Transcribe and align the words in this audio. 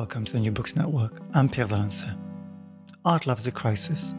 Welcome 0.00 0.24
to 0.24 0.32
the 0.32 0.40
New 0.40 0.50
Books 0.50 0.76
Network. 0.76 1.20
I'm 1.34 1.46
Pierre 1.46 1.66
d'Alancaisez. 1.66 2.16
Art 3.04 3.26
loves 3.26 3.46
a 3.46 3.52
crisis. 3.52 4.14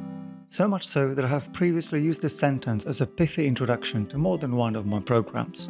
So 0.48 0.68
much 0.68 0.86
so 0.86 1.16
that 1.16 1.26
I 1.26 1.28
have 1.28 1.52
previously 1.54 2.00
used 2.00 2.22
this 2.22 2.38
sentence 2.38 2.86
as 2.86 3.02
a 3.02 3.08
pithy 3.08 3.48
introduction 3.48 4.06
to 4.10 4.20
more 4.20 4.38
than 4.38 4.56
one 4.56 4.76
of 4.76 4.86
my 4.86 5.00
programs. 5.00 5.68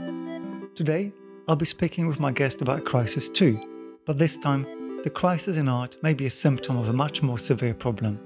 Today, 0.76 1.14
I'll 1.48 1.56
be 1.56 1.66
speaking 1.66 2.08
with 2.08 2.20
my 2.20 2.30
guest 2.34 2.62
about 2.62 2.84
crisis 2.84 3.30
too, 3.30 3.58
but 4.06 4.18
this 4.18 4.38
time, 4.38 4.66
the 5.02 5.10
crisis 5.10 5.56
in 5.56 5.70
art 5.70 5.96
may 6.04 6.14
be 6.14 6.26
a 6.26 6.30
symptom 6.30 6.76
of 6.78 6.90
a 6.90 6.94
much 6.94 7.24
more 7.24 7.40
severe 7.40 7.74
problem 7.74 8.20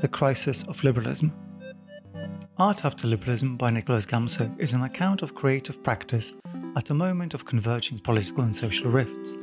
the 0.00 0.08
crisis 0.08 0.62
of 0.68 0.82
liberalism. 0.84 1.34
Art 2.56 2.86
After 2.86 3.06
Liberalism 3.06 3.58
by 3.58 3.68
Nicholas 3.68 4.06
Gamso 4.06 4.58
is 4.58 4.72
an 4.72 4.84
account 4.84 5.20
of 5.20 5.34
creative 5.34 5.82
practice 5.82 6.32
at 6.76 6.88
a 6.88 6.94
moment 6.94 7.34
of 7.34 7.44
converging 7.44 7.98
political 7.98 8.42
and 8.42 8.56
social 8.56 8.90
rifts. 8.90 9.36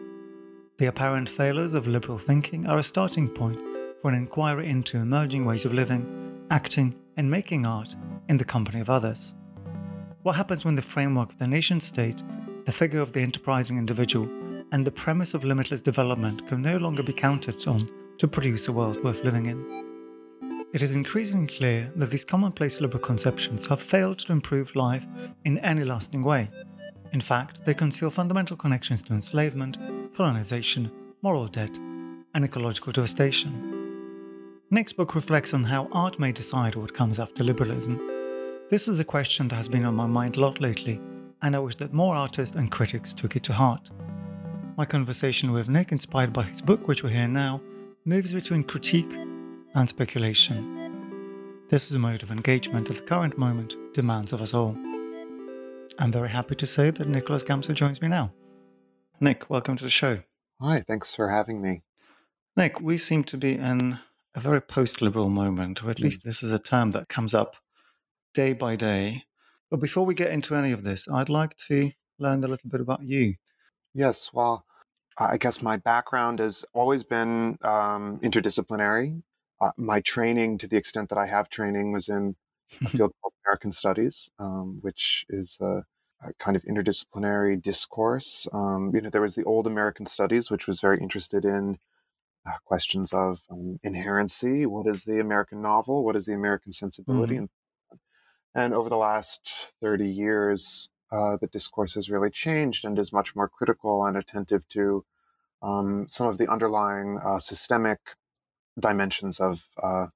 The 0.79 0.87
apparent 0.87 1.29
failures 1.29 1.75
of 1.75 1.85
liberal 1.85 2.17
thinking 2.17 2.65
are 2.65 2.79
a 2.79 2.83
starting 2.83 3.29
point 3.29 3.59
for 4.01 4.09
an 4.09 4.15
inquiry 4.15 4.67
into 4.67 4.97
emerging 4.97 5.45
ways 5.45 5.65
of 5.65 5.73
living, 5.73 6.47
acting, 6.49 6.95
and 7.15 7.29
making 7.29 7.67
art 7.67 7.95
in 8.27 8.37
the 8.37 8.45
company 8.45 8.79
of 8.79 8.89
others. 8.89 9.35
What 10.23 10.35
happens 10.35 10.65
when 10.65 10.73
the 10.73 10.81
framework 10.81 11.31
of 11.31 11.37
the 11.37 11.45
nation 11.45 11.79
state, 11.79 12.23
the 12.65 12.71
figure 12.71 13.01
of 13.01 13.13
the 13.13 13.21
enterprising 13.21 13.77
individual, 13.77 14.27
and 14.71 14.83
the 14.83 14.91
premise 14.91 15.35
of 15.35 15.43
limitless 15.43 15.83
development 15.83 16.47
can 16.47 16.63
no 16.63 16.77
longer 16.77 17.03
be 17.03 17.13
counted 17.13 17.67
on 17.67 17.81
to 18.17 18.27
produce 18.27 18.67
a 18.67 18.71
world 18.71 19.03
worth 19.03 19.23
living 19.23 19.45
in? 19.45 19.63
It 20.73 20.81
is 20.81 20.95
increasingly 20.95 21.55
clear 21.55 21.91
that 21.97 22.09
these 22.09 22.25
commonplace 22.25 22.81
liberal 22.81 23.03
conceptions 23.03 23.67
have 23.67 23.79
failed 23.79 24.17
to 24.19 24.31
improve 24.31 24.75
life 24.75 25.05
in 25.45 25.59
any 25.59 25.83
lasting 25.83 26.23
way. 26.23 26.49
In 27.13 27.21
fact, 27.21 27.63
they 27.63 27.75
conceal 27.75 28.09
fundamental 28.09 28.57
connections 28.57 29.03
to 29.03 29.13
enslavement, 29.13 29.77
colonization, 30.17 30.91
moral 31.21 31.47
debt, 31.47 31.69
and 32.33 32.43
ecological 32.43 32.91
devastation. 32.91 33.69
Nick's 34.71 34.93
book 34.93 35.13
reflects 35.13 35.53
on 35.53 35.63
how 35.63 35.87
art 35.91 36.19
may 36.19 36.31
decide 36.31 36.73
what 36.73 36.95
comes 36.95 37.19
after 37.19 37.43
liberalism. 37.43 38.01
This 38.71 38.87
is 38.87 38.99
a 38.99 39.05
question 39.05 39.47
that 39.47 39.55
has 39.55 39.69
been 39.69 39.85
on 39.85 39.93
my 39.93 40.07
mind 40.07 40.37
a 40.37 40.39
lot 40.39 40.59
lately, 40.59 40.99
and 41.43 41.55
I 41.55 41.59
wish 41.59 41.75
that 41.75 41.93
more 41.93 42.15
artists 42.15 42.55
and 42.55 42.71
critics 42.71 43.13
took 43.13 43.35
it 43.35 43.43
to 43.43 43.53
heart. 43.53 43.91
My 44.75 44.85
conversation 44.85 45.51
with 45.51 45.69
Nick, 45.69 45.91
inspired 45.91 46.33
by 46.33 46.43
his 46.43 46.63
book, 46.63 46.87
which 46.87 47.03
we 47.03 47.13
hear 47.13 47.27
now, 47.27 47.61
moves 48.05 48.33
between 48.33 48.63
critique 48.63 49.13
and 49.75 49.87
speculation. 49.87 51.67
This 51.69 51.91
is 51.91 51.95
a 51.95 51.99
mode 51.99 52.23
of 52.23 52.31
engagement 52.31 52.87
that 52.87 52.95
the 52.95 53.01
current 53.01 53.37
moment 53.37 53.75
demands 53.93 54.33
of 54.33 54.41
us 54.41 54.55
all. 54.55 54.75
I'm 55.99 56.11
very 56.11 56.29
happy 56.29 56.55
to 56.55 56.65
say 56.65 56.89
that 56.89 57.07
Nicholas 57.07 57.43
Gamso 57.43 57.73
joins 57.73 58.01
me 58.01 58.07
now. 58.07 58.31
Nick, 59.19 59.49
welcome 59.49 59.77
to 59.77 59.83
the 59.83 59.89
show. 59.89 60.19
Hi, 60.59 60.83
thanks 60.87 61.13
for 61.13 61.29
having 61.29 61.61
me. 61.61 61.83
Nick, 62.57 62.81
we 62.81 62.97
seem 62.97 63.23
to 63.25 63.37
be 63.37 63.53
in 63.53 63.99
a 64.35 64.41
very 64.41 64.61
post 64.61 65.01
liberal 65.01 65.29
moment, 65.29 65.83
or 65.83 65.91
at 65.91 65.99
least 65.99 66.21
this 66.23 66.41
is 66.41 66.51
a 66.51 66.59
term 66.59 66.91
that 66.91 67.09
comes 67.09 67.33
up 67.33 67.55
day 68.33 68.53
by 68.53 68.75
day. 68.75 69.23
But 69.69 69.79
before 69.79 70.05
we 70.05 70.15
get 70.15 70.31
into 70.31 70.55
any 70.55 70.71
of 70.71 70.83
this, 70.83 71.07
I'd 71.07 71.29
like 71.29 71.55
to 71.67 71.91
learn 72.19 72.43
a 72.43 72.47
little 72.47 72.69
bit 72.69 72.81
about 72.81 73.03
you. 73.03 73.35
Yes, 73.93 74.31
well, 74.33 74.65
I 75.17 75.37
guess 75.37 75.61
my 75.61 75.77
background 75.77 76.39
has 76.39 76.65
always 76.73 77.03
been 77.03 77.57
um, 77.61 78.19
interdisciplinary. 78.23 79.21
Uh, 79.61 79.71
my 79.77 80.01
training, 80.01 80.57
to 80.57 80.67
the 80.67 80.77
extent 80.77 81.09
that 81.09 81.19
I 81.19 81.27
have 81.27 81.49
training, 81.49 81.91
was 81.91 82.09
in 82.09 82.35
a 82.83 82.89
field 82.89 83.11
called 83.21 83.32
American 83.53 83.71
Studies, 83.71 84.31
um, 84.39 84.79
which 84.81 85.27
is 85.29 85.59
a, 85.61 85.83
a, 86.23 86.33
kind 86.39 86.57
of 86.57 86.63
interdisciplinary 86.63 87.61
discourse. 87.61 88.47
Um, 88.51 88.91
you 88.95 89.01
know, 89.01 89.11
there 89.11 89.21
was 89.21 89.35
the 89.35 89.43
old 89.43 89.67
American 89.67 90.07
Studies, 90.07 90.49
which 90.49 90.65
was 90.65 90.81
very 90.81 90.99
interested 90.99 91.45
in 91.45 91.77
uh, 92.47 92.57
questions 92.65 93.13
of 93.13 93.41
um, 93.51 93.79
inherency. 93.85 94.65
What 94.65 94.87
is 94.87 95.03
the 95.03 95.19
American 95.19 95.61
novel? 95.61 96.03
What 96.03 96.15
is 96.15 96.25
the 96.25 96.33
American 96.33 96.71
sensibility? 96.71 97.35
Mm-hmm. 97.35 97.45
And, 97.91 97.99
and 98.55 98.73
over 98.73 98.89
the 98.89 98.97
last 98.97 99.51
30 99.81 100.09
years, 100.09 100.89
uh, 101.11 101.37
the 101.39 101.47
discourse 101.47 101.93
has 101.93 102.09
really 102.09 102.31
changed 102.31 102.85
and 102.85 102.97
is 102.97 103.13
much 103.13 103.35
more 103.35 103.47
critical 103.47 104.03
and 104.03 104.17
attentive 104.17 104.67
to 104.69 105.05
um, 105.61 106.07
some 106.09 106.25
of 106.25 106.39
the 106.39 106.51
underlying 106.51 107.19
uh, 107.23 107.37
systemic 107.37 107.99
dimensions 108.79 109.39
of 109.39 109.61
uh, 109.81 110.07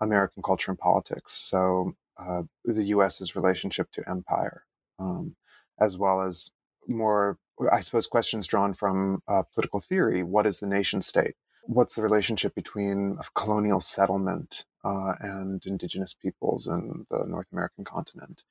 American 0.00 0.42
culture 0.42 0.72
and 0.72 0.78
politics. 0.80 1.32
So 1.34 1.94
uh, 2.18 2.42
the 2.64 2.84
U.S.'s 2.84 3.34
relationship 3.36 3.90
to 3.92 4.08
empire, 4.08 4.64
um, 4.98 5.36
as 5.80 5.96
well 5.96 6.20
as 6.20 6.50
more, 6.88 7.38
I 7.70 7.80
suppose, 7.80 8.06
questions 8.06 8.46
drawn 8.46 8.74
from 8.74 9.22
uh, 9.28 9.42
political 9.54 9.80
theory. 9.80 10.22
What 10.22 10.46
is 10.46 10.60
the 10.60 10.66
nation 10.66 11.02
state? 11.02 11.34
What's 11.64 11.94
the 11.94 12.02
relationship 12.02 12.54
between 12.54 13.18
colonial 13.34 13.80
settlement 13.80 14.64
uh, 14.84 15.14
and 15.20 15.64
indigenous 15.64 16.12
peoples 16.12 16.66
in 16.66 17.06
the 17.10 17.24
North 17.26 17.46
American 17.52 17.84
continent? 17.84 18.42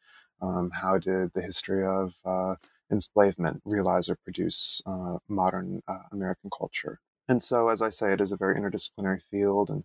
Um, 0.41 0.71
how 0.71 0.97
did 0.97 1.33
the 1.33 1.41
history 1.41 1.85
of 1.85 2.13
uh, 2.25 2.55
enslavement 2.91 3.61
realize 3.65 4.09
or 4.09 4.17
produce 4.23 4.81
uh, 4.85 5.17
modern 5.27 5.81
uh, 5.87 6.03
American 6.11 6.49
culture? 6.57 6.99
And 7.27 7.43
so, 7.43 7.69
as 7.69 7.81
I 7.81 7.89
say, 7.89 8.13
it 8.13 8.21
is 8.21 8.31
a 8.31 8.37
very 8.37 8.59
interdisciplinary 8.59 9.21
field 9.29 9.69
and 9.69 9.83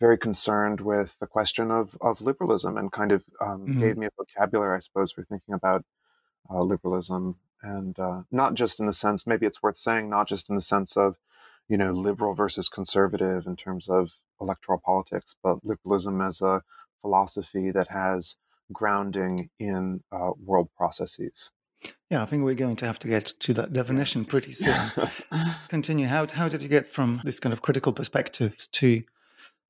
very 0.00 0.18
concerned 0.18 0.80
with 0.80 1.14
the 1.20 1.26
question 1.26 1.70
of, 1.70 1.96
of 2.00 2.20
liberalism 2.20 2.76
and 2.76 2.92
kind 2.92 3.12
of 3.12 3.24
um, 3.40 3.60
mm-hmm. 3.62 3.80
gave 3.80 3.96
me 3.96 4.06
a 4.06 4.10
vocabulary, 4.16 4.76
I 4.76 4.80
suppose, 4.80 5.12
for 5.12 5.24
thinking 5.24 5.54
about 5.54 5.84
uh, 6.50 6.62
liberalism. 6.62 7.36
And 7.62 7.98
uh, 7.98 8.22
not 8.30 8.54
just 8.54 8.78
in 8.78 8.86
the 8.86 8.92
sense, 8.92 9.26
maybe 9.26 9.46
it's 9.46 9.62
worth 9.62 9.76
saying, 9.76 10.08
not 10.08 10.28
just 10.28 10.48
in 10.48 10.54
the 10.54 10.60
sense 10.60 10.96
of, 10.96 11.16
you 11.68 11.76
know, 11.76 11.92
liberal 11.92 12.34
versus 12.34 12.68
conservative 12.68 13.46
in 13.46 13.56
terms 13.56 13.88
of 13.88 14.12
electoral 14.40 14.80
politics, 14.84 15.34
but 15.42 15.64
liberalism 15.64 16.20
as 16.20 16.40
a 16.40 16.62
philosophy 17.00 17.70
that 17.72 17.88
has 17.88 18.36
grounding 18.72 19.50
in 19.58 20.02
uh, 20.12 20.30
world 20.44 20.68
processes. 20.76 21.50
Yeah, 22.10 22.22
I 22.22 22.26
think 22.26 22.44
we're 22.44 22.54
going 22.54 22.76
to 22.76 22.86
have 22.86 22.98
to 23.00 23.08
get 23.08 23.34
to 23.40 23.54
that 23.54 23.72
definition 23.72 24.24
pretty 24.24 24.52
soon. 24.52 24.90
Continue. 25.68 26.06
How 26.06 26.26
how 26.32 26.48
did 26.48 26.62
you 26.62 26.68
get 26.68 26.88
from 26.88 27.20
this 27.24 27.38
kind 27.38 27.52
of 27.52 27.62
critical 27.62 27.92
perspectives 27.92 28.66
to 28.68 29.02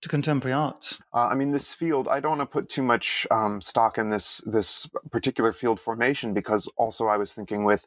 to 0.02 0.08
contemporary 0.08 0.54
art? 0.54 0.98
Uh, 1.14 1.26
I 1.26 1.34
mean, 1.34 1.50
this 1.50 1.74
field. 1.74 2.08
I 2.08 2.20
don't 2.20 2.38
want 2.38 2.50
to 2.50 2.52
put 2.52 2.68
too 2.68 2.82
much 2.82 3.26
um, 3.30 3.60
stock 3.60 3.98
in 3.98 4.10
this 4.10 4.40
this 4.46 4.88
particular 5.10 5.52
field 5.52 5.80
formation 5.80 6.34
because 6.34 6.68
also 6.76 7.06
I 7.06 7.16
was 7.16 7.32
thinking 7.32 7.64
with 7.64 7.86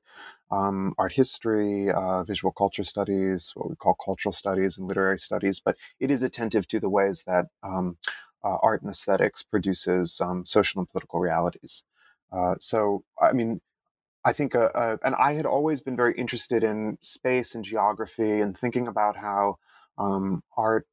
um, 0.51 0.93
art 0.97 1.13
history, 1.13 1.89
uh, 1.91 2.23
visual 2.23 2.51
culture 2.51 2.83
studies, 2.83 3.51
what 3.55 3.69
we 3.69 3.75
call 3.75 3.95
cultural 4.03 4.33
studies 4.33 4.77
and 4.77 4.87
literary 4.87 5.19
studies. 5.19 5.61
But 5.63 5.77
it 5.99 6.11
is 6.11 6.23
attentive 6.23 6.67
to 6.69 6.79
the 6.79 6.89
ways 6.89 7.23
that 7.27 7.45
um, 7.63 7.97
uh, 8.43 8.57
art 8.61 8.81
and 8.81 8.91
aesthetics 8.91 9.43
produces 9.43 10.19
um, 10.21 10.45
social 10.45 10.79
and 10.79 10.89
political 10.89 11.19
realities. 11.19 11.83
Uh, 12.31 12.55
so, 12.59 13.03
I 13.21 13.33
mean 13.33 13.61
I 14.23 14.33
think, 14.33 14.55
uh, 14.55 14.69
uh, 14.75 14.97
and 15.03 15.15
I 15.15 15.33
had 15.33 15.45
always 15.45 15.81
been 15.81 15.95
very 15.95 16.13
interested 16.13 16.63
in 16.63 16.97
space 17.01 17.55
and 17.55 17.63
geography 17.63 18.41
and 18.41 18.57
thinking 18.57 18.87
about 18.87 19.15
how 19.15 19.57
um, 19.97 20.43
art 20.55 20.85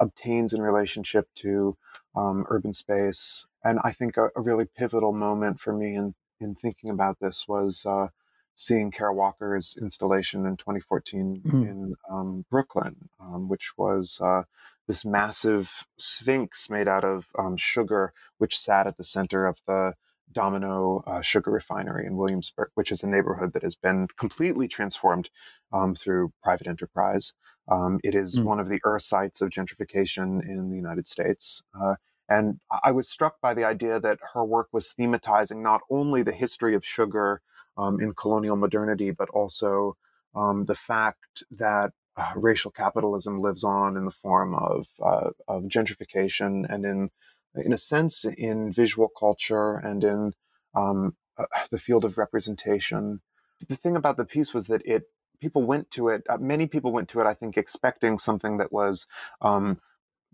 obtains 0.00 0.52
in 0.52 0.62
relationship 0.62 1.28
to 1.36 1.76
um, 2.16 2.44
urban 2.48 2.72
space. 2.72 3.46
And 3.64 3.78
I 3.84 3.92
think 3.92 4.16
a, 4.16 4.28
a, 4.36 4.40
really 4.40 4.64
pivotal 4.64 5.12
moment 5.12 5.60
for 5.60 5.72
me 5.72 5.94
in, 5.94 6.14
in 6.40 6.54
thinking 6.54 6.90
about 6.90 7.18
this 7.20 7.44
was 7.46 7.84
uh, 7.86 8.08
seeing 8.54 8.90
Kara 8.90 9.14
Walker's 9.14 9.76
installation 9.80 10.44
in 10.46 10.56
2014 10.56 11.42
mm-hmm. 11.46 11.62
in 11.62 11.94
um, 12.10 12.44
Brooklyn, 12.50 13.08
um, 13.20 13.48
which 13.48 13.72
was 13.76 14.20
uh, 14.22 14.42
this 14.86 15.04
massive 15.04 15.70
sphinx 15.98 16.68
made 16.68 16.88
out 16.88 17.04
of 17.04 17.26
um, 17.38 17.56
sugar, 17.56 18.12
which 18.38 18.58
sat 18.58 18.86
at 18.86 18.96
the 18.96 19.04
center 19.04 19.46
of 19.46 19.58
the 19.66 19.94
Domino 20.32 21.02
uh, 21.06 21.20
Sugar 21.20 21.50
Refinery 21.50 22.06
in 22.06 22.16
Williamsburg, 22.16 22.70
which 22.74 22.92
is 22.92 23.02
a 23.02 23.06
neighborhood 23.06 23.52
that 23.52 23.62
has 23.62 23.74
been 23.74 24.08
completely 24.16 24.68
transformed 24.68 25.30
um, 25.72 25.94
through 25.94 26.32
private 26.42 26.66
enterprise. 26.66 27.32
Um, 27.70 28.00
it 28.02 28.14
is 28.14 28.38
mm. 28.38 28.44
one 28.44 28.60
of 28.60 28.68
the 28.68 28.80
Ur 28.84 28.98
sites 28.98 29.40
of 29.40 29.50
gentrification 29.50 30.42
in 30.44 30.70
the 30.70 30.76
United 30.76 31.06
States. 31.08 31.62
Uh, 31.80 31.94
And 32.28 32.60
I 32.88 32.92
was 32.92 33.08
struck 33.08 33.40
by 33.40 33.54
the 33.54 33.64
idea 33.64 33.98
that 34.00 34.18
her 34.34 34.44
work 34.44 34.68
was 34.72 34.94
thematizing 34.96 35.62
not 35.62 35.80
only 35.90 36.22
the 36.22 36.40
history 36.44 36.74
of 36.76 36.84
sugar 36.84 37.42
um, 37.76 38.00
in 38.00 38.14
colonial 38.14 38.56
modernity, 38.56 39.10
but 39.10 39.28
also 39.30 39.96
um, 40.34 40.66
the 40.66 40.76
fact 40.76 41.42
that 41.50 41.90
uh, 42.16 42.32
racial 42.36 42.70
capitalism 42.70 43.40
lives 43.40 43.64
on 43.64 43.96
in 43.96 44.04
the 44.04 44.18
form 44.24 44.54
of, 44.54 44.86
uh, 45.10 45.30
of 45.48 45.64
gentrification 45.64 46.50
and 46.72 46.84
in 46.84 47.10
in 47.66 47.72
a 47.72 47.78
sense 47.78 48.24
in 48.24 48.72
visual 48.72 49.08
culture 49.08 49.70
and 49.88 50.04
in 50.04 50.32
um, 50.76 51.16
uh, 51.36 51.46
the 51.72 51.80
field 51.80 52.04
of 52.04 52.16
representation. 52.16 53.20
The 53.68 53.80
thing 53.82 53.96
about 53.96 54.16
the 54.16 54.24
piece 54.24 54.54
was 54.54 54.66
that 54.68 54.82
it 54.84 55.02
people 55.40 55.62
went 55.62 55.90
to 55.92 56.08
it. 56.08 56.22
Uh, 56.28 56.38
many 56.38 56.66
people 56.66 56.92
went 56.92 57.08
to 57.10 57.20
it, 57.20 57.26
I 57.26 57.34
think, 57.34 57.56
expecting 57.56 58.18
something 58.18 58.58
that 58.58 58.72
was 58.72 59.06
um, 59.40 59.80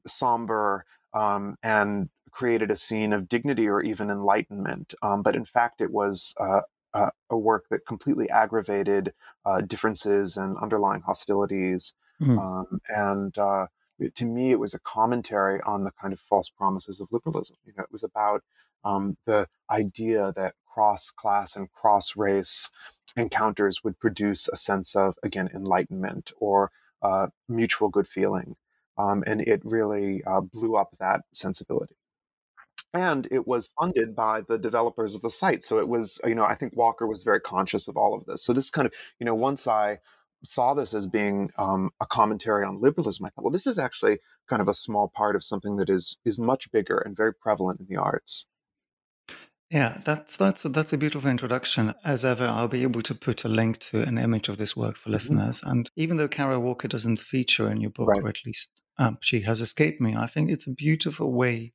somber 0.07 0.85
um, 1.15 1.57
and 1.63 2.09
created 2.31 2.71
a 2.71 2.77
scene 2.77 3.13
of 3.13 3.29
dignity 3.29 3.67
or 3.67 3.81
even 3.81 4.11
enlightenment. 4.11 4.95
Um, 5.03 5.23
but 5.23 5.35
in 5.35 5.45
fact, 5.45 5.81
it 5.81 5.91
was 5.91 6.35
uh, 6.39 6.61
uh, 6.93 7.11
a 7.31 7.37
work 7.37 7.65
that 7.71 7.87
completely 7.87 8.29
aggravated 8.29 9.13
uh, 9.45 9.63
differences 9.63 10.37
and 10.37 10.57
underlying 10.59 11.03
hostilities. 11.03 11.95
Mm-hmm. 12.21 12.39
Um, 12.39 12.81
and 12.89 13.37
uh, 13.39 13.67
to 14.15 14.25
me, 14.25 14.51
it 14.51 14.59
was 14.59 14.75
a 14.75 14.79
commentary 14.79 15.61
on 15.67 15.85
the 15.85 15.93
kind 15.93 16.13
of 16.13 16.21
false 16.21 16.51
promises 16.51 17.01
of 17.01 17.09
liberalism. 17.11 17.57
You 17.65 17.73
know, 17.77 17.85
it 17.85 17.93
was 17.93 18.03
about 18.03 18.43
um, 18.85 19.17
the 19.27 19.49
idea 19.71 20.33
that 20.37 20.55
cross 20.73 21.11
class 21.11 21.57
and 21.57 21.71
cross 21.73 22.17
race 22.17 22.71
encounters 23.17 23.83
would 23.83 23.99
produce 23.99 24.49
a 24.49 24.57
sense 24.57 24.95
of, 24.95 25.17
again, 25.23 25.49
enlightenment 25.55 26.33
or 26.39 26.71
uh, 27.03 27.29
mutual 27.49 27.89
good 27.89 28.07
feeling. 28.07 28.57
Um, 28.99 29.25
and 29.27 29.41
it 29.43 29.61
really 29.65 30.23
uh, 30.25 30.41
blew 30.41 30.77
up 30.77 30.97
that 30.99 31.23
sensibility. 31.33 31.97
And 32.95 33.29
it 33.31 33.47
was 33.47 33.73
funded 33.79 34.17
by 34.17 34.43
the 34.49 34.59
developers 34.59 35.15
of 35.15 35.23
the 35.23 35.31
site. 35.31 35.65
So 35.65 35.79
it 35.79 35.89
was, 35.89 36.19
you 36.25 36.35
know, 36.35 36.45
I 36.45 36.55
think 36.55 36.77
Walker 36.77 37.07
was 37.07 37.23
very 37.23 37.41
conscious 37.41 37.89
of 37.89 37.97
all 37.97 38.15
of 38.15 38.25
this. 38.25 38.43
So 38.43 38.53
this 38.53 38.71
kind 38.71 38.87
of, 38.87 38.93
you 39.19 39.27
know, 39.27 39.35
once 39.35 39.67
I 39.67 39.99
saw 40.45 40.73
this 40.75 40.95
as 40.95 41.07
being 41.07 41.51
um, 41.59 41.91
a 42.01 42.07
commentary 42.07 42.65
on 42.65 42.81
liberalism, 42.81 43.27
I 43.27 43.31
thought, 43.31 43.45
well, 43.45 43.53
this 43.53 43.67
is 43.67 43.79
actually 43.79 44.19
kind 44.49 44.63
of 44.63 44.69
a 44.69 44.75
small 44.75 45.09
part 45.15 45.37
of 45.37 45.45
something 45.45 45.77
that 45.77 45.91
is 45.91 46.17
is 46.25 46.39
much 46.39 46.71
bigger 46.73 46.99
and 46.99 47.17
very 47.17 47.35
prevalent 47.35 47.81
in 47.81 47.87
the 47.89 47.97
arts. 47.97 48.47
Yeah, 49.71 49.99
that's 50.05 50.37
that's 50.37 50.65
a, 50.65 50.69
that's 50.69 50.93
a 50.93 50.99
beautiful 50.99 51.29
introduction. 51.29 51.93
As 52.05 52.25
ever, 52.25 52.47
I'll 52.47 52.69
be 52.69 52.85
able 52.85 53.03
to 53.03 53.15
put 53.15 53.45
a 53.45 53.49
link 53.49 53.81
to 53.91 54.03
an 54.03 54.17
image 54.17 54.49
of 54.49 54.59
this 54.59 54.77
work 54.77 54.97
for 54.97 55.09
mm-hmm. 55.09 55.13
listeners. 55.13 55.61
And 55.65 55.91
even 55.97 56.17
though 56.17 56.29
Kara 56.29 56.61
Walker 56.61 56.89
doesn't 56.89 57.19
feature 57.19 57.71
in 57.71 57.81
your 57.81 57.91
book, 57.91 58.09
right. 58.09 58.23
or 58.23 58.29
at 58.29 58.39
least 58.47 58.71
um, 58.99 59.19
she 59.21 59.41
has 59.43 59.61
escaped 59.61 60.01
me, 60.01 60.15
I 60.15 60.27
think 60.27 60.51
it's 60.51 60.67
a 60.67 60.71
beautiful 60.71 61.33
way 61.33 61.73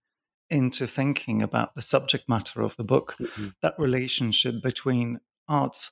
into 0.50 0.88
thinking 0.88 1.42
about 1.42 1.76
the 1.76 1.82
subject 1.82 2.30
matter 2.30 2.62
of 2.62 2.76
the 2.78 2.84
book. 2.84 3.16
Mm-hmm. 3.20 3.48
That 3.62 3.76
relationship 3.78 4.56
between 4.64 5.20
arts 5.50 5.90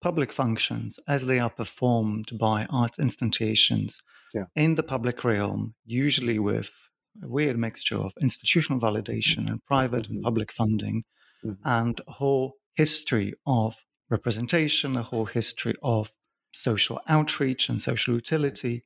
public 0.00 0.32
functions 0.32 0.98
as 1.08 1.26
they 1.26 1.38
are 1.38 1.50
performed 1.50 2.30
by 2.38 2.66
arts 2.70 2.98
instantiations 2.98 3.96
yeah. 4.32 4.44
in 4.56 4.74
the 4.76 4.82
public 4.82 5.24
realm, 5.24 5.74
usually 5.84 6.38
with 6.38 6.70
a 7.22 7.28
weird 7.28 7.58
mixture 7.58 7.96
of 7.98 8.12
institutional 8.20 8.80
validation 8.80 9.50
and 9.50 9.64
private 9.66 10.04
mm-hmm. 10.04 10.14
and 10.14 10.22
public 10.22 10.52
funding, 10.52 11.02
mm-hmm. 11.44 11.66
and 11.66 12.00
a 12.06 12.12
whole 12.12 12.54
history 12.74 13.34
of 13.46 13.76
representation, 14.08 14.96
a 14.96 15.02
whole 15.02 15.26
history 15.26 15.74
of 15.82 16.10
social 16.52 17.00
outreach 17.08 17.68
and 17.68 17.80
social 17.80 18.14
utility. 18.14 18.84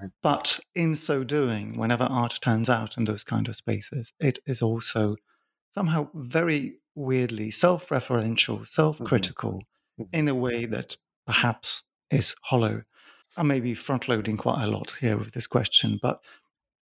Right. 0.00 0.10
But 0.22 0.58
in 0.74 0.96
so 0.96 1.22
doing, 1.22 1.78
whenever 1.78 2.04
art 2.04 2.38
turns 2.42 2.68
out 2.68 2.96
in 2.96 3.04
those 3.04 3.22
kind 3.24 3.48
of 3.48 3.56
spaces, 3.56 4.12
it 4.18 4.40
is 4.46 4.60
also 4.60 5.16
somehow 5.74 6.08
very 6.14 6.78
weirdly 6.94 7.50
self 7.50 7.88
referential, 7.88 8.66
self 8.66 8.98
critical, 9.04 9.62
mm-hmm. 10.00 10.14
in 10.14 10.28
a 10.28 10.34
way 10.34 10.66
that 10.66 10.96
perhaps 11.26 11.82
is 12.10 12.34
hollow. 12.42 12.82
I 13.36 13.42
may 13.42 13.60
be 13.60 13.74
front 13.74 14.08
loading 14.08 14.36
quite 14.36 14.62
a 14.62 14.68
lot 14.68 14.92
here 15.00 15.16
with 15.16 15.32
this 15.32 15.46
question, 15.46 15.98
but 16.00 16.20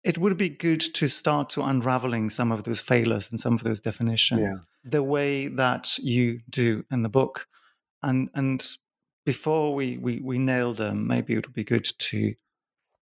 it 0.03 0.17
would 0.17 0.37
be 0.37 0.49
good 0.49 0.81
to 0.95 1.07
start 1.07 1.49
to 1.49 1.61
unraveling 1.61 2.29
some 2.29 2.51
of 2.51 2.63
those 2.63 2.79
failures 2.79 3.29
and 3.29 3.39
some 3.39 3.53
of 3.53 3.63
those 3.63 3.81
definitions 3.81 4.41
yeah. 4.41 4.55
the 4.83 5.03
way 5.03 5.47
that 5.47 5.97
you 5.97 6.39
do 6.49 6.83
in 6.91 7.03
the 7.03 7.09
book. 7.09 7.47
And 8.01 8.29
and 8.33 8.65
before 9.25 9.75
we, 9.75 9.97
we, 9.97 10.21
we 10.21 10.39
nail 10.39 10.73
them, 10.73 11.05
maybe 11.05 11.33
it 11.33 11.45
would 11.45 11.53
be 11.53 11.63
good 11.63 11.87
to 11.97 12.33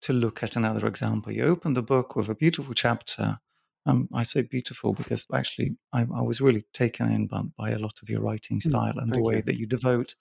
to 0.02 0.14
look 0.14 0.44
at 0.44 0.56
another 0.56 0.88
example. 0.88 1.32
You 1.32 1.46
open 1.46 1.74
the 1.74 1.82
book 1.82 2.16
with 2.16 2.30
a 2.30 2.36
beautiful 2.36 2.74
chapter. 2.74 3.40
Um, 3.86 4.10
I 4.14 4.24
say 4.24 4.42
beautiful 4.42 4.94
because 4.94 5.26
actually 5.34 5.78
I, 5.94 6.02
I 6.02 6.22
was 6.22 6.42
really 6.42 6.66
taken 6.74 7.10
in 7.12 7.28
by, 7.28 7.42
by, 7.58 7.70
a 7.72 7.80
lot 7.80 7.94
of 8.02 8.10
your 8.10 8.20
writing 8.22 8.60
hmm, 8.62 8.70
style 8.70 8.94
mm, 8.94 9.02
and 9.02 9.14
the 9.14 9.22
way 9.22 9.38
you. 9.38 9.42
that 9.44 9.58
you 9.58 9.66
devote 9.66 10.16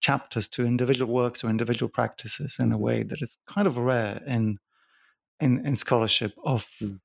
chapters 0.00 0.48
to 0.48 0.66
individual 0.66 1.12
works 1.12 1.44
or 1.44 1.48
individual 1.48 1.88
practices 1.88 2.56
in 2.58 2.72
a 2.72 2.78
way 2.78 3.04
that 3.04 3.22
is 3.22 3.38
kind 3.46 3.66
of 3.68 3.76
rare 3.76 4.20
in 4.26 4.58
in, 5.40 5.64
in 5.66 5.76
scholarship 5.76 6.32
of 6.44 6.66
mm. 6.82 6.98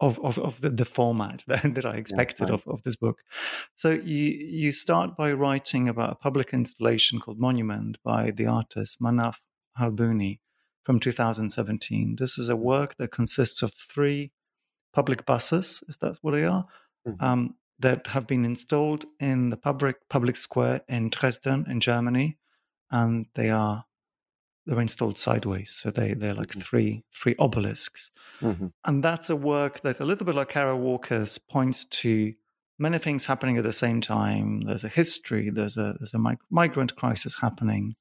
of, 0.00 0.18
of, 0.20 0.38
of 0.38 0.60
the, 0.60 0.70
the 0.70 0.84
format 0.84 1.42
that, 1.48 1.74
that 1.74 1.86
I 1.86 1.96
expected 1.96 2.48
yeah, 2.48 2.54
of, 2.54 2.66
of 2.66 2.82
this 2.82 2.96
book. 2.96 3.18
So 3.74 3.90
you 3.90 4.30
you 4.32 4.72
start 4.72 5.16
by 5.16 5.32
writing 5.32 5.88
about 5.88 6.12
a 6.12 6.16
public 6.16 6.52
installation 6.52 7.20
called 7.20 7.38
Monument 7.38 7.98
by 8.04 8.30
the 8.30 8.46
artist 8.46 9.00
Manaf 9.00 9.36
Halbouni 9.78 10.40
from 10.84 11.00
2017. 11.00 12.16
This 12.18 12.38
is 12.38 12.48
a 12.48 12.56
work 12.56 12.96
that 12.98 13.10
consists 13.10 13.62
of 13.62 13.72
three 13.74 14.32
public 14.94 15.26
buses, 15.26 15.82
is 15.88 15.96
that 15.98 16.16
what 16.22 16.30
they 16.30 16.44
are, 16.44 16.64
mm-hmm. 17.06 17.22
um, 17.22 17.54
that 17.80 18.06
have 18.06 18.26
been 18.26 18.44
installed 18.44 19.04
in 19.20 19.50
the 19.50 19.56
public 19.56 19.96
public 20.08 20.36
square 20.36 20.80
in 20.88 21.10
Dresden, 21.10 21.66
in 21.68 21.80
Germany, 21.80 22.38
and 22.90 23.26
they 23.34 23.50
are 23.50 23.84
they're 24.66 24.80
installed 24.80 25.16
sideways, 25.16 25.70
so 25.70 25.90
they 25.90 26.14
they're 26.14 26.34
like 26.34 26.48
mm-hmm. 26.48 26.60
three 26.60 27.04
three 27.14 27.34
obelisks, 27.38 28.10
mm-hmm. 28.40 28.66
and 28.84 29.02
that's 29.02 29.30
a 29.30 29.36
work 29.36 29.80
that 29.82 30.00
a 30.00 30.04
little 30.04 30.26
bit 30.26 30.34
like 30.34 30.48
Kara 30.48 30.76
Walker's 30.76 31.38
points 31.38 31.84
to 31.84 32.32
many 32.78 32.98
things 32.98 33.24
happening 33.24 33.56
at 33.56 33.64
the 33.64 33.72
same 33.72 34.00
time. 34.00 34.62
There's 34.62 34.84
a 34.84 34.88
history, 34.88 35.50
there's 35.50 35.76
a 35.76 35.94
there's 35.98 36.14
a 36.14 36.18
mig- 36.18 36.38
migrant 36.50 36.96
crisis 36.96 37.36
happening, 37.40 37.94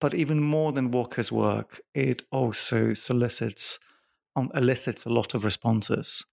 but 0.00 0.14
even 0.14 0.40
more 0.40 0.72
than 0.72 0.90
Walker's 0.90 1.32
work, 1.32 1.80
it 1.94 2.22
also 2.30 2.94
solicits, 2.94 3.78
um, 4.36 4.50
elicits 4.54 5.04
a 5.04 5.10
lot 5.10 5.34
of 5.34 5.44
responses 5.44 6.24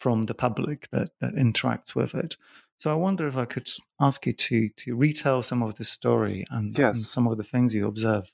from 0.00 0.24
the 0.24 0.34
public 0.34 0.88
that, 0.90 1.10
that 1.20 1.34
interacts 1.36 1.94
with 1.94 2.14
it. 2.14 2.36
So 2.78 2.90
I 2.90 2.94
wonder 2.94 3.28
if 3.28 3.36
I 3.36 3.44
could 3.44 3.68
ask 4.00 4.26
you 4.26 4.32
to 4.32 4.68
to 4.68 4.96
retell 4.96 5.42
some 5.42 5.62
of 5.62 5.76
the 5.76 5.84
story 5.84 6.44
and, 6.50 6.76
yes. 6.76 6.96
and 6.96 7.04
some 7.04 7.28
of 7.28 7.38
the 7.38 7.44
things 7.44 7.72
you 7.72 7.86
observe. 7.86 8.24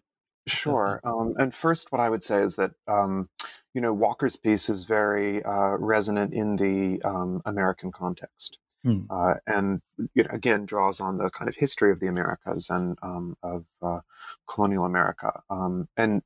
Sure. 0.51 1.01
Um, 1.09 1.35
and 1.39 1.55
first, 1.55 1.91
what 1.93 2.01
I 2.01 2.11
would 2.11 2.23
say 2.23 2.43
is 2.43 2.57
that 2.57 2.73
um, 2.87 3.29
you 3.75 3.81
know 3.81 3.93
Walker's 3.93 4.37
piece 4.37 4.69
is 4.69 4.85
very 4.85 5.43
uh, 5.43 5.77
resonant 5.79 6.35
in 6.35 6.57
the 6.57 7.01
um, 7.03 7.41
American 7.45 7.93
context. 7.93 8.59
Mm. 8.85 9.07
Uh, 9.11 9.35
and 9.47 9.81
you 10.15 10.23
know, 10.23 10.31
again 10.33 10.65
draws 10.65 11.01
on 11.01 11.19
the 11.19 11.31
kind 11.31 11.49
of 11.49 11.57
history 11.57 11.91
of 11.91 12.01
the 12.01 12.07
Americas 12.07 12.71
and 12.71 12.97
um, 13.03 13.37
of 13.43 13.65
uh, 13.83 14.01
colonial 14.49 14.85
America. 14.85 15.41
Um, 15.51 15.89
and 15.97 16.23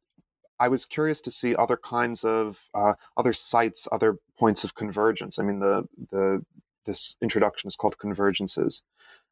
I 0.61 0.69
was 0.69 0.85
curious 0.85 1.21
to 1.23 1.31
see 1.31 1.57
other 1.57 1.77
kinds 1.77 2.25
of 2.25 2.59
uh, 2.75 2.95
other 3.17 3.33
sites, 3.33 3.89
other 3.91 4.19
points 4.39 4.65
of 4.65 4.75
convergence. 4.75 5.39
I 5.39 5.43
mean, 5.43 5.61
the 5.61 5.89
the 6.11 6.45
this 6.87 7.17
introduction 7.23 7.69
is 7.69 7.77
called 7.77 7.97
convergences. 7.99 8.83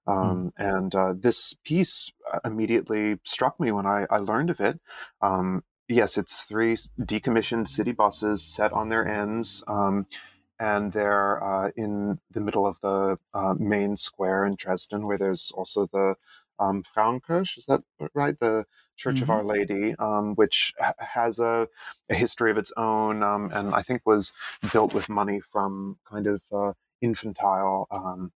Hmm. 0.06 0.12
Um, 0.12 0.52
mm. 0.58 0.78
And 0.78 0.94
uh, 0.94 1.14
this 1.16 1.54
piece 1.64 2.10
uh, 2.32 2.40
immediately 2.44 3.18
struck 3.24 3.58
me 3.60 3.72
when 3.72 3.86
I, 3.86 4.06
I 4.10 4.18
learned 4.18 4.50
of 4.50 4.60
it. 4.60 4.80
Um, 5.20 5.62
yes, 5.88 6.16
it's 6.16 6.42
three 6.42 6.76
decommissioned 7.00 7.68
city 7.68 7.92
buses 7.92 8.42
set 8.42 8.72
on 8.72 8.88
their 8.88 9.06
ends. 9.06 9.62
Um, 9.66 10.06
and 10.58 10.92
they're 10.92 11.42
uh, 11.42 11.70
in 11.74 12.20
the 12.30 12.40
middle 12.40 12.66
of 12.66 12.78
the 12.82 13.18
uh, 13.32 13.54
main 13.58 13.96
square 13.96 14.44
in 14.44 14.56
Dresden, 14.56 15.06
where 15.06 15.16
there's 15.16 15.50
also 15.56 15.86
the 15.90 16.16
um, 16.58 16.84
Frauenkirche. 16.94 17.56
Is 17.56 17.64
that 17.66 17.80
right? 18.14 18.38
The 18.38 18.66
Church 18.96 19.16
mm-hmm. 19.16 19.22
of 19.24 19.30
Our 19.30 19.42
Lady, 19.42 19.94
um, 19.98 20.34
which 20.34 20.74
ha- 20.78 20.92
has 20.98 21.38
a, 21.38 21.66
a, 22.10 22.14
history 22.14 22.50
of 22.50 22.58
its 22.58 22.70
own, 22.76 23.22
um, 23.22 23.50
and 23.54 23.74
I 23.74 23.80
think 23.80 24.02
was 24.04 24.34
built 24.74 24.92
with 24.92 25.08
money 25.08 25.40
from 25.40 25.96
kind 26.04 26.26
of 26.26 26.42
uh, 26.52 26.72
infantile 27.00 27.88
um, 27.90 28.30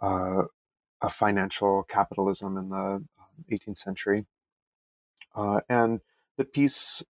uh, 0.00 0.42
financial 1.08 1.84
capitalism 1.88 2.56
in 2.56 2.68
the 2.68 3.04
18th 3.50 3.68
um, 3.68 3.74
century. 3.74 4.26
Uh, 5.34 5.60
and 5.68 6.00
the 6.36 6.44
piece 6.44 7.04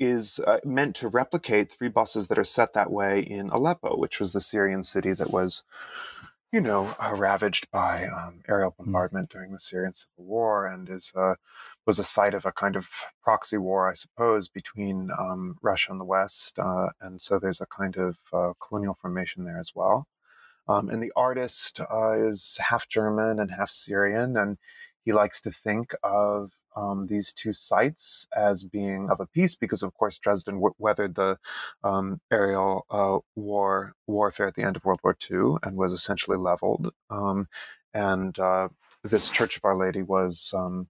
is 0.00 0.40
uh, 0.40 0.58
meant 0.64 0.96
to 0.96 1.08
replicate 1.08 1.72
three 1.72 1.88
buses 1.88 2.26
that 2.26 2.38
are 2.38 2.44
set 2.44 2.72
that 2.72 2.90
way 2.90 3.20
in 3.20 3.48
Aleppo, 3.50 3.96
which 3.96 4.20
was 4.20 4.32
the 4.32 4.40
Syrian 4.40 4.82
city 4.82 5.12
that 5.12 5.30
was, 5.30 5.62
you 6.52 6.60
know, 6.60 6.94
uh, 7.00 7.14
ravaged 7.16 7.70
by 7.70 8.06
um, 8.06 8.40
aerial 8.48 8.74
hmm. 8.76 8.84
bombardment 8.84 9.30
during 9.30 9.52
the 9.52 9.60
Syrian 9.60 9.94
civil 9.94 10.24
war, 10.24 10.66
and 10.66 10.88
is 10.90 11.12
uh, 11.14 11.34
was 11.86 11.98
a 11.98 12.04
site 12.04 12.34
of 12.34 12.44
a 12.44 12.52
kind 12.52 12.76
of 12.76 12.86
proxy 13.22 13.58
war, 13.58 13.90
I 13.90 13.94
suppose, 13.94 14.48
between 14.48 15.10
um, 15.18 15.58
Russia 15.62 15.92
and 15.92 16.00
the 16.00 16.04
West. 16.04 16.58
Uh, 16.58 16.88
and 17.00 17.20
so 17.20 17.38
there's 17.38 17.60
a 17.60 17.66
kind 17.66 17.96
of 17.96 18.16
uh, 18.32 18.52
colonial 18.66 18.96
formation 19.00 19.44
there 19.44 19.60
as 19.60 19.72
well. 19.74 20.06
Um, 20.68 20.88
and 20.88 21.02
the 21.02 21.12
artist 21.16 21.80
uh, 21.80 22.12
is 22.18 22.58
half 22.60 22.88
German 22.88 23.38
and 23.38 23.50
half 23.50 23.70
Syrian, 23.70 24.36
and 24.36 24.58
he 25.04 25.12
likes 25.12 25.40
to 25.42 25.50
think 25.50 25.94
of 26.02 26.52
um, 26.76 27.06
these 27.06 27.32
two 27.32 27.52
sites 27.52 28.26
as 28.36 28.64
being 28.64 29.08
of 29.10 29.20
a 29.20 29.26
piece 29.26 29.54
because, 29.54 29.82
of 29.82 29.94
course, 29.94 30.18
Dresden 30.18 30.56
w- 30.56 30.74
weathered 30.78 31.14
the 31.14 31.38
um, 31.84 32.20
aerial 32.32 32.86
uh, 32.90 33.18
war 33.36 33.94
warfare 34.06 34.48
at 34.48 34.54
the 34.54 34.62
end 34.62 34.76
of 34.76 34.84
World 34.84 35.00
War 35.04 35.16
II 35.30 35.56
and 35.62 35.76
was 35.76 35.92
essentially 35.92 36.36
leveled. 36.36 36.92
Um, 37.10 37.48
and 37.92 38.38
uh, 38.38 38.68
this 39.04 39.30
Church 39.30 39.56
of 39.56 39.64
Our 39.64 39.76
Lady 39.76 40.02
was 40.02 40.52
um, 40.56 40.88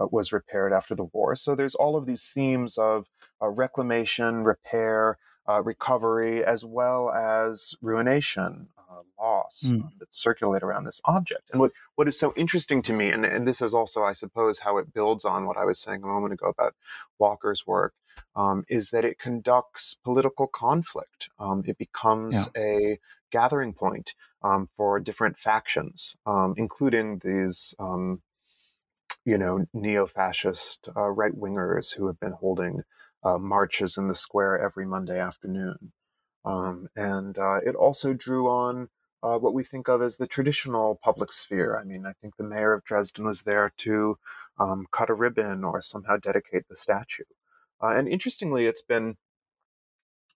uh, 0.00 0.06
was 0.10 0.32
repaired 0.32 0.72
after 0.72 0.94
the 0.94 1.04
war. 1.04 1.36
So 1.36 1.54
there's 1.54 1.74
all 1.74 1.96
of 1.96 2.06
these 2.06 2.28
themes 2.28 2.78
of 2.78 3.06
uh, 3.40 3.48
reclamation, 3.48 4.44
repair, 4.44 5.18
uh, 5.48 5.62
recovery, 5.62 6.44
as 6.44 6.64
well 6.64 7.10
as 7.10 7.74
ruination, 7.82 8.68
uh, 8.92 9.02
loss 9.18 9.62
mm. 9.66 9.82
that 9.98 10.14
circulate 10.14 10.62
around 10.62 10.84
this 10.84 11.00
object. 11.04 11.50
And 11.50 11.60
what, 11.60 11.72
what 11.96 12.08
is 12.08 12.18
so 12.18 12.32
interesting 12.36 12.82
to 12.82 12.92
me, 12.92 13.08
and, 13.08 13.24
and 13.24 13.46
this 13.48 13.62
is 13.62 13.74
also, 13.74 14.02
I 14.02 14.12
suppose, 14.12 14.58
how 14.58 14.78
it 14.78 14.92
builds 14.92 15.24
on 15.24 15.46
what 15.46 15.56
I 15.56 15.64
was 15.64 15.78
saying 15.78 16.02
a 16.02 16.06
moment 16.06 16.34
ago 16.34 16.48
about 16.48 16.74
Walker's 17.18 17.66
work, 17.66 17.94
um, 18.36 18.64
is 18.68 18.90
that 18.90 19.04
it 19.04 19.18
conducts 19.18 19.96
political 20.04 20.46
conflict. 20.46 21.30
Um, 21.38 21.62
it 21.66 21.78
becomes 21.78 22.48
yeah. 22.54 22.62
a 22.62 22.98
gathering 23.30 23.72
point 23.72 24.14
um, 24.42 24.68
for 24.76 25.00
different 25.00 25.38
factions, 25.38 26.16
um, 26.26 26.54
including 26.56 27.20
these 27.24 27.74
um, 27.78 28.20
you 29.24 29.38
know, 29.38 29.64
neo-fascist 29.72 30.88
uh, 30.96 31.08
right 31.08 31.36
wingers 31.38 31.94
who 31.94 32.06
have 32.08 32.18
been 32.18 32.32
holding 32.32 32.82
uh, 33.22 33.38
marches 33.38 33.96
in 33.96 34.08
the 34.08 34.14
square 34.14 34.58
every 34.58 34.84
Monday 34.84 35.18
afternoon. 35.18 35.92
Um, 36.44 36.88
and 36.96 37.38
uh, 37.38 37.60
it 37.64 37.74
also 37.74 38.12
drew 38.12 38.48
on 38.48 38.88
uh, 39.22 39.38
what 39.38 39.54
we 39.54 39.64
think 39.64 39.88
of 39.88 40.02
as 40.02 40.16
the 40.16 40.26
traditional 40.26 40.98
public 41.02 41.32
sphere. 41.32 41.78
I 41.78 41.84
mean, 41.84 42.04
I 42.04 42.12
think 42.20 42.36
the 42.36 42.44
mayor 42.44 42.72
of 42.72 42.84
Dresden 42.84 43.24
was 43.24 43.42
there 43.42 43.72
to 43.78 44.18
um, 44.58 44.86
cut 44.90 45.10
a 45.10 45.14
ribbon 45.14 45.64
or 45.64 45.80
somehow 45.80 46.16
dedicate 46.16 46.68
the 46.68 46.76
statue. 46.76 47.24
Uh, 47.82 47.94
and 47.96 48.08
interestingly, 48.08 48.66
it's 48.66 48.82
been 48.82 49.16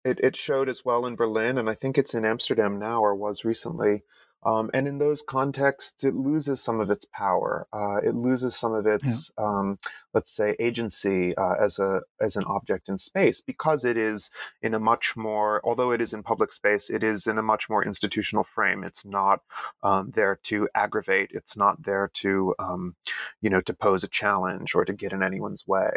it, 0.03 0.19
it 0.19 0.36
showed 0.36 0.67
as 0.67 0.83
well 0.83 1.05
in 1.05 1.15
Berlin, 1.15 1.57
and 1.57 1.69
I 1.69 1.75
think 1.75 1.98
it's 1.98 2.13
in 2.13 2.25
Amsterdam 2.25 2.77
now 2.77 3.01
or 3.01 3.15
was 3.15 3.45
recently. 3.45 4.03
Um, 4.46 4.70
and 4.74 4.88
in 4.88 4.98
those 4.98 5.22
contexts, 5.22 6.04
it 6.04 6.16
loses 6.16 6.62
some 6.62 6.80
of 6.80 6.90
its 6.90 7.06
power. 7.06 7.68
Uh, 7.74 7.98
it 7.98 8.16
loses 8.16 8.56
some 8.56 8.74
of 8.74 8.86
its, 8.86 9.32
yeah. 9.38 9.46
um, 9.46 9.80
let's 10.14 10.32
say, 10.32 10.56
agency 10.60 11.36
uh, 11.38 11.56
as 11.60 11.80
a 11.80 12.02
as 12.20 12.36
an 12.36 12.44
object 12.46 12.90
in 12.90 12.98
space 12.98 13.42
because 13.42 13.86
it 13.86 13.98
is 13.98 14.30
in 14.62 14.74
a 14.74 14.80
much 14.80 15.16
more, 15.16 15.62
although 15.64 15.92
it 15.92 16.02
is 16.02 16.14
in 16.14 16.24
public 16.24 16.52
space, 16.52 16.90
it 16.90 17.04
is 17.04 17.28
in 17.28 17.38
a 17.38 17.44
much 17.44 17.70
more 17.70 17.84
institutional 17.84 18.44
frame. 18.44 18.84
It's 18.84 19.06
not 19.06 19.42
um, 19.82 20.12
there 20.14 20.40
to 20.44 20.68
aggravate. 20.76 21.32
It's 21.34 21.56
not 21.56 21.84
there 21.84 22.10
to, 22.16 22.56
um, 22.60 22.96
you 23.42 23.50
know, 23.50 23.62
to 23.62 23.74
pose 23.74 24.04
a 24.04 24.08
challenge 24.10 24.76
or 24.76 24.86
to 24.86 24.94
get 24.94 25.14
in 25.14 25.24
anyone's 25.24 25.68
way. 25.68 25.92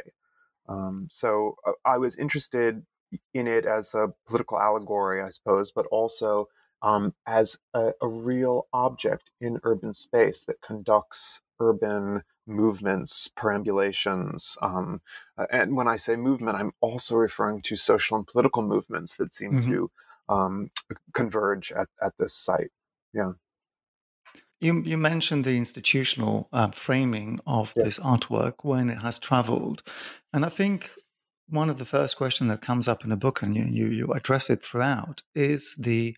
Um, 0.69 1.09
so 1.11 1.57
uh, 1.67 1.73
I 1.85 1.99
was 1.99 2.17
interested 2.17 2.85
in 3.35 3.47
it 3.47 3.67
as 3.67 3.95
a 3.95 4.13
political 4.27 4.59
allegory, 4.59 5.23
I 5.23 5.31
suppose, 5.31 5.71
but 5.71 5.87
also 5.87 6.49
um, 6.83 7.15
as 7.27 7.59
a, 7.75 7.93
a, 8.01 8.07
real 8.07 8.67
object 8.73 9.31
in 9.41 9.59
urban 9.65 9.95
space 9.95 10.45
that 10.45 10.61
conducts 10.61 11.41
urban 11.61 12.23
movements, 12.47 13.31
perambulations. 13.35 14.57
Um, 14.63 15.01
uh, 15.39 15.47
and 15.51 15.77
when 15.77 15.89
I 15.89 15.97
say 15.97 16.17
movement, 16.17 16.59
I'm 16.59 16.73
also 16.81 17.17
referring 17.17 17.63
to 17.63 17.77
social 17.77 18.17
and 18.17 18.27
political 18.27 18.63
movements 18.63 19.17
that 19.17 19.35
seem 19.35 19.53
mm-hmm. 19.53 19.71
to 19.71 19.91
um, 20.29 20.71
converge 21.15 21.73
at, 21.73 21.89
at 22.03 22.13
this 22.19 22.35
site. 22.35 22.71
Yeah. 23.13 23.33
You, 24.61 24.83
you 24.83 24.97
mentioned 24.97 25.45
the 25.45 25.57
institutional 25.57 26.49
uh, 26.53 26.71
framing 26.71 27.41
of 27.47 27.73
yes. 27.77 27.85
this 27.85 27.99
artwork 27.99 28.55
when 28.63 28.89
it 28.89 29.03
has 29.03 29.19
traveled. 29.19 29.83
And 30.33 30.45
I 30.45 30.49
think 30.49 30.91
one 31.49 31.69
of 31.69 31.79
the 31.79 31.85
first 31.85 32.17
questions 32.17 32.51
that 32.51 32.63
comes 32.63 32.89
up 32.89 33.05
in 33.05 33.11
the 33.11 33.17
book, 33.17 33.43
and 33.43 33.55
you, 33.55 33.65
you, 33.65 33.89
you 33.89 34.13
address 34.13 34.49
it 34.49 34.65
throughout, 34.65 35.23
is 35.35 35.75
the 35.79 36.17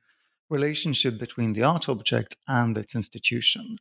relationship 0.51 1.19
between 1.19 1.53
the 1.53 1.63
art 1.63 1.89
object 1.89 2.37
and 2.47 2.77
its 2.77 2.95
institution. 2.95 3.77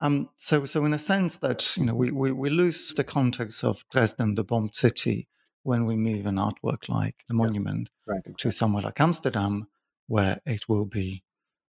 Um, 0.00 0.28
so, 0.36 0.64
so 0.66 0.84
in 0.84 0.94
a 0.94 0.98
sense 0.98 1.36
that 1.36 1.76
you 1.76 1.84
know 1.84 1.94
we, 1.94 2.10
we, 2.10 2.32
we 2.32 2.50
lose 2.50 2.92
the 2.94 3.04
context 3.04 3.64
of 3.64 3.84
Dresden, 3.90 4.34
the 4.34 4.44
bombed 4.44 4.74
city, 4.74 5.28
when 5.62 5.86
we 5.86 5.96
move 5.96 6.26
an 6.26 6.36
artwork 6.36 6.88
like 6.88 7.16
the 7.28 7.34
monument 7.34 7.88
right, 8.06 8.20
to 8.38 8.50
somewhere 8.50 8.82
like 8.82 9.00
Amsterdam, 9.00 9.66
where 10.06 10.40
it 10.46 10.68
will 10.68 10.84
be, 10.84 11.22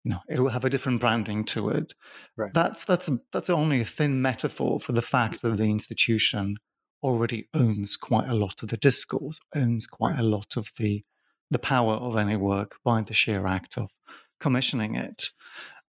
you 0.03 0.11
know, 0.11 0.19
it 0.29 0.39
will 0.39 0.49
have 0.49 0.65
a 0.65 0.69
different 0.69 1.01
branding 1.01 1.43
to 1.45 1.69
it. 1.69 1.93
Right. 2.37 2.53
That's 2.53 2.85
that's 2.85 3.09
that's 3.33 3.49
only 3.49 3.81
a 3.81 3.85
thin 3.85 4.21
metaphor 4.21 4.79
for 4.79 4.91
the 4.91 5.01
fact 5.01 5.41
that 5.41 5.57
the 5.57 5.63
institution 5.63 6.57
already 7.01 7.47
owns 7.53 7.97
quite 7.97 8.29
a 8.29 8.35
lot 8.35 8.61
of 8.61 8.69
the 8.69 8.77
discourse, 8.77 9.39
owns 9.55 9.87
quite 9.87 10.19
a 10.19 10.23
lot 10.23 10.55
of 10.55 10.69
the 10.77 11.03
the 11.51 11.59
power 11.59 11.93
of 11.93 12.15
any 12.15 12.35
work 12.35 12.75
by 12.83 13.01
the 13.01 13.13
sheer 13.13 13.47
act 13.47 13.77
of 13.77 13.89
commissioning 14.39 14.95
it. 14.95 15.29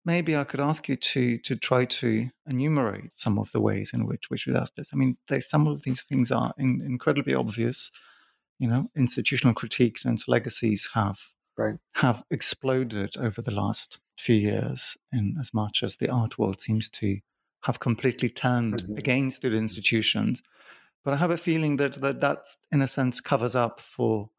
Maybe 0.04 0.36
I 0.36 0.44
could 0.44 0.60
ask 0.60 0.88
you 0.88 0.98
to 0.98 1.40
to 1.40 1.56
try 1.56 1.86
to 1.86 2.30
enumerate 2.48 3.12
some 3.16 3.40
of 3.40 3.52
the 3.52 3.62
ways 3.62 3.92
in 3.94 4.06
which 4.06 4.30
which 4.30 4.48
ask 4.48 4.76
this. 4.76 4.90
I 4.94 4.98
mean, 4.98 5.18
they, 5.30 5.40
some 5.40 5.68
of 5.68 5.82
these 5.82 6.02
things 6.02 6.32
are 6.32 6.54
in, 6.58 6.82
incredibly 6.86 7.34
obvious. 7.34 7.92
You 8.60 8.70
know, 8.70 8.90
institutional 8.96 9.54
critique 9.54 9.98
and 10.06 10.22
legacies 10.28 10.88
have 10.94 11.20
right. 11.58 11.76
have 11.94 12.24
exploded 12.30 13.18
over 13.18 13.42
the 13.42 13.52
last 13.52 14.00
few 14.18 14.36
years, 14.36 14.96
in 15.12 15.36
as 15.40 15.54
much 15.54 15.82
as 15.84 15.96
the 15.96 16.10
art 16.10 16.38
world 16.38 16.62
seems 16.62 16.90
to 16.90 17.18
have 17.64 17.80
completely 17.80 18.30
turned 18.30 18.84
mm-hmm. 18.84 18.98
against 18.98 19.42
the 19.42 19.52
institutions. 19.52 20.44
But 21.04 21.16
I 21.16 21.18
have 21.18 21.32
a 21.32 21.38
feeling 21.38 21.78
that 21.78 22.00
that 22.02 22.22
that 22.22 22.46
in 22.72 22.82
a 22.82 22.88
sense 22.88 23.20
covers 23.22 23.56
up 23.56 23.82
for 23.82 24.30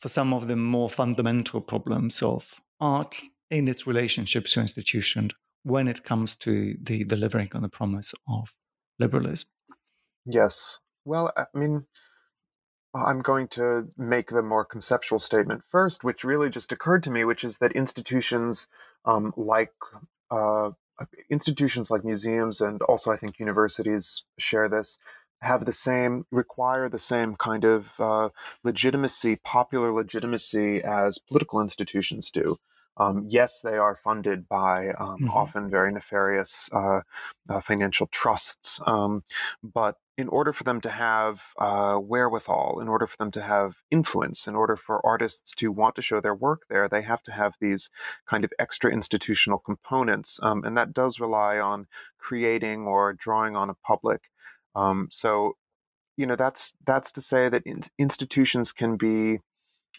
for 0.00 0.08
some 0.08 0.32
of 0.32 0.48
the 0.48 0.56
more 0.56 0.90
fundamental 0.90 1.60
problems 1.60 2.22
of 2.22 2.60
art 2.80 3.20
in 3.50 3.68
its 3.68 3.86
relationship 3.86 4.46
to 4.46 4.60
institutions 4.60 5.32
when 5.62 5.88
it 5.88 6.04
comes 6.04 6.36
to 6.36 6.74
the 6.82 7.04
delivering 7.04 7.50
on 7.54 7.62
the 7.62 7.68
promise 7.68 8.14
of 8.28 8.52
liberalism. 8.98 9.48
Yes. 10.24 10.78
Well, 11.04 11.32
I 11.36 11.44
mean, 11.54 11.86
I'm 12.94 13.22
going 13.22 13.48
to 13.48 13.88
make 13.96 14.30
the 14.30 14.42
more 14.42 14.64
conceptual 14.64 15.18
statement 15.18 15.62
first, 15.70 16.02
which 16.02 16.24
really 16.24 16.50
just 16.50 16.72
occurred 16.72 17.02
to 17.04 17.10
me, 17.10 17.24
which 17.24 17.44
is 17.44 17.58
that 17.58 17.72
institutions 17.72 18.68
um, 19.04 19.32
like 19.36 19.72
uh, 20.30 20.70
institutions 21.30 21.90
like 21.90 22.04
museums 22.04 22.60
and 22.60 22.82
also 22.82 23.10
I 23.10 23.16
think 23.16 23.38
universities 23.38 24.24
share 24.38 24.68
this 24.68 24.98
have 25.40 25.64
the 25.64 25.72
same 25.72 26.24
require 26.30 26.88
the 26.88 26.98
same 26.98 27.36
kind 27.36 27.64
of 27.64 27.86
uh, 27.98 28.28
legitimacy, 28.62 29.36
popular 29.36 29.92
legitimacy 29.92 30.82
as 30.82 31.18
political 31.18 31.60
institutions 31.60 32.30
do. 32.30 32.58
Um, 32.96 33.24
yes, 33.26 33.60
they 33.60 33.78
are 33.78 33.94
funded 33.94 34.46
by 34.46 34.88
um, 34.88 35.16
mm-hmm. 35.16 35.30
often 35.30 35.70
very 35.70 35.90
nefarious 35.90 36.68
uh, 36.72 37.00
uh, 37.48 37.60
financial 37.60 38.08
trusts, 38.08 38.78
um, 38.86 39.22
but 39.62 39.96
in 40.18 40.28
order 40.28 40.52
for 40.52 40.64
them 40.64 40.82
to 40.82 40.90
have 40.90 41.40
uh, 41.58 41.96
wherewithal, 41.96 42.78
in 42.78 42.88
order 42.88 43.06
for 43.06 43.16
them 43.16 43.30
to 43.30 43.40
have 43.40 43.76
influence, 43.90 44.46
in 44.46 44.54
order 44.54 44.76
for 44.76 45.04
artists 45.06 45.54
to 45.54 45.72
want 45.72 45.94
to 45.94 46.02
show 46.02 46.20
their 46.20 46.34
work 46.34 46.64
there, 46.68 46.90
they 46.90 47.00
have 47.00 47.22
to 47.22 47.32
have 47.32 47.54
these 47.58 47.88
kind 48.28 48.44
of 48.44 48.52
extra 48.58 48.92
institutional 48.92 49.58
components, 49.58 50.38
um, 50.42 50.62
and 50.62 50.76
that 50.76 50.92
does 50.92 51.20
rely 51.20 51.58
on 51.58 51.86
creating 52.18 52.86
or 52.86 53.14
drawing 53.14 53.56
on 53.56 53.70
a 53.70 53.74
public. 53.74 54.24
Um, 54.74 55.08
so, 55.10 55.56
you 56.16 56.26
know, 56.26 56.36
that's 56.36 56.74
that's 56.86 57.12
to 57.12 57.20
say 57.20 57.48
that 57.48 57.62
in- 57.64 57.82
institutions 57.98 58.72
can 58.72 58.96
be 58.96 59.40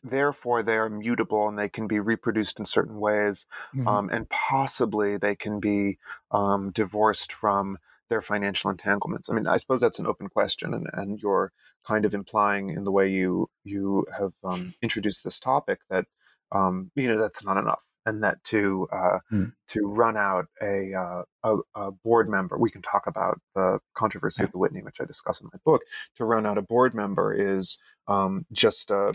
therefore 0.03 0.63
they 0.63 0.77
are 0.77 0.89
mutable 0.89 1.47
and 1.47 1.57
they 1.57 1.69
can 1.69 1.87
be 1.87 1.99
reproduced 1.99 2.59
in 2.59 2.65
certain 2.65 2.99
ways 2.99 3.45
mm-hmm. 3.75 3.87
um, 3.87 4.09
and 4.09 4.29
possibly 4.29 5.17
they 5.17 5.35
can 5.35 5.59
be 5.59 5.97
um, 6.31 6.71
divorced 6.71 7.31
from 7.31 7.77
their 8.09 8.21
financial 8.21 8.69
entanglements 8.69 9.29
i 9.29 9.33
mean 9.33 9.47
i 9.47 9.57
suppose 9.57 9.79
that's 9.79 9.99
an 9.99 10.07
open 10.07 10.27
question 10.27 10.73
and, 10.73 10.87
and 10.93 11.21
you're 11.21 11.51
kind 11.85 12.03
of 12.03 12.13
implying 12.13 12.69
in 12.69 12.83
the 12.83 12.91
way 12.91 13.07
you 13.07 13.49
you 13.63 14.05
have 14.17 14.33
um, 14.43 14.73
introduced 14.81 15.23
this 15.23 15.39
topic 15.39 15.79
that 15.89 16.05
um, 16.51 16.91
you 16.95 17.07
know 17.07 17.19
that's 17.19 17.43
not 17.43 17.57
enough 17.57 17.81
and 18.05 18.23
that 18.23 18.43
to 18.45 18.87
uh, 18.91 19.19
mm. 19.31 19.51
to 19.69 19.81
run 19.81 20.17
out 20.17 20.47
a, 20.61 20.93
uh, 20.93 21.23
a, 21.43 21.57
a 21.75 21.91
board 21.91 22.29
member, 22.29 22.57
we 22.57 22.71
can 22.71 22.81
talk 22.81 23.07
about 23.07 23.39
the 23.55 23.79
controversy 23.93 24.41
yeah. 24.41 24.45
of 24.45 24.51
the 24.51 24.57
Whitney, 24.57 24.81
which 24.81 24.99
I 24.99 25.05
discuss 25.05 25.39
in 25.41 25.49
my 25.51 25.59
book. 25.63 25.83
To 26.17 26.25
run 26.25 26.45
out 26.45 26.57
a 26.57 26.61
board 26.61 26.93
member 26.93 27.33
is 27.33 27.79
um, 28.07 28.45
just 28.51 28.91
a, 28.91 29.13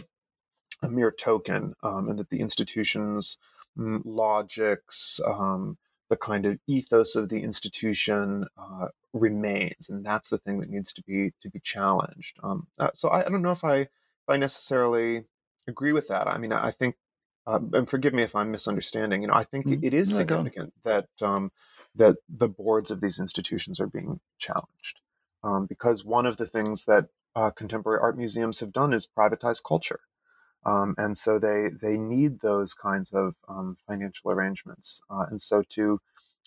a 0.83 0.89
mere 0.89 1.11
token, 1.11 1.75
um, 1.83 2.09
and 2.09 2.19
that 2.19 2.31
the 2.31 2.41
institution's 2.41 3.39
mm, 3.79 4.01
logics, 4.05 5.21
um, 5.27 5.79
the 6.09 6.17
kind 6.17 6.47
of 6.47 6.59
ethos 6.67 7.17
of 7.17 7.29
the 7.29 7.43
institution 7.43 8.47
uh, 8.57 8.89
remains, 9.13 9.89
and 9.89 10.05
that's 10.05 10.29
the 10.29 10.39
thing 10.39 10.61
that 10.61 10.71
needs 10.71 10.93
to 10.93 11.03
be 11.03 11.33
to 11.43 11.51
be 11.51 11.61
challenged. 11.61 12.39
Um, 12.43 12.69
uh, 12.79 12.91
so 12.95 13.09
I, 13.09 13.27
I, 13.27 13.29
don't 13.29 13.43
know 13.43 13.51
if 13.51 13.65
I 13.65 13.79
if 13.79 13.89
I 14.29 14.37
necessarily 14.37 15.25
agree 15.67 15.93
with 15.93 16.09
that. 16.09 16.29
I 16.29 16.39
mean, 16.39 16.53
I 16.53 16.71
think 16.71 16.95
uh, 17.47 17.61
and 17.73 17.89
forgive 17.89 18.13
me 18.13 18.23
if 18.23 18.35
I'm 18.35 18.51
misunderstanding. 18.51 19.23
You 19.23 19.29
know, 19.29 19.35
I 19.35 19.45
think 19.45 19.67
mm. 19.67 19.79
it 19.83 19.95
is 19.95 20.11
no, 20.11 20.17
significant 20.17 20.73
that 20.85 21.09
um, 21.23 21.53
that 21.95 22.17
the 22.29 22.49
boards 22.49 22.91
of 22.91 23.01
these 23.01 23.19
institutions 23.19 23.81
are 23.81 23.87
being 23.87 24.21
challenged, 24.39 25.01
um, 25.43 25.67
because 25.67 26.05
one 26.05 26.27
of 26.27 26.37
the 26.37 26.47
things 26.47 26.85
that 26.87 27.07
uh, 27.35 27.51
contemporary 27.51 28.01
art 28.01 28.17
museums 28.17 28.61
have 28.61 28.73
done 28.73 28.93
is 28.93 29.07
privatize 29.07 29.61
culture, 29.67 30.01
um, 30.65 30.95
and 30.99 31.17
so 31.17 31.39
they 31.39 31.69
they 31.81 31.97
need 31.97 32.41
those 32.41 32.75
kinds 32.75 33.13
of 33.13 33.35
um, 33.49 33.77
financial 33.87 34.31
arrangements, 34.31 35.01
uh, 35.09 35.27
and 35.31 35.41
so 35.41 35.63
to 35.71 36.01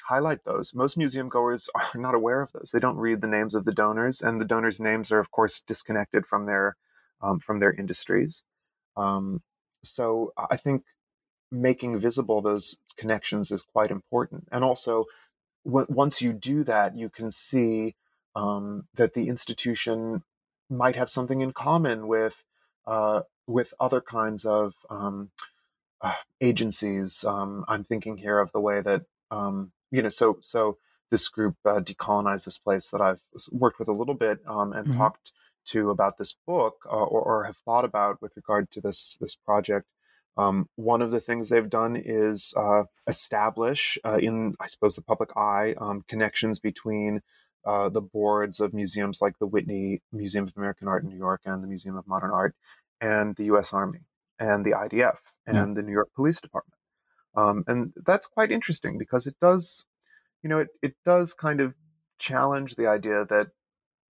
highlight 0.07 0.43
those. 0.43 0.73
Most 0.73 0.97
museum 0.97 1.29
goers 1.29 1.69
are 1.75 1.99
not 1.99 2.15
aware 2.15 2.41
of 2.41 2.51
those. 2.51 2.71
They 2.73 2.79
don't 2.79 2.97
read 2.97 3.21
the 3.21 3.27
names 3.27 3.55
of 3.55 3.65
the 3.65 3.73
donors, 3.73 4.21
and 4.21 4.41
the 4.41 4.45
donors' 4.45 4.79
names 4.79 5.11
are, 5.11 5.19
of 5.19 5.31
course, 5.31 5.61
disconnected 5.61 6.25
from 6.25 6.45
their 6.45 6.75
um, 7.21 7.39
from 7.39 7.59
their 7.59 7.71
industries. 7.71 8.43
Um, 8.97 9.41
so 9.83 10.33
I 10.37 10.57
think 10.57 10.83
making 11.51 11.99
visible 11.99 12.41
those 12.41 12.77
connections 12.97 13.51
is 13.51 13.61
quite 13.61 13.91
important. 13.91 14.47
And 14.51 14.63
also, 14.63 15.05
w- 15.65 15.87
once 15.89 16.21
you 16.21 16.33
do 16.33 16.63
that, 16.65 16.97
you 16.97 17.09
can 17.09 17.31
see 17.31 17.95
um, 18.35 18.85
that 18.95 19.13
the 19.13 19.27
institution 19.27 20.23
might 20.69 20.95
have 20.95 21.09
something 21.09 21.41
in 21.41 21.51
common 21.51 22.07
with 22.07 22.35
uh, 22.85 23.21
with 23.47 23.73
other 23.79 24.01
kinds 24.01 24.45
of 24.45 24.73
um, 24.89 25.31
uh, 26.01 26.13
agencies. 26.41 27.23
Um, 27.23 27.65
I'm 27.67 27.83
thinking 27.83 28.17
here 28.17 28.39
of 28.39 28.51
the 28.51 28.59
way 28.59 28.81
that 28.81 29.03
um, 29.31 29.71
you 29.91 30.01
know. 30.01 30.09
So 30.09 30.37
so 30.41 30.77
this 31.09 31.27
group 31.27 31.55
uh, 31.65 31.79
decolonize 31.79 32.45
this 32.45 32.57
place 32.57 32.89
that 32.89 33.01
I've 33.01 33.21
worked 33.51 33.79
with 33.79 33.87
a 33.87 33.93
little 33.93 34.13
bit 34.13 34.39
um, 34.47 34.73
and 34.73 34.87
mm-hmm. 34.87 34.97
talked 34.97 35.31
to 35.67 35.89
about 35.89 36.17
this 36.17 36.35
book 36.47 36.75
uh, 36.85 36.95
or, 36.95 37.21
or, 37.21 37.43
have 37.43 37.57
thought 37.57 37.85
about 37.85 38.21
with 38.21 38.31
regard 38.35 38.71
to 38.71 38.81
this 38.81 39.17
this 39.21 39.35
project. 39.35 39.85
Um, 40.37 40.67
one 40.75 41.01
of 41.01 41.11
the 41.11 41.19
things 41.19 41.49
they've 41.49 41.69
done 41.69 41.95
is 41.97 42.53
uh, 42.55 42.83
establish 43.07 43.97
uh, 44.05 44.17
in, 44.21 44.55
I 44.59 44.67
suppose, 44.67 44.95
the 44.95 45.01
public 45.01 45.35
eye 45.35 45.75
um, 45.79 46.03
connections 46.07 46.59
between 46.59 47.21
uh, 47.65 47.89
the 47.89 48.01
boards 48.01 48.59
of 48.59 48.73
museums 48.73 49.19
like 49.21 49.37
the 49.39 49.47
Whitney 49.47 50.01
Museum 50.13 50.45
of 50.45 50.53
American 50.55 50.87
Art 50.87 51.03
in 51.03 51.09
New 51.09 51.17
York 51.17 51.41
and 51.45 51.61
the 51.61 51.67
Museum 51.67 51.97
of 51.97 52.07
Modern 52.07 52.31
Art, 52.31 52.55
and 53.01 53.35
the 53.35 53.45
U.S. 53.45 53.73
Army 53.73 53.99
and 54.39 54.65
the 54.65 54.71
IDF 54.71 55.17
and 55.45 55.55
yeah. 55.55 55.73
the 55.73 55.81
New 55.81 55.91
York 55.91 56.09
Police 56.15 56.39
Department. 56.39 56.79
Um, 57.35 57.63
and 57.67 57.93
that's 58.05 58.27
quite 58.27 58.51
interesting 58.51 58.97
because 58.97 59.27
it 59.27 59.35
does, 59.41 59.85
you 60.41 60.49
know, 60.49 60.59
it, 60.59 60.69
it 60.81 60.95
does 61.05 61.33
kind 61.33 61.59
of 61.61 61.73
challenge 62.17 62.75
the 62.75 62.87
idea 62.87 63.25
that 63.25 63.47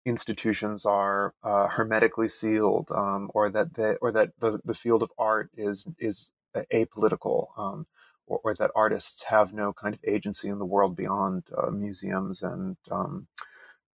institutions 0.05 0.87
are 0.87 1.35
uh, 1.43 1.69
hermetically 1.69 2.29
sealed, 2.29 2.89
um, 2.95 3.31
or 3.35 3.51
that 3.51 3.75
they, 3.75 3.97
or 4.01 4.13
that 4.13 4.31
the, 4.41 4.61
the 4.65 4.75
field 4.75 5.03
of 5.03 5.11
art 5.19 5.51
is 5.57 5.87
is 5.99 6.31
apolitical, 6.73 7.49
um, 7.59 7.87
or, 8.27 8.41
or, 8.45 8.55
that 8.55 8.71
artists 8.75 9.23
have 9.25 9.53
no 9.53 9.73
kind 9.73 9.95
of 9.95 10.01
agency 10.05 10.49
in 10.49 10.59
the 10.59 10.65
world 10.65 10.97
beyond 10.97 11.45
uh, 11.57 11.71
museums 11.71 12.43
and 12.43 12.77
um, 12.91 13.27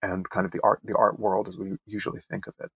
and 0.03 0.29
kind 0.31 0.47
of 0.47 0.53
the 0.53 0.61
art 0.63 0.81
the 0.85 0.97
art 0.97 1.19
world 1.19 1.49
as 1.49 1.57
we 1.57 1.77
usually 1.87 2.21
think 2.21 2.47
of 2.47 2.55
it. 2.61 2.71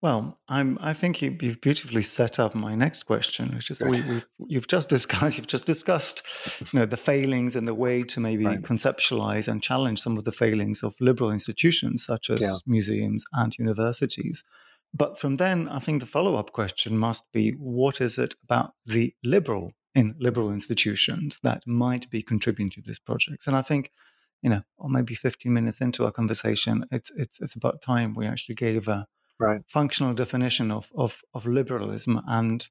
Well, 0.00 0.38
I'm. 0.48 0.78
I 0.80 0.94
think 0.94 1.20
you, 1.22 1.36
have 1.42 1.60
beautifully 1.60 2.04
set 2.04 2.38
up 2.38 2.54
my 2.54 2.76
next 2.76 3.02
question, 3.02 3.52
which 3.56 3.68
is 3.68 3.80
we, 3.80 4.00
have 4.02 4.24
you've 4.46 4.68
just 4.68 4.88
discussed. 4.88 5.36
You've 5.38 5.48
just 5.48 5.66
discussed, 5.66 6.22
you 6.60 6.78
know, 6.78 6.86
the 6.86 6.96
failings 6.96 7.56
and 7.56 7.66
the 7.66 7.74
way 7.74 8.04
to 8.04 8.20
maybe 8.20 8.44
right. 8.46 8.62
conceptualize 8.62 9.48
and 9.48 9.60
challenge 9.60 10.00
some 10.00 10.16
of 10.16 10.24
the 10.24 10.30
failings 10.30 10.84
of 10.84 10.94
liberal 11.00 11.32
institutions 11.32 12.04
such 12.04 12.30
as 12.30 12.40
yeah. 12.40 12.54
museums 12.64 13.24
and 13.32 13.56
universities. 13.58 14.44
But 14.94 15.18
from 15.18 15.36
then, 15.36 15.68
I 15.68 15.80
think 15.80 16.00
the 16.00 16.06
follow-up 16.06 16.52
question 16.52 16.96
must 16.96 17.24
be: 17.32 17.50
What 17.58 18.00
is 18.00 18.18
it 18.18 18.34
about 18.44 18.74
the 18.86 19.12
liberal 19.24 19.72
in 19.96 20.14
liberal 20.20 20.52
institutions 20.52 21.38
that 21.42 21.66
might 21.66 22.08
be 22.08 22.22
contributing 22.22 22.70
to 22.70 22.82
this 22.86 23.00
project? 23.00 23.48
And 23.48 23.56
I 23.56 23.62
think, 23.62 23.90
you 24.42 24.50
know, 24.50 24.62
or 24.76 24.88
maybe 24.88 25.16
15 25.16 25.52
minutes 25.52 25.80
into 25.80 26.04
our 26.04 26.12
conversation, 26.12 26.84
it's 26.92 27.10
it's 27.16 27.40
it's 27.40 27.56
about 27.56 27.82
time 27.82 28.14
we 28.14 28.28
actually 28.28 28.54
gave 28.54 28.86
a 28.86 29.08
right. 29.38 29.60
functional 29.68 30.14
definition 30.14 30.70
of, 30.70 30.88
of, 30.96 31.20
of 31.34 31.46
liberalism 31.46 32.20
and 32.26 32.66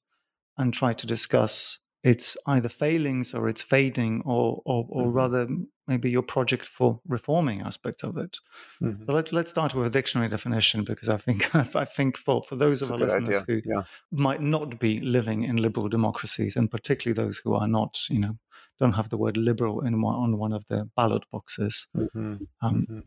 and 0.60 0.74
try 0.74 0.92
to 0.92 1.06
discuss 1.06 1.80
its 2.04 2.38
either 2.48 2.70
failings 2.70 3.34
or 3.34 3.50
its 3.50 3.62
fading 3.62 4.22
or 4.26 4.62
or, 4.66 4.86
or 4.90 5.04
mm-hmm. 5.04 5.12
rather 5.12 5.48
maybe 5.88 6.10
your 6.10 6.22
project 6.22 6.66
for 6.66 7.00
reforming 7.08 7.62
aspects 7.62 8.04
of 8.04 8.18
it. 8.18 8.38
Mm-hmm. 8.82 9.06
But 9.06 9.14
let, 9.14 9.34
let's 9.34 9.50
start 9.50 9.74
with 9.74 9.88
a 9.88 9.90
dictionary 9.90 10.30
definition 10.30 10.84
because 10.84 11.10
I 11.10 11.18
think 11.18 11.56
I 11.76 11.86
think 11.86 12.18
for, 12.18 12.44
for 12.44 12.56
those 12.56 12.80
That's 12.80 12.92
of 12.92 12.94
our 12.94 13.00
listeners 13.00 13.42
idea. 13.42 13.46
who 13.48 13.62
yeah. 13.66 13.82
might 14.12 14.42
not 14.42 14.80
be 14.80 15.00
living 15.00 15.44
in 15.44 15.58
liberal 15.58 15.90
democracies 15.90 16.56
and 16.56 16.70
particularly 16.70 17.16
those 17.16 17.42
who 17.44 17.54
are 17.54 17.68
not, 17.68 17.98
you 18.10 18.20
know, 18.20 18.38
don't 18.80 18.94
have 18.94 19.10
the 19.10 19.18
word 19.18 19.38
liberal 19.38 19.82
in 19.82 20.02
one, 20.02 20.16
on 20.16 20.38
one 20.38 20.54
of 20.54 20.64
the 20.70 20.90
ballot 20.96 21.24
boxes. 21.32 21.88
Mm-hmm. 21.96 22.36
Um, 22.62 22.88
mm-hmm. 22.90 23.00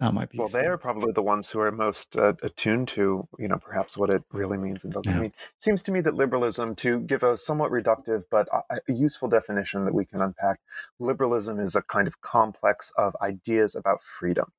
That 0.00 0.12
might 0.12 0.30
be. 0.30 0.38
Well, 0.38 0.46
useful. 0.46 0.60
they 0.60 0.66
are 0.66 0.76
probably 0.76 1.12
the 1.12 1.22
ones 1.22 1.48
who 1.48 1.60
are 1.60 1.70
most 1.70 2.16
uh, 2.16 2.32
attuned 2.42 2.88
to, 2.88 3.28
you 3.38 3.46
know, 3.46 3.58
perhaps 3.58 3.96
what 3.96 4.10
it 4.10 4.24
really 4.32 4.58
means 4.58 4.82
and 4.82 4.92
doesn't 4.92 5.12
yeah. 5.12 5.20
mean. 5.20 5.30
It 5.30 5.62
seems 5.62 5.82
to 5.84 5.92
me 5.92 6.00
that 6.00 6.14
liberalism, 6.14 6.74
to 6.76 7.00
give 7.00 7.22
a 7.22 7.36
somewhat 7.36 7.70
reductive 7.70 8.24
but 8.30 8.48
a, 8.52 8.80
a 8.88 8.92
useful 8.92 9.28
definition 9.28 9.84
that 9.84 9.94
we 9.94 10.04
can 10.04 10.20
unpack, 10.20 10.58
liberalism 10.98 11.60
is 11.60 11.76
a 11.76 11.82
kind 11.82 12.08
of 12.08 12.20
complex 12.20 12.92
of 12.98 13.14
ideas 13.22 13.76
about 13.76 14.02
freedom. 14.02 14.52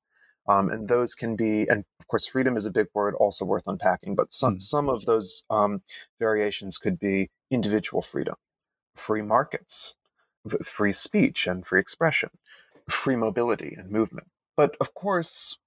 Um, 0.47 0.69
and 0.69 0.87
those 0.87 1.15
can 1.15 1.35
be, 1.35 1.67
and 1.67 1.83
of 1.99 2.07
course, 2.07 2.27
freedom 2.27 2.55
is 2.55 2.65
a 2.65 2.71
big 2.71 2.87
word, 2.93 3.15
also 3.15 3.45
worth 3.45 3.63
unpacking. 3.67 4.15
But 4.15 4.31
some 4.31 4.57
mm. 4.57 4.61
some 4.61 4.89
of 4.89 5.05
those 5.05 5.43
um, 5.49 5.81
variations 6.19 6.77
could 6.77 6.99
be 6.99 7.29
individual 7.51 8.01
freedom, 8.01 8.35
free 8.95 9.23
markets, 9.23 9.95
free 10.63 10.93
speech 10.93 11.47
and 11.47 11.65
free 11.65 11.81
expression, 11.81 12.29
free 12.89 13.15
mobility 13.15 13.75
and 13.77 13.89
movement. 13.89 14.27
But 14.57 14.75
of 14.79 14.93
course, 14.93 15.57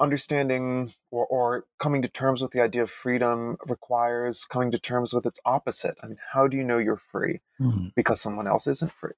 understanding 0.00 0.92
or, 1.10 1.26
or, 1.26 1.64
coming 1.80 2.02
to 2.02 2.08
terms 2.08 2.42
with 2.42 2.50
the 2.50 2.60
idea 2.60 2.82
of 2.82 2.90
freedom 2.90 3.56
requires 3.66 4.44
coming 4.44 4.72
to 4.72 4.78
terms 4.78 5.12
with 5.12 5.24
its 5.24 5.38
opposite. 5.44 5.96
I 6.02 6.08
mean, 6.08 6.18
how 6.32 6.48
do 6.48 6.56
you 6.56 6.64
know 6.64 6.78
you're 6.78 7.00
free? 7.12 7.40
Mm-hmm. 7.60 7.88
Because 7.94 8.20
someone 8.20 8.48
else 8.48 8.66
isn't 8.66 8.92
free. 8.92 9.12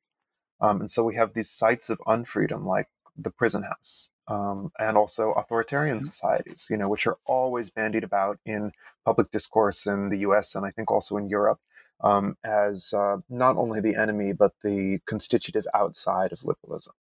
Um, 0.61 0.81
and 0.81 0.91
so 0.91 1.03
we 1.03 1.17
have 1.17 1.33
these 1.33 1.51
sites 1.51 1.89
of 1.89 1.99
unfreedom, 2.07 2.67
like 2.67 2.89
the 3.17 3.31
prison 3.31 3.63
house, 3.63 4.11
um, 4.29 4.71
and 4.79 4.99
also 4.99 5.33
authoritarian 5.33 5.99
mm-hmm. 5.99 6.07
societies, 6.07 6.67
you 6.69 6.77
know, 6.77 6.89
which 6.89 7.07
are 7.07 7.17
always 7.25 7.71
bandied 7.71 8.05
about 8.05 8.39
in 8.45 8.73
public 9.05 9.31
discourse 9.31 9.87
in 9.87 10.11
the 10.11 10.19
U.S. 10.19 10.55
and 10.55 10.67
I 10.67 10.71
think 10.71 10.91
also 10.91 11.17
in 11.17 11.31
Europe 11.31 11.59
um, 12.03 12.37
as 12.45 12.93
uh, 12.93 13.19
not 13.29 13.57
only 13.57 13.81
the 13.81 13.97
enemy 13.97 14.33
but 14.33 14.53
the 14.63 15.01
constitutive 15.07 15.67
outside 15.75 16.33
of 16.33 16.45
liberalism. 16.45 16.95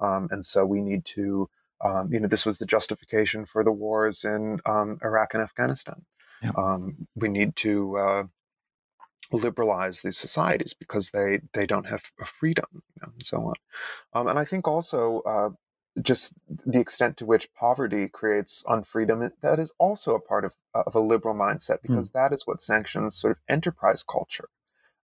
Um, 0.00 0.28
and 0.30 0.44
so 0.44 0.64
we 0.64 0.80
need 0.80 1.04
to 1.16 1.48
um, 1.84 2.12
you 2.12 2.20
know, 2.20 2.28
this 2.28 2.46
was 2.46 2.58
the 2.58 2.66
justification 2.66 3.46
for 3.46 3.64
the 3.64 3.72
wars 3.72 4.24
in 4.24 4.60
um, 4.66 4.98
Iraq 5.02 5.34
and 5.34 5.42
Afghanistan. 5.42 6.04
Yeah. 6.42 6.52
Um, 6.56 7.06
we 7.14 7.28
need 7.28 7.56
to 7.56 7.98
uh, 7.98 8.22
liberalize 9.32 10.00
these 10.00 10.16
societies 10.16 10.74
because 10.74 11.10
they 11.10 11.40
they 11.52 11.66
don't 11.66 11.86
have 11.86 12.00
freedom, 12.38 12.66
you 12.72 13.02
know, 13.02 13.12
and 13.12 13.24
so 13.24 13.38
on. 13.38 13.54
Um, 14.14 14.28
and 14.28 14.38
I 14.38 14.44
think 14.44 14.66
also 14.66 15.20
uh, 15.20 15.50
just 16.02 16.32
the 16.66 16.80
extent 16.80 17.16
to 17.18 17.26
which 17.26 17.52
poverty 17.54 18.08
creates 18.08 18.62
unfreedom 18.66 19.30
that 19.42 19.58
is 19.58 19.72
also 19.78 20.14
a 20.14 20.20
part 20.20 20.44
of 20.44 20.54
of 20.74 20.94
a 20.94 21.00
liberal 21.00 21.34
mindset 21.34 21.78
hmm. 21.80 21.88
because 21.88 22.08
mm. 22.10 22.12
that 22.12 22.32
is 22.32 22.46
what 22.46 22.62
sanctions 22.62 23.16
sort 23.16 23.32
of 23.32 23.38
enterprise 23.48 24.02
culture 24.02 24.48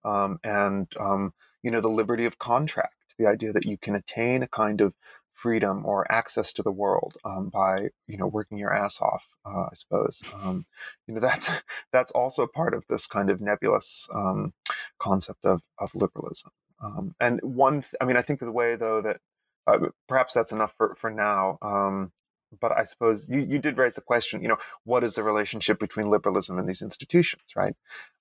um, 0.06 0.38
and 0.44 0.86
um, 0.98 1.32
you 1.62 1.70
know 1.70 1.80
the 1.80 1.88
liberty 1.88 2.24
of 2.24 2.38
contract, 2.38 2.94
the 3.18 3.26
idea 3.26 3.52
that 3.52 3.66
you 3.66 3.76
can 3.76 3.96
attain 3.96 4.42
a 4.42 4.48
kind 4.48 4.80
of 4.80 4.94
freedom 5.36 5.84
or 5.84 6.10
access 6.10 6.52
to 6.52 6.62
the 6.62 6.70
world 6.72 7.16
um, 7.24 7.48
by 7.48 7.88
you 8.06 8.16
know 8.16 8.26
working 8.26 8.58
your 8.58 8.72
ass 8.72 8.98
off 9.00 9.22
uh, 9.44 9.66
i 9.70 9.74
suppose 9.74 10.20
um, 10.42 10.64
you 11.06 11.14
know 11.14 11.20
that's 11.28 11.48
that's 11.92 12.10
also 12.12 12.46
part 12.46 12.74
of 12.74 12.84
this 12.88 13.06
kind 13.06 13.30
of 13.30 13.40
nebulous 13.40 14.08
um, 14.14 14.52
concept 14.98 15.44
of, 15.44 15.60
of 15.78 15.94
liberalism 15.94 16.50
um, 16.82 17.14
and 17.20 17.40
one 17.42 17.82
th- 17.82 17.94
i 18.00 18.04
mean 18.04 18.16
i 18.16 18.22
think 18.22 18.40
the 18.40 18.50
way 18.50 18.76
though 18.76 19.00
that 19.02 19.18
uh, 19.66 19.78
perhaps 20.08 20.32
that's 20.34 20.52
enough 20.52 20.72
for, 20.76 20.96
for 21.00 21.10
now 21.10 21.58
um, 21.62 22.12
but 22.60 22.72
I 22.72 22.84
suppose 22.84 23.28
you, 23.28 23.40
you 23.40 23.58
did 23.58 23.78
raise 23.78 23.94
the 23.94 24.00
question, 24.00 24.42
you 24.42 24.48
know, 24.48 24.58
what 24.84 25.04
is 25.04 25.14
the 25.14 25.22
relationship 25.22 25.78
between 25.78 26.10
liberalism 26.10 26.58
and 26.58 26.68
these 26.68 26.82
institutions, 26.82 27.42
right? 27.54 27.74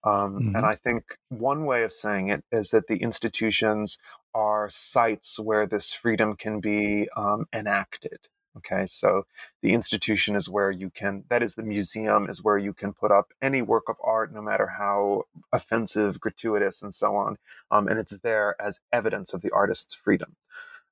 Um, 0.04 0.14
mm-hmm. 0.14 0.56
And 0.56 0.66
I 0.66 0.76
think 0.76 1.04
one 1.30 1.66
way 1.66 1.84
of 1.84 1.94
saying 1.94 2.30
it 2.30 2.44
is 2.52 2.72
that 2.72 2.88
the 2.88 2.98
institutions 2.98 3.98
are 4.36 4.70
sites 4.70 5.40
where 5.40 5.66
this 5.66 5.94
freedom 5.94 6.36
can 6.36 6.60
be 6.60 7.10
um, 7.16 7.48
enacted. 7.54 8.20
Okay, 8.58 8.86
so 8.90 9.26
the 9.62 9.74
institution 9.74 10.36
is 10.36 10.48
where 10.48 10.72
you 10.72 10.90
can, 10.90 11.26
that 11.30 11.44
is, 11.44 11.56
the 11.56 11.64
museum 11.64 12.30
is 12.30 12.42
where 12.42 12.58
you 12.58 12.74
can 12.74 12.94
put 12.94 13.12
up 13.12 13.34
any 13.42 13.62
work 13.62 13.90
of 13.90 13.98
art, 14.02 14.34
no 14.34 14.42
matter 14.42 14.68
how 14.68 15.24
offensive, 15.52 16.22
gratuitous, 16.22 16.82
and 16.82 16.94
so 16.94 17.16
on. 17.18 17.38
Um, 17.70 17.90
and 17.90 18.00
it's 18.00 18.18
there 18.20 18.56
as 18.62 18.80
evidence 18.94 19.34
of 19.34 19.42
the 19.42 19.52
artist's 19.52 19.94
freedom. 19.94 20.38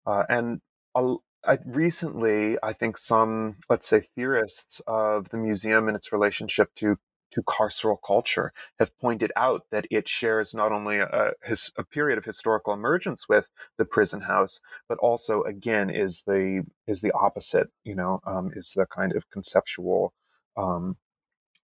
Uh, 0.06 0.24
and 0.28 0.62
I, 1.46 1.58
recently, 1.66 2.58
I 2.62 2.74
think 2.74 2.98
some, 2.98 3.56
let's 3.70 3.88
say, 3.88 4.08
theorists 4.16 4.82
of 4.86 5.30
the 5.30 5.38
museum 5.38 5.88
and 5.88 5.96
its 5.96 6.12
relationship 6.12 6.74
to 6.76 6.98
to 7.34 7.42
carceral 7.44 7.98
culture 8.06 8.54
have 8.80 8.98
pointed 9.00 9.32
out 9.36 9.66
that 9.72 9.86
it 9.90 10.08
shares 10.08 10.54
not 10.54 10.72
only 10.72 11.00
a, 11.00 11.32
his, 11.44 11.72
a 11.78 11.84
period 11.84 12.18
of 12.18 12.26
historical 12.26 12.74
emergence 12.74 13.28
with 13.28 13.50
the 13.78 13.86
prison 13.86 14.22
house, 14.22 14.60
but 14.88 14.98
also 15.00 15.44
again 15.44 15.90
is 15.90 16.24
the 16.28 16.64
is 16.88 17.02
the 17.02 17.12
opposite. 17.12 17.70
You 17.84 17.96
know, 17.96 18.22
um, 18.26 18.52
is 18.56 18.74
the 18.76 18.86
kind 18.86 19.16
of 19.16 19.30
conceptual 19.30 20.14
um, 20.58 20.98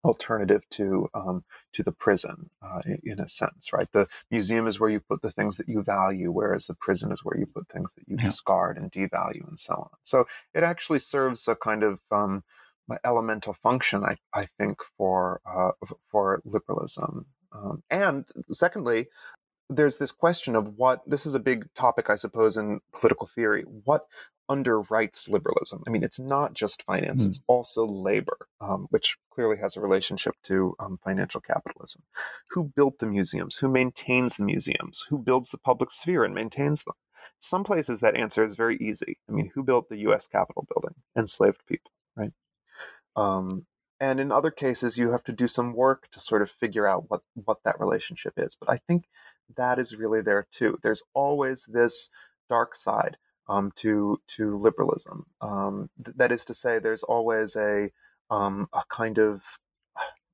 alternative 0.04 0.62
to 0.70 1.08
um, 1.14 1.44
to 1.74 1.82
the 1.82 1.92
prison 1.92 2.50
uh, 2.62 2.80
in, 3.04 3.20
a 3.20 3.28
sense, 3.28 3.72
right? 3.72 3.88
The 3.92 4.08
museum 4.30 4.66
is 4.66 4.80
where 4.80 4.90
you 4.90 5.00
put 5.00 5.22
the 5.22 5.30
things 5.30 5.56
that 5.58 5.68
you 5.68 5.82
value, 5.82 6.32
whereas 6.32 6.66
the 6.66 6.74
prison 6.74 7.12
is 7.12 7.24
where 7.24 7.38
you 7.38 7.46
put 7.46 7.68
things 7.68 7.94
that 7.94 8.08
you 8.08 8.16
yeah. 8.18 8.24
discard 8.24 8.76
and 8.76 8.90
devalue 8.90 9.46
and 9.48 9.60
so 9.60 9.74
on. 9.74 9.88
So 10.04 10.26
it 10.54 10.62
actually 10.62 11.00
serves 11.00 11.46
a 11.48 11.54
kind 11.54 11.82
of 11.82 12.00
elemental 13.04 13.54
function, 13.62 14.04
I, 14.04 14.16
I 14.34 14.48
think, 14.58 14.78
for 14.96 15.40
uh, 15.44 15.70
for 16.10 16.40
liberalism. 16.44 17.26
Um, 17.52 17.82
and 17.90 18.26
secondly, 18.50 19.08
there's 19.68 19.98
this 19.98 20.12
question 20.12 20.56
of 20.56 20.76
what 20.76 21.00
this 21.06 21.26
is 21.26 21.34
a 21.34 21.40
big 21.40 21.72
topic, 21.74 22.10
I 22.10 22.16
suppose, 22.16 22.56
in 22.56 22.80
political 22.92 23.26
theory. 23.26 23.64
What 23.84 24.06
underwrites 24.50 25.28
liberalism? 25.28 25.82
I 25.86 25.90
mean, 25.90 26.02
it's 26.02 26.18
not 26.18 26.54
just 26.54 26.82
finance; 26.82 27.22
mm. 27.22 27.28
it's 27.28 27.40
also 27.46 27.84
labor, 27.84 28.36
um, 28.60 28.88
which 28.90 29.16
clearly 29.32 29.56
has 29.58 29.76
a 29.76 29.80
relationship 29.80 30.34
to 30.44 30.74
um, 30.80 30.98
financial 31.02 31.40
capitalism. 31.40 32.02
Who 32.50 32.64
built 32.74 32.98
the 32.98 33.06
museums? 33.06 33.56
Who 33.56 33.68
maintains 33.68 34.36
the 34.36 34.44
museums? 34.44 35.06
Who 35.08 35.18
builds 35.18 35.50
the 35.50 35.58
public 35.58 35.90
sphere 35.92 36.24
and 36.24 36.34
maintains 36.34 36.82
them? 36.84 36.94
Some 37.38 37.64
places 37.64 38.00
that 38.00 38.16
answer 38.16 38.44
is 38.44 38.54
very 38.54 38.76
easy. 38.76 39.18
I 39.28 39.32
mean, 39.32 39.50
who 39.54 39.62
built 39.62 39.88
the 39.88 39.96
U.S. 39.98 40.26
Capitol 40.26 40.66
building? 40.72 40.94
Enslaved 41.16 41.64
people, 41.66 41.90
right? 42.14 42.32
Um, 43.16 43.66
and 44.00 44.18
in 44.18 44.32
other 44.32 44.50
cases, 44.50 44.96
you 44.96 45.10
have 45.10 45.24
to 45.24 45.32
do 45.32 45.46
some 45.46 45.74
work 45.74 46.08
to 46.12 46.20
sort 46.20 46.42
of 46.42 46.50
figure 46.50 46.86
out 46.86 47.10
what 47.10 47.22
what 47.34 47.58
that 47.64 47.80
relationship 47.80 48.34
is. 48.36 48.56
But 48.58 48.70
I 48.70 48.78
think 48.78 49.04
that 49.56 49.78
is 49.78 49.96
really 49.96 50.22
there 50.22 50.46
too. 50.50 50.78
There's 50.82 51.02
always 51.14 51.66
this 51.68 52.08
dark 52.48 52.74
side 52.74 53.18
um, 53.48 53.72
to 53.76 54.20
to 54.36 54.58
liberalism. 54.58 55.26
Um, 55.40 55.90
th- 56.02 56.16
that 56.16 56.32
is 56.32 56.44
to 56.46 56.54
say, 56.54 56.78
there's 56.78 57.02
always 57.02 57.56
a 57.56 57.90
um, 58.30 58.68
a 58.72 58.82
kind 58.88 59.18
of 59.18 59.42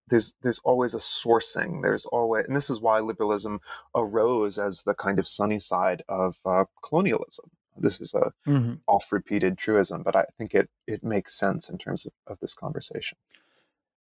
there's 0.09 0.35
there's 0.43 0.61
always 0.65 0.95
a 0.95 0.99
sourcing. 0.99 1.83
There's 1.83 2.07
always, 2.07 2.47
and 2.47 2.57
this 2.57 2.71
is 2.71 2.81
why 2.81 3.01
liberalism 3.01 3.61
arose 3.95 4.59
as 4.59 4.83
the 4.83 4.95
kind 4.95 5.19
of 5.19 5.27
sunny 5.27 5.59
side 5.59 6.03
of 6.09 6.37
uh, 6.45 6.65
colonialism. 6.85 7.51
This 7.79 8.01
is 8.01 8.15
a 8.15 8.33
mm-hmm. 8.49 8.75
oft 8.87 9.13
repeated 9.13 9.59
truism, 9.59 10.03
but 10.03 10.17
I 10.17 10.25
think 10.39 10.55
it 10.55 10.69
it 10.87 11.03
makes 11.05 11.39
sense 11.39 11.69
in 11.69 11.79
terms 11.79 12.07
of, 12.07 12.13
of 12.27 12.39
this 12.41 12.55
conversation. 12.55 13.19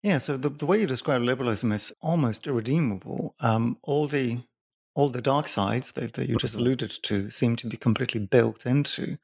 Yeah, 0.03 0.19
so 0.19 0.37
the, 0.37 0.51
the 0.51 0.67
way 0.67 0.81
you 0.81 0.87
describe 0.87 1.23
liberalism 1.23 1.73
is 1.73 1.93
almost 2.03 2.47
irredeemable. 2.47 3.35
Um, 3.41 3.79
all 3.83 4.07
the 4.07 4.39
all 4.95 5.09
the 5.09 5.23
dark 5.23 5.49
sides 5.49 5.93
that, 5.93 6.13
that 6.15 6.29
you 6.29 6.37
just 6.37 6.55
mm-hmm. 6.55 6.61
alluded 6.61 6.93
to 7.03 7.31
seem 7.31 7.57
to 7.57 7.67
be 7.67 7.77
completely 7.77 8.21
built 8.21 8.65
into 8.65 9.19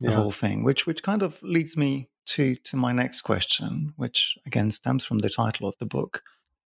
the 0.00 0.10
yeah. 0.10 0.16
whole 0.16 0.32
thing, 0.32 0.62
which 0.62 0.86
which 0.86 1.02
kind 1.02 1.22
of 1.22 1.42
leads 1.42 1.76
me 1.76 2.08
to 2.26 2.54
to 2.64 2.76
my 2.76 2.92
next 2.92 3.22
question, 3.22 3.92
which 3.96 4.36
again 4.46 4.70
stems 4.70 5.04
from 5.04 5.18
the 5.18 5.30
title 5.30 5.68
of 5.68 5.74
the 5.78 5.86
book. 5.86 6.22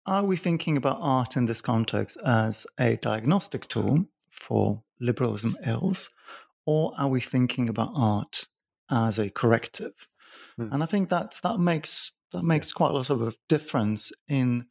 Are 0.06 0.24
we 0.24 0.38
thinking 0.38 0.78
about 0.78 0.98
art 1.02 1.38
in 1.38 1.46
this 1.46 1.62
context 1.62 2.18
as 2.26 2.66
a 2.80 2.98
diagnostic 2.98 3.68
tool 3.68 4.06
for 4.32 4.82
liberalism 5.00 5.56
ills, 5.66 6.10
or 6.70 6.94
are 7.00 7.08
we 7.08 7.20
thinking 7.20 7.68
about 7.68 7.92
art 7.96 8.46
as 8.92 9.18
a 9.18 9.32
corrective? 9.32 9.94
Hmm. 10.56 10.72
And 10.72 10.84
I 10.84 10.86
think 10.86 11.10
that 11.10 11.34
that 11.42 11.60
makes 11.60 12.14
that 12.32 12.44
makes 12.44 12.72
quite 12.72 12.92
a 12.92 12.94
lot 12.94 13.10
of 13.10 13.24
a 13.24 13.34
difference 13.48 14.12
in 14.28 14.66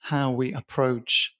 how 0.00 0.32
we 0.32 0.52
approach 0.52 1.32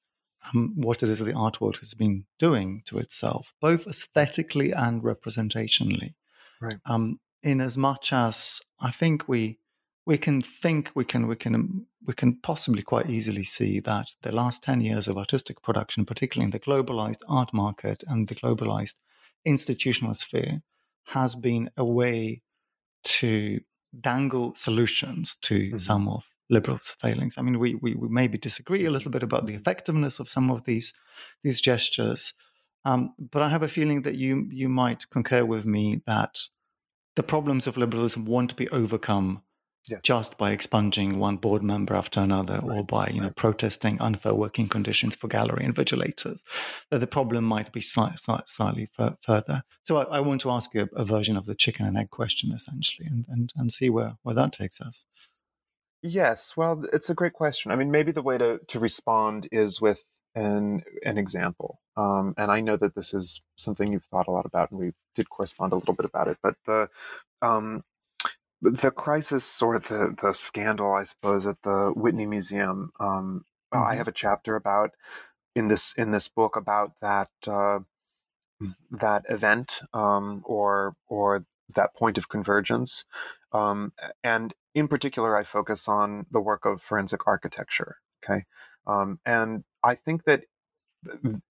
um, 0.46 0.72
what 0.76 1.02
it 1.02 1.08
is 1.08 1.18
that 1.18 1.24
the 1.24 1.34
art 1.46 1.60
world 1.60 1.78
has 1.78 1.94
been 1.94 2.26
doing 2.38 2.82
to 2.86 2.98
itself, 2.98 3.52
both 3.60 3.88
aesthetically 3.88 4.70
and 4.70 5.02
representationally. 5.02 6.14
Right. 6.60 6.78
Um, 6.86 7.18
in 7.42 7.60
as 7.60 7.76
much 7.76 8.12
as 8.12 8.60
I 8.78 8.92
think 8.92 9.26
we 9.26 9.58
we 10.06 10.16
can 10.16 10.42
think 10.42 10.92
we 10.94 11.04
can 11.04 11.26
we 11.26 11.34
can 11.34 11.86
we 12.06 12.14
can 12.14 12.38
possibly 12.40 12.82
quite 12.82 13.10
easily 13.10 13.42
see 13.42 13.80
that 13.80 14.06
the 14.22 14.30
last 14.30 14.62
10 14.62 14.80
years 14.80 15.08
of 15.08 15.18
artistic 15.18 15.60
production 15.62 16.06
particularly 16.06 16.44
in 16.44 16.50
the 16.50 16.66
globalized 16.68 17.22
art 17.28 17.52
market 17.52 18.04
and 18.06 18.28
the 18.28 18.34
globalized 18.36 18.94
institutional 19.44 20.14
sphere 20.14 20.60
has 21.06 21.34
been 21.34 21.70
a 21.76 21.84
way 21.84 22.42
to 23.04 23.60
dangle 24.00 24.54
solutions 24.54 25.36
to 25.42 25.58
mm-hmm. 25.58 25.78
some 25.78 26.08
of 26.08 26.24
liberals' 26.50 26.94
failings. 27.00 27.34
I 27.36 27.42
mean, 27.42 27.58
we, 27.58 27.74
we, 27.76 27.94
we 27.94 28.08
maybe 28.08 28.38
disagree 28.38 28.84
a 28.86 28.90
little 28.90 29.10
bit 29.10 29.22
about 29.22 29.46
the 29.46 29.54
effectiveness 29.54 30.18
of 30.18 30.28
some 30.28 30.50
of 30.50 30.64
these 30.64 30.92
these 31.42 31.60
gestures, 31.60 32.32
um, 32.84 33.14
but 33.30 33.42
I 33.42 33.48
have 33.48 33.62
a 33.62 33.68
feeling 33.68 34.02
that 34.02 34.16
you 34.16 34.48
you 34.50 34.68
might 34.68 35.08
concur 35.10 35.44
with 35.44 35.64
me 35.64 36.02
that 36.06 36.38
the 37.16 37.22
problems 37.22 37.66
of 37.66 37.76
liberalism 37.76 38.24
won't 38.24 38.56
be 38.56 38.68
overcome 38.70 39.42
just 40.02 40.38
by 40.38 40.52
expunging 40.52 41.18
one 41.18 41.36
board 41.36 41.62
member 41.62 41.94
after 41.94 42.20
another 42.20 42.60
right. 42.62 42.78
or 42.78 42.84
by 42.84 43.08
you 43.08 43.20
know 43.20 43.30
protesting 43.30 44.00
unfair 44.00 44.34
working 44.34 44.68
conditions 44.68 45.14
for 45.14 45.28
gallery 45.28 45.64
invigilators. 45.64 46.42
That 46.90 47.00
the 47.00 47.06
problem 47.06 47.44
might 47.44 47.72
be 47.72 47.80
slightly, 47.80 48.18
slightly 48.46 48.88
further. 48.96 49.62
So 49.84 49.96
I, 49.96 50.16
I, 50.16 50.20
want 50.20 50.40
to 50.42 50.50
ask 50.50 50.72
you 50.74 50.88
a, 50.94 51.00
a, 51.00 51.04
version 51.04 51.36
of 51.36 51.46
the 51.46 51.54
chicken 51.54 51.86
and 51.86 51.96
egg 51.98 52.10
question 52.10 52.52
essentially, 52.52 53.06
and, 53.06 53.24
and, 53.28 53.52
and 53.56 53.70
see 53.70 53.90
where, 53.90 54.16
where 54.22 54.34
that 54.34 54.52
takes 54.52 54.80
us. 54.80 55.04
Yes, 56.02 56.54
well, 56.56 56.84
it's 56.92 57.10
a 57.10 57.14
great 57.14 57.32
question. 57.32 57.70
I 57.70 57.76
mean, 57.76 57.90
maybe 57.90 58.12
the 58.12 58.22
way 58.22 58.38
to, 58.38 58.60
to 58.68 58.78
respond 58.78 59.48
is 59.52 59.80
with 59.80 60.04
an 60.34 60.82
an 61.04 61.16
example. 61.18 61.80
Um, 61.96 62.34
and 62.36 62.50
I 62.50 62.60
know 62.60 62.76
that 62.76 62.94
this 62.94 63.14
is 63.14 63.40
something 63.56 63.92
you've 63.92 64.04
thought 64.04 64.26
a 64.26 64.32
lot 64.32 64.46
about, 64.46 64.70
and 64.70 64.80
we 64.80 64.92
did 65.14 65.30
correspond 65.30 65.72
a 65.72 65.76
little 65.76 65.94
bit 65.94 66.06
about 66.06 66.28
it. 66.28 66.38
But 66.42 66.56
the 66.66 66.88
um, 67.40 67.84
the 68.70 68.90
crisis 68.90 69.60
or 69.60 69.78
the 69.78 70.14
the 70.20 70.32
scandal, 70.32 70.92
I 70.92 71.04
suppose, 71.04 71.46
at 71.46 71.62
the 71.62 71.92
Whitney 71.94 72.26
Museum. 72.26 72.92
Um, 72.98 73.44
mm-hmm. 73.72 73.86
I 73.86 73.96
have 73.96 74.08
a 74.08 74.12
chapter 74.12 74.56
about 74.56 74.90
in 75.54 75.68
this 75.68 75.94
in 75.96 76.10
this 76.10 76.28
book 76.28 76.56
about 76.56 76.92
that 77.00 77.28
uh, 77.46 77.80
that 78.90 79.24
event 79.28 79.80
um, 79.92 80.42
or 80.44 80.96
or 81.06 81.44
that 81.74 81.94
point 81.94 82.18
of 82.18 82.28
convergence. 82.28 83.04
Um, 83.52 83.92
and 84.22 84.54
in 84.74 84.88
particular, 84.88 85.36
I 85.36 85.44
focus 85.44 85.86
on 85.86 86.26
the 86.30 86.40
work 86.40 86.64
of 86.64 86.82
forensic 86.82 87.26
architecture. 87.26 87.98
Okay, 88.24 88.44
um, 88.86 89.20
and 89.26 89.64
I 89.82 89.94
think 89.94 90.24
that 90.24 90.42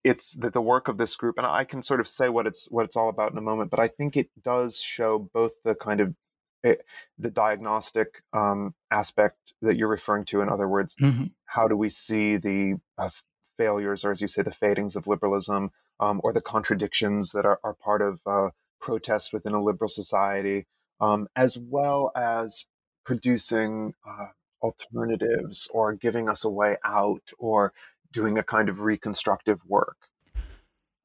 it's 0.03 0.33
that 0.33 0.53
the 0.53 0.61
work 0.61 0.87
of 0.87 0.97
this 0.97 1.15
group, 1.15 1.37
and 1.37 1.45
I 1.45 1.63
can 1.63 1.83
sort 1.83 1.99
of 1.99 2.07
say 2.07 2.29
what 2.29 2.47
it's 2.47 2.67
what 2.71 2.85
it's 2.85 2.95
all 2.95 3.09
about 3.09 3.31
in 3.31 3.37
a 3.37 3.41
moment. 3.41 3.69
But 3.69 3.79
I 3.79 3.87
think 3.87 4.17
it 4.17 4.29
does 4.43 4.77
show 4.77 5.29
both 5.33 5.51
the 5.63 5.75
kind 5.75 5.99
of 5.99 6.15
it, 6.63 6.79
eh, 6.79 6.83
the 7.17 7.29
diagnostic 7.29 8.23
um, 8.33 8.73
aspect 8.91 9.53
that 9.61 9.75
you're 9.75 9.87
referring 9.87 10.25
to. 10.25 10.41
In 10.41 10.49
other 10.49 10.67
words, 10.67 10.95
mm-hmm. 10.95 11.25
how 11.45 11.67
do 11.67 11.75
we 11.75 11.89
see 11.89 12.37
the 12.37 12.79
uh, 12.97 13.09
failures, 13.57 14.03
or 14.03 14.11
as 14.11 14.21
you 14.21 14.27
say, 14.27 14.41
the 14.41 14.51
fadings 14.51 14.95
of 14.95 15.07
liberalism, 15.07 15.71
um, 15.99 16.19
or 16.23 16.33
the 16.33 16.41
contradictions 16.41 17.31
that 17.31 17.45
are, 17.45 17.59
are 17.63 17.73
part 17.73 18.01
of 18.01 18.19
uh, 18.25 18.49
protests 18.79 19.31
within 19.31 19.53
a 19.53 19.63
liberal 19.63 19.89
society, 19.89 20.65
um, 20.99 21.27
as 21.35 21.57
well 21.57 22.11
as 22.15 22.65
producing 23.05 23.93
uh, 24.07 24.27
alternatives 24.61 25.67
or 25.73 25.93
giving 25.93 26.29
us 26.29 26.43
a 26.43 26.49
way 26.49 26.77
out 26.85 27.31
or 27.37 27.73
doing 28.11 28.37
a 28.37 28.43
kind 28.43 28.69
of 28.69 28.79
reconstructive 28.79 29.59
work. 29.67 29.97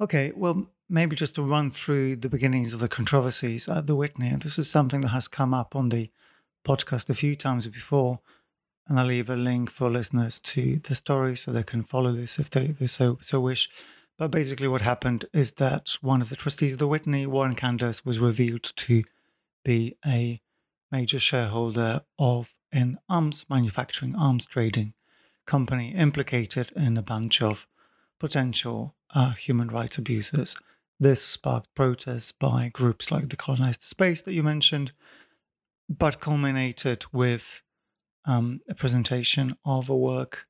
Okay, 0.00 0.32
well, 0.36 0.68
maybe 0.88 1.16
just 1.16 1.34
to 1.34 1.42
run 1.42 1.70
through 1.70 2.16
the 2.16 2.28
beginnings 2.28 2.72
of 2.72 2.80
the 2.80 2.88
controversies 2.88 3.68
at 3.68 3.86
the 3.86 3.94
Whitney, 3.94 4.34
this 4.40 4.58
is 4.58 4.70
something 4.70 5.00
that 5.02 5.08
has 5.08 5.28
come 5.28 5.52
up 5.52 5.76
on 5.76 5.88
the 5.88 6.10
podcast 6.64 7.08
a 7.10 7.14
few 7.14 7.36
times 7.36 7.66
before, 7.66 8.20
and 8.86 8.98
I'll 8.98 9.06
leave 9.06 9.28
a 9.28 9.36
link 9.36 9.70
for 9.70 9.90
listeners 9.90 10.40
to 10.40 10.80
the 10.82 10.94
story 10.94 11.36
so 11.36 11.50
they 11.50 11.62
can 11.62 11.82
follow 11.82 12.12
this 12.12 12.38
if 12.38 12.50
they, 12.50 12.68
they 12.68 12.86
so 12.86 13.18
so 13.22 13.40
wish. 13.40 13.68
But 14.16 14.30
basically, 14.30 14.66
what 14.66 14.82
happened 14.82 15.26
is 15.32 15.52
that 15.52 15.96
one 16.00 16.20
of 16.20 16.28
the 16.28 16.36
trustees 16.36 16.72
of 16.72 16.78
the 16.78 16.88
Whitney, 16.88 17.26
Warren 17.26 17.54
Kanders, 17.54 18.04
was 18.04 18.18
revealed 18.18 18.72
to 18.74 19.04
be 19.64 19.96
a 20.04 20.40
major 20.90 21.20
shareholder 21.20 22.02
of 22.18 22.52
an 22.72 22.98
arms 23.08 23.44
manufacturing, 23.48 24.16
arms 24.16 24.46
trading 24.46 24.94
company 25.46 25.94
implicated 25.94 26.70
in 26.76 26.96
a 26.96 27.02
bunch 27.02 27.40
of 27.40 27.66
potential 28.18 28.94
uh, 29.14 29.30
human 29.32 29.68
rights 29.68 29.98
abuses. 29.98 30.56
This 31.00 31.22
sparked 31.22 31.72
protests 31.76 32.32
by 32.32 32.70
groups 32.72 33.12
like 33.12 33.28
the 33.28 33.36
Colonized 33.36 33.82
Space 33.82 34.20
that 34.22 34.32
you 34.32 34.42
mentioned, 34.42 34.90
but 35.88 36.20
culminated 36.20 37.04
with 37.12 37.62
um, 38.24 38.60
a 38.68 38.74
presentation 38.74 39.54
of 39.64 39.88
a 39.88 39.96
work 39.96 40.46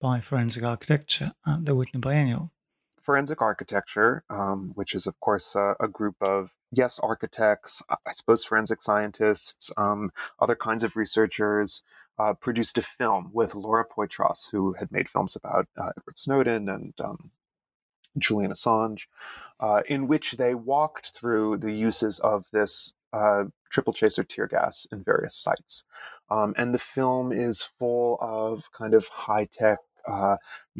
by 0.00 0.20
Forensic 0.20 0.62
Architecture 0.62 1.32
at 1.44 1.64
the 1.64 1.74
Whitney 1.74 1.98
Biennial. 1.98 2.52
Forensic 3.02 3.42
architecture, 3.42 4.22
um, 4.30 4.70
which 4.76 4.94
is, 4.94 5.06
of 5.08 5.18
course, 5.18 5.56
uh, 5.56 5.74
a 5.80 5.88
group 5.88 6.14
of, 6.20 6.54
yes, 6.70 7.00
architects, 7.00 7.82
I 7.90 8.12
suppose 8.12 8.44
forensic 8.44 8.80
scientists, 8.80 9.70
um, 9.76 10.12
other 10.38 10.54
kinds 10.54 10.84
of 10.84 10.94
researchers, 10.94 11.82
uh, 12.20 12.34
produced 12.34 12.78
a 12.78 12.82
film 12.82 13.30
with 13.32 13.56
Laura 13.56 13.84
Poitras, 13.84 14.50
who 14.52 14.74
had 14.74 14.92
made 14.92 15.08
films 15.08 15.34
about 15.34 15.66
uh, 15.76 15.90
Edward 15.96 16.18
Snowden 16.18 16.68
and 16.68 16.94
um, 17.00 17.30
Julian 18.16 18.52
Assange, 18.52 19.02
uh, 19.60 19.82
in 19.86 20.06
which 20.06 20.32
they 20.32 20.54
walked 20.54 21.12
through 21.14 21.58
the 21.58 21.72
uses 21.72 22.18
of 22.20 22.44
this 22.52 22.92
uh, 23.12 23.44
triple 23.70 23.92
chaser 23.92 24.24
tear 24.24 24.46
gas 24.46 24.86
in 24.92 25.02
various 25.02 25.34
sites. 25.34 25.84
Um, 26.30 26.54
and 26.56 26.74
the 26.74 26.78
film 26.78 27.32
is 27.32 27.68
full 27.78 28.18
of 28.20 28.64
kind 28.76 28.94
of 28.94 29.08
high 29.08 29.48
tech, 29.50 29.78
uh, 30.06 30.36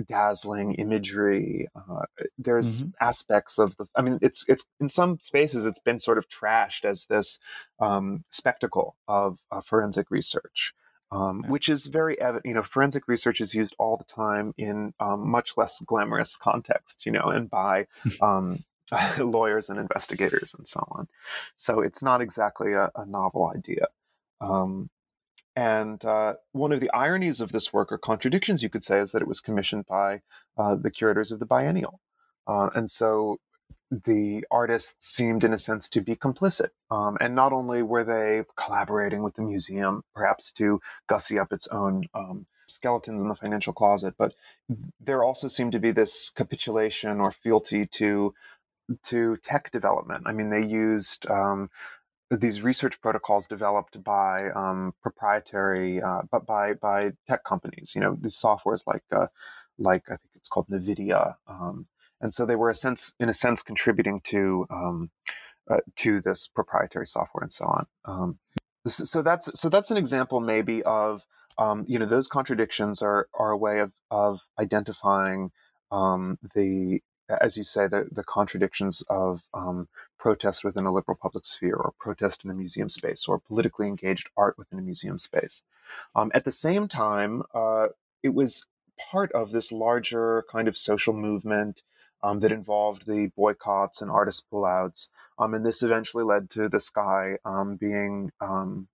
dazzling 0.06 0.74
imagery. 0.74 1.68
Uh, 1.74 2.02
there's 2.38 2.82
mm-hmm. 2.82 2.90
aspects 3.00 3.58
of 3.58 3.76
the. 3.76 3.86
I 3.94 4.02
mean, 4.02 4.18
it's 4.22 4.44
it's 4.48 4.64
in 4.80 4.88
some 4.88 5.18
spaces 5.20 5.64
it's 5.64 5.80
been 5.80 5.98
sort 5.98 6.18
of 6.18 6.28
trashed 6.28 6.84
as 6.84 7.06
this 7.06 7.38
um, 7.80 8.24
spectacle 8.30 8.96
of 9.06 9.38
uh, 9.50 9.60
forensic 9.60 10.10
research. 10.10 10.74
Um, 11.10 11.42
which 11.48 11.70
is 11.70 11.86
very 11.86 12.20
evident. 12.20 12.44
You 12.44 12.54
know, 12.54 12.62
forensic 12.62 13.08
research 13.08 13.40
is 13.40 13.54
used 13.54 13.74
all 13.78 13.96
the 13.96 14.04
time 14.04 14.52
in 14.58 14.92
um, 15.00 15.26
much 15.30 15.56
less 15.56 15.80
glamorous 15.80 16.36
contexts. 16.36 17.06
You 17.06 17.12
know, 17.12 17.30
and 17.30 17.48
by 17.48 17.86
um, 18.20 18.64
lawyers 19.18 19.68
and 19.68 19.78
investigators 19.78 20.54
and 20.56 20.66
so 20.66 20.86
on. 20.92 21.08
So 21.56 21.80
it's 21.80 22.02
not 22.02 22.20
exactly 22.20 22.72
a, 22.72 22.90
a 22.94 23.06
novel 23.06 23.52
idea. 23.54 23.86
Um, 24.40 24.90
and 25.56 26.04
uh, 26.04 26.34
one 26.52 26.72
of 26.72 26.80
the 26.80 26.90
ironies 26.92 27.40
of 27.40 27.50
this 27.50 27.72
work, 27.72 27.90
or 27.90 27.98
contradictions 27.98 28.62
you 28.62 28.70
could 28.70 28.84
say, 28.84 29.00
is 29.00 29.10
that 29.12 29.22
it 29.22 29.28
was 29.28 29.40
commissioned 29.40 29.86
by 29.86 30.20
uh, 30.56 30.76
the 30.76 30.90
curators 30.90 31.32
of 31.32 31.40
the 31.40 31.46
biennial. 31.46 32.00
Uh, 32.46 32.70
and 32.74 32.88
so 32.88 33.38
the 33.90 34.44
artists 34.50 35.14
seemed, 35.14 35.44
in 35.44 35.52
a 35.52 35.58
sense, 35.58 35.88
to 35.90 36.00
be 36.00 36.14
complicit. 36.14 36.70
Um, 36.90 37.16
and 37.20 37.34
not 37.34 37.52
only 37.52 37.82
were 37.82 38.04
they 38.04 38.44
collaborating 38.56 39.22
with 39.22 39.34
the 39.34 39.42
museum, 39.42 40.02
perhaps 40.14 40.52
to 40.52 40.80
gussy 41.08 41.38
up 41.38 41.52
its 41.52 41.66
own 41.68 42.04
um, 42.14 42.46
skeletons 42.68 43.20
in 43.20 43.28
the 43.28 43.34
financial 43.34 43.72
closet, 43.72 44.14
but 44.18 44.34
there 45.00 45.24
also 45.24 45.48
seemed 45.48 45.72
to 45.72 45.78
be 45.78 45.90
this 45.90 46.30
capitulation 46.30 47.20
or 47.20 47.32
fealty 47.32 47.84
to 47.86 48.34
to 49.04 49.36
tech 49.44 49.70
development. 49.70 50.24
I 50.26 50.32
mean, 50.32 50.48
they 50.48 50.64
used 50.64 51.28
um, 51.30 51.68
these 52.30 52.62
research 52.62 53.00
protocols 53.00 53.46
developed 53.46 54.02
by 54.02 54.50
um, 54.50 54.94
proprietary, 55.02 56.02
uh, 56.02 56.22
but 56.30 56.46
by 56.46 56.74
by 56.74 57.12
tech 57.28 57.44
companies. 57.44 57.92
You 57.94 58.00
know, 58.02 58.16
these 58.20 58.36
softwares 58.36 58.86
like 58.86 59.04
uh, 59.12 59.26
like 59.78 60.04
I 60.08 60.16
think 60.16 60.30
it's 60.34 60.48
called 60.48 60.68
NVIDIA, 60.68 61.36
um, 61.46 61.86
and 62.20 62.32
so 62.34 62.44
they 62.44 62.56
were 62.56 62.70
a 62.70 62.74
sense, 62.74 63.14
in 63.20 63.28
a 63.28 63.32
sense, 63.32 63.62
contributing 63.62 64.20
to 64.24 64.66
um, 64.70 65.10
uh, 65.70 65.78
to 65.96 66.20
this 66.20 66.46
proprietary 66.46 67.06
software 67.06 67.42
and 67.42 67.52
so 67.52 67.66
on. 67.66 67.86
Um, 68.04 68.38
so, 68.86 69.04
so, 69.04 69.22
that's 69.22 69.58
so 69.58 69.68
that's 69.68 69.90
an 69.90 69.96
example 69.96 70.40
maybe 70.40 70.82
of 70.84 71.24
um, 71.58 71.84
you 71.88 71.98
know 71.98 72.06
those 72.06 72.26
contradictions 72.26 73.02
are 73.02 73.28
are 73.34 73.50
a 73.50 73.56
way 73.56 73.80
of 73.80 73.92
of 74.10 74.42
identifying 74.58 75.50
um, 75.90 76.38
the 76.54 77.00
as 77.28 77.56
you 77.56 77.64
say, 77.64 77.86
the, 77.86 78.08
the 78.10 78.24
contradictions 78.24 79.02
of 79.08 79.42
um, 79.52 79.88
protest 80.18 80.64
within 80.64 80.86
a 80.86 80.92
liberal 80.92 81.18
public 81.20 81.44
sphere 81.44 81.76
or 81.76 81.92
protest 81.98 82.44
in 82.44 82.50
a 82.50 82.54
museum 82.54 82.88
space 82.88 83.26
or 83.28 83.38
politically 83.38 83.86
engaged 83.86 84.30
art 84.36 84.56
within 84.56 84.78
a 84.78 84.82
museum 84.82 85.18
space. 85.18 85.62
Um, 86.14 86.30
at 86.34 86.44
the 86.44 86.52
same 86.52 86.88
time, 86.88 87.42
uh, 87.54 87.88
it 88.22 88.34
was 88.34 88.66
part 89.10 89.30
of 89.32 89.52
this 89.52 89.70
larger 89.70 90.44
kind 90.50 90.68
of 90.68 90.76
social 90.76 91.12
movement 91.12 91.82
um, 92.22 92.40
that 92.40 92.52
involved 92.52 93.06
the 93.06 93.30
boycotts 93.36 94.00
and 94.02 94.10
artist 94.10 94.44
pullouts. 94.52 95.08
Um, 95.38 95.54
and 95.54 95.64
this 95.64 95.82
eventually 95.82 96.24
led 96.24 96.50
to 96.50 96.68
this 96.68 96.90
guy 96.90 97.38
um, 97.44 97.76
being 97.76 98.30
um, 98.40 98.88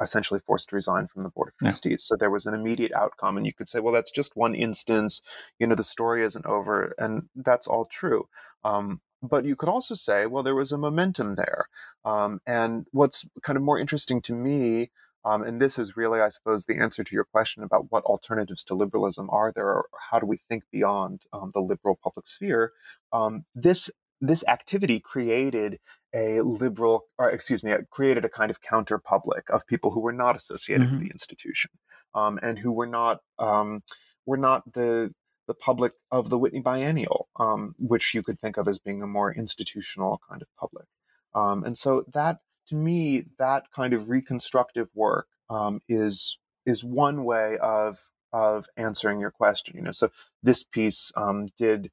essentially 0.00 0.40
forced 0.40 0.70
to 0.70 0.76
resign 0.76 1.06
from 1.06 1.22
the 1.22 1.28
board 1.28 1.48
of 1.48 1.56
trustees. 1.58 1.90
Yeah. 1.92 1.96
So 1.98 2.16
there 2.16 2.30
was 2.30 2.46
an 2.46 2.54
immediate 2.54 2.92
outcome, 2.92 3.36
and 3.36 3.46
you 3.46 3.52
could 3.52 3.68
say, 3.68 3.80
well, 3.80 3.94
that's 3.94 4.10
just 4.10 4.36
one 4.36 4.54
instance. 4.54 5.22
You 5.58 5.66
know, 5.66 5.74
the 5.74 5.84
story 5.84 6.24
isn't 6.24 6.46
over, 6.46 6.94
and 6.98 7.28
that's 7.36 7.66
all 7.66 7.86
true. 7.86 8.28
Um, 8.64 9.00
but 9.22 9.44
you 9.44 9.56
could 9.56 9.68
also 9.68 9.94
say, 9.94 10.26
well, 10.26 10.42
there 10.42 10.54
was 10.54 10.72
a 10.72 10.78
momentum 10.78 11.36
there. 11.36 11.68
Um, 12.04 12.40
and 12.46 12.86
what's 12.92 13.24
kind 13.42 13.56
of 13.56 13.62
more 13.62 13.78
interesting 13.78 14.20
to 14.22 14.34
me, 14.34 14.90
um, 15.24 15.42
and 15.42 15.60
this 15.60 15.78
is 15.78 15.96
really, 15.96 16.20
I 16.20 16.28
suppose, 16.28 16.66
the 16.66 16.78
answer 16.78 17.02
to 17.02 17.14
your 17.14 17.24
question 17.24 17.62
about 17.62 17.90
what 17.90 18.04
alternatives 18.04 18.64
to 18.64 18.74
liberalism 18.74 19.28
are 19.30 19.52
there, 19.52 19.68
or 19.68 19.86
how 20.10 20.18
do 20.18 20.26
we 20.26 20.40
think 20.48 20.64
beyond 20.70 21.22
um, 21.32 21.50
the 21.54 21.60
liberal 21.60 21.98
public 22.02 22.26
sphere. 22.26 22.72
Um, 23.12 23.44
this 23.54 23.90
this 24.20 24.44
activity 24.46 25.00
created 25.00 25.78
a 26.14 26.40
liberal, 26.40 27.06
or 27.18 27.30
excuse 27.30 27.62
me, 27.62 27.72
created 27.90 28.24
a 28.24 28.28
kind 28.28 28.50
of 28.50 28.60
counter 28.62 28.98
public 28.98 29.44
of 29.50 29.66
people 29.66 29.90
who 29.90 30.00
were 30.00 30.12
not 30.12 30.36
associated 30.36 30.86
mm-hmm. 30.86 30.98
with 30.98 31.08
the 31.08 31.12
institution 31.12 31.70
um, 32.14 32.38
and 32.42 32.58
who 32.58 32.72
were 32.72 32.86
not 32.86 33.20
um, 33.38 33.82
were 34.26 34.36
not 34.36 34.72
the 34.72 35.12
the 35.46 35.54
public 35.54 35.92
of 36.10 36.30
the 36.30 36.38
Whitney 36.38 36.60
Biennial, 36.60 37.28
um, 37.38 37.74
which 37.78 38.14
you 38.14 38.22
could 38.22 38.40
think 38.40 38.56
of 38.56 38.66
as 38.66 38.78
being 38.78 39.02
a 39.02 39.06
more 39.06 39.32
institutional 39.32 40.20
kind 40.28 40.40
of 40.40 40.48
public. 40.58 40.86
Um, 41.34 41.64
and 41.64 41.76
so 41.76 42.04
that, 42.14 42.38
to 42.68 42.74
me, 42.74 43.24
that 43.38 43.64
kind 43.74 43.92
of 43.92 44.08
reconstructive 44.08 44.88
work 44.94 45.26
um, 45.50 45.80
is 45.88 46.38
is 46.66 46.82
one 46.82 47.24
way 47.24 47.58
of 47.62 47.98
of 48.32 48.66
answering 48.76 49.20
your 49.20 49.30
question. 49.30 49.76
You 49.76 49.82
know, 49.82 49.90
so 49.92 50.10
this 50.42 50.64
piece 50.64 51.12
um, 51.16 51.48
did 51.58 51.90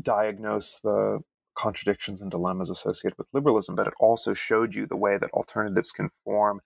diagnose 0.00 0.80
the 0.80 1.20
contradictions 1.54 2.22
and 2.22 2.30
dilemmas 2.30 2.70
associated 2.70 3.18
with 3.18 3.26
liberalism, 3.32 3.74
but 3.74 3.86
it 3.86 3.94
also 4.00 4.32
showed 4.32 4.74
you 4.74 4.86
the 4.86 4.96
way 4.96 5.18
that 5.18 5.30
alternatives 5.32 5.92
can 5.92 6.10
form 6.24 6.60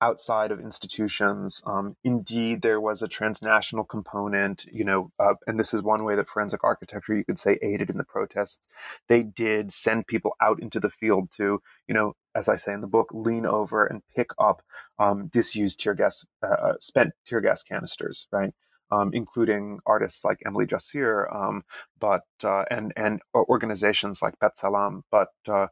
outside 0.00 0.50
of 0.50 0.60
institutions. 0.60 1.62
Um, 1.66 1.96
indeed, 2.04 2.62
there 2.62 2.80
was 2.80 3.02
a 3.02 3.08
transnational 3.08 3.84
component, 3.84 4.64
you 4.70 4.84
know, 4.84 5.10
uh, 5.18 5.34
and 5.46 5.58
this 5.58 5.72
is 5.72 5.82
one 5.82 6.04
way 6.04 6.14
that 6.16 6.28
forensic 6.28 6.62
architecture, 6.62 7.16
you 7.16 7.24
could 7.24 7.38
say, 7.38 7.58
aided 7.62 7.90
in 7.90 7.96
the 7.96 8.04
protests. 8.04 8.66
They 9.08 9.22
did 9.22 9.72
send 9.72 10.06
people 10.06 10.36
out 10.40 10.60
into 10.60 10.80
the 10.80 10.90
field 10.90 11.30
to, 11.36 11.62
you 11.88 11.94
know, 11.94 12.14
as 12.34 12.48
I 12.48 12.56
say 12.56 12.72
in 12.72 12.82
the 12.82 12.86
book, 12.86 13.08
lean 13.12 13.46
over 13.46 13.86
and 13.86 14.02
pick 14.14 14.30
up 14.38 14.62
um, 14.98 15.28
disused 15.28 15.80
tear 15.80 15.94
gas, 15.94 16.26
uh, 16.42 16.46
uh 16.46 16.74
spent 16.80 17.12
tear 17.26 17.40
gas 17.40 17.62
canisters, 17.62 18.26
right? 18.30 18.52
um, 18.90 19.10
including 19.12 19.80
artists 19.86 20.24
like 20.24 20.38
Emily 20.46 20.66
Jacir, 20.66 21.28
um, 21.34 21.64
but 21.98 22.22
uh, 22.44 22.64
and 22.70 22.92
and 22.96 23.20
organizations 23.34 24.22
like 24.22 24.38
B'Tselem, 24.38 25.02
but 25.10 25.28
uh, 25.48 25.52
uh, 25.52 25.66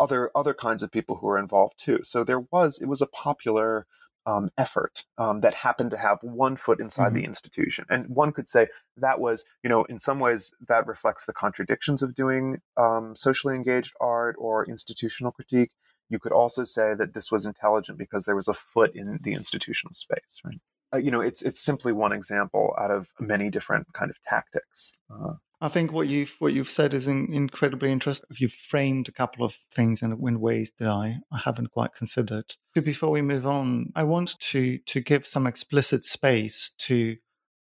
other 0.00 0.30
other 0.34 0.54
kinds 0.54 0.82
of 0.82 0.90
people 0.90 1.16
who 1.16 1.26
were 1.26 1.38
involved 1.38 1.74
too. 1.78 2.00
So 2.02 2.24
there 2.24 2.40
was 2.40 2.78
it 2.80 2.86
was 2.86 3.02
a 3.02 3.06
popular 3.06 3.86
um, 4.26 4.50
effort 4.58 5.04
um, 5.18 5.40
that 5.40 5.54
happened 5.54 5.90
to 5.92 5.96
have 5.96 6.18
one 6.22 6.56
foot 6.56 6.80
inside 6.80 7.08
mm-hmm. 7.08 7.16
the 7.16 7.24
institution, 7.24 7.84
and 7.88 8.08
one 8.08 8.32
could 8.32 8.48
say 8.48 8.68
that 8.96 9.20
was 9.20 9.44
you 9.62 9.70
know 9.70 9.84
in 9.84 9.98
some 9.98 10.18
ways 10.18 10.52
that 10.68 10.86
reflects 10.86 11.26
the 11.26 11.32
contradictions 11.32 12.02
of 12.02 12.14
doing 12.14 12.60
um, 12.76 13.14
socially 13.14 13.54
engaged 13.54 13.94
art 14.00 14.36
or 14.38 14.66
institutional 14.66 15.32
critique. 15.32 15.70
You 16.08 16.18
could 16.18 16.32
also 16.32 16.64
say 16.64 16.94
that 16.94 17.14
this 17.14 17.30
was 17.30 17.46
intelligent 17.46 17.96
because 17.96 18.24
there 18.24 18.34
was 18.34 18.48
a 18.48 18.54
foot 18.54 18.96
in 18.96 19.20
the 19.22 19.32
institutional 19.32 19.94
space, 19.94 20.40
right? 20.44 20.58
uh, 20.92 20.98
you 20.98 21.10
know, 21.10 21.20
it's 21.20 21.42
it's 21.42 21.60
simply 21.60 21.92
one 21.92 22.12
example 22.12 22.74
out 22.78 22.90
of 22.90 23.08
many 23.18 23.50
different 23.50 23.86
kind 23.92 24.10
of 24.10 24.16
tactics. 24.28 24.92
Uh, 25.10 25.34
I 25.62 25.68
think 25.68 25.92
what 25.92 26.08
you've 26.08 26.34
what 26.38 26.54
you've 26.54 26.70
said 26.70 26.94
is 26.94 27.06
in, 27.06 27.32
incredibly 27.32 27.92
interesting. 27.92 28.28
You've 28.38 28.52
framed 28.52 29.08
a 29.08 29.12
couple 29.12 29.44
of 29.44 29.54
things 29.74 30.00
in, 30.00 30.12
in 30.12 30.40
ways 30.40 30.72
that 30.78 30.88
I, 30.88 31.18
I 31.30 31.38
haven't 31.44 31.72
quite 31.72 31.94
considered. 31.94 32.54
Before 32.74 33.10
we 33.10 33.22
move 33.22 33.46
on, 33.46 33.92
I 33.94 34.04
want 34.04 34.38
to 34.50 34.78
to 34.78 35.00
give 35.00 35.26
some 35.26 35.46
explicit 35.46 36.04
space 36.04 36.72
to 36.86 37.16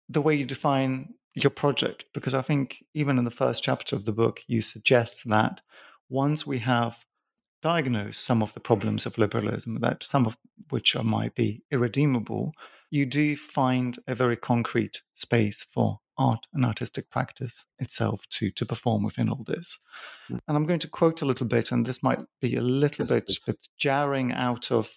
the 0.10 0.22
way 0.22 0.36
you 0.36 0.46
define 0.46 1.14
your 1.36 1.52
project, 1.52 2.06
because 2.14 2.34
I 2.34 2.42
think 2.42 2.84
even 2.94 3.18
in 3.18 3.26
the 3.26 3.32
first 3.32 3.64
chapter 3.64 3.96
of 3.96 4.06
the 4.06 4.12
book, 4.12 4.42
you 4.48 4.62
suggest 4.62 5.24
that 5.28 5.62
once 6.10 6.46
we 6.46 6.60
have 6.60 6.98
diagnosed 7.62 8.24
some 8.24 8.44
of 8.44 8.54
the 8.54 8.60
problems 8.60 9.06
of 9.06 9.18
liberalism, 9.18 9.80
that 9.82 10.04
some 10.04 10.26
of 10.26 10.38
which 10.70 10.96
are, 10.96 11.04
might 11.04 11.34
be 11.34 11.64
irredeemable, 11.72 12.52
you 12.92 13.06
do 13.06 13.36
find 13.36 13.98
a 14.08 14.14
very 14.14 14.36
concrete 14.36 15.02
space 15.14 15.66
for 15.74 16.00
art 16.18 16.46
and 16.54 16.66
artistic 16.66 17.10
practice 17.10 17.66
itself 17.80 18.22
to 18.30 18.52
to 18.52 18.66
perform 18.66 19.04
within 19.04 19.30
all 19.30 19.44
this. 19.46 19.80
Mm. 20.30 20.40
And 20.48 20.58
I'm 20.58 20.66
going 20.66 20.80
to 20.80 20.88
quote 20.88 21.22
a 21.22 21.26
little 21.26 21.48
bit, 21.48 21.72
and 21.72 21.86
this 21.86 22.04
might 22.04 22.22
be 22.42 22.56
a 22.56 22.62
little 22.62 23.06
yes, 23.06 23.12
bit, 23.12 23.40
bit 23.46 23.60
jarring 23.78 24.32
out 24.32 24.72
of 24.72 24.92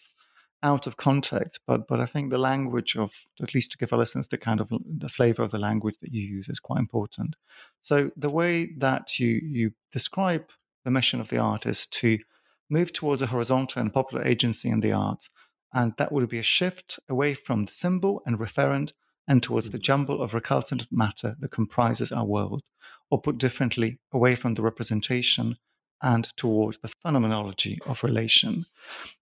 out 0.62 0.87
of 0.87 0.96
context, 0.96 1.61
but 1.66 1.87
but 1.87 2.00
I 2.00 2.07
think 2.07 2.31
the 2.31 2.38
language 2.38 2.96
of 2.96 3.12
at 3.42 3.55
least 3.55 3.72
to 3.72 3.79
give 3.79 3.92
our 3.92 3.98
listeners 3.98 4.29
the 4.29 4.38
kind 4.38 4.61
of 4.61 4.70
the 4.70 5.09
flavor 5.09 5.42
of 5.42 5.50
the 5.50 5.59
language 5.59 5.96
that 6.00 6.12
you 6.12 6.22
use 6.22 6.48
is 6.48 6.61
quite 6.61 6.81
important. 6.81 7.37
So 7.81 8.11
the 8.16 8.31
way 8.31 8.72
that 8.79 9.18
you 9.18 9.40
you 9.42 9.72
describe 9.92 10.50
the 10.85 10.90
mission 10.90 11.20
of 11.20 11.29
the 11.29 11.38
art 11.38 11.66
is 11.66 11.87
to 11.87 12.18
move 12.68 12.92
towards 12.92 13.22
a 13.22 13.26
horizontal 13.26 13.81
and 13.81 13.92
popular 13.92 14.24
agency 14.24 14.68
in 14.68 14.81
the 14.81 14.92
arts 14.92 15.31
and 15.72 15.92
that 15.98 16.11
would 16.11 16.29
be 16.29 16.38
a 16.38 16.42
shift 16.42 16.98
away 17.09 17.35
from 17.35 17.64
the 17.64 17.72
symbol 17.72 18.22
and 18.26 18.38
referent 18.38 18.92
and 19.28 19.42
towards 19.42 19.70
the 19.70 19.78
mm. 19.78 19.82
jumble 19.82 20.22
of 20.22 20.34
recalcitrant 20.34 20.86
matter 20.90 21.36
that 21.40 21.50
comprises 21.50 22.12
our 22.12 22.24
world, 22.24 22.62
or 23.10 23.20
put 23.20 23.38
differently, 23.38 23.98
away 24.12 24.34
from 24.34 24.54
the 24.54 24.62
representation 24.62 25.56
and 26.02 26.28
towards 26.36 26.78
the 26.78 26.90
phenomenology 27.02 27.78
of 27.86 28.02
relation. 28.02 28.66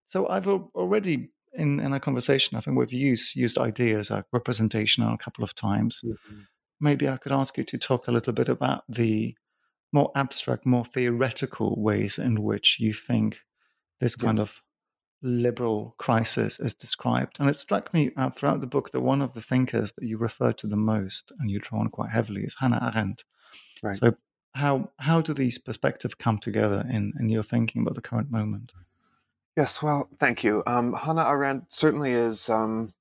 So 0.09 0.29
I've 0.29 0.47
already 0.49 1.31
in, 1.55 1.81
in 1.81 1.93
our 1.93 2.01
conversation, 2.01 2.59
I 2.59 2.61
think 2.61 2.77
we've 2.77 2.93
used 2.93 3.37
used 3.37 3.59
ideas 3.59 4.11
like 4.11 4.25
representation 4.33 5.05
a 5.05 5.17
couple 5.19 5.45
of 5.45 5.55
times. 5.55 6.01
Mm-hmm. 6.05 6.41
Maybe 6.81 7.09
I 7.09 7.17
could 7.17 7.33
ask 7.33 7.57
you 7.57 7.65
to 7.65 7.79
talk 7.79 8.09
a 8.09 8.13
little 8.13 8.33
bit 8.33 8.49
about 8.49 8.83
the 8.89 9.35
more 9.93 10.11
abstract, 10.17 10.67
more 10.67 10.85
theoretical 10.85 11.81
ways 11.81 12.19
in 12.19 12.43
which 12.43 12.79
you 12.81 12.93
think 12.93 13.39
this 14.01 14.17
kind 14.17 14.39
yes. 14.39 14.49
of 14.49 14.55
liberal 15.25 15.95
crisis 15.99 16.61
is 16.61 16.75
described. 16.75 17.37
And 17.41 17.49
it 17.49 17.59
struck 17.59 17.93
me 17.95 18.11
uh, 18.17 18.31
throughout 18.31 18.61
the 18.61 18.67
book 18.67 18.93
that 18.93 19.01
one 19.01 19.23
of 19.23 19.33
the 19.33 19.41
thinkers 19.41 19.93
that 19.93 20.05
you 20.05 20.19
refer 20.19 20.53
to 20.53 20.67
the 20.67 20.77
most 20.77 21.33
and 21.41 21.51
you 21.51 21.59
draw 21.59 21.81
on 21.81 21.89
quite 21.89 22.11
heavily 22.11 22.43
is 22.43 22.57
Hannah 22.61 22.93
Arendt. 22.95 23.25
Right. 23.83 23.97
So 23.97 24.15
how 24.53 24.91
how 24.99 25.21
do 25.21 25.35
these 25.35 25.59
perspectives 25.59 26.15
come 26.15 26.39
together 26.39 26.85
in, 26.89 27.13
in 27.19 27.29
your 27.29 27.43
thinking 27.43 27.83
about 27.83 27.95
the 27.95 28.01
current 28.01 28.31
moment? 28.31 28.73
Yes, 29.57 29.83
well, 29.83 30.09
thank 30.19 30.45
you. 30.45 30.63
Um, 30.67 30.93
Hannah 30.95 31.25
Arendt 31.25 31.73
certainly 31.73 32.13
is 32.13 32.49
um, 32.49 32.93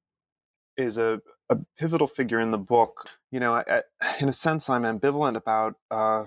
is 0.78 0.98
a, 0.98 1.22
a, 1.50 1.58
pivotal 1.78 2.08
figure 2.08 2.40
in 2.40 2.52
the 2.52 2.58
book. 2.58 3.10
You 3.32 3.40
know, 3.40 3.56
I, 3.56 3.64
I, 3.68 3.82
in 4.20 4.30
a 4.30 4.34
sense, 4.34 4.70
I'm 4.70 4.84
ambivalent 4.84 5.36
about 5.36 5.76
uh, 5.92 6.26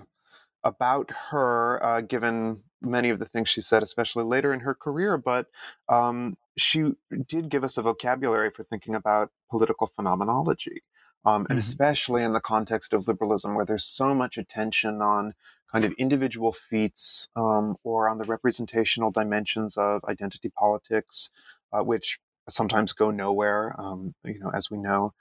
about 0.63 1.11
her, 1.31 1.83
uh, 1.83 2.01
given 2.01 2.63
many 2.81 3.09
of 3.09 3.19
the 3.19 3.25
things 3.25 3.49
she 3.49 3.61
said, 3.61 3.83
especially 3.83 4.23
later 4.23 4.53
in 4.53 4.61
her 4.61 4.73
career. 4.73 5.17
But 5.17 5.47
um, 5.89 6.37
she 6.57 6.93
did 7.27 7.49
give 7.49 7.63
us 7.63 7.77
a 7.77 7.81
vocabulary 7.81 8.51
for 8.51 8.63
thinking 8.63 8.95
about 8.95 9.31
political 9.49 9.91
phenomenology. 9.95 10.83
Um, 11.25 11.41
and 11.41 11.51
mm-hmm. 11.51 11.57
especially 11.59 12.23
in 12.23 12.33
the 12.33 12.39
context 12.39 12.93
of 12.93 13.07
liberalism, 13.07 13.55
where 13.55 13.65
there's 13.65 13.83
so 13.83 14.13
much 14.13 14.37
attention 14.37 15.01
on 15.01 15.33
kind 15.71 15.83
of 15.83 15.91
individual 15.93 16.53
feats 16.53 17.27
um, 17.35 17.75
or 17.83 18.07
on 18.07 18.17
the 18.17 18.23
representational 18.23 19.11
dimensions 19.11 19.75
of 19.75 20.01
identity 20.05 20.49
politics, 20.49 21.29
uh, 21.73 21.83
which 21.83 22.19
sometimes 22.49 22.93
go 22.93 23.11
nowhere, 23.11 23.75
um, 23.77 24.15
you 24.23 24.39
know, 24.39 24.51
as 24.53 24.71
we 24.71 24.77
know. 24.77 25.13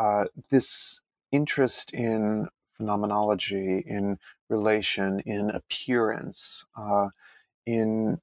Uh, 0.00 0.24
this 0.50 1.00
interest 1.30 1.92
in 1.92 2.48
phenomenology, 2.82 3.84
in 3.86 4.18
relation, 4.48 5.20
in 5.20 5.50
appearance, 5.50 6.66
uh, 6.76 7.08
in 7.64 8.18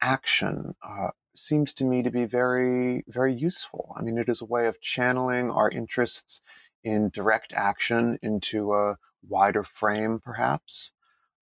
action, 0.00 0.76
uh, 0.88 1.08
seems 1.34 1.74
to 1.74 1.84
me 1.84 2.00
to 2.00 2.10
be 2.10 2.24
very, 2.24 3.04
very 3.08 3.34
useful. 3.34 3.92
I 3.98 4.02
mean, 4.02 4.16
it 4.16 4.28
is 4.28 4.40
a 4.40 4.44
way 4.44 4.68
of 4.68 4.80
channeling 4.80 5.50
our 5.50 5.68
interests 5.68 6.40
in 6.84 7.08
direct 7.08 7.52
action 7.52 8.20
into 8.22 8.72
a 8.72 8.96
wider 9.28 9.64
frame, 9.64 10.20
perhaps. 10.24 10.92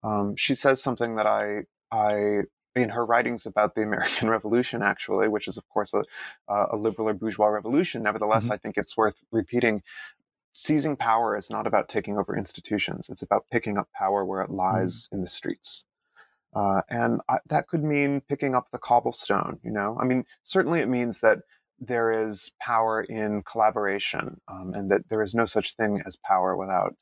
Um, 0.02 0.34
she 0.36 0.54
says 0.54 0.82
something 0.82 1.16
that 1.16 1.26
I, 1.26 1.64
I, 1.90 2.42
in 2.74 2.88
her 2.88 3.04
writings 3.04 3.44
about 3.44 3.74
the 3.74 3.82
American 3.82 4.30
Revolution, 4.36 4.82
actually, 4.82 5.28
which 5.28 5.46
is, 5.46 5.58
of 5.58 5.68
course, 5.68 5.92
a, 5.92 6.04
a 6.48 6.76
liberal 6.76 7.10
or 7.10 7.14
bourgeois 7.14 7.48
revolution. 7.48 8.02
Nevertheless, 8.02 8.44
mm-hmm. 8.44 8.54
I 8.54 8.56
think 8.56 8.78
it's 8.78 8.96
worth 8.96 9.16
repeating 9.30 9.82
seizing 10.52 10.96
power 10.96 11.36
is 11.36 11.50
not 11.50 11.66
about 11.66 11.88
taking 11.88 12.18
over 12.18 12.36
institutions. 12.36 13.08
It's 13.08 13.22
about 13.22 13.46
picking 13.50 13.78
up 13.78 13.88
power 13.94 14.24
where 14.24 14.42
it 14.42 14.50
mm. 14.50 14.56
lies 14.56 15.08
mm. 15.08 15.16
in 15.16 15.20
the 15.22 15.28
streets. 15.28 15.84
Uh, 16.54 16.82
and 16.90 17.20
I, 17.28 17.38
that 17.48 17.66
could 17.66 17.82
mean 17.82 18.20
picking 18.28 18.54
up 18.54 18.70
the 18.70 18.78
cobblestone, 18.78 19.58
you 19.62 19.70
know? 19.70 19.96
I 20.00 20.04
mean, 20.04 20.24
certainly 20.42 20.80
it 20.80 20.88
means 20.88 21.20
that 21.20 21.38
there 21.78 22.26
is 22.26 22.52
power 22.60 23.02
in 23.02 23.42
collaboration 23.42 24.40
um, 24.48 24.72
and 24.74 24.90
that 24.90 25.08
there 25.08 25.22
is 25.22 25.34
no 25.34 25.46
such 25.46 25.74
thing 25.74 26.02
as 26.06 26.16
power 26.16 26.56
without 26.56 26.94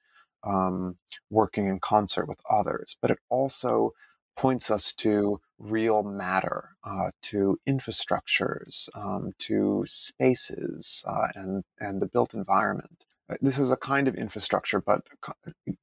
um, 0.44 0.96
working 1.28 1.66
in 1.66 1.80
concert 1.80 2.26
with 2.28 2.38
others. 2.48 2.96
But 3.02 3.10
it 3.10 3.18
also 3.28 3.92
points 4.36 4.70
us 4.70 4.94
to 4.94 5.40
real 5.58 6.02
matter, 6.02 6.70
uh, 6.84 7.10
to 7.20 7.58
infrastructures, 7.68 8.88
um, 8.94 9.32
to 9.38 9.84
spaces, 9.86 11.04
uh, 11.06 11.28
and, 11.34 11.64
and 11.78 12.00
the 12.00 12.06
built 12.06 12.32
environment. 12.32 13.04
Uh, 13.30 13.36
this 13.40 13.58
is 13.58 13.70
a 13.70 13.76
kind 13.76 14.08
of 14.08 14.14
infrastructure, 14.14 14.80
but 14.80 15.02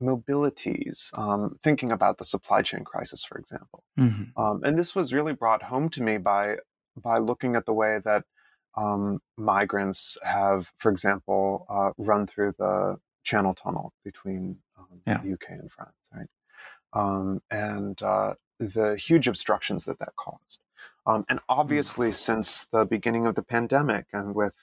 mobilities, 0.01 1.17
um, 1.17 1.57
thinking 1.63 1.91
about 1.91 2.17
the 2.17 2.25
supply 2.25 2.61
chain 2.61 2.83
crisis, 2.83 3.23
for 3.23 3.37
example. 3.37 3.83
Mm-hmm. 3.97 4.39
Um, 4.41 4.63
and 4.63 4.77
this 4.77 4.95
was 4.95 5.13
really 5.13 5.33
brought 5.33 5.63
home 5.63 5.89
to 5.89 6.03
me 6.03 6.17
by, 6.17 6.57
by 7.01 7.19
looking 7.19 7.55
at 7.55 7.65
the 7.65 7.73
way 7.73 7.99
that 8.03 8.23
um, 8.75 9.19
migrants 9.37 10.17
have, 10.23 10.71
for 10.77 10.91
example, 10.91 11.65
uh, 11.69 11.91
run 11.97 12.27
through 12.27 12.53
the 12.59 12.97
Channel 13.23 13.53
Tunnel 13.53 13.93
between 14.03 14.57
um, 14.77 15.01
yeah. 15.05 15.19
the 15.23 15.33
UK 15.33 15.49
and 15.49 15.71
France, 15.71 15.95
right? 16.15 16.27
Um, 16.93 17.41
and 17.51 18.01
uh, 18.01 18.33
the 18.59 18.95
huge 18.95 19.27
obstructions 19.27 19.85
that 19.85 19.99
that 19.99 20.15
caused. 20.15 20.59
Um, 21.05 21.25
and 21.29 21.39
mm. 21.39 21.43
obviously, 21.49 22.11
since 22.11 22.67
the 22.71 22.85
beginning 22.85 23.25
of 23.25 23.35
the 23.35 23.43
pandemic 23.43 24.05
and 24.13 24.35
with 24.35 24.53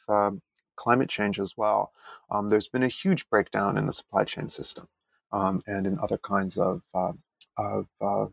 climate 0.77 1.09
change 1.09 1.39
as 1.39 1.57
well, 1.57 1.93
um, 2.31 2.49
there's 2.49 2.69
been 2.69 2.83
a 2.83 2.89
huge 2.89 3.29
breakdown 3.29 3.77
in 3.77 3.87
the 3.87 3.93
supply 3.93 4.25
chain 4.25 4.49
system 4.49 4.89
um, 5.33 5.63
and 5.67 5.87
in 5.87 5.99
other 5.99 6.19
kinds 6.19 6.57
of, 6.57 6.83
uh, 6.95 7.13
of 7.57 7.87
uh, 8.01 8.27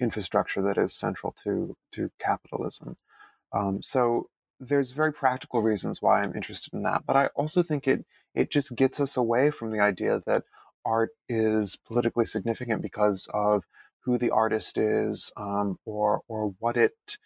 infrastructure 0.00 0.62
that 0.62 0.78
is 0.78 0.92
central 0.92 1.34
to, 1.44 1.76
to 1.92 2.10
capitalism. 2.18 2.96
Um, 3.52 3.82
so 3.82 4.28
there's 4.60 4.92
very 4.92 5.12
practical 5.12 5.62
reasons 5.62 6.00
why 6.00 6.22
I'm 6.22 6.34
interested 6.34 6.72
in 6.72 6.82
that, 6.82 7.04
but 7.06 7.16
I 7.16 7.26
also 7.34 7.62
think 7.62 7.86
it 7.86 8.04
it 8.34 8.50
just 8.50 8.74
gets 8.74 8.98
us 8.98 9.16
away 9.16 9.50
from 9.50 9.70
the 9.70 9.80
idea 9.80 10.22
that 10.26 10.42
art 10.84 11.10
is 11.28 11.76
politically 11.76 12.24
significant 12.24 12.82
because 12.82 13.28
of 13.32 13.64
who 14.00 14.18
the 14.18 14.30
artist 14.30 14.76
is 14.76 15.32
um, 15.36 15.78
or 15.84 16.22
or 16.28 16.54
what 16.58 16.76
it 16.76 17.18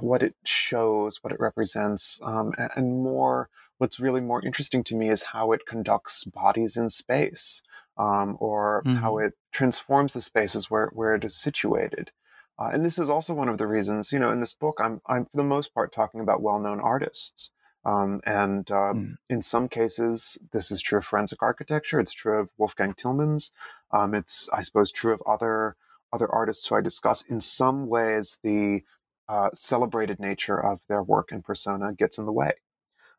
what 0.00 0.22
it 0.22 0.34
shows, 0.44 1.18
what 1.22 1.32
it 1.32 1.40
represents, 1.40 2.20
um, 2.22 2.54
and, 2.56 2.70
and, 2.76 3.02
more 3.02 3.48
what's 3.82 3.98
really 3.98 4.20
more 4.20 4.40
interesting 4.44 4.84
to 4.84 4.94
me 4.94 5.10
is 5.10 5.24
how 5.24 5.50
it 5.50 5.66
conducts 5.66 6.22
bodies 6.22 6.76
in 6.76 6.88
space 6.88 7.62
um, 7.98 8.36
or 8.38 8.80
mm-hmm. 8.86 8.94
how 8.98 9.18
it 9.18 9.32
transforms 9.50 10.12
the 10.12 10.22
spaces 10.22 10.70
where, 10.70 10.88
where 10.92 11.16
it 11.16 11.24
is 11.24 11.34
situated. 11.34 12.12
Uh, 12.60 12.70
and 12.72 12.84
this 12.84 12.96
is 12.96 13.10
also 13.10 13.34
one 13.34 13.48
of 13.48 13.58
the 13.58 13.66
reasons, 13.66 14.12
you 14.12 14.20
know, 14.20 14.30
in 14.30 14.38
this 14.38 14.54
book, 14.54 14.78
I'm, 14.78 15.00
I'm 15.08 15.24
for 15.24 15.36
the 15.36 15.42
most 15.42 15.74
part 15.74 15.92
talking 15.92 16.20
about 16.20 16.42
well 16.42 16.60
known 16.60 16.78
artists. 16.78 17.50
Um, 17.84 18.20
and 18.24 18.70
uh, 18.70 18.94
mm. 18.94 19.16
in 19.28 19.42
some 19.42 19.66
cases, 19.66 20.38
this 20.52 20.70
is 20.70 20.80
true 20.80 20.98
of 20.98 21.04
forensic 21.04 21.42
architecture. 21.42 21.98
It's 21.98 22.12
true 22.12 22.38
of 22.38 22.50
Wolfgang 22.58 22.94
Tillmans. 22.94 23.50
Um, 23.90 24.14
it's, 24.14 24.48
I 24.52 24.62
suppose, 24.62 24.92
true 24.92 25.12
of 25.12 25.20
other 25.26 25.74
other 26.12 26.32
artists 26.32 26.68
who 26.68 26.76
I 26.76 26.82
discuss. 26.82 27.22
In 27.22 27.40
some 27.40 27.88
ways, 27.88 28.38
the 28.44 28.82
uh, 29.28 29.48
celebrated 29.54 30.20
nature 30.20 30.62
of 30.64 30.78
their 30.88 31.02
work 31.02 31.32
and 31.32 31.44
persona 31.44 31.92
gets 31.92 32.16
in 32.16 32.26
the 32.26 32.32
way. 32.32 32.52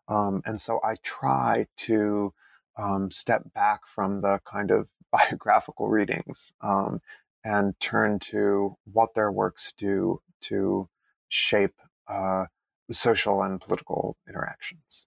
Um, 0.08 0.42
and 0.46 0.60
so 0.60 0.80
I 0.84 0.96
try 1.04 1.68
to 1.78 2.34
um, 2.78 3.12
step 3.12 3.54
back 3.54 3.82
from 3.88 4.22
the 4.22 4.40
kind 4.46 4.72
of 4.72 4.88
biographical 5.12 5.90
readings 5.90 6.54
um, 6.62 7.00
and 7.44 7.80
turn 7.80 8.18
to 8.18 8.76
what 8.92 9.14
their 9.14 9.32
works 9.32 9.74
do 9.78 10.22
to 10.42 10.90
shape 11.30 11.76
uh, 12.08 12.46
social 12.92 13.44
and 13.44 13.62
political 13.62 14.18
interactions. 14.28 15.06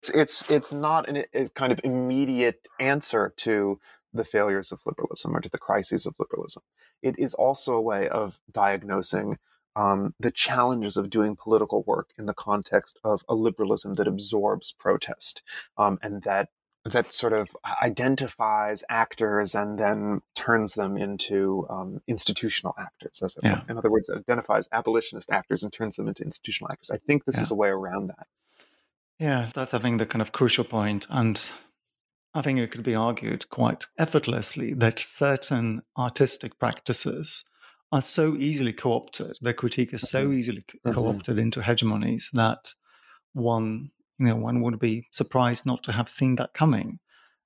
It's, 0.00 0.10
it's, 0.10 0.50
it's 0.50 0.72
not 0.72 1.08
an, 1.08 1.24
a 1.34 1.48
kind 1.50 1.72
of 1.72 1.80
immediate 1.84 2.66
answer 2.80 3.32
to 3.38 3.78
the 4.12 4.24
failures 4.24 4.72
of 4.72 4.80
liberalism 4.84 5.36
or 5.36 5.40
to 5.40 5.48
the 5.48 5.58
crises 5.58 6.06
of 6.06 6.14
liberalism. 6.18 6.62
It 7.02 7.18
is 7.18 7.34
also 7.34 7.74
a 7.74 7.80
way 7.80 8.08
of 8.08 8.38
diagnosing 8.50 9.38
um, 9.76 10.14
the 10.20 10.30
challenges 10.30 10.96
of 10.96 11.10
doing 11.10 11.36
political 11.36 11.82
work 11.84 12.10
in 12.18 12.26
the 12.26 12.34
context 12.34 12.98
of 13.04 13.22
a 13.28 13.34
liberalism 13.34 13.94
that 13.94 14.08
absorbs 14.08 14.72
protest 14.72 15.42
um, 15.76 15.98
and 16.02 16.22
that 16.22 16.48
that 16.84 17.12
sort 17.12 17.32
of 17.32 17.48
identifies 17.80 18.82
actors 18.88 19.54
and 19.54 19.78
then 19.78 20.20
turns 20.34 20.74
them 20.74 20.96
into 20.96 21.64
um, 21.70 22.00
institutional 22.08 22.74
actors. 22.78 23.22
As 23.22 23.36
yeah. 23.42 23.60
in 23.68 23.78
other 23.78 23.90
words, 23.90 24.10
identifies 24.10 24.68
abolitionist 24.72 25.30
actors 25.30 25.62
and 25.62 25.72
turns 25.72 25.94
them 25.94 26.08
into 26.08 26.24
institutional 26.24 26.72
actors. 26.72 26.90
I 26.90 26.98
think 26.98 27.24
this 27.24 27.36
yeah. 27.36 27.42
is 27.42 27.50
a 27.52 27.54
way 27.54 27.68
around 27.68 28.08
that. 28.08 28.26
Yeah, 29.20 29.50
that's 29.54 29.74
I 29.74 29.78
think 29.78 29.98
the 29.98 30.06
kind 30.06 30.22
of 30.22 30.32
crucial 30.32 30.64
point, 30.64 31.06
and 31.08 31.40
I 32.34 32.42
think 32.42 32.58
it 32.58 32.72
could 32.72 32.82
be 32.82 32.96
argued 32.96 33.48
quite 33.50 33.86
effortlessly 33.96 34.74
that 34.74 34.98
certain 34.98 35.82
artistic 35.96 36.58
practices 36.58 37.44
are 37.92 38.02
so 38.02 38.34
easily 38.36 38.72
co-opted. 38.72 39.36
Their 39.42 39.52
critique 39.52 39.92
is 39.92 40.08
so 40.08 40.24
mm-hmm. 40.24 40.38
easily 40.38 40.64
mm-hmm. 40.84 40.92
co-opted 40.92 41.38
into 41.38 41.60
hegemonies 41.60 42.30
that 42.32 42.72
one, 43.34 43.90
you 44.18 44.26
know, 44.26 44.36
one 44.36 44.62
would 44.62 44.78
be 44.78 45.06
surprised 45.10 45.66
not 45.66 45.82
to 45.84 45.92
have 45.92 46.08
seen 46.08 46.36
that 46.36 46.54
coming 46.54 46.98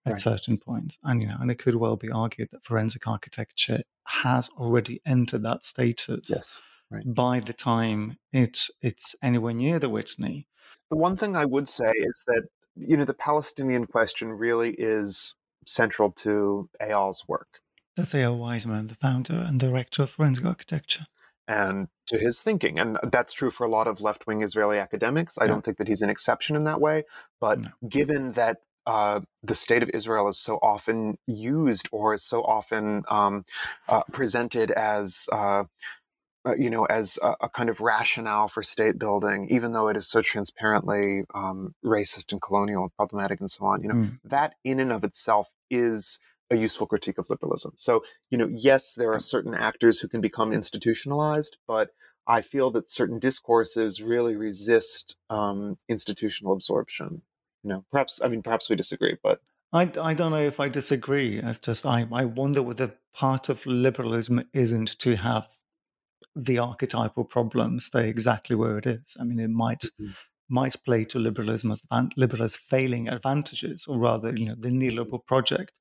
at 0.07 0.13
right. 0.13 0.21
certain 0.21 0.57
points. 0.57 0.99
And 1.03 1.21
you 1.21 1.29
know, 1.29 1.37
and 1.41 1.51
it 1.51 1.59
could 1.59 1.75
well 1.75 1.97
be 1.97 2.11
argued 2.11 2.49
that 2.53 2.65
forensic 2.65 3.07
architecture 3.09 3.83
has 4.05 4.49
already 4.51 5.03
entered 5.05 5.43
that 5.43 5.65
status 5.65 6.31
yes, 6.31 6.61
right. 6.91 7.03
by 7.13 7.41
the 7.41 7.53
time 7.53 8.17
it 8.33 8.59
it's 8.81 9.17
anywhere 9.23 9.55
near 9.55 9.81
the 9.81 9.89
Whitney. 9.89 10.47
The 10.91 10.97
one 10.97 11.17
thing 11.17 11.35
I 11.35 11.45
would 11.45 11.69
say 11.69 11.91
is 11.91 12.23
that 12.29 12.45
you 12.77 12.97
know 12.97 13.05
the 13.05 13.15
Palestinian 13.15 13.87
question 13.87 14.31
really 14.31 14.77
is 14.79 15.35
central 15.67 16.13
to 16.13 16.69
Eyal's 16.81 17.25
work. 17.27 17.61
That's 17.97 18.13
Eyal 18.13 18.39
Weizman, 18.39 18.89
the 18.89 18.95
founder 18.95 19.35
and 19.35 19.59
director 19.59 20.03
of 20.03 20.11
Forensic 20.11 20.45
Architecture. 20.45 21.07
and 21.49 21.87
to 22.09 22.19
his 22.19 22.43
thinking. 22.43 22.77
And 22.81 22.99
that's 23.13 23.33
true 23.33 23.53
for 23.53 23.65
a 23.65 23.71
lot 23.71 23.87
of 23.87 24.01
left 24.01 24.27
wing 24.27 24.43
Israeli 24.43 24.79
academics. 24.81 25.39
I 25.39 25.45
Yeah. 25.45 25.49
don't 25.53 25.65
think 25.65 25.77
that 25.79 25.87
he's 25.87 26.03
an 26.03 26.11
exception 26.11 26.57
in 26.57 26.65
that 26.65 26.81
way. 26.81 27.05
But 27.41 27.61
No. 27.61 27.69
given 27.89 28.33
that 28.33 28.63
uh, 28.85 29.21
the 29.45 29.55
state 29.55 29.83
of 29.85 29.91
Israel 29.95 30.27
is 30.29 30.39
so 30.39 30.57
often 30.57 31.19
used 31.27 31.89
or 31.93 32.15
is 32.15 32.25
so 32.25 32.43
often 32.43 33.05
um, 33.09 33.45
uh, 33.89 34.03
presented 34.13 34.73
as, 34.73 35.29
uh, 35.33 35.65
uh, 36.45 36.55
you 36.57 36.69
know, 36.71 36.85
as 36.87 37.17
a, 37.23 37.35
a 37.43 37.49
kind 37.49 37.69
of 37.71 37.81
rationale 37.81 38.49
for 38.49 38.63
state 38.65 38.99
building, 38.99 39.47
even 39.51 39.73
though 39.73 39.87
it 39.89 39.97
is 39.97 40.09
so 40.09 40.21
transparently 40.23 41.23
um, 41.33 41.75
racist 41.85 42.33
and 42.33 42.43
colonial 42.43 42.83
and 42.83 42.95
problematic 42.97 43.39
and 43.41 43.51
so 43.51 43.65
on, 43.67 43.83
you 43.83 43.89
know, 43.89 43.95
Mm. 43.95 44.19
that 44.25 44.55
in 44.65 44.81
and 44.81 44.91
of 44.93 45.05
itself 45.05 45.49
is 45.71 46.19
a 46.51 46.57
useful 46.57 46.87
critique 46.87 47.19
of 47.19 47.29
liberalism. 47.29 47.73
So, 47.77 48.03
you 48.31 48.39
know, 48.39 48.49
yes, 48.53 48.95
there 48.95 49.13
are 49.13 49.21
certain 49.21 49.55
actors 49.55 49.99
who 49.99 50.09
can 50.09 50.21
become 50.21 50.53
institutionalized, 50.53 51.57
but 51.67 51.91
I 52.27 52.43
feel 52.43 52.71
that 52.73 52.91
certain 52.91 53.19
discourses 53.19 54.01
really 54.03 54.37
resist 54.37 55.17
um, 55.31 55.77
institutional 55.89 56.53
absorption. 56.53 57.23
You 57.63 57.71
know, 57.71 57.85
perhaps 57.91 58.21
I 58.23 58.29
mean, 58.29 58.43
perhaps 58.43 58.71
we 58.71 58.77
disagree, 58.77 59.17
but 59.23 59.41
I, 59.73 59.91
I 60.01 60.15
don't 60.15 60.31
know 60.31 60.41
if 60.47 60.61
I 60.61 60.69
disagree. 60.69 61.39
It's 61.39 61.61
just 61.61 61.85
I, 61.85 62.07
I 62.13 62.25
wonder 62.25 62.63
whether 62.63 62.95
part 63.15 63.49
of 63.49 63.65
liberalism 63.67 64.45
isn't 64.53 64.99
to 65.01 65.17
have 65.17 65.49
the 66.35 66.59
archetypal 66.59 67.25
problem 67.25 67.81
stay 67.81 68.09
exactly 68.09 68.57
where 68.57 68.79
it 68.79 68.87
is. 68.87 69.17
I 69.19 69.25
mean, 69.25 69.41
it 69.41 69.51
might 69.51 69.85
Mhm. 70.01 70.15
might 70.49 70.77
play 70.85 71.05
to 71.07 71.19
liberalism 71.19 71.73
as 71.73 71.83
liberals 72.17 72.55
failing 72.55 73.09
advantages, 73.09 73.85
or 73.89 73.99
rather, 73.99 74.33
you 74.37 74.47
know, 74.47 74.55
the 74.57 74.69
neoliberal 74.69 75.25
project 75.27 75.73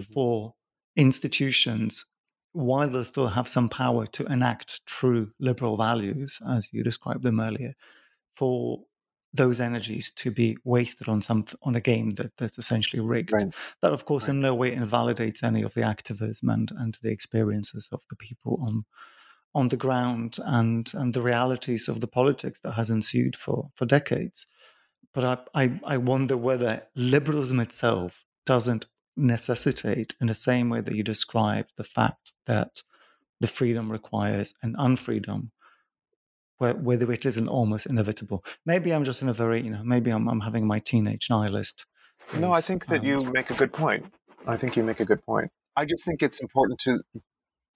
Mhm. 0.00 0.12
for 0.12 0.54
institutions, 0.96 2.04
while 2.52 2.88
they 2.90 3.02
still 3.02 3.28
have 3.28 3.48
some 3.48 3.68
power 3.68 4.06
to 4.06 4.24
enact 4.26 4.84
true 4.86 5.32
liberal 5.40 5.76
values, 5.76 6.40
as 6.48 6.68
you 6.72 6.82
described 6.84 7.22
them 7.24 7.40
earlier, 7.40 7.74
for 8.36 8.84
those 9.32 9.60
energies 9.60 10.12
to 10.12 10.30
be 10.30 10.56
wasted 10.64 11.08
on 11.08 11.20
some 11.20 11.44
on 11.62 11.74
a 11.74 11.80
game 11.80 12.10
that, 12.10 12.36
that's 12.36 12.58
essentially 12.58 13.00
rigged. 13.00 13.32
Right. 13.32 13.52
That, 13.82 13.92
of 13.92 14.04
course, 14.04 14.28
Right. 14.28 14.34
in 14.34 14.40
no 14.40 14.54
way 14.54 14.72
invalidates 14.72 15.42
any 15.42 15.62
of 15.62 15.74
the 15.74 15.82
activism 15.82 16.48
and, 16.50 16.70
and 16.78 16.96
the 17.02 17.10
experiences 17.10 17.88
of 17.92 18.00
the 18.10 18.16
people 18.16 18.58
on 18.68 18.84
on 19.56 19.68
the 19.68 19.76
ground 19.76 20.38
and 20.44 20.90
and 20.94 21.14
the 21.14 21.22
realities 21.22 21.88
of 21.88 22.00
the 22.00 22.08
politics 22.08 22.60
that 22.60 22.72
has 22.72 22.90
ensued 22.90 23.36
for 23.36 23.70
for 23.76 23.86
decades. 23.86 24.46
But 25.14 25.24
I 25.54 25.64
I, 25.64 25.80
I 25.84 25.96
wonder 25.98 26.36
whether 26.36 26.86
liberalism 26.96 27.60
itself 27.60 28.24
doesn't 28.46 28.86
necessitate, 29.16 30.14
in 30.20 30.26
the 30.26 30.34
same 30.34 30.68
way 30.68 30.80
that 30.80 30.94
you 30.94 31.02
described, 31.02 31.72
the 31.76 31.84
fact 31.84 32.32
that 32.46 32.82
the 33.40 33.48
freedom 33.48 33.90
requires 33.90 34.54
an 34.62 34.74
unfreedom, 34.78 35.50
whether 36.58 37.12
it 37.12 37.26
isn't 37.26 37.48
almost 37.48 37.86
inevitable. 37.86 38.44
Maybe 38.64 38.92
I'm 38.92 39.04
just 39.04 39.22
in 39.22 39.28
a 39.28 39.34
very, 39.34 39.62
you 39.62 39.70
know, 39.70 39.82
maybe 39.84 40.10
I'm, 40.10 40.28
I'm 40.28 40.40
having 40.40 40.66
my 40.66 40.78
teenage 40.78 41.28
nihilist. 41.30 41.84
no, 42.38 42.52
I 42.52 42.60
think 42.60 42.86
that 42.86 43.00
um, 43.00 43.06
you 43.06 43.20
make 43.32 43.50
a 43.50 43.54
good 43.54 43.72
point. 43.72 44.06
I 44.46 44.56
think 44.56 44.76
you 44.76 44.82
make 44.82 45.00
a 45.00 45.04
good 45.04 45.24
point. 45.24 45.50
I 45.76 45.84
just 45.84 46.04
think 46.04 46.22
it's 46.22 46.40
important 46.40 46.78
to, 46.80 47.00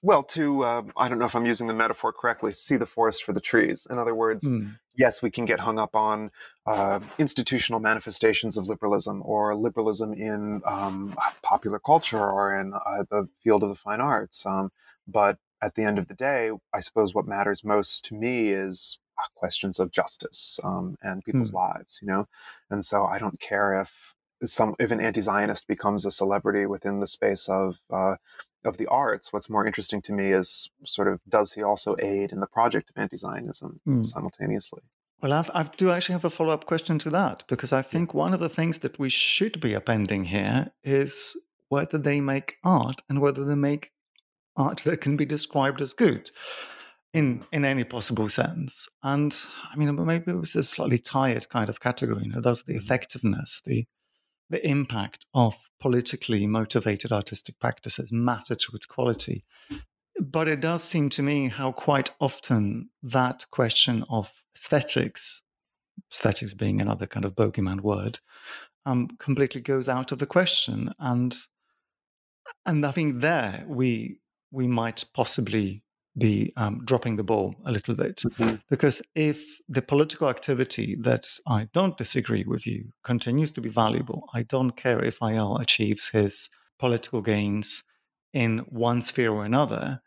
well, 0.02 0.22
to 0.22 0.64
uh, 0.64 0.82
I 0.96 1.08
don't 1.08 1.18
know 1.18 1.26
if 1.26 1.34
I'm 1.34 1.46
using 1.46 1.66
the 1.66 1.74
metaphor 1.74 2.12
correctly, 2.12 2.52
see 2.52 2.76
the 2.76 2.86
forest 2.86 3.24
for 3.24 3.32
the 3.32 3.40
trees. 3.40 3.86
In 3.90 3.98
other 3.98 4.14
words, 4.14 4.48
mm, 4.48 4.78
yes, 4.96 5.22
we 5.22 5.30
can 5.30 5.44
get 5.44 5.60
hung 5.60 5.78
up 5.78 5.94
on 5.96 6.30
uh, 6.66 7.00
institutional 7.18 7.80
manifestations 7.80 8.56
of 8.56 8.68
liberalism 8.68 9.22
or 9.24 9.54
liberalism 9.56 10.12
in 10.12 10.62
um, 10.64 11.16
popular 11.42 11.78
culture 11.78 12.24
or 12.24 12.58
in 12.60 12.74
uh, 12.74 13.04
the 13.10 13.28
field 13.42 13.62
of 13.62 13.70
the 13.70 13.76
fine 13.76 14.00
arts. 14.00 14.46
Um, 14.46 14.70
but 15.06 15.38
at 15.62 15.74
the 15.74 15.82
end 15.82 15.98
of 15.98 16.06
the 16.06 16.14
day, 16.14 16.50
I 16.72 16.80
suppose 16.80 17.14
what 17.14 17.26
matters 17.26 17.64
most 17.64 18.04
to 18.06 18.14
me 18.14 18.50
is 18.50 18.98
uh, 19.18 19.22
questions 19.34 19.80
of 19.80 19.90
justice 19.90 20.60
um, 20.62 20.96
and 21.02 21.24
people's 21.24 21.50
Hmm. 21.50 21.56
lives, 21.56 21.98
you 22.00 22.06
know? 22.06 22.28
And 22.70 22.84
so 22.84 23.04
I 23.04 23.18
don't 23.18 23.40
care 23.40 23.80
if 23.80 24.14
some 24.44 24.76
if 24.78 24.92
an 24.92 25.00
anti-Zionist 25.00 25.66
becomes 25.66 26.04
a 26.04 26.12
celebrity 26.12 26.64
within 26.66 27.00
the 27.00 27.08
space 27.08 27.48
of 27.48 27.78
uh, 27.90 28.14
of 28.64 28.76
the 28.76 28.86
arts. 28.86 29.32
What's 29.32 29.48
more 29.50 29.66
interesting 29.66 30.02
to 30.02 30.12
me 30.12 30.32
is 30.32 30.70
sort 30.84 31.08
of 31.08 31.20
does 31.28 31.52
he 31.52 31.62
also 31.62 31.96
aid 32.00 32.32
in 32.32 32.40
the 32.40 32.46
project 32.46 32.90
of 32.90 32.96
anti-Zionism 33.00 33.80
Hmm. 33.84 34.04
simultaneously? 34.04 34.82
Well, 35.22 35.32
I've, 35.32 35.50
I 35.52 35.64
do 35.64 35.90
actually 35.90 36.12
have 36.14 36.24
a 36.24 36.30
follow 36.30 36.52
up 36.52 36.66
question 36.66 36.98
to 37.00 37.10
that 37.10 37.42
because 37.48 37.72
I 37.72 37.82
think 37.82 38.14
one 38.14 38.32
of 38.34 38.40
the 38.40 38.48
things 38.48 38.78
that 38.80 38.98
we 38.98 39.10
should 39.10 39.60
be 39.60 39.74
appending 39.74 40.24
here 40.26 40.70
is 40.84 41.36
whether 41.68 41.98
they 41.98 42.20
make 42.20 42.56
art 42.62 43.02
and 43.08 43.20
whether 43.20 43.44
they 43.44 43.56
make 43.56 43.90
art 44.56 44.78
that 44.84 45.00
can 45.00 45.16
be 45.16 45.24
described 45.26 45.80
as 45.80 45.92
good 45.92 46.30
in 47.14 47.44
in 47.52 47.64
any 47.64 47.84
possible 47.84 48.28
sense. 48.28 48.88
And 49.02 49.34
I 49.72 49.76
mean, 49.76 50.04
maybe 50.04 50.30
it 50.30 50.34
was 50.40 50.54
a 50.56 50.62
slightly 50.62 50.98
tired 50.98 51.48
kind 51.48 51.68
of 51.68 51.80
category. 51.80 52.24
You 52.24 52.32
know, 52.32 52.40
does 52.40 52.62
the 52.62 52.74
Mhm. 52.74 52.78
effectiveness, 52.82 53.62
the 53.64 53.86
the 54.50 54.66
impact 54.66 55.26
of 55.34 55.54
politically 55.80 56.46
motivated 56.46 57.12
artistic 57.12 57.58
practices 57.58 58.10
matter 58.12 58.54
to 58.54 58.72
its 58.74 58.86
quality? 58.86 59.44
But 60.20 60.48
it 60.48 60.60
does 60.60 60.82
seem 60.82 61.10
to 61.10 61.22
me 61.22 61.48
how 61.48 61.72
quite 61.72 62.10
often 62.20 62.90
that 63.02 63.46
question 63.50 64.04
of 64.10 64.32
aesthetics, 64.56 65.42
aesthetics 66.12 66.54
being 66.54 66.80
another 66.80 67.06
kind 67.06 67.24
of 67.24 67.34
bogeyman 67.34 67.80
word, 67.80 68.18
um, 68.84 69.08
completely 69.18 69.60
goes 69.60 69.88
out 69.88 70.12
of 70.12 70.18
the 70.18 70.26
question. 70.26 70.92
And 70.98 71.36
and 72.66 72.84
I 72.84 72.90
think 72.90 73.20
there 73.20 73.64
we 73.68 74.20
we 74.50 74.66
might 74.66 75.04
possibly 75.14 75.82
be 76.16 76.52
um, 76.56 76.84
dropping 76.84 77.16
the 77.16 77.22
ball 77.22 77.54
a 77.64 77.72
little 77.72 77.94
bit 77.94 78.22
because 78.68 79.02
if 79.14 79.40
the 79.68 79.82
political 79.82 80.28
activity 80.28 80.96
that 81.00 81.26
I 81.46 81.68
don't 81.72 81.96
disagree 81.96 82.44
with 82.46 82.66
you 82.66 82.92
continues 83.04 83.52
to 83.52 83.60
be 83.60 83.68
valuable, 83.68 84.28
I 84.34 84.42
don't 84.42 84.76
care 84.76 85.04
if 85.04 85.20
Eyal 85.20 85.60
achieves 85.60 86.08
his 86.08 86.48
political 86.78 87.20
gains 87.20 87.84
in 88.32 88.58
one 88.68 89.02
sphere 89.02 89.32
or 89.32 89.44
another. 89.44 90.00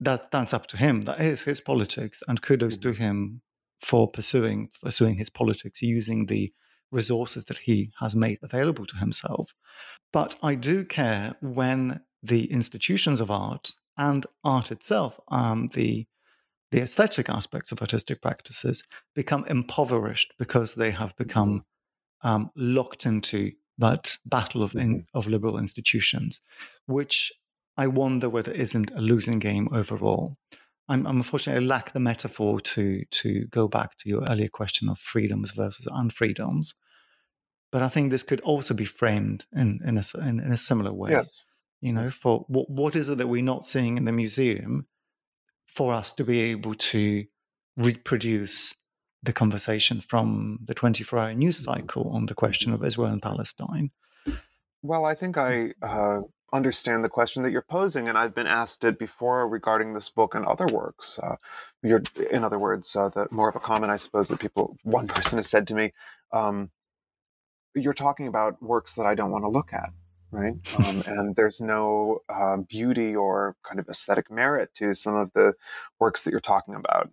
That 0.00 0.30
that's 0.30 0.54
up 0.54 0.66
to 0.68 0.76
him. 0.76 1.02
That 1.02 1.20
is 1.20 1.42
his 1.42 1.60
politics, 1.60 2.22
and 2.28 2.40
kudos 2.40 2.76
to 2.78 2.92
him 2.92 3.42
for 3.80 4.08
pursuing 4.08 4.68
pursuing 4.82 5.16
his 5.16 5.30
politics 5.30 5.82
using 5.82 6.26
the 6.26 6.52
resources 6.90 7.44
that 7.46 7.58
he 7.58 7.90
has 8.00 8.14
made 8.14 8.38
available 8.42 8.86
to 8.86 8.96
himself. 8.96 9.50
But 10.12 10.36
I 10.42 10.54
do 10.54 10.84
care 10.84 11.34
when 11.40 12.00
the 12.22 12.50
institutions 12.50 13.20
of 13.20 13.30
art 13.30 13.72
and 13.98 14.24
art 14.44 14.70
itself, 14.72 15.18
um, 15.28 15.68
the 15.74 16.06
the 16.70 16.80
aesthetic 16.82 17.30
aspects 17.30 17.72
of 17.72 17.80
artistic 17.80 18.20
practices, 18.20 18.84
become 19.14 19.44
impoverished 19.46 20.34
because 20.38 20.74
they 20.74 20.90
have 20.90 21.16
become 21.16 21.64
um, 22.22 22.50
locked 22.56 23.06
into 23.06 23.52
that 23.78 24.18
battle 24.26 24.62
of 24.62 24.74
in, 24.74 25.06
of 25.14 25.26
liberal 25.26 25.58
institutions, 25.58 26.40
which 26.86 27.32
I 27.76 27.86
wonder 27.86 28.28
whether 28.28 28.52
isn't 28.52 28.90
a 28.90 29.00
losing 29.00 29.38
game 29.38 29.68
overall. 29.72 30.36
I'm, 30.88 31.06
I'm 31.06 31.18
unfortunately 31.18 31.64
I 31.64 31.66
lack 31.66 31.92
the 31.92 32.00
metaphor 32.00 32.60
to 32.60 33.04
to 33.10 33.46
go 33.46 33.68
back 33.68 33.96
to 33.98 34.08
your 34.08 34.24
earlier 34.28 34.48
question 34.48 34.88
of 34.88 34.98
freedoms 34.98 35.52
versus 35.52 35.86
unfreedoms, 35.86 36.74
but 37.70 37.82
I 37.82 37.88
think 37.88 38.10
this 38.10 38.22
could 38.22 38.40
also 38.40 38.74
be 38.74 38.84
framed 38.84 39.46
in 39.54 39.80
in 39.86 39.98
a, 39.98 40.04
in, 40.18 40.40
in 40.40 40.52
a 40.52 40.58
similar 40.58 40.92
way. 40.92 41.12
Yes. 41.12 41.46
You 41.80 41.92
know, 41.92 42.10
for 42.10 42.44
what 42.48 42.68
what 42.68 42.96
is 42.96 43.08
it 43.08 43.18
that 43.18 43.28
we're 43.28 43.42
not 43.42 43.64
seeing 43.64 43.96
in 43.98 44.04
the 44.04 44.12
museum 44.12 44.86
for 45.66 45.92
us 45.92 46.12
to 46.14 46.24
be 46.24 46.40
able 46.40 46.74
to 46.74 47.24
reproduce 47.76 48.74
the 49.22 49.32
conversation 49.32 50.00
from 50.00 50.58
the 50.64 50.74
24 50.74 51.18
hour 51.18 51.34
news 51.34 51.58
cycle 51.58 52.10
on 52.10 52.26
the 52.26 52.34
question 52.34 52.72
of 52.72 52.84
Israel 52.84 53.12
and 53.12 53.22
Palestine? 53.22 53.90
Well, 54.82 55.04
I 55.04 55.14
think 55.14 55.36
I 55.36 55.72
uh, 55.82 56.20
understand 56.52 57.04
the 57.04 57.08
question 57.08 57.42
that 57.42 57.50
you're 57.50 57.62
posing, 57.62 58.08
and 58.08 58.16
I've 58.16 58.34
been 58.34 58.46
asked 58.46 58.84
it 58.84 58.98
before 58.98 59.48
regarding 59.48 59.92
this 59.92 60.08
book 60.08 60.34
and 60.34 60.44
other 60.44 60.66
works. 60.66 61.18
Uh, 61.22 61.36
you're, 61.82 62.02
in 62.30 62.44
other 62.44 62.58
words, 62.58 62.94
uh, 62.94 63.08
the 63.08 63.26
more 63.30 63.48
of 63.48 63.56
a 63.56 63.60
comment, 63.60 63.90
I 63.90 63.96
suppose, 63.96 64.28
that 64.28 64.38
people, 64.38 64.76
one 64.82 65.08
person 65.08 65.38
has 65.38 65.48
said 65.48 65.66
to 65.68 65.74
me, 65.74 65.92
um, 66.32 66.70
"You're 67.74 67.94
talking 67.94 68.28
about 68.28 68.62
works 68.62 68.94
that 68.94 69.06
I 69.06 69.14
don't 69.14 69.30
want 69.30 69.44
to 69.44 69.50
look 69.50 69.72
at." 69.72 69.90
Right, 70.30 70.54
um, 70.74 71.02
and 71.06 71.34
there's 71.36 71.60
no 71.60 72.20
uh, 72.28 72.58
beauty 72.58 73.16
or 73.16 73.56
kind 73.66 73.80
of 73.80 73.88
aesthetic 73.88 74.30
merit 74.30 74.70
to 74.74 74.92
some 74.94 75.14
of 75.14 75.32
the 75.32 75.54
works 76.00 76.24
that 76.24 76.32
you're 76.32 76.40
talking 76.40 76.74
about. 76.74 77.10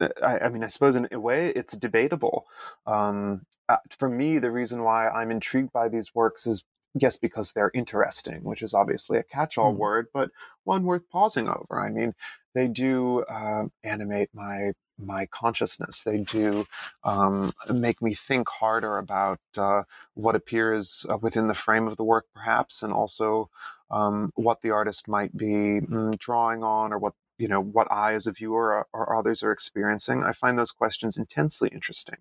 I, 0.00 0.38
I 0.40 0.48
mean, 0.48 0.64
I 0.64 0.66
suppose 0.66 0.96
in 0.96 1.08
a 1.12 1.20
way 1.20 1.50
it's 1.50 1.76
debatable. 1.76 2.46
Um, 2.86 3.46
uh, 3.68 3.78
for 3.98 4.08
me, 4.08 4.38
the 4.38 4.50
reason 4.50 4.82
why 4.82 5.08
I'm 5.08 5.30
intrigued 5.30 5.72
by 5.72 5.88
these 5.88 6.14
works 6.14 6.46
is 6.46 6.64
yes, 6.94 7.16
because 7.16 7.52
they're 7.52 7.70
interesting, 7.74 8.42
which 8.42 8.62
is 8.62 8.74
obviously 8.74 9.18
a 9.18 9.22
catch-all 9.22 9.74
Mm. 9.74 9.78
word, 9.78 10.06
but 10.12 10.30
one 10.64 10.84
worth 10.84 11.08
pausing 11.10 11.48
over. 11.48 11.80
I 11.80 11.90
mean, 11.90 12.14
they 12.54 12.68
do 12.68 13.20
uh, 13.24 13.64
animate 13.84 14.30
my 14.34 14.72
my 14.98 15.26
consciousness. 15.26 16.02
They 16.02 16.18
do 16.18 16.66
um, 17.04 17.52
make 17.68 18.00
me 18.02 18.14
think 18.14 18.48
harder 18.48 18.98
about 18.98 19.40
uh, 19.56 19.82
what 20.14 20.34
appears 20.34 21.06
uh, 21.08 21.18
within 21.18 21.48
the 21.48 21.54
frame 21.54 21.86
of 21.86 21.96
the 21.96 22.04
work, 22.04 22.26
perhaps, 22.34 22.82
and 22.82 22.92
also 22.92 23.50
um, 23.90 24.32
what 24.34 24.62
the 24.62 24.70
artist 24.70 25.08
might 25.08 25.36
be 25.36 25.80
mm, 25.80 26.18
drawing 26.18 26.62
on, 26.62 26.92
or 26.92 26.98
what 26.98 27.14
you 27.38 27.48
know 27.48 27.60
what 27.60 27.90
I 27.90 28.14
as 28.14 28.26
a 28.26 28.32
viewer 28.32 28.72
or, 28.72 28.86
or 28.92 29.16
others 29.16 29.42
are 29.42 29.52
experiencing. 29.52 30.24
I 30.24 30.32
find 30.32 30.58
those 30.58 30.72
questions 30.72 31.16
intensely 31.16 31.68
interesting. 31.72 32.18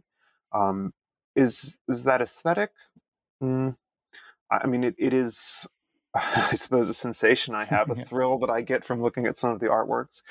Um, 0.53 0.93
is 1.35 1.77
is 1.87 2.03
that 2.03 2.21
aesthetic? 2.21 2.71
Mm, 3.41 3.75
I 4.49 4.67
mean, 4.67 4.83
it, 4.83 4.95
it 4.97 5.13
is 5.13 5.67
I 6.51 6.53
suppose, 6.55 6.87
a 6.87 6.93
sensation 6.93 7.53
I 7.53 7.65
have, 7.65 7.89
a 7.89 7.95
yeah. 7.97 8.03
thrill 8.05 8.39
that 8.39 8.49
I 8.49 8.61
get 8.61 8.85
from 8.85 9.01
looking 9.01 9.27
at 9.27 9.37
some 9.37 9.51
of 9.51 9.59
the 9.59 9.67
artworks. 9.67 10.23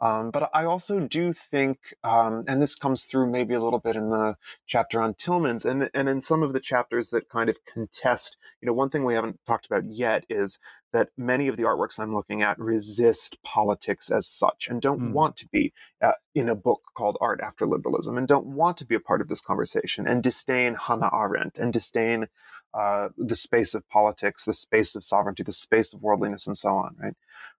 Um, 0.00 0.30
but 0.30 0.50
I 0.54 0.64
also 0.64 1.00
do 1.00 1.32
think, 1.32 1.94
um, 2.02 2.44
and 2.48 2.62
this 2.62 2.74
comes 2.74 3.04
through 3.04 3.30
maybe 3.30 3.54
a 3.54 3.62
little 3.62 3.78
bit 3.78 3.96
in 3.96 4.10
the 4.10 4.36
chapter 4.66 5.00
on 5.00 5.14
Tillmans 5.14 5.64
and, 5.64 5.90
and 5.92 6.08
in 6.08 6.20
some 6.20 6.42
of 6.42 6.52
the 6.52 6.60
chapters 6.60 7.10
that 7.10 7.28
kind 7.28 7.50
of 7.50 7.56
contest, 7.70 8.36
you 8.60 8.66
know, 8.66 8.72
one 8.72 8.88
thing 8.88 9.04
we 9.04 9.14
haven't 9.14 9.38
talked 9.46 9.66
about 9.66 9.84
yet 9.86 10.24
is 10.30 10.58
that 10.92 11.08
many 11.18 11.48
of 11.48 11.58
the 11.58 11.64
artworks 11.64 11.98
I'm 11.98 12.14
looking 12.14 12.40
at 12.40 12.58
resist 12.58 13.36
politics 13.42 14.10
as 14.10 14.26
such 14.26 14.68
and 14.68 14.80
don't 14.80 15.00
mm. 15.00 15.12
want 15.12 15.36
to 15.36 15.48
be 15.48 15.74
uh, 16.00 16.12
in 16.34 16.48
a 16.48 16.54
book 16.54 16.80
called 16.96 17.18
Art 17.20 17.40
After 17.42 17.66
Liberalism 17.66 18.16
and 18.16 18.26
don't 18.26 18.46
want 18.46 18.78
to 18.78 18.86
be 18.86 18.94
a 18.94 19.00
part 19.00 19.20
of 19.20 19.28
this 19.28 19.42
conversation 19.42 20.06
and 20.06 20.22
disdain 20.22 20.74
Hannah 20.74 21.10
Arendt 21.12 21.58
and 21.58 21.70
disdain 21.72 22.28
uh, 22.76 23.08
the 23.16 23.34
space 23.36 23.74
of 23.74 23.88
politics, 23.88 24.44
the 24.44 24.52
space 24.52 24.94
of 24.94 25.04
sovereignty, 25.04 25.42
the 25.42 25.52
space 25.52 25.94
of 25.94 26.02
worldliness, 26.02 26.46
and 26.46 26.58
so 26.58 26.70
on, 26.70 26.94
right? 26.98 27.14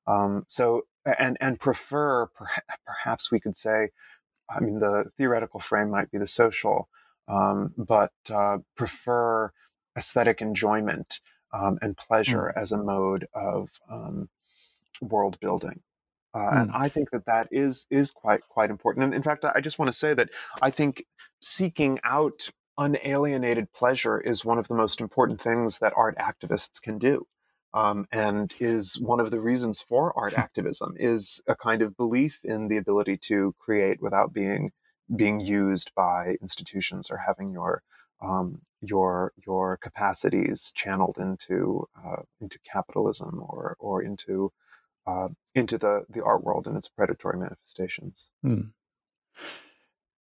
Um, 0.05 0.43
so, 0.47 0.83
and 1.19 1.37
and 1.41 1.59
prefer, 1.59 2.27
perhaps 2.85 3.31
we 3.31 3.39
could 3.39 3.55
say, 3.55 3.89
I 4.49 4.59
mean, 4.59 4.79
the 4.79 5.05
theoretical 5.17 5.59
frame 5.59 5.89
might 5.89 6.11
be 6.11 6.17
the 6.17 6.27
social, 6.27 6.87
um, 7.27 7.73
but 7.77 8.11
uh, 8.29 8.59
prefer 8.75 9.51
aesthetic 9.97 10.41
enjoyment 10.41 11.19
um, 11.53 11.79
and 11.81 11.97
pleasure 11.97 12.53
mm. 12.55 12.61
as 12.61 12.71
a 12.71 12.77
mode 12.77 13.27
of 13.33 13.69
um, 13.89 14.29
world 15.01 15.39
building. 15.39 15.81
Uh, 16.33 16.39
mm. 16.39 16.61
And 16.61 16.71
I 16.71 16.89
think 16.89 17.09
that 17.11 17.25
that 17.25 17.47
is 17.51 17.87
is 17.89 18.11
quite 18.11 18.41
quite 18.49 18.69
important. 18.69 19.05
And 19.05 19.13
in 19.13 19.23
fact, 19.23 19.45
I 19.45 19.61
just 19.61 19.79
want 19.79 19.91
to 19.91 19.97
say 19.97 20.13
that 20.13 20.29
I 20.61 20.69
think 20.69 21.03
seeking 21.41 21.99
out 22.03 22.49
unalienated 22.77 23.71
pleasure 23.73 24.19
is 24.19 24.45
one 24.45 24.57
of 24.57 24.67
the 24.67 24.75
most 24.75 25.01
important 25.01 25.41
things 25.41 25.79
that 25.79 25.93
art 25.95 26.17
activists 26.17 26.81
can 26.81 26.97
do. 26.97 27.25
Um, 27.73 28.07
and 28.11 28.53
is 28.59 28.97
one 28.99 29.19
of 29.19 29.29
the 29.29 29.41
reasons 29.41 29.81
for 29.81 30.17
art 30.17 30.33
activism 30.33 30.95
is 30.97 31.41
a 31.47 31.55
kind 31.55 31.81
of 31.81 31.97
belief 31.97 32.39
in 32.43 32.69
the 32.69 32.77
ability 32.77 33.17
to 33.23 33.53
create 33.59 34.01
without 34.01 34.33
being 34.33 34.71
being 35.15 35.39
used 35.39 35.91
by 35.95 36.37
institutions 36.41 37.09
or 37.11 37.17
having 37.17 37.51
your 37.51 37.83
um, 38.21 38.61
your 38.81 39.33
your 39.45 39.77
capacities 39.77 40.71
channeled 40.75 41.17
into 41.19 41.87
uh, 42.03 42.21
into 42.39 42.57
capitalism 42.59 43.43
or 43.47 43.75
or 43.79 44.01
into 44.01 44.51
uh, 45.05 45.27
into 45.53 45.77
the 45.77 46.05
the 46.09 46.23
art 46.23 46.43
world 46.43 46.67
and 46.67 46.77
its 46.77 46.87
predatory 46.87 47.37
manifestations. 47.37 48.29
Hmm. 48.41 48.61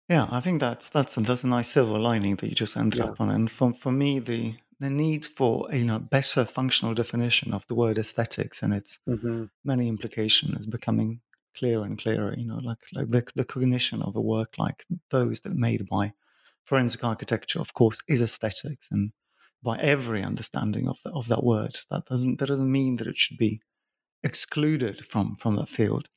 Yeah, 0.09 0.27
I 0.31 0.39
think 0.41 0.59
that's 0.61 0.89
that's 0.89 1.17
a, 1.17 1.21
that's 1.21 1.43
a 1.43 1.47
nice 1.47 1.67
silver 1.69 1.99
lining 1.99 2.35
that 2.37 2.47
you 2.47 2.55
just 2.55 2.77
ended 2.77 2.99
Yeah. 2.99 3.01
up 3.01 3.19
on. 3.19 3.29
And 3.29 3.51
for 3.51 3.73
for 3.73 3.91
me, 3.91 4.19
the 4.19 4.55
the 4.79 4.89
need 4.89 5.25
for 5.25 5.69
a 5.71 5.77
you 5.77 5.85
know 5.85 5.99
better 5.99 6.45
functional 6.45 6.93
definition 6.93 7.53
of 7.53 7.65
the 7.67 7.75
word 7.75 7.97
aesthetics 7.97 8.61
and 8.63 8.73
its 8.73 8.99
hmm 9.07 9.49
many 9.65 9.87
implications 9.89 10.59
is 10.61 10.67
becoming 10.67 11.21
clearer 11.55 11.83
and 11.85 11.99
clearer. 11.99 12.35
You 12.37 12.45
know, 12.47 12.57
like 12.59 12.79
like 12.93 13.09
the 13.09 13.25
the 13.35 13.45
cognition 13.45 14.01
of 14.01 14.15
a 14.15 14.21
work 14.21 14.57
like 14.57 14.85
those 15.11 15.41
that 15.41 15.55
made 15.55 15.87
by 15.89 16.13
forensic 16.65 17.03
architecture, 17.03 17.59
of 17.61 17.73
course, 17.73 17.99
is 18.07 18.21
aesthetics, 18.21 18.87
and 18.91 19.13
by 19.63 19.79
every 19.79 20.23
understanding 20.23 20.87
of 20.89 20.99
the, 21.03 21.11
of 21.11 21.27
that 21.29 21.43
word, 21.43 21.79
that 21.91 22.05
doesn't 22.07 22.39
that 22.39 22.47
doesn't 22.47 22.71
mean 22.71 22.97
that 22.97 23.07
it 23.07 23.17
should 23.17 23.37
be 23.37 23.61
excluded 24.23 25.05
from 25.07 25.35
from 25.37 25.55
that 25.57 25.69
field. 25.69 26.09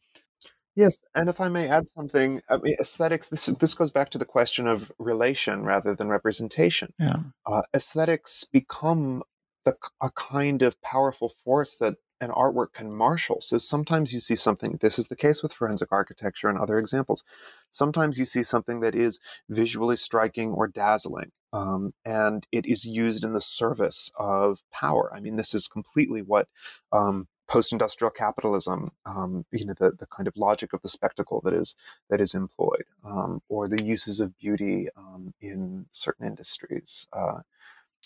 Yes, 0.80 1.04
and 1.14 1.28
if 1.28 1.42
I 1.42 1.48
may 1.50 1.68
add 1.68 1.90
something, 1.90 2.40
I 2.48 2.56
mean, 2.56 2.74
aesthetics. 2.80 3.28
This 3.28 3.46
this 3.60 3.74
goes 3.74 3.90
back 3.90 4.08
to 4.12 4.18
the 4.18 4.24
question 4.24 4.66
of 4.66 4.90
relation 4.98 5.62
rather 5.62 5.94
than 5.94 6.08
representation. 6.08 6.94
Yeah. 6.98 7.16
Uh, 7.44 7.62
aesthetics 7.74 8.44
become 8.44 9.22
the, 9.66 9.76
a 10.00 10.10
kind 10.12 10.62
of 10.62 10.80
powerful 10.80 11.34
force 11.44 11.76
that 11.76 11.96
an 12.22 12.30
artwork 12.30 12.72
can 12.72 12.90
marshal. 12.92 13.42
So 13.42 13.58
sometimes 13.58 14.14
you 14.14 14.20
see 14.20 14.36
something. 14.36 14.78
This 14.80 14.98
is 14.98 15.08
the 15.08 15.16
case 15.16 15.42
with 15.42 15.52
forensic 15.52 15.88
architecture 15.92 16.48
and 16.48 16.58
other 16.58 16.78
examples. 16.78 17.24
Sometimes 17.70 18.18
you 18.18 18.24
see 18.24 18.42
something 18.42 18.80
that 18.80 18.94
is 18.94 19.20
visually 19.50 19.96
striking 19.96 20.50
or 20.52 20.66
dazzling, 20.66 21.30
um, 21.52 21.92
and 22.06 22.46
it 22.52 22.64
is 22.64 22.86
used 22.86 23.22
in 23.22 23.34
the 23.34 23.40
service 23.42 24.10
of 24.18 24.60
power. 24.72 25.12
I 25.14 25.20
mean, 25.20 25.36
this 25.36 25.52
is 25.52 25.68
completely 25.68 26.22
what 26.22 26.48
um, 26.90 27.28
post-industrial 27.50 28.12
capitalism, 28.12 28.92
um, 29.04 29.44
you 29.50 29.66
know, 29.66 29.74
the, 29.76 29.90
the 29.98 30.06
kind 30.06 30.28
of 30.28 30.36
logic 30.36 30.72
of 30.72 30.80
the 30.82 30.88
spectacle 30.88 31.40
that 31.44 31.52
is 31.52 31.74
that 32.08 32.20
is 32.20 32.32
employed, 32.34 32.84
um, 33.04 33.42
or 33.48 33.68
the 33.68 33.82
uses 33.82 34.20
of 34.20 34.38
beauty 34.38 34.88
um, 34.96 35.34
in 35.40 35.84
certain 35.90 36.26
industries. 36.26 37.08
Uh, 37.12 37.40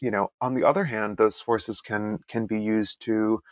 you 0.00 0.10
know, 0.10 0.30
on 0.40 0.54
the 0.54 0.64
other 0.64 0.84
hand, 0.84 1.18
those 1.18 1.38
forces 1.38 1.82
can 1.82 2.20
can 2.26 2.46
be 2.46 2.58
used 2.58 3.00
to 3.02 3.42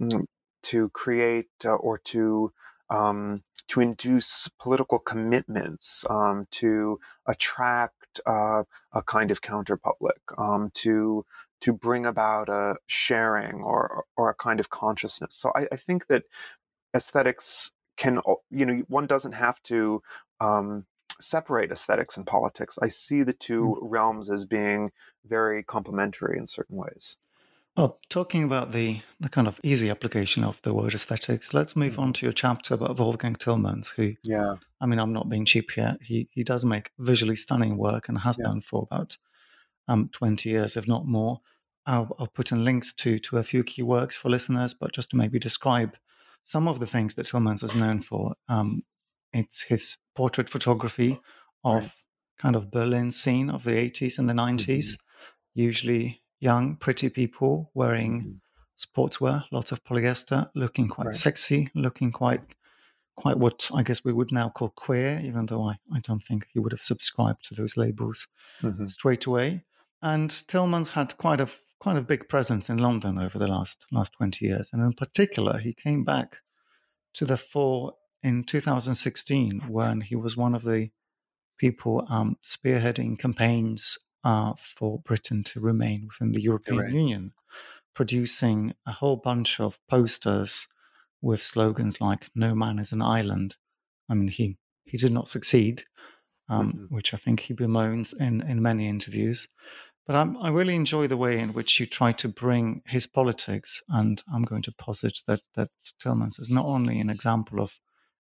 mm, 0.00 0.24
to 0.62 0.88
create 0.90 1.50
uh, 1.66 1.74
or 1.74 1.98
to 1.98 2.50
um, 2.88 3.42
to 3.68 3.80
induce 3.80 4.48
political 4.58 4.98
commitments, 4.98 6.04
um, 6.08 6.46
to 6.50 6.98
attract 7.26 8.20
uh, 8.26 8.64
a 8.92 9.02
kind 9.02 9.30
of 9.30 9.42
counter 9.42 9.76
public, 9.76 10.20
um, 10.38 10.70
to 10.74 11.24
to 11.62 11.72
bring 11.72 12.06
about 12.06 12.48
a 12.48 12.76
sharing 12.86 13.62
or 13.62 14.04
or 14.16 14.30
a 14.30 14.34
kind 14.34 14.60
of 14.60 14.70
consciousness. 14.70 15.34
So 15.34 15.52
I, 15.54 15.66
I 15.72 15.76
think 15.76 16.06
that 16.08 16.24
aesthetics 16.94 17.72
can 17.96 18.20
you 18.50 18.66
know 18.66 18.82
one 18.88 19.06
doesn't 19.06 19.32
have 19.32 19.62
to 19.64 20.02
um, 20.40 20.84
separate 21.20 21.72
aesthetics 21.72 22.16
and 22.16 22.26
politics. 22.26 22.78
I 22.82 22.88
see 22.88 23.22
the 23.22 23.32
two 23.32 23.78
mm. 23.80 23.90
realms 23.90 24.30
as 24.30 24.44
being 24.44 24.90
very 25.26 25.62
complementary 25.62 26.38
in 26.38 26.46
certain 26.46 26.76
ways. 26.76 27.16
Well, 27.76 27.98
talking 28.10 28.44
about 28.44 28.72
the, 28.72 29.00
the 29.18 29.30
kind 29.30 29.48
of 29.48 29.58
easy 29.62 29.88
application 29.88 30.44
of 30.44 30.60
the 30.60 30.74
word 30.74 30.92
aesthetics, 30.92 31.54
let's 31.54 31.74
move 31.74 31.98
on 31.98 32.08
mm-hmm. 32.08 32.12
to 32.12 32.26
your 32.26 32.32
chapter 32.34 32.74
about 32.74 32.98
Wolfgang 32.98 33.34
Tillmans, 33.34 33.88
who, 33.96 34.14
yeah, 34.22 34.56
I 34.82 34.84
mean, 34.84 34.98
I'm 34.98 35.14
not 35.14 35.30
being 35.30 35.46
cheap 35.46 35.70
here. 35.70 35.96
He 36.02 36.28
he 36.32 36.44
does 36.44 36.66
make 36.66 36.90
visually 36.98 37.36
stunning 37.36 37.78
work 37.78 38.10
and 38.10 38.18
has 38.18 38.38
yeah. 38.38 38.48
done 38.48 38.60
for 38.60 38.86
about 38.90 39.16
um, 39.88 40.10
20 40.12 40.48
years, 40.48 40.76
if 40.76 40.86
not 40.86 41.06
more. 41.06 41.40
I'll, 41.86 42.14
I'll 42.18 42.28
put 42.28 42.52
in 42.52 42.64
links 42.64 42.92
to 42.94 43.18
to 43.20 43.38
a 43.38 43.42
few 43.42 43.64
key 43.64 43.82
works 43.82 44.16
for 44.16 44.30
listeners, 44.30 44.74
but 44.74 44.92
just 44.92 45.10
to 45.10 45.16
maybe 45.16 45.38
describe 45.38 45.96
some 46.44 46.68
of 46.68 46.80
the 46.80 46.86
things 46.86 47.14
that 47.14 47.26
Tillmans 47.26 47.62
is 47.62 47.74
known 47.74 48.00
for. 48.00 48.34
Um, 48.48 48.82
it's 49.32 49.62
his 49.62 49.96
portrait 50.14 50.48
photography 50.48 51.20
of 51.64 51.82
right. 51.82 51.90
kind 52.38 52.56
of 52.56 52.70
Berlin 52.70 53.10
scene 53.10 53.50
of 53.50 53.64
the 53.64 53.72
80s 53.72 54.18
and 54.18 54.28
the 54.28 54.34
90s, 54.34 54.66
mm-hmm. 54.66 55.60
usually 55.60 56.22
young, 56.40 56.76
pretty 56.76 57.08
people 57.08 57.70
wearing 57.74 58.20
mm-hmm. 58.20 59.00
sportswear, 59.00 59.44
lots 59.52 59.72
of 59.72 59.82
polyester, 59.84 60.50
looking 60.54 60.88
quite 60.88 61.06
right. 61.06 61.16
sexy, 61.16 61.68
looking 61.74 62.12
quite 62.12 62.42
quite 63.14 63.36
what 63.36 63.70
I 63.74 63.82
guess 63.82 64.04
we 64.04 64.12
would 64.12 64.32
now 64.32 64.48
call 64.48 64.70
queer, 64.70 65.20
even 65.22 65.46
though 65.46 65.68
I, 65.68 65.76
I 65.94 66.00
don't 66.00 66.22
think 66.22 66.46
he 66.52 66.58
would 66.58 66.72
have 66.72 66.82
subscribed 66.82 67.44
to 67.48 67.54
those 67.54 67.76
labels 67.76 68.26
mm-hmm. 68.62 68.86
straight 68.86 69.26
away. 69.26 69.64
And 70.00 70.30
Tillmans 70.30 70.88
had 70.88 71.16
quite 71.18 71.40
a 71.40 71.48
quite 71.82 71.96
a 71.96 72.00
big 72.00 72.28
presence 72.28 72.68
in 72.68 72.78
London 72.78 73.18
over 73.18 73.40
the 73.40 73.48
last 73.48 73.86
last 73.90 74.12
20 74.12 74.46
years. 74.46 74.70
And 74.72 74.80
in 74.82 74.92
particular, 74.92 75.58
he 75.58 75.74
came 75.74 76.04
back 76.04 76.36
to 77.14 77.24
the 77.24 77.36
fore 77.36 77.94
in 78.22 78.44
2016 78.44 79.62
when 79.68 80.00
he 80.00 80.14
was 80.14 80.36
one 80.36 80.54
of 80.54 80.62
the 80.62 80.90
people 81.58 82.06
um, 82.08 82.36
spearheading 82.44 83.18
campaigns 83.18 83.98
uh, 84.22 84.52
for 84.56 85.00
Britain 85.00 85.42
to 85.42 85.58
remain 85.58 86.06
within 86.06 86.30
the 86.30 86.40
European 86.40 86.78
right. 86.78 86.92
Union, 86.92 87.32
producing 87.96 88.72
a 88.86 88.92
whole 88.92 89.16
bunch 89.16 89.58
of 89.58 89.76
posters 89.90 90.68
with 91.20 91.42
slogans 91.42 92.00
like 92.00 92.30
"No 92.36 92.54
man 92.54 92.78
is 92.78 92.92
an 92.92 93.02
island." 93.02 93.56
I 94.08 94.14
mean, 94.14 94.28
he 94.28 94.56
he 94.84 94.98
did 94.98 95.12
not 95.12 95.28
succeed, 95.28 95.82
um, 96.48 96.72
mm-hmm. 96.72 96.94
which 96.94 97.12
I 97.12 97.16
think 97.16 97.40
he 97.40 97.54
bemoans 97.54 98.12
in 98.12 98.40
in 98.42 98.62
many 98.62 98.88
interviews. 98.88 99.48
But 100.06 100.16
I'm, 100.16 100.36
i 100.38 100.48
really 100.48 100.74
enjoy 100.74 101.06
the 101.06 101.16
way 101.16 101.38
in 101.38 101.52
which 101.52 101.78
you 101.78 101.86
try 101.86 102.12
to 102.12 102.28
bring 102.28 102.82
his 102.86 103.06
politics, 103.06 103.82
and 103.88 104.22
I'm 104.32 104.42
going 104.42 104.62
to 104.62 104.72
posit 104.72 105.18
that 105.28 105.42
that 105.54 105.70
Tillmans 106.02 106.40
is 106.40 106.50
not 106.50 106.66
only 106.66 106.98
an 106.98 107.10
example 107.10 107.60
of 107.60 107.78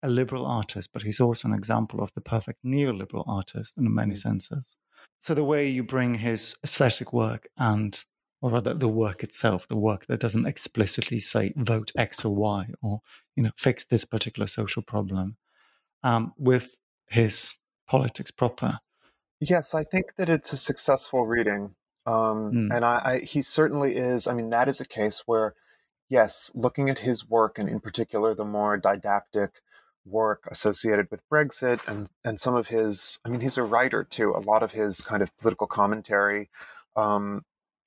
a 0.02 0.10
liberal 0.10 0.46
artist, 0.46 0.90
but 0.94 1.02
he's 1.02 1.20
also 1.20 1.48
an 1.48 1.54
example 1.54 2.02
of 2.02 2.14
the 2.14 2.22
perfect 2.22 2.64
neoliberal 2.64 3.28
artist 3.28 3.74
in 3.78 3.94
many 3.94 4.14
mm-hmm. 4.14 4.30
senses. 4.30 4.78
So 5.22 5.34
the 5.34 5.44
way 5.44 5.68
you 5.68 5.84
bring 5.84 6.16
his 6.16 6.56
aesthetic 6.64 7.12
work 7.12 7.48
and, 7.58 8.00
or 8.42 8.52
rather, 8.52 8.74
the 8.74 8.88
work 8.88 9.24
itself, 9.24 9.68
the 9.68 9.76
work 9.76 10.06
that 10.06 10.20
doesn't 10.20 10.46
explicitly 10.46 11.20
say 11.20 11.52
vote 11.58 11.92
X 11.98 12.24
or 12.24 12.36
Y 12.36 12.68
or 12.82 13.02
you 13.36 13.44
know 13.44 13.52
fix 13.58 13.86
this 13.86 14.06
particular 14.06 14.48
social 14.48 14.82
problem, 14.82 15.36
um, 16.04 16.34
with 16.38 16.76
his 17.10 17.58
politics 17.88 18.32
proper, 18.32 18.80
Yes, 19.50 19.74
I 19.74 19.84
think 19.84 20.16
that 20.18 20.30
it's 20.30 20.54
a 20.54 20.58
successful 20.58 21.26
reading. 21.26 21.76
Um, 22.06 22.52
mm. 22.54 22.76
And 22.76 22.86
I, 22.86 23.02
I, 23.04 23.20
he 23.20 23.42
certainly 23.42 23.96
is. 23.96 24.28
I 24.28 24.34
mean, 24.34 24.50
that 24.52 24.68
is 24.68 24.80
a 24.80 24.86
case 24.86 25.24
where, 25.26 25.56
yes, 26.10 26.52
looking 26.54 26.90
at 26.90 27.00
his 27.00 27.28
work 27.28 27.58
and 27.58 27.68
in 27.68 27.80
particular 27.80 28.36
the 28.36 28.46
more 28.46 28.78
didactic, 28.78 29.62
work 30.06 30.48
associated 30.52 31.10
with 31.10 31.28
Brexit 31.32 31.80
and 31.88 32.08
and 32.24 32.40
some 32.40 32.56
of 32.56 32.68
his 32.68 33.20
I 33.26 33.30
mean 33.30 33.42
he's 33.42 33.58
a 33.58 33.64
writer 33.64 34.04
too 34.04 34.34
a 34.36 34.40
lot 34.40 34.64
of 34.64 34.72
his 34.72 35.02
kind 35.02 35.22
of 35.22 35.36
political 35.40 35.68
commentary 35.68 36.50
um, 36.96 37.44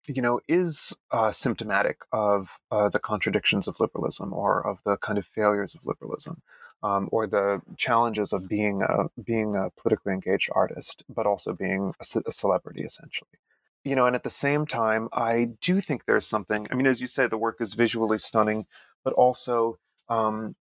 you 0.07 0.21
know 0.21 0.41
is 0.49 0.93
uh, 1.13 1.31
symptomatic 1.31 1.99
of 2.13 2.49
uh, 2.71 2.89
the 2.89 2.99
contradictions 2.99 3.69
of 3.69 3.79
liberalism 3.79 4.33
or 4.33 4.67
of 4.67 4.79
the 4.85 4.97
kind 4.97 5.19
of 5.19 5.27
failures 5.27 5.75
of 5.75 5.87
liberalism 5.87 6.43
um, 6.83 7.09
or 7.13 7.27
the 7.27 7.61
challenges 7.77 8.33
of 8.33 8.49
being 8.49 8.83
a 8.83 9.09
being 9.23 9.57
a 9.57 9.71
politically 9.81 10.13
engaged 10.13 10.49
artist 10.53 11.03
but 11.09 11.27
also 11.27 11.53
being 11.53 11.93
a, 12.01 12.21
a 12.27 12.33
celebrity 12.33 12.83
essentially 12.83 13.31
you 13.85 13.95
know 13.97 14.07
and 14.07 14.17
at 14.17 14.23
the 14.23 14.31
same 14.31 14.67
time 14.67 15.09
I 15.13 15.51
do 15.61 15.81
think 15.81 16.05
there's 16.07 16.27
something 16.27 16.67
I 16.71 16.75
mean 16.75 16.87
as 16.87 17.01
you 17.01 17.07
say 17.07 17.27
the 17.27 17.39
work 17.39 17.57
is 17.61 17.75
visually 17.75 18.19
stunning 18.19 18.67
but 19.05 19.13
also 19.15 19.79
um, 20.09 20.55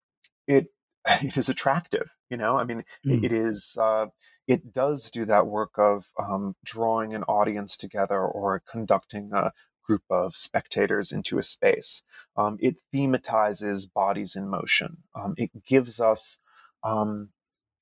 it 0.46 0.66
it 1.22 1.36
is 1.36 1.48
attractive. 1.48 2.10
You 2.30 2.36
know, 2.36 2.58
I 2.58 2.64
mean, 2.64 2.84
mm. 3.06 3.24
it 3.24 3.32
is. 3.32 3.76
Uh, 3.80 4.06
it 4.46 4.72
does 4.72 5.10
do 5.10 5.24
that 5.24 5.48
work 5.48 5.72
of 5.76 6.06
um, 6.20 6.54
drawing 6.64 7.14
an 7.14 7.24
audience 7.24 7.76
together 7.76 8.20
or 8.20 8.62
conducting 8.70 9.30
a 9.32 9.52
group 9.86 10.02
of 10.10 10.36
spectators 10.36 11.12
into 11.12 11.38
a 11.38 11.42
space. 11.42 12.02
Um, 12.36 12.58
it 12.60 12.76
thematizes 12.92 13.92
bodies 13.92 14.36
in 14.36 14.48
motion. 14.48 14.98
Um, 15.14 15.34
it 15.36 15.50
gives 15.64 16.00
us 16.00 16.38
um, 16.84 17.30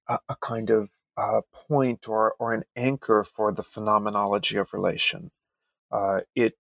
a, 0.09 0.19
a, 0.29 0.37
kind 0.37 0.71
of 0.71 0.91
uh, 1.17 1.41
point 1.69 2.09
or, 2.09 2.35
or 2.39 2.53
an 2.53 2.65
anchor 2.77 3.25
for 3.25 3.53
the 3.53 3.63
phenomenology 3.63 4.57
of 4.57 4.73
relation. 4.73 5.31
Uh, 5.91 6.21
it 6.35 6.57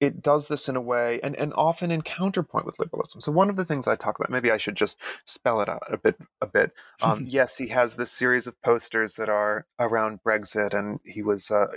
it 0.00 0.22
does 0.22 0.48
this 0.48 0.68
in 0.68 0.76
a 0.76 0.80
way 0.80 1.20
and, 1.22 1.36
and 1.36 1.52
often 1.54 1.90
in 1.90 2.00
counterpoint 2.00 2.64
with 2.64 2.78
liberalism. 2.78 3.20
So 3.20 3.30
one 3.30 3.50
of 3.50 3.56
the 3.56 3.66
things 3.66 3.86
I 3.86 3.96
talk 3.96 4.18
about, 4.18 4.30
maybe 4.30 4.50
I 4.50 4.56
should 4.56 4.74
just 4.74 4.96
spell 5.26 5.60
it 5.60 5.68
out 5.68 5.82
a 5.92 5.98
bit 5.98 6.16
a 6.40 6.46
bit. 6.46 6.72
Um, 7.02 7.24
yes, 7.26 7.56
he 7.56 7.68
has 7.68 7.96
this 7.96 8.12
series 8.12 8.46
of 8.46 8.60
posters 8.62 9.14
that 9.14 9.30
are 9.30 9.66
around 9.78 10.20
Brexit 10.22 10.74
and 10.74 11.00
he 11.04 11.22
was 11.22 11.50
uh, 11.50 11.68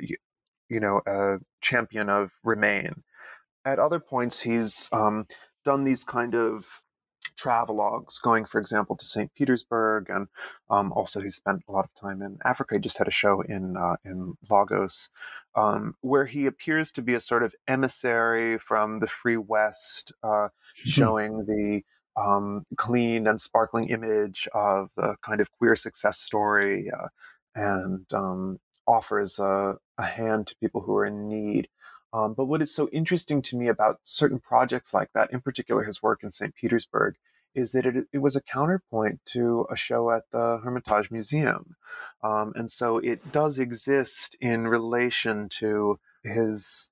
you, 0.74 0.80
know 0.80 1.02
a 1.06 1.38
champion 1.62 2.10
of 2.10 2.32
Remain. 2.44 3.04
At 3.66 3.80
other 3.80 4.00
points 4.00 4.42
he's 4.42 4.90
um, 4.92 5.28
done 5.64 5.84
these 5.84 6.04
kind 6.04 6.36
of 6.36 6.66
travelogues, 7.38 8.22
going, 8.22 8.46
for 8.46 8.60
example, 8.60 8.96
to 8.96 9.06
St. 9.06 9.34
Petersburg, 9.34 10.10
and 10.10 10.28
um, 10.70 10.92
also 10.94 11.22
he 11.22 11.30
spent 11.30 11.64
a 11.68 11.72
lot 11.72 11.86
of 11.86 11.94
time 12.00 12.22
in 12.22 12.38
Africa. 12.46 12.76
He 12.76 12.82
just 12.82 12.98
had 12.98 13.08
a 13.08 13.12
show 13.12 13.42
in 13.42 13.78
uh, 13.78 13.96
in 14.06 14.36
Lagos, 14.50 15.10
um, 15.56 15.96
where 16.02 16.26
he 16.26 16.46
appears 16.46 16.92
to 16.94 17.02
be 17.02 17.14
a 17.16 17.22
sort 17.22 17.44
of 17.44 17.54
emissary 17.68 18.58
from 18.58 19.00
the 19.00 19.08
Free 19.08 19.38
West, 19.38 20.12
uh, 20.24 20.50
hmm. 20.84 20.90
showing 20.90 21.46
the 21.46 21.82
um, 22.20 22.66
clean 22.78 23.28
and 23.28 23.42
sparkling 23.42 23.90
image 23.90 24.48
of 24.54 24.90
the 24.96 25.16
kind 25.26 25.42
of 25.42 25.52
queer 25.52 25.76
success 25.76 26.20
story, 26.20 26.92
uh, 26.92 27.08
and 27.56 28.06
um, 28.14 28.60
offers 28.88 29.40
a, 29.40 29.76
a 29.98 30.04
hand 30.04 30.48
to 30.48 30.56
people 30.58 30.82
who 30.82 30.96
are 30.96 31.06
in 31.06 31.28
need. 31.28 31.68
Um, 32.14 32.34
but 32.34 32.46
what 32.46 32.62
is 32.62 32.74
so 32.74 32.90
interesting 32.90 33.42
to 33.44 33.58
me 33.58 33.68
about 33.68 34.00
certain 34.04 34.40
projects 34.40 34.94
like 34.94 35.10
that, 35.14 35.32
in 35.34 35.42
particular 35.42 35.84
his 35.84 36.04
work 36.04 36.24
in 36.24 36.32
St. 36.32 36.54
Petersburg, 36.54 37.16
is 37.56 37.72
that 37.72 37.86
it, 37.86 38.08
it 38.12 38.20
was 38.20 38.36
a 38.36 38.42
counterpoint 38.42 39.20
to 39.26 39.66
a 39.70 39.76
show 39.76 40.12
at 40.12 40.24
the 40.32 40.60
Hermitage 40.64 41.12
Museum. 41.12 41.76
Um, 42.24 42.54
and 42.56 42.72
so 42.72 42.98
it 42.98 43.32
does 43.32 43.60
exist 43.60 44.36
in 44.40 44.68
relation 44.68 45.50
to 45.60 46.00
his 46.24 46.90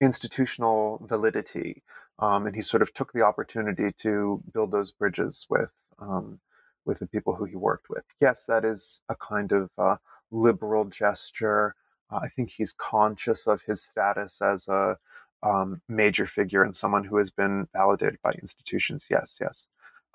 institutional 0.00 1.04
validity. 1.08 1.82
Um, 2.18 2.46
and 2.46 2.56
he 2.56 2.62
sort 2.62 2.82
of 2.82 2.94
took 2.94 3.12
the 3.12 3.22
opportunity 3.22 3.92
to 4.00 4.42
build 4.52 4.70
those 4.70 4.90
bridges 4.90 5.46
with 5.50 5.70
um, 5.98 6.40
with 6.84 7.00
the 7.00 7.06
people 7.06 7.34
who 7.34 7.44
he 7.44 7.56
worked 7.56 7.90
with. 7.90 8.04
Yes, 8.20 8.44
that 8.46 8.64
is 8.64 9.00
a 9.08 9.16
kind 9.16 9.52
of 9.52 9.70
uh, 9.76 9.96
liberal 10.30 10.84
gesture. 10.84 11.74
Uh, 12.10 12.20
I 12.22 12.28
think 12.28 12.50
he's 12.50 12.72
conscious 12.72 13.46
of 13.46 13.62
his 13.62 13.82
status 13.82 14.40
as 14.40 14.68
a 14.68 14.96
um, 15.42 15.82
major 15.88 16.26
figure 16.26 16.62
and 16.62 16.74
someone 16.74 17.04
who 17.04 17.16
has 17.18 17.30
been 17.30 17.68
validated 17.72 18.18
by 18.22 18.32
institutions. 18.32 19.06
Yes, 19.10 19.38
yes. 19.40 19.66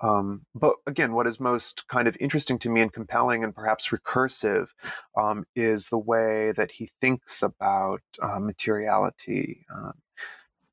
Um, 0.01 0.45
but 0.55 0.75
again, 0.87 1.13
what 1.13 1.27
is 1.27 1.39
most 1.39 1.87
kind 1.87 2.07
of 2.07 2.17
interesting 2.19 2.57
to 2.59 2.69
me 2.69 2.81
and 2.81 2.91
compelling 2.91 3.43
and 3.43 3.53
perhaps 3.53 3.89
recursive 3.89 4.67
um, 5.15 5.45
is 5.55 5.89
the 5.89 5.97
way 5.97 6.53
that 6.57 6.71
he 6.71 6.89
thinks 6.99 7.43
about 7.43 8.01
uh, 8.21 8.39
materiality, 8.39 9.65
uh, 9.73 9.91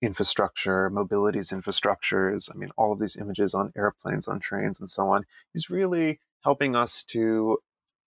infrastructure, 0.01 0.91
mobilities 0.91 1.53
infrastructures. 1.53 2.49
I 2.53 2.57
mean, 2.57 2.71
all 2.79 2.93
of 2.93 3.01
these 3.01 3.17
images 3.17 3.53
on 3.53 3.73
airplanes, 3.77 4.29
on 4.29 4.41
trains, 4.41 4.81
and 4.81 4.89
so 4.89 5.09
on. 5.09 5.25
He's 5.53 5.69
really 5.69 6.21
helping 6.43 6.75
us 6.75 7.05
to 7.05 7.59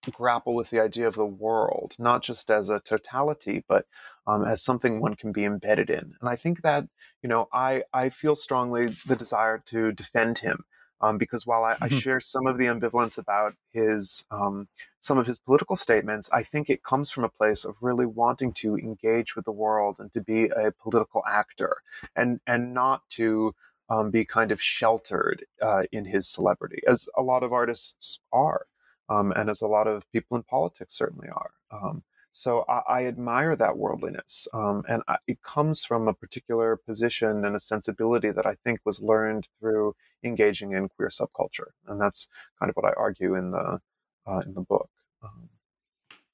grapple 0.09 0.55
with 0.55 0.71
the 0.71 0.79
idea 0.79 1.07
of 1.07 1.13
the 1.13 1.25
world, 1.25 1.95
not 1.99 2.23
just 2.23 2.49
as 2.49 2.69
a 2.69 2.79
totality, 2.79 3.63
but 3.67 3.85
um, 4.25 4.43
as 4.43 4.63
something 4.63 4.99
one 4.99 5.15
can 5.15 5.31
be 5.31 5.45
embedded 5.45 5.91
in. 5.91 6.15
And 6.19 6.29
I 6.29 6.35
think 6.35 6.63
that, 6.63 6.87
you 7.21 7.29
know, 7.29 7.47
I, 7.53 7.83
I 7.93 8.09
feel 8.09 8.35
strongly 8.35 8.95
the 9.05 9.15
desire 9.15 9.61
to 9.67 9.91
defend 9.91 10.39
him. 10.39 10.65
Um, 11.03 11.17
because 11.17 11.47
while 11.47 11.63
I, 11.63 11.73
I, 11.81 11.89
mm-hmm. 11.89 11.97
share 11.97 12.19
some 12.19 12.45
of 12.45 12.59
the 12.59 12.65
ambivalence 12.65 13.17
about 13.17 13.55
his 13.73 14.23
um, 14.29 14.67
some 14.99 15.17
of 15.17 15.25
his 15.25 15.39
political 15.39 15.75
statements, 15.75 16.29
I 16.31 16.43
think 16.43 16.69
it 16.69 16.83
comes 16.83 17.09
from 17.09 17.23
a 17.23 17.29
place 17.29 17.65
of 17.65 17.73
really 17.81 18.05
wanting 18.05 18.53
to 18.61 18.77
engage 18.77 19.35
with 19.35 19.45
the 19.45 19.51
world 19.51 19.95
and 19.97 20.13
to 20.13 20.21
be 20.21 20.45
a 20.45 20.71
political 20.71 21.23
actor, 21.27 21.77
and 22.15 22.39
and 22.45 22.75
not 22.75 23.01
to 23.17 23.55
um, 23.89 24.11
be 24.11 24.25
kind 24.25 24.51
of 24.51 24.61
sheltered 24.61 25.43
uh, 25.59 25.81
in 25.91 26.05
his 26.05 26.29
celebrity, 26.29 26.83
as 26.87 27.09
a 27.17 27.23
lot 27.23 27.41
of 27.41 27.51
artists 27.51 28.19
are 28.31 28.67
um, 29.11 29.31
and 29.35 29.49
as 29.49 29.61
a 29.61 29.67
lot 29.67 29.87
of 29.87 30.09
people 30.11 30.37
in 30.37 30.43
politics 30.43 30.97
certainly 30.97 31.27
are. 31.29 31.51
Um, 31.71 32.03
so 32.31 32.63
I, 32.69 32.81
I, 32.87 33.05
admire 33.07 33.57
that 33.57 33.77
worldliness, 33.77 34.47
um, 34.53 34.83
and 34.87 35.03
I, 35.09 35.17
it 35.27 35.41
comes 35.41 35.83
from 35.83 36.07
a 36.07 36.13
particular 36.13 36.77
position 36.77 37.43
and 37.43 37.55
a 37.55 37.59
sensibility 37.59 38.31
that 38.31 38.45
I 38.45 38.55
think 38.63 38.79
was 38.85 39.01
learned 39.01 39.49
through 39.59 39.95
engaging 40.23 40.71
in 40.71 40.87
queer 40.87 41.09
subculture, 41.09 41.71
and 41.87 41.99
that's 41.99 42.29
kind 42.57 42.69
of 42.69 42.75
what 42.75 42.85
I 42.85 42.93
argue 42.95 43.35
in 43.35 43.51
the 43.51 43.79
uh, 44.25 44.41
in 44.45 44.53
the 44.53 44.61
book. 44.61 44.89
Um, 45.21 45.49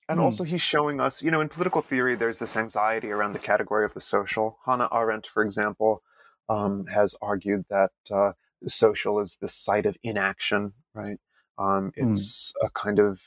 and 0.07 0.19
mm. 0.19 0.23
also, 0.23 0.43
he's 0.43 0.61
showing 0.61 1.01
us, 1.01 1.23
you 1.23 1.31
know, 1.31 1.41
in 1.41 1.49
political 1.49 1.81
theory, 1.81 2.15
there's 2.15 2.37
this 2.37 2.55
anxiety 2.55 3.09
around 3.09 3.33
the 3.33 3.39
category 3.39 3.83
of 3.83 3.95
the 3.95 4.01
social. 4.01 4.59
Hannah 4.67 4.89
Arendt, 4.91 5.25
for 5.25 5.43
example, 5.43 6.03
um, 6.47 6.85
has 6.93 7.15
argued 7.23 7.65
that 7.71 7.91
uh, 8.11 8.33
social 8.67 9.19
is 9.19 9.37
the 9.41 9.47
site 9.47 9.87
of 9.87 9.97
inaction, 10.03 10.73
right? 10.93 11.17
Um, 11.57 11.91
hmm. 11.95 12.11
it's 12.11 12.53
mm. 12.61 12.67
a 12.67 12.69
kind 12.71 12.99
of 12.99 13.19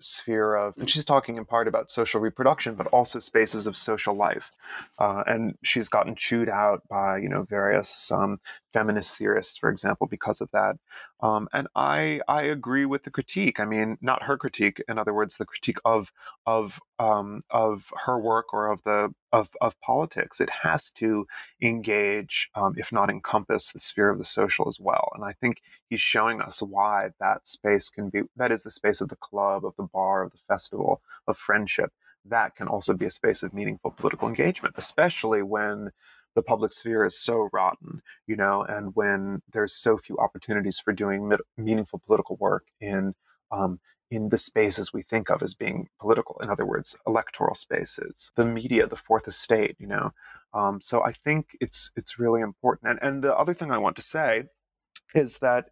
sphere 0.00 0.54
of, 0.54 0.74
and 0.76 0.90
she's 0.90 1.04
talking 1.04 1.36
in 1.36 1.44
part 1.44 1.68
about 1.68 1.90
social 1.90 2.20
reproduction, 2.20 2.74
but 2.74 2.86
also 2.88 3.18
spaces 3.18 3.66
of 3.66 3.76
social 3.76 4.14
life. 4.14 4.50
Uh, 4.98 5.22
and 5.26 5.54
she's 5.62 5.88
gotten 5.88 6.14
chewed 6.14 6.48
out 6.48 6.82
by, 6.88 7.18
you 7.18 7.28
know, 7.28 7.44
various 7.44 8.10
um, 8.10 8.38
feminist 8.72 9.16
theorists, 9.16 9.56
for 9.56 9.70
example, 9.70 10.06
because 10.06 10.40
of 10.40 10.50
that. 10.52 10.76
Um, 11.20 11.48
and 11.52 11.66
I 11.74 12.20
I 12.28 12.42
agree 12.42 12.84
with 12.84 13.04
the 13.04 13.10
critique. 13.10 13.58
I 13.60 13.64
mean, 13.64 13.96
not 14.00 14.22
her 14.24 14.36
critique. 14.36 14.82
In 14.88 14.98
other 14.98 15.14
words, 15.14 15.36
the 15.36 15.46
critique 15.46 15.78
of 15.84 16.12
of 16.46 16.78
um, 16.98 17.42
of 17.50 17.84
her 18.04 18.18
work 18.18 18.52
or 18.52 18.70
of 18.70 18.82
the 18.84 19.12
of 19.32 19.48
of 19.60 19.78
politics. 19.80 20.40
It 20.40 20.50
has 20.50 20.90
to 20.92 21.26
engage, 21.62 22.48
um, 22.54 22.74
if 22.76 22.92
not 22.92 23.10
encompass, 23.10 23.72
the 23.72 23.78
sphere 23.80 24.10
of 24.10 24.18
the 24.18 24.24
social 24.24 24.68
as 24.68 24.80
well. 24.80 25.10
And 25.14 25.24
I 25.24 25.32
think 25.32 25.62
he's 25.88 26.00
showing 26.00 26.40
us 26.40 26.62
why 26.62 27.10
that 27.20 27.46
space 27.46 27.90
can 27.90 28.08
be. 28.10 28.22
That 28.36 28.52
is 28.52 28.62
the 28.62 28.70
space 28.70 29.00
of 29.00 29.08
the 29.08 29.16
club, 29.16 29.64
of 29.64 29.74
the 29.76 29.88
bar, 29.92 30.22
of 30.22 30.32
the 30.32 30.38
festival, 30.48 31.02
of 31.26 31.36
friendship. 31.36 31.92
That 32.24 32.56
can 32.56 32.68
also 32.68 32.94
be 32.94 33.06
a 33.06 33.10
space 33.10 33.42
of 33.42 33.54
meaningful 33.54 33.92
political 33.92 34.28
engagement, 34.28 34.74
especially 34.78 35.42
when 35.42 35.90
the 36.34 36.42
public 36.42 36.72
sphere 36.72 37.04
is 37.04 37.18
so 37.18 37.48
rotten, 37.52 38.02
you 38.26 38.36
know, 38.36 38.62
and 38.62 38.94
when 38.94 39.40
there's 39.52 39.74
so 39.74 39.96
few 39.96 40.18
opportunities 40.18 40.78
for 40.78 40.92
doing 40.92 41.32
meaningful 41.56 42.00
political 42.06 42.36
work 42.36 42.64
in 42.80 43.14
um, 43.52 43.80
in 44.10 44.28
the 44.28 44.38
spaces 44.38 44.92
we 44.92 45.02
think 45.02 45.30
of 45.30 45.42
as 45.42 45.54
being 45.54 45.88
political. 46.00 46.38
In 46.42 46.50
other 46.50 46.66
words, 46.66 46.96
electoral 47.06 47.54
spaces, 47.54 48.30
the 48.36 48.44
media, 48.44 48.86
the 48.86 48.96
fourth 48.96 49.26
estate, 49.26 49.76
you 49.78 49.86
know. 49.86 50.12
Um, 50.54 50.80
so 50.80 51.02
I 51.02 51.12
think 51.12 51.56
it's 51.60 51.90
it's 51.96 52.18
really 52.18 52.40
important. 52.40 52.90
And 52.90 52.98
and 53.02 53.24
the 53.24 53.36
other 53.36 53.54
thing 53.54 53.72
I 53.72 53.78
want 53.78 53.96
to 53.96 54.02
say 54.02 54.44
is 55.14 55.38
that 55.38 55.70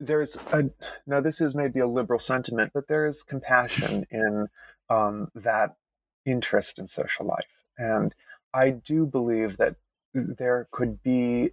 there's 0.00 0.36
a 0.52 0.64
now 1.06 1.20
this 1.20 1.40
is 1.40 1.54
maybe 1.54 1.80
a 1.80 1.86
liberal 1.86 2.20
sentiment, 2.20 2.72
but 2.72 2.88
there 2.88 3.06
is 3.06 3.22
compassion 3.22 4.06
in 4.10 4.48
um, 4.88 5.28
that 5.34 5.76
interest 6.24 6.78
in 6.78 6.86
social 6.86 7.26
life, 7.26 7.44
and 7.76 8.14
I 8.54 8.70
do 8.70 9.06
believe 9.06 9.56
that 9.58 9.76
there 10.14 10.68
could 10.70 11.02
be 11.02 11.50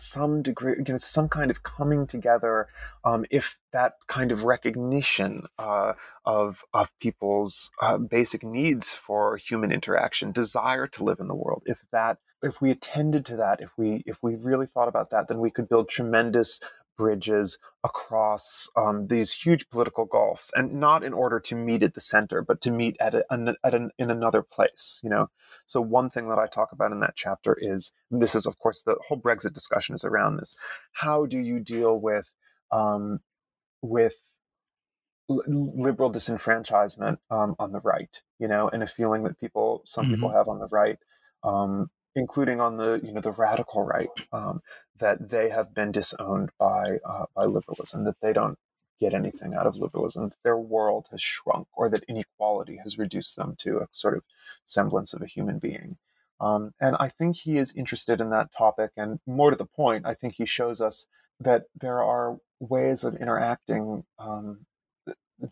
some 0.00 0.42
degree, 0.42 0.74
you 0.78 0.92
know, 0.92 0.98
some 0.98 1.28
kind 1.28 1.50
of 1.50 1.62
coming 1.62 2.06
together, 2.06 2.68
um, 3.04 3.24
if 3.30 3.58
that 3.72 3.94
kind 4.08 4.32
of 4.32 4.44
recognition 4.44 5.44
uh, 5.58 5.92
of 6.24 6.64
of 6.72 6.88
people's 7.00 7.70
uh, 7.80 7.98
basic 7.98 8.42
needs 8.42 8.92
for 8.92 9.36
human 9.36 9.72
interaction, 9.72 10.32
desire 10.32 10.86
to 10.86 11.04
live 11.04 11.20
in 11.20 11.28
the 11.28 11.34
world, 11.34 11.62
if 11.66 11.82
that, 11.92 12.18
if 12.42 12.60
we 12.60 12.70
attended 12.70 13.24
to 13.26 13.36
that, 13.36 13.60
if 13.60 13.70
we 13.76 14.02
if 14.06 14.18
we 14.22 14.36
really 14.36 14.66
thought 14.66 14.88
about 14.88 15.10
that, 15.10 15.28
then 15.28 15.38
we 15.38 15.50
could 15.50 15.68
build 15.68 15.88
tremendous 15.88 16.60
bridges 17.00 17.58
across 17.82 18.68
um, 18.76 19.06
these 19.06 19.32
huge 19.32 19.70
political 19.70 20.04
gulfs, 20.04 20.50
and 20.54 20.74
not 20.74 21.02
in 21.02 21.14
order 21.14 21.40
to 21.40 21.54
meet 21.54 21.82
at 21.82 21.94
the 21.94 22.00
center, 22.14 22.42
but 22.42 22.60
to 22.60 22.70
meet 22.70 22.94
at, 23.00 23.14
a, 23.14 23.24
at 23.64 23.74
an, 23.74 23.90
in 23.98 24.10
another 24.10 24.42
place. 24.42 25.00
You 25.02 25.08
know, 25.08 25.30
so 25.64 25.80
one 25.80 26.10
thing 26.10 26.28
that 26.28 26.38
I 26.38 26.46
talk 26.46 26.72
about 26.72 26.92
in 26.92 27.00
that 27.00 27.16
chapter 27.16 27.56
is 27.58 27.92
this 28.10 28.34
is, 28.34 28.44
of 28.44 28.58
course, 28.58 28.82
the 28.82 28.96
whole 29.06 29.18
Brexit 29.18 29.54
discussion 29.54 29.94
is 29.94 30.04
around 30.04 30.36
this. 30.36 30.56
How 30.92 31.24
do 31.24 31.38
you 31.38 31.58
deal 31.58 31.98
with 31.98 32.26
um, 32.70 33.20
with 33.80 34.16
liberal 35.26 36.12
disenfranchisement 36.12 37.16
um, 37.30 37.56
on 37.58 37.72
the 37.72 37.80
right? 37.80 38.14
You 38.38 38.48
know, 38.48 38.68
and 38.68 38.82
a 38.82 38.86
feeling 38.86 39.22
that 39.24 39.40
people, 39.40 39.84
some 39.86 40.04
mm-hmm. 40.04 40.14
people 40.16 40.30
have 40.32 40.48
on 40.48 40.58
the 40.58 40.68
right. 40.68 40.98
Um, 41.42 41.88
including 42.14 42.60
on 42.60 42.76
the 42.76 43.00
you 43.02 43.12
know 43.12 43.20
the 43.20 43.30
radical 43.30 43.82
right, 43.82 44.08
um, 44.32 44.62
that 44.98 45.30
they 45.30 45.50
have 45.50 45.74
been 45.74 45.92
disowned 45.92 46.50
by 46.58 46.98
uh, 47.04 47.26
by 47.34 47.44
liberalism, 47.44 48.04
that 48.04 48.20
they 48.20 48.32
don't 48.32 48.58
get 49.00 49.14
anything 49.14 49.54
out 49.54 49.66
of 49.66 49.76
liberalism, 49.76 50.28
that 50.28 50.42
their 50.44 50.58
world 50.58 51.06
has 51.10 51.22
shrunk, 51.22 51.66
or 51.74 51.88
that 51.88 52.04
inequality 52.08 52.78
has 52.82 52.98
reduced 52.98 53.36
them 53.36 53.56
to 53.58 53.78
a 53.78 53.88
sort 53.92 54.16
of 54.16 54.22
semblance 54.64 55.14
of 55.14 55.22
a 55.22 55.26
human 55.26 55.58
being. 55.58 55.96
Um, 56.40 56.72
and 56.80 56.96
I 56.98 57.08
think 57.08 57.36
he 57.36 57.58
is 57.58 57.72
interested 57.74 58.20
in 58.20 58.30
that 58.30 58.50
topic, 58.56 58.90
and 58.96 59.20
more 59.26 59.50
to 59.50 59.56
the 59.56 59.66
point, 59.66 60.06
I 60.06 60.14
think 60.14 60.34
he 60.34 60.46
shows 60.46 60.80
us 60.80 61.06
that 61.38 61.64
there 61.78 62.02
are 62.02 62.38
ways 62.60 63.04
of 63.04 63.16
interacting 63.16 64.04
um, 64.18 64.66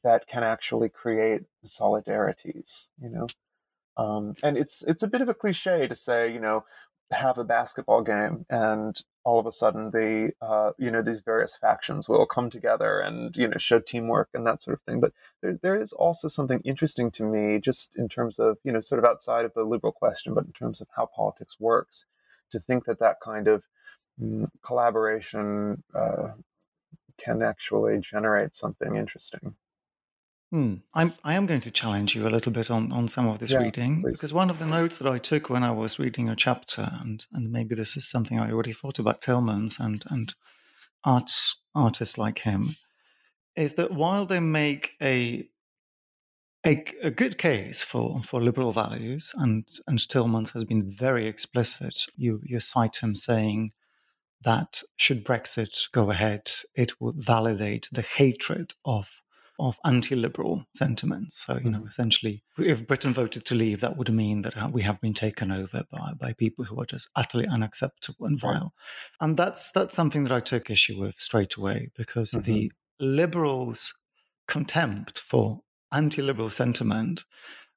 that 0.03 0.27
can 0.27 0.43
actually 0.43 0.89
create 0.89 1.43
solidarities. 1.65 2.87
You 3.01 3.11
know, 3.11 3.27
um, 3.99 4.35
and 4.43 4.57
it's 4.57 4.83
it's 4.87 5.03
a 5.03 5.09
bit 5.09 5.21
of 5.21 5.29
a 5.29 5.35
cliche 5.35 5.87
to 5.89 5.95
say, 5.95 6.33
you 6.33 6.41
know, 6.41 6.65
have 7.11 7.39
a 7.39 7.45
basketball 7.45 8.03
game 8.03 8.45
and 8.51 9.03
all 9.25 9.39
of 9.39 9.47
a 9.47 9.53
sudden 9.53 9.91
the 9.91 10.31
uh, 10.41 10.73
you 10.79 10.91
know 10.91 11.03
these 11.03 11.21
various 11.21 11.57
factions 11.57 12.09
will 12.09 12.27
come 12.27 12.51
together 12.51 13.01
and 13.01 13.35
you 13.37 13.49
know 13.49 13.57
show 13.59 13.79
teamwork 13.79 14.29
and 14.35 14.47
that 14.47 14.63
sort 14.63 14.79
of 14.79 14.83
thing. 14.83 15.01
But 15.01 15.13
there 15.43 15.59
there 15.63 15.81
is 15.81 15.93
also 15.93 16.29
something 16.29 16.61
interesting 16.65 17.11
to 17.13 17.25
me, 17.25 17.61
just 17.61 17.97
in 17.97 18.09
terms 18.09 18.39
of 18.39 18.59
you 18.65 18.73
know 18.73 18.81
sort 18.81 18.99
of 19.01 19.05
outside 19.05 19.45
of 19.45 19.55
the 19.55 19.65
liberal 19.65 19.93
question, 19.93 20.35
but 20.35 20.47
in 20.47 20.53
terms 20.53 20.81
of 20.81 20.89
how 20.95 21.07
politics 21.07 21.57
works, 21.59 22.05
to 22.53 22.61
think 22.61 22.85
that 22.85 23.01
that 23.01 23.17
kind 23.23 23.49
of 23.49 23.65
mm, 24.21 24.49
collaboration 24.65 25.83
uh, 25.95 26.29
can 27.19 27.43
actually 27.43 27.99
generate 28.01 28.55
something 28.55 28.97
interesting. 28.97 29.55
Hmm. 30.51 30.77
I'm, 30.95 31.13
I 31.25 31.35
am 31.35 31.45
going 31.45 31.61
to 31.63 31.71
challenge 31.71 32.15
you 32.15 32.27
a 32.27 32.31
little 32.31 32.53
bit 32.53 32.71
on, 32.71 32.91
on 32.91 33.07
some 33.07 33.29
of 33.29 33.39
this 33.39 33.51
yeah, 33.51 33.59
reading 33.59 34.03
please. 34.03 34.13
because 34.13 34.33
one 34.33 34.49
of 34.49 34.59
the 34.59 34.67
notes 34.67 34.97
that 34.99 35.07
I 35.07 35.19
took 35.19 35.51
when 35.51 35.63
I 35.63 35.71
was 35.71 35.99
reading 35.99 36.31
a 36.31 36.37
chapter, 36.37 36.91
and, 37.03 37.25
and 37.33 37.53
maybe 37.53 37.75
this 37.75 37.97
is 37.99 38.09
something 38.09 38.39
I 38.39 38.51
already 38.51 38.73
thought 38.73 38.99
about 38.99 39.21
Tillmans 39.21 39.79
and, 39.79 40.05
and 40.09 40.35
arts, 41.05 41.57
artists 41.75 42.17
like 42.17 42.39
him, 42.39 42.77
is 43.57 43.75
that 43.75 43.93
while 43.93 44.25
they 44.25 44.41
make 44.41 44.93
a 45.03 45.49
a, 46.67 46.85
a 47.03 47.11
good 47.11 47.39
case 47.39 47.85
for, 47.85 48.21
for 48.23 48.43
liberal 48.43 48.73
values, 48.73 49.33
and, 49.37 49.65
and 49.87 49.99
Tillmans 49.99 50.53
has 50.53 50.65
been 50.65 50.85
very 50.85 51.27
explicit, 51.27 52.07
you, 52.17 52.41
you 52.45 52.59
cite 52.59 52.97
him 52.97 53.15
saying 53.15 53.73
that 54.45 54.83
should 54.97 55.25
Brexit 55.25 55.91
go 55.93 56.11
ahead, 56.11 56.51
it 56.75 57.01
would 57.01 57.17
validate 57.17 57.89
the 57.93 58.03
hatred 58.03 58.75
of 58.85 59.07
of 59.59 59.77
anti-liberal 59.85 60.65
sentiments. 60.77 61.45
So, 61.45 61.59
you 61.63 61.71
know, 61.71 61.79
mm-hmm. 61.79 61.89
essentially, 61.89 62.43
if 62.59 62.87
Britain 62.87 63.13
voted 63.13 63.45
to 63.47 63.55
leave, 63.55 63.81
that 63.81 63.97
would 63.97 64.13
mean 64.13 64.43
that 64.43 64.57
uh, 64.57 64.69
we 64.71 64.83
have 64.83 65.01
been 65.01 65.15
taken 65.15 65.51
over 65.51 65.85
by, 65.91 66.13
by 66.19 66.33
people 66.33 66.65
who 66.65 66.81
are 66.81 66.87
just 66.87 67.09
utterly 67.17 67.47
unacceptable 67.47 68.27
and 68.27 68.39
vile. 68.39 68.73
And 69.21 69.37
that's 69.37 69.71
that's 69.73 69.95
something 69.95 70.25
that 70.25 70.33
I 70.33 70.41
took 70.41 70.71
issue 70.71 70.99
with 71.01 71.15
straight 71.19 71.57
away 71.57 71.91
because 71.97 72.31
mm-hmm. 72.31 72.43
the 72.43 72.73
liberals' 73.01 73.95
contempt 74.47 75.19
for 75.19 75.61
anti-liberal 75.93 76.51
sentiment. 76.51 77.25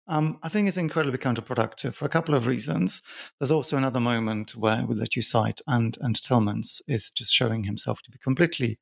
Um, 0.07 0.39
I 0.43 0.49
think 0.49 0.67
is 0.67 0.77
incredibly 0.77 1.19
counterproductive 1.19 1.93
for 1.93 2.05
a 2.05 2.09
couple 2.09 2.35
of 2.35 2.47
reasons. 2.47 3.01
There's 3.39 3.51
also 3.51 3.77
another 3.77 3.99
moment 3.99 4.55
where 4.55 4.85
that 4.89 5.15
you 5.15 5.21
cite, 5.21 5.61
and 5.67 5.97
and 6.01 6.15
Tillmans 6.15 6.81
is 6.87 7.11
just 7.11 7.31
showing 7.31 7.63
himself 7.63 8.01
to 8.03 8.11
be 8.11 8.17
completely 8.21 8.79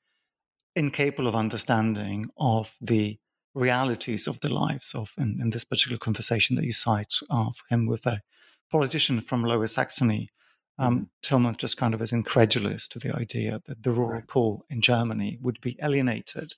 incapable 0.79 1.27
of 1.27 1.35
understanding 1.35 2.29
of 2.37 2.73
the 2.81 3.19
realities 3.53 4.27
of 4.27 4.39
the 4.39 4.49
lives 4.49 4.95
of, 4.95 5.11
in, 5.17 5.37
in 5.41 5.49
this 5.49 5.65
particular 5.65 5.97
conversation 5.97 6.55
that 6.55 6.65
you 6.65 6.73
cite 6.73 7.15
of 7.29 7.55
him 7.69 7.85
with 7.85 8.05
a 8.05 8.21
politician 8.71 9.21
from 9.21 9.43
Lower 9.43 9.67
Saxony. 9.67 10.29
Um, 10.77 11.09
mm-hmm. 11.25 11.51
Just 11.57 11.75
kind 11.75 11.93
of 11.93 12.01
is 12.01 12.13
incredulous 12.13 12.87
to 12.87 12.99
the 12.99 13.13
idea 13.13 13.61
that 13.67 13.83
the 13.83 13.91
rural 13.91 14.21
right. 14.21 14.27
poor 14.27 14.61
in 14.69 14.79
Germany 14.79 15.37
would 15.41 15.59
be 15.59 15.77
alienated. 15.83 16.53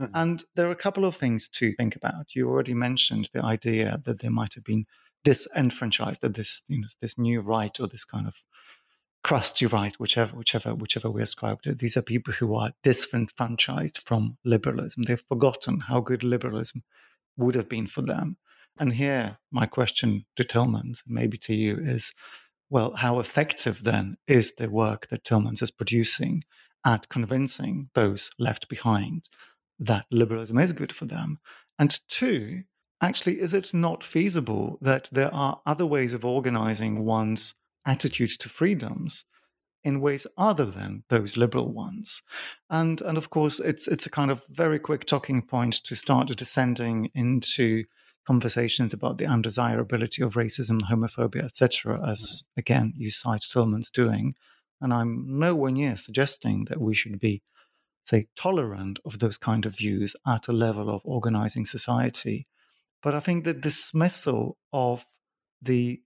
Mm-hmm. 0.00 0.14
And 0.14 0.44
there 0.54 0.66
are 0.66 0.78
a 0.78 0.82
couple 0.86 1.04
of 1.04 1.14
things 1.14 1.48
to 1.50 1.74
think 1.74 1.94
about. 1.94 2.34
You 2.34 2.48
already 2.48 2.72
mentioned 2.72 3.28
the 3.34 3.44
idea 3.44 4.00
that 4.06 4.20
there 4.20 4.30
might 4.30 4.54
have 4.54 4.64
been 4.64 4.86
disenfranchised, 5.24 6.22
that 6.22 6.34
this, 6.34 6.62
you 6.68 6.80
know, 6.80 6.88
this 7.02 7.18
new 7.18 7.42
right 7.42 7.78
or 7.78 7.86
this 7.86 8.06
kind 8.06 8.26
of 8.26 8.34
crusty 9.26 9.66
right, 9.66 9.98
whichever 9.98 10.36
whichever 10.36 10.72
whichever 10.72 11.10
we 11.10 11.20
ascribe 11.20 11.60
to. 11.60 11.74
These 11.74 11.96
are 11.96 12.02
people 12.02 12.32
who 12.32 12.54
are 12.54 12.70
disenfranchised 12.84 13.98
from 14.06 14.38
liberalism. 14.44 15.02
They've 15.02 15.28
forgotten 15.28 15.80
how 15.80 15.98
good 15.98 16.22
liberalism 16.22 16.84
would 17.36 17.56
have 17.56 17.68
been 17.68 17.88
for 17.88 18.02
them. 18.02 18.36
And 18.78 18.92
here, 18.92 19.36
my 19.50 19.66
question 19.66 20.24
to 20.36 20.44
Tillmans, 20.44 20.98
maybe 21.08 21.38
to 21.38 21.54
you, 21.54 21.76
is 21.76 22.12
well, 22.70 22.94
how 22.94 23.18
effective 23.18 23.82
then 23.82 24.16
is 24.28 24.52
the 24.58 24.70
work 24.70 25.08
that 25.08 25.24
Tillmans 25.24 25.60
is 25.60 25.72
producing 25.72 26.44
at 26.84 27.08
convincing 27.08 27.90
those 27.94 28.30
left 28.38 28.68
behind 28.68 29.28
that 29.80 30.06
liberalism 30.12 30.56
is 30.56 30.72
good 30.72 30.92
for 30.92 31.06
them? 31.06 31.40
And 31.80 31.98
two, 32.08 32.62
actually, 33.00 33.40
is 33.40 33.54
it 33.54 33.74
not 33.74 34.04
feasible 34.04 34.78
that 34.82 35.08
there 35.10 35.34
are 35.34 35.60
other 35.66 35.84
ways 35.84 36.14
of 36.14 36.24
organizing 36.24 37.04
one's 37.04 37.56
attitudes 37.86 38.36
to 38.38 38.48
freedoms 38.48 39.24
in 39.84 40.00
ways 40.00 40.26
other 40.36 40.66
than 40.66 41.04
those 41.08 41.36
liberal 41.36 41.72
ones. 41.72 42.22
And 42.68 43.00
and 43.02 43.16
of 43.16 43.30
course 43.30 43.60
it's 43.60 43.86
it's 43.86 44.06
a 44.06 44.10
kind 44.10 44.30
of 44.30 44.44
very 44.50 44.78
quick 44.78 45.06
talking 45.06 45.42
point 45.42 45.74
to 45.84 45.94
start 45.94 46.36
descending 46.36 47.08
into 47.14 47.84
conversations 48.26 48.92
about 48.92 49.18
the 49.18 49.26
undesirability 49.26 50.22
of 50.22 50.34
racism, 50.34 50.80
homophobia, 50.80 51.44
etc., 51.44 52.04
as 52.10 52.42
again 52.56 52.92
you 52.96 53.10
cite 53.10 53.42
Tillmans 53.42 53.90
doing. 53.92 54.34
And 54.80 54.92
I'm 54.92 55.38
nowhere 55.38 55.70
near 55.70 55.96
suggesting 55.96 56.66
that 56.68 56.80
we 56.80 56.94
should 56.94 57.18
be, 57.18 57.42
say, 58.04 58.26
tolerant 58.36 58.98
of 59.06 59.20
those 59.20 59.38
kind 59.38 59.64
of 59.64 59.76
views 59.76 60.14
at 60.26 60.48
a 60.48 60.52
level 60.52 60.90
of 60.90 61.00
organizing 61.04 61.64
society. 61.64 62.46
But 63.02 63.14
I 63.14 63.20
think 63.20 63.44
the 63.44 63.54
dismissal 63.54 64.58
of 64.72 65.06
the 65.62 66.00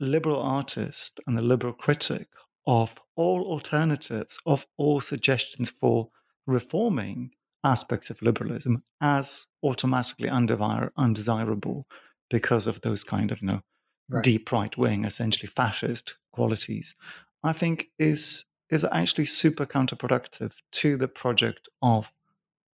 liberal 0.00 0.40
artist 0.40 1.20
and 1.26 1.36
the 1.36 1.42
liberal 1.42 1.72
critic 1.72 2.28
of 2.66 2.94
all 3.16 3.44
alternatives, 3.44 4.38
of 4.46 4.66
all 4.76 5.00
suggestions 5.00 5.70
for 5.70 6.08
reforming 6.46 7.30
aspects 7.64 8.10
of 8.10 8.22
liberalism 8.22 8.82
as 9.00 9.46
automatically 9.62 10.28
undesirable 10.28 11.86
because 12.30 12.66
of 12.66 12.80
those 12.82 13.02
kind 13.04 13.32
of 13.32 13.40
you 13.40 13.48
know 13.48 13.60
right. 14.08 14.24
deep 14.24 14.52
right 14.52 14.76
wing, 14.76 15.04
essentially 15.04 15.48
fascist 15.48 16.16
qualities, 16.32 16.94
I 17.42 17.52
think 17.52 17.86
is 17.98 18.44
is 18.70 18.84
actually 18.90 19.26
super 19.26 19.64
counterproductive 19.64 20.52
to 20.72 20.96
the 20.96 21.08
project 21.08 21.68
of 21.82 22.10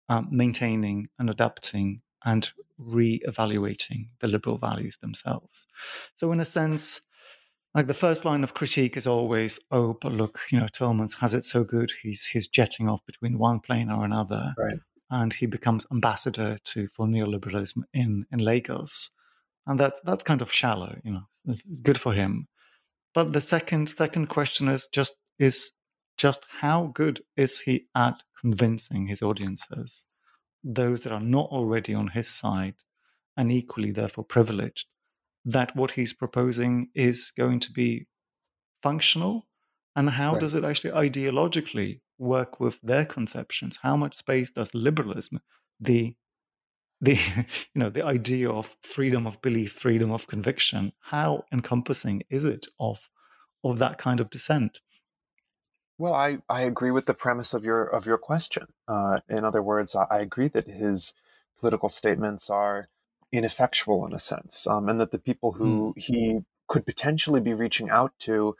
um, 0.09 0.27
maintaining 0.31 1.07
and 1.17 1.29
adapting 1.29 2.01
and 2.25 2.49
re-evaluating 2.77 4.09
the 4.19 4.27
liberal 4.27 4.57
values 4.57 4.97
themselves. 5.01 5.65
So, 6.17 6.31
in 6.31 6.39
a 6.39 6.45
sense, 6.45 7.01
like 7.77 7.85
the 7.85 7.93
first 7.93 8.25
line 8.25 8.43
of 8.43 8.55
critique 8.55 8.97
is 8.97 9.05
always, 9.05 9.59
"Oh, 9.69 9.95
but 10.01 10.11
look, 10.11 10.39
you 10.51 10.59
know, 10.59 10.65
Tillmans 10.65 11.15
has 11.19 11.35
it 11.35 11.43
so 11.43 11.63
good. 11.63 11.91
He's 12.01 12.25
he's 12.25 12.47
jetting 12.47 12.89
off 12.89 13.05
between 13.05 13.37
one 13.37 13.59
plane 13.59 13.91
or 13.91 14.03
another, 14.03 14.55
right. 14.57 14.79
and 15.11 15.31
he 15.31 15.45
becomes 15.45 15.85
ambassador 15.91 16.57
to 16.71 16.87
for 16.87 17.05
neoliberalism 17.05 17.83
in 17.93 18.25
in 18.31 18.39
Lagos, 18.39 19.11
and 19.67 19.79
that's 19.79 20.01
that's 20.03 20.23
kind 20.23 20.41
of 20.41 20.51
shallow, 20.51 20.97
you 21.03 21.11
know. 21.11 21.27
It's 21.45 21.81
good 21.81 21.99
for 21.99 22.13
him, 22.13 22.47
but 23.13 23.33
the 23.33 23.41
second 23.41 23.91
second 23.91 24.25
question 24.25 24.69
is 24.69 24.89
just 24.91 25.13
is 25.37 25.71
just 26.17 26.43
how 26.49 26.87
good 26.95 27.21
is 27.35 27.59
he 27.59 27.85
at 27.93 28.23
convincing 28.41 29.05
his 29.05 29.21
audiences, 29.21 30.07
those 30.63 31.03
that 31.03 31.13
are 31.13 31.27
not 31.37 31.51
already 31.51 31.93
on 31.93 32.07
his 32.07 32.27
side, 32.27 32.77
and 33.37 33.51
equally 33.51 33.91
therefore 33.91 34.23
privileged, 34.23 34.87
that 35.47 35.73
what 35.75 35.91
he's 35.91 36.13
proposing 36.13 36.89
is 36.93 37.31
going 37.37 37.59
to 37.61 37.71
be 37.71 38.05
functional 38.83 39.47
and 39.95 40.09
how 40.09 40.33
right. 40.33 40.41
does 40.41 40.53
it 40.53 40.65
actually 40.65 40.91
ideologically 40.91 42.01
work 42.19 42.59
with 42.59 42.77
their 42.83 43.05
conceptions 43.05 43.79
how 43.81 43.95
much 43.95 44.17
space 44.17 44.51
does 44.51 44.73
liberalism 44.73 45.39
the 45.79 46.13
the 47.01 47.17
you 47.73 47.79
know 47.79 47.89
the 47.89 48.03
idea 48.03 48.49
of 48.49 48.75
freedom 48.81 49.25
of 49.25 49.41
belief 49.41 49.71
freedom 49.71 50.11
of 50.11 50.27
conviction 50.27 50.91
how 50.99 51.43
encompassing 51.53 52.21
is 52.29 52.43
it 52.43 52.67
of 52.79 53.09
of 53.63 53.79
that 53.79 53.97
kind 53.97 54.19
of 54.19 54.29
dissent 54.29 54.79
Well, 55.99 56.13
I, 56.13 56.37
I 56.47 56.61
agree 56.61 56.91
with 56.91 57.07
the 57.07 57.15
premise 57.15 57.55
of 57.55 57.63
your 57.63 57.85
of 57.97 58.05
your 58.05 58.19
question. 58.19 58.67
Uh, 58.87 59.19
in 59.27 59.43
other 59.43 59.63
words, 59.63 59.95
I, 59.95 60.05
I, 60.11 60.19
agree 60.19 60.47
that 60.49 60.67
his 60.67 61.15
political 61.59 61.89
statements 61.89 62.51
are 62.51 62.89
ineffectual 63.31 64.05
in 64.07 64.13
a 64.13 64.19
sense, 64.19 64.67
um, 64.67 64.89
and 64.89 64.99
that 65.01 65.11
the 65.11 65.19
people 65.19 65.53
who 65.53 65.93
mm. 65.95 66.01
he 66.01 66.39
could 66.67 66.85
potentially 66.85 67.39
be 67.39 67.53
reaching 67.53 67.89
out 67.89 68.11
to 68.19 68.55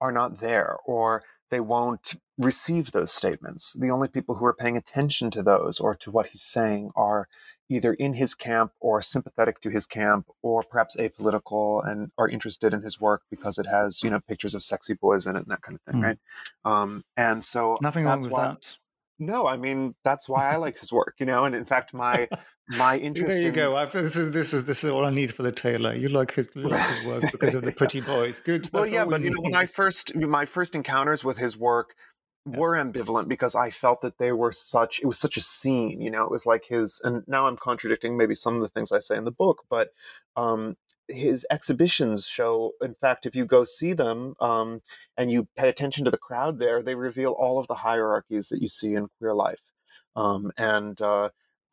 are 0.00 0.12
not 0.12 0.40
there, 0.40 0.76
or 0.84 1.22
they 1.50 1.60
won't 1.60 2.16
receive 2.38 2.92
those 2.92 3.12
statements. 3.12 3.72
The 3.78 3.90
only 3.90 4.08
people 4.08 4.34
who 4.34 4.44
are 4.44 4.54
paying 4.54 4.76
attention 4.76 5.30
to 5.32 5.42
those 5.42 5.78
or 5.78 5.94
to 5.96 6.10
what 6.10 6.28
he's 6.28 6.42
saying 6.42 6.90
are 6.96 7.28
either 7.68 7.94
in 7.94 8.14
his 8.14 8.34
camp 8.34 8.72
or 8.80 9.02
sympathetic 9.02 9.60
to 9.60 9.70
his 9.70 9.86
camp 9.86 10.26
or 10.42 10.62
perhaps 10.62 10.96
apolitical 10.96 11.86
and 11.86 12.10
are 12.18 12.28
interested 12.28 12.72
in 12.72 12.82
his 12.82 13.00
work 13.00 13.22
because 13.30 13.58
it 13.58 13.66
has 13.66 14.02
you 14.02 14.10
know 14.10 14.20
pictures 14.28 14.54
of 14.54 14.62
sexy 14.62 14.94
boys 14.94 15.26
in 15.26 15.36
it 15.36 15.40
and 15.40 15.48
that 15.48 15.62
kind 15.62 15.76
of 15.76 15.92
thing 15.92 16.00
mm. 16.00 16.04
right 16.04 16.18
um, 16.64 17.04
and 17.16 17.44
so 17.44 17.76
nothing 17.80 18.04
wrong 18.04 18.20
with 18.20 18.30
why, 18.30 18.48
that 18.48 18.76
no 19.18 19.46
i 19.46 19.56
mean 19.56 19.94
that's 20.04 20.28
why 20.28 20.48
i 20.48 20.56
like 20.56 20.78
his 20.78 20.92
work 20.92 21.14
you 21.18 21.26
know 21.26 21.44
and 21.44 21.54
in 21.54 21.64
fact 21.64 21.92
my 21.92 22.28
my 22.68 22.98
interest 22.98 23.30
there 23.30 23.42
you 23.42 23.48
in... 23.48 23.54
go. 23.54 23.76
I, 23.76 23.86
this 23.86 24.16
is 24.16 24.30
this 24.32 24.52
is 24.52 24.64
this 24.64 24.84
is 24.84 24.90
all 24.90 25.04
i 25.04 25.10
need 25.10 25.34
for 25.34 25.42
the 25.42 25.52
tailor. 25.52 25.94
You 25.94 26.08
like 26.08 26.32
his, 26.32 26.48
like 26.54 26.94
his 26.94 27.06
work 27.06 27.32
because 27.32 27.54
of 27.54 27.62
the 27.62 27.72
pretty 27.80 28.00
boys. 28.00 28.40
Good. 28.40 28.70
Well 28.72 28.86
yeah 28.86 29.04
but 29.04 29.22
you 29.22 29.30
know 29.30 29.40
when 29.40 29.54
i 29.54 29.66
first 29.66 30.14
my 30.14 30.46
first 30.46 30.74
encounters 30.74 31.24
with 31.24 31.38
his 31.38 31.56
work 31.56 31.94
were 32.46 32.76
ambivalent 32.76 33.26
because 33.26 33.56
I 33.56 33.70
felt 33.70 34.02
that 34.02 34.18
they 34.18 34.30
were 34.30 34.52
such 34.52 35.00
it 35.00 35.06
was 35.06 35.18
such 35.18 35.36
a 35.36 35.40
scene, 35.40 36.00
you 36.00 36.10
know, 36.10 36.24
it 36.24 36.30
was 36.30 36.46
like 36.46 36.66
his 36.66 37.00
and 37.02 37.24
now 37.26 37.46
I'm 37.48 37.56
contradicting 37.56 38.16
maybe 38.16 38.36
some 38.36 38.54
of 38.54 38.62
the 38.62 38.68
things 38.68 38.92
I 38.92 39.00
say 39.00 39.16
in 39.16 39.24
the 39.24 39.30
book, 39.30 39.64
but 39.68 39.88
um 40.36 40.76
his 41.08 41.46
exhibitions 41.50 42.26
show 42.26 42.72
in 42.82 42.94
fact 43.00 43.26
if 43.26 43.34
you 43.34 43.44
go 43.44 43.62
see 43.62 43.92
them 43.92 44.34
um, 44.40 44.82
and 45.16 45.30
you 45.30 45.46
pay 45.56 45.68
attention 45.68 46.04
to 46.04 46.10
the 46.10 46.18
crowd 46.18 46.58
there 46.58 46.82
they 46.82 46.96
reveal 46.96 47.30
all 47.30 47.60
of 47.60 47.68
the 47.68 47.76
hierarchies 47.76 48.48
that 48.48 48.60
you 48.60 48.68
see 48.68 48.94
in 48.94 49.08
queer 49.18 49.34
life. 49.34 49.60
Um, 50.16 50.50
and 50.56 51.00
uh, 51.00 51.28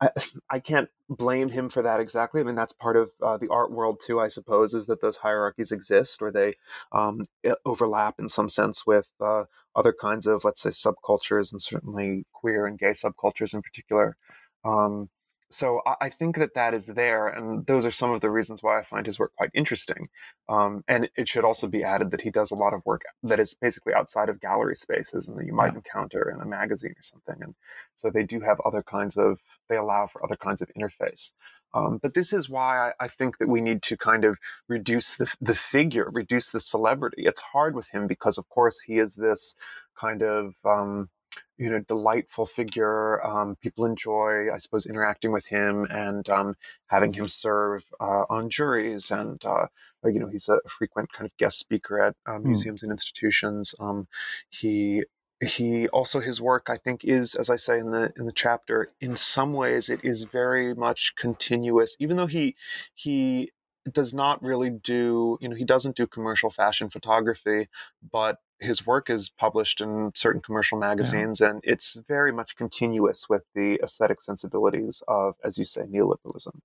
I, 0.50 0.58
can't 0.58 0.88
blame 1.08 1.48
him 1.48 1.68
for 1.68 1.82
that 1.82 2.00
exactly. 2.00 2.40
I 2.40 2.44
mean, 2.44 2.54
that's 2.54 2.72
part 2.72 2.96
of 2.96 3.10
uh, 3.22 3.36
the 3.36 3.48
art 3.48 3.70
world 3.70 4.00
too, 4.04 4.20
I 4.20 4.28
suppose, 4.28 4.74
is 4.74 4.86
that 4.86 5.00
those 5.00 5.18
hierarchies 5.18 5.72
exist 5.72 6.22
or 6.22 6.30
they 6.30 6.52
um, 6.92 7.22
overlap 7.64 8.16
in 8.18 8.28
some 8.28 8.48
sense 8.48 8.86
with 8.86 9.08
uh, 9.20 9.44
other 9.76 9.94
kinds 9.98 10.26
of, 10.26 10.44
let's 10.44 10.62
say, 10.62 10.70
subcultures 10.70 11.52
and 11.52 11.60
certainly 11.60 12.26
queer 12.32 12.66
and 12.66 12.78
gay 12.78 12.92
subcultures 12.92 13.54
in 13.54 13.62
particular. 13.62 14.16
Um, 14.64 15.08
so 15.54 15.82
I, 16.00 16.10
think 16.10 16.36
that 16.38 16.54
that 16.54 16.74
is 16.74 16.86
there, 16.86 17.28
and 17.28 17.64
those 17.66 17.86
are 17.86 17.92
some 17.92 18.10
of 18.10 18.20
the 18.20 18.28
reasons 18.28 18.60
why 18.60 18.80
I 18.80 18.82
find 18.82 19.06
his 19.06 19.20
work 19.20 19.32
quite 19.36 19.50
interesting. 19.54 20.08
Um, 20.48 20.82
and 20.88 21.08
it 21.16 21.28
should 21.28 21.44
also 21.44 21.68
be 21.68 21.84
added 21.84 22.10
that 22.10 22.22
he 22.22 22.30
does 22.30 22.50
a 22.50 22.56
lot 22.56 22.74
of 22.74 22.84
work 22.84 23.02
that 23.22 23.38
is 23.38 23.54
basically 23.54 23.94
outside 23.94 24.28
of 24.28 24.40
gallery 24.40 24.74
spaces 24.74 25.28
and 25.28 25.38
that 25.38 25.46
you 25.46 25.54
might 25.54 25.72
yeah. 25.72 25.76
encounter 25.76 26.28
in 26.28 26.40
a 26.40 26.44
magazine 26.44 26.90
or 26.98 27.02
something. 27.02 27.36
And 27.40 27.54
so 27.94 28.10
they 28.10 28.24
do 28.24 28.40
have 28.40 28.58
other 28.64 28.82
kinds 28.82 29.16
of 29.16 29.38
they 29.68 29.76
allow 29.76 30.08
for 30.08 30.24
other 30.24 30.36
kinds 30.36 30.60
of 30.60 30.70
interface. 30.76 31.30
Um, 31.72 31.98
but 32.02 32.14
this 32.14 32.32
is 32.32 32.48
why 32.48 32.88
I, 32.88 33.04
I, 33.04 33.08
think 33.08 33.38
that 33.38 33.48
we 33.48 33.60
need 33.60 33.82
to 33.84 33.96
kind 33.96 34.24
of 34.24 34.38
reduce 34.68 35.16
the, 35.16 35.32
the 35.40 35.54
figure, 35.54 36.08
reduce 36.12 36.50
the 36.50 36.60
celebrity. 36.60 37.22
It's 37.26 37.40
hard 37.40 37.74
with 37.74 37.88
him 37.88 38.06
because, 38.06 38.38
of 38.38 38.48
course, 38.48 38.80
he 38.80 38.98
is 38.98 39.14
this 39.14 39.54
kind 39.98 40.22
of 40.22 40.54
um, 40.64 41.10
you 41.56 41.70
know 41.70 41.80
delightful 41.80 42.46
figure. 42.46 43.24
Um, 43.26 43.56
people 43.56 43.84
enjoy, 43.84 44.52
I 44.52 44.58
suppose, 44.58 44.86
interacting 44.86 45.32
with 45.32 45.46
him 45.46 45.84
and 45.90 46.28
um, 46.28 46.54
having 46.86 47.12
him 47.12 47.28
serve 47.28 47.84
uh, 48.00 48.24
on 48.28 48.50
juries. 48.50 49.10
And 49.10 49.44
uh, 49.44 49.66
you 50.04 50.20
know, 50.20 50.28
he's 50.28 50.48
a 50.48 50.58
frequent 50.68 51.12
kind 51.12 51.26
of 51.26 51.36
guest 51.36 51.58
speaker 51.58 52.00
at 52.00 52.16
uh, 52.26 52.38
hmm. 52.38 52.48
museums 52.48 52.80
mm. 52.80 52.84
and 52.84 52.92
institutions. 52.92 53.74
Um, 53.80 54.06
he 54.50 55.04
he 55.42 55.88
also 55.88 56.20
his 56.20 56.40
work 56.40 56.68
i 56.68 56.76
think 56.76 57.04
is 57.04 57.34
as 57.34 57.50
i 57.50 57.56
say 57.56 57.78
in 57.78 57.90
the 57.90 58.12
in 58.16 58.24
the 58.24 58.32
chapter 58.32 58.92
in 59.00 59.16
some 59.16 59.52
ways 59.52 59.88
it 59.88 60.00
is 60.02 60.22
very 60.22 60.74
much 60.74 61.12
continuous 61.18 61.96
even 61.98 62.16
though 62.16 62.26
he 62.26 62.54
he 62.94 63.50
does 63.92 64.14
not 64.14 64.42
really 64.42 64.70
do 64.70 65.38
you 65.40 65.48
know 65.48 65.56
he 65.56 65.64
doesn't 65.64 65.96
do 65.96 66.06
commercial 66.06 66.50
fashion 66.50 66.88
photography 66.88 67.68
but 68.12 68.38
his 68.60 68.86
work 68.86 69.10
is 69.10 69.28
published 69.28 69.80
in 69.80 70.12
certain 70.14 70.40
commercial 70.40 70.78
magazines 70.78 71.40
yeah. 71.40 71.50
and 71.50 71.60
it's 71.64 71.96
very 72.08 72.32
much 72.32 72.56
continuous 72.56 73.28
with 73.28 73.42
the 73.54 73.78
aesthetic 73.82 74.20
sensibilities 74.20 75.02
of 75.08 75.34
as 75.44 75.58
you 75.58 75.64
say 75.64 75.82
neoliberalism. 75.82 76.58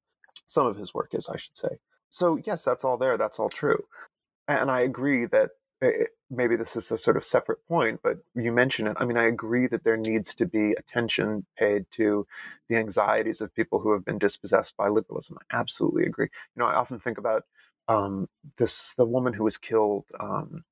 Some 0.47 0.65
of 0.65 0.77
his 0.77 0.93
work 0.93 1.09
is 1.13 1.27
i 1.27 1.37
should 1.37 1.57
say. 1.57 1.77
So 2.09 2.39
yes 2.45 2.63
that's 2.63 2.83
all 2.83 2.97
there. 2.97 3.17
That's 3.17 3.39
all 3.39 3.49
true. 3.49 3.83
And 4.47 4.71
i 4.71 4.81
agree 4.81 5.25
that 5.27 5.49
it, 5.81 6.09
maybe 6.29 6.55
this 6.55 6.75
is 6.75 6.91
a 6.91 6.97
sort 6.97 7.17
of 7.17 7.25
separate 7.25 7.65
point, 7.67 7.99
but 8.03 8.17
you 8.35 8.51
mention 8.51 8.87
it. 8.87 8.97
I 8.99 9.05
mean, 9.05 9.17
I 9.17 9.25
agree 9.25 9.67
that 9.67 9.83
there 9.83 9.97
needs 9.97 10.35
to 10.35 10.45
be 10.45 10.73
attention 10.73 11.45
paid 11.57 11.85
to 11.91 12.27
the 12.67 12.75
anxieties 12.75 13.41
of 13.41 13.53
people 13.53 13.79
who 13.79 13.93
have 13.93 14.05
been 14.05 14.17
dispossessed 14.17 14.75
by 14.77 14.89
liberalism. 14.89 15.37
I 15.51 15.57
absolutely 15.57 16.03
agree. 16.03 16.29
You 16.55 16.61
know, 16.61 16.67
I 16.67 16.75
often 16.75 16.99
think 16.99 17.17
about 17.17 17.43
um, 17.87 18.27
this 18.57 18.93
the 18.97 19.05
woman 19.05 19.33
who 19.33 19.43
was 19.43 19.57
killed 19.57 20.05
um, 20.19 20.63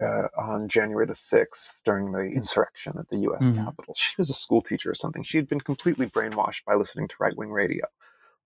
uh, 0.00 0.28
on 0.38 0.68
January 0.68 1.06
the 1.06 1.14
6th 1.14 1.82
during 1.84 2.12
the 2.12 2.20
insurrection 2.20 2.94
at 2.98 3.08
the 3.08 3.18
US 3.30 3.50
mm. 3.50 3.56
Capitol. 3.56 3.94
She 3.96 4.14
was 4.18 4.30
a 4.30 4.34
school 4.34 4.60
teacher 4.60 4.90
or 4.90 4.94
something. 4.94 5.22
She 5.22 5.38
had 5.38 5.48
been 5.48 5.60
completely 5.60 6.06
brainwashed 6.06 6.64
by 6.64 6.74
listening 6.74 7.08
to 7.08 7.14
right 7.18 7.36
wing 7.36 7.50
radio. 7.50 7.86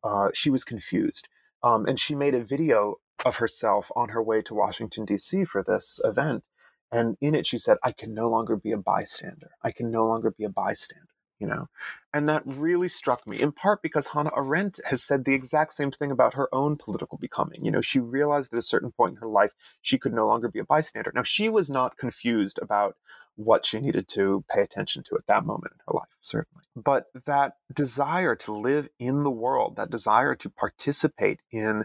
Uh, 0.03 0.29
she 0.33 0.51
was 0.51 0.65
confused. 0.65 1.29
Um, 1.63 1.87
and 1.87 2.01
she 2.01 2.15
made 2.15 2.35
a 2.35 2.43
video 2.43 2.97
of 3.25 3.37
herself 3.37 3.91
on 3.95 4.11
her 4.11 4.23
way 4.23 4.43
to 4.43 4.55
Washington, 4.55 5.05
D.C. 5.05 5.45
for 5.45 5.63
this 5.63 6.01
event. 6.05 6.45
And 6.93 7.17
in 7.21 7.35
it, 7.35 7.47
she 7.47 7.59
said, 7.59 7.77
I 7.85 7.93
can 7.93 8.15
no 8.15 8.29
longer 8.29 8.57
be 8.57 8.73
a 8.73 8.79
bystander. 8.79 9.51
I 9.63 9.71
can 9.71 9.91
no 9.91 10.07
longer 10.07 10.31
be 10.31 10.45
a 10.45 10.49
bystander, 10.49 11.07
you 11.39 11.47
know? 11.47 11.69
And 12.13 12.29
that 12.29 12.43
really 12.45 12.89
struck 12.89 13.27
me, 13.27 13.41
in 13.41 13.53
part 13.53 13.81
because 13.81 14.09
Hannah 14.09 14.33
Arendt 14.37 14.81
has 14.85 15.03
said 15.03 15.25
the 15.25 15.35
exact 15.35 15.75
same 15.75 15.93
thing 15.93 16.11
about 16.11 16.35
her 16.35 16.49
own 16.53 16.77
political 16.77 17.17
becoming. 17.19 17.65
You 17.65 17.71
know, 17.71 17.81
she 17.81 18.01
realized 18.01 18.53
at 18.53 18.59
a 18.59 18.63
certain 18.63 18.91
point 18.91 19.13
in 19.13 19.21
her 19.21 19.29
life 19.29 19.53
she 19.83 19.99
could 19.99 20.13
no 20.13 20.27
longer 20.27 20.49
be 20.49 20.59
a 20.59 20.65
bystander. 20.65 21.13
Now, 21.15 21.23
she 21.23 21.49
was 21.49 21.71
not 21.71 21.97
confused 21.97 22.59
about 22.61 22.97
what 23.37 23.65
she 23.65 23.81
needed 23.81 24.09
to 24.09 24.45
pay 24.51 24.61
attention 24.61 25.03
to 25.05 25.17
at 25.17 25.27
that 25.27 25.47
moment 25.47 25.73
in 25.73 25.81
her 25.87 25.97
life, 25.97 26.09
certainly. 26.21 26.65
But 26.77 27.07
that 27.27 27.55
desire 27.73 28.35
to 28.37 28.53
live 28.53 28.89
in 28.99 29.23
the 29.23 29.31
world, 29.31 29.77
that 29.77 29.91
desire 29.91 30.35
to 30.35 30.51
participate 30.51 31.41
in 31.53 31.85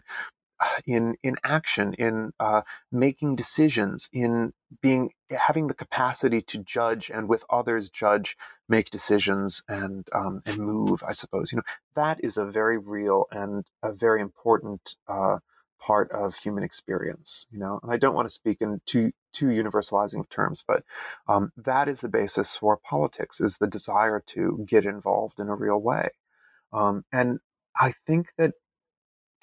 in 0.85 1.15
in 1.23 1.35
action, 1.43 1.93
in 1.93 2.31
uh, 2.39 2.61
making 2.91 3.35
decisions, 3.35 4.09
in 4.11 4.53
being 4.81 5.11
having 5.31 5.67
the 5.67 5.73
capacity 5.73 6.41
to 6.41 6.57
judge 6.59 7.09
and 7.13 7.27
with 7.27 7.43
others 7.49 7.89
judge, 7.89 8.37
make 8.69 8.89
decisions 8.89 9.63
and 9.67 10.07
um, 10.13 10.41
and 10.45 10.57
move. 10.57 11.03
I 11.07 11.13
suppose 11.13 11.51
you 11.51 11.57
know 11.57 11.63
that 11.95 12.23
is 12.23 12.37
a 12.37 12.45
very 12.45 12.77
real 12.77 13.25
and 13.31 13.65
a 13.83 13.91
very 13.93 14.21
important 14.21 14.95
uh, 15.07 15.39
part 15.79 16.11
of 16.11 16.35
human 16.35 16.63
experience. 16.63 17.47
You 17.51 17.59
know, 17.59 17.79
and 17.83 17.91
I 17.91 17.97
don't 17.97 18.15
want 18.15 18.27
to 18.27 18.33
speak 18.33 18.61
in 18.61 18.81
too 18.85 19.11
too 19.33 19.47
universalizing 19.47 20.29
terms, 20.29 20.63
but 20.67 20.83
um, 21.27 21.51
that 21.57 21.89
is 21.89 22.01
the 22.01 22.09
basis 22.09 22.55
for 22.55 22.77
politics: 22.77 23.41
is 23.41 23.57
the 23.57 23.67
desire 23.67 24.23
to 24.27 24.65
get 24.67 24.85
involved 24.85 25.39
in 25.39 25.49
a 25.49 25.55
real 25.55 25.81
way. 25.81 26.09
Um, 26.73 27.05
and 27.11 27.39
I 27.77 27.93
think 28.05 28.27
that 28.37 28.53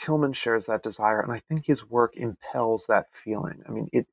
Tillman 0.03 0.34
shares 0.34 0.66
that 0.66 0.82
desire, 0.82 1.20
and 1.22 1.32
I 1.32 1.38
think 1.40 1.64
his 1.66 1.88
work 1.88 2.16
impels 2.16 2.86
that 2.88 3.07
feeling. 3.14 3.64
I 3.66 3.72
mean, 3.72 3.88
it 3.92 4.07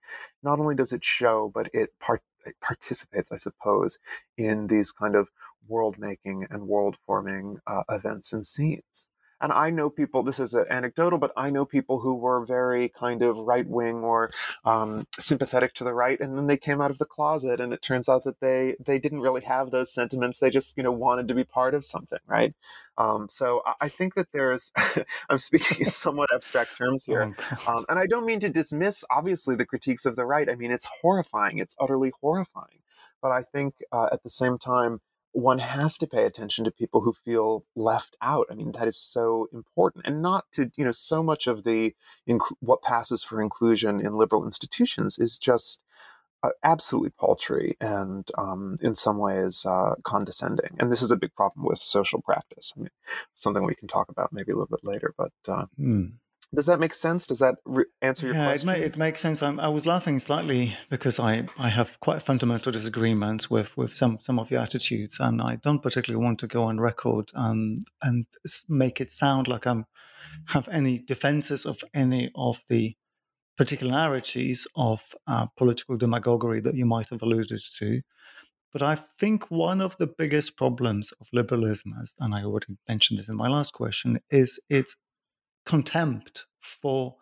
not 0.43 0.59
only 0.59 0.75
does 0.75 0.93
it 0.93 1.03
show, 1.03 1.51
but 1.53 1.69
it, 1.73 1.99
part, 1.99 2.21
it 2.45 2.55
participates, 2.61 3.33
I 3.33 3.37
suppose, 3.37 3.99
in 4.37 4.67
these 4.67 4.93
kind 4.93 5.15
of 5.15 5.29
world 5.67 5.97
making 5.99 6.47
and 6.49 6.69
world 6.69 6.97
forming 7.05 7.59
uh, 7.67 7.83
events 7.89 8.33
and 8.33 8.47
scenes. 8.47 9.08
And 9.41 9.51
I 9.53 9.69
know 9.69 9.89
people, 9.89 10.23
this 10.23 10.39
is 10.39 10.53
anecdotal, 10.53 11.19
but 11.19 11.31
I 11.37 11.49
know 11.49 11.65
people 11.65 11.99
who 11.99 12.15
were 12.15 12.45
very 12.45 12.89
kind 12.89 13.21
of 13.21 13.37
right 13.37 13.67
wing 13.67 14.03
or 14.03 14.31
um, 14.65 15.07
sympathetic 15.19 15.73
to 15.75 15.83
the 15.83 15.93
right. 15.93 16.19
And 16.19 16.37
then 16.37 16.47
they 16.47 16.57
came 16.57 16.81
out 16.81 16.91
of 16.91 16.97
the 16.97 17.05
closet 17.05 17.61
and 17.61 17.71
it 17.73 17.81
turns 17.81 18.09
out 18.09 18.23
that 18.25 18.39
they, 18.39 18.75
they 18.85 18.99
didn't 18.99 19.21
really 19.21 19.41
have 19.41 19.71
those 19.71 19.93
sentiments. 19.93 20.39
They 20.39 20.49
just, 20.49 20.75
you 20.77 20.83
know, 20.83 20.91
wanted 20.91 21.27
to 21.29 21.33
be 21.33 21.43
part 21.43 21.73
of 21.73 21.85
something, 21.85 22.19
right? 22.27 22.53
Um, 22.97 23.27
so 23.29 23.61
I 23.79 23.87
think 23.87 24.15
that 24.15 24.27
there's, 24.33 24.71
I'm 25.29 25.39
speaking 25.39 25.85
in 25.85 25.91
somewhat 25.91 26.29
abstract 26.35 26.77
terms 26.77 27.05
here. 27.05 27.33
Oh, 27.65 27.77
um, 27.77 27.85
and 27.87 27.97
I 27.97 28.05
don't 28.07 28.25
mean 28.25 28.41
to 28.41 28.49
dismiss, 28.49 29.05
obviously, 29.09 29.55
the 29.55 29.65
critiques 29.65 30.05
of 30.05 30.17
the 30.17 30.25
right. 30.25 30.49
I 30.49 30.55
mean, 30.55 30.71
it's 30.71 30.89
horrifying. 31.01 31.59
It's 31.59 31.75
utterly 31.79 32.11
horrifying. 32.19 32.79
But 33.21 33.31
I 33.31 33.43
think 33.43 33.75
uh, 33.91 34.09
at 34.11 34.23
the 34.23 34.29
same 34.29 34.57
time, 34.57 34.99
one 35.31 35.59
has 35.59 35.97
to 35.99 36.07
pay 36.07 36.25
attention 36.25 36.65
to 36.65 36.71
people 36.71 37.01
who 37.01 37.13
feel 37.13 37.63
left 37.75 38.15
out. 38.21 38.47
I 38.49 38.55
mean, 38.55 38.71
that 38.73 38.87
is 38.87 38.97
so 38.97 39.47
important, 39.53 40.05
and 40.05 40.21
not 40.21 40.45
to 40.53 40.71
you 40.75 40.85
know 40.85 40.91
so 40.91 41.21
much 41.23 41.47
of 41.47 41.63
the 41.63 41.93
inc- 42.27 42.55
what 42.59 42.81
passes 42.81 43.23
for 43.23 43.41
inclusion 43.41 43.99
in 43.99 44.13
liberal 44.13 44.45
institutions 44.45 45.17
is 45.19 45.37
just 45.37 45.81
uh, 46.43 46.49
absolutely 46.63 47.11
paltry 47.19 47.77
and 47.81 48.29
um, 48.37 48.77
in 48.81 48.95
some 48.95 49.17
ways 49.17 49.65
uh, 49.65 49.95
condescending. 50.03 50.75
And 50.79 50.91
this 50.91 51.01
is 51.01 51.11
a 51.11 51.17
big 51.17 51.35
problem 51.35 51.65
with 51.65 51.79
social 51.79 52.21
practice. 52.21 52.73
I 52.75 52.81
mean, 52.81 52.89
something 53.35 53.65
we 53.65 53.75
can 53.75 53.87
talk 53.87 54.09
about 54.09 54.33
maybe 54.33 54.51
a 54.51 54.55
little 54.55 54.67
bit 54.67 54.83
later, 54.83 55.13
but. 55.17 55.31
Uh, 55.47 55.65
mm. 55.79 56.11
Does 56.55 56.65
that 56.65 56.79
make 56.79 56.95
sense? 56.95 57.27
Does 57.27 57.39
that 57.39 57.55
re- 57.65 57.85
answer 58.01 58.25
your 58.25 58.35
yeah, 58.35 58.47
question? 58.47 58.67
Yeah, 58.67 58.75
it, 58.75 58.79
ma- 58.79 58.85
it 58.85 58.97
makes 58.97 59.21
sense. 59.21 59.43
I'm, 59.43 59.59
i 59.59 59.67
was 59.67 59.85
laughing 59.85 60.17
slightly 60.17 60.75
because 60.89 61.19
I, 61.19 61.47
I 61.59 61.69
have 61.69 61.99
quite 61.99 62.23
fundamental 62.23 62.71
disagreements 62.71 63.51
with, 63.51 63.75
with 63.77 63.93
some, 63.93 64.17
some 64.19 64.39
of 64.39 64.49
your 64.49 64.61
attitudes, 64.61 65.19
and 65.19 65.41
I 65.41 65.57
don't 65.57 65.83
particularly 65.83 66.23
want 66.23 66.39
to 66.39 66.47
go 66.47 66.63
on 66.63 66.79
record 66.79 67.29
and 67.35 67.83
and 68.01 68.25
make 68.67 68.99
it 68.99 69.11
sound 69.11 69.47
like 69.47 69.67
I'm 69.67 69.85
have 70.45 70.67
any 70.69 70.99
defenses 70.99 71.65
of 71.65 71.83
any 71.93 72.31
of 72.35 72.63
the 72.69 72.95
particularities 73.57 74.67
of 74.75 75.01
uh, 75.27 75.45
political 75.57 75.97
demagoguery 75.97 76.61
that 76.61 76.75
you 76.75 76.85
might 76.85 77.09
have 77.09 77.21
alluded 77.21 77.61
to. 77.77 78.01
But 78.71 78.83
I 78.83 78.95
think 79.19 79.49
one 79.49 79.81
of 79.81 79.97
the 79.97 80.07
biggest 80.07 80.55
problems 80.55 81.11
of 81.19 81.27
liberalism, 81.33 81.93
as, 82.01 82.13
and 82.19 82.33
I 82.33 82.43
already 82.43 82.77
mentioned 82.87 83.19
this 83.19 83.27
in 83.27 83.35
my 83.35 83.47
last 83.47 83.73
question, 83.73 84.19
is 84.29 84.59
its 84.69 84.95
contempt 85.69 86.45
for 86.59 87.15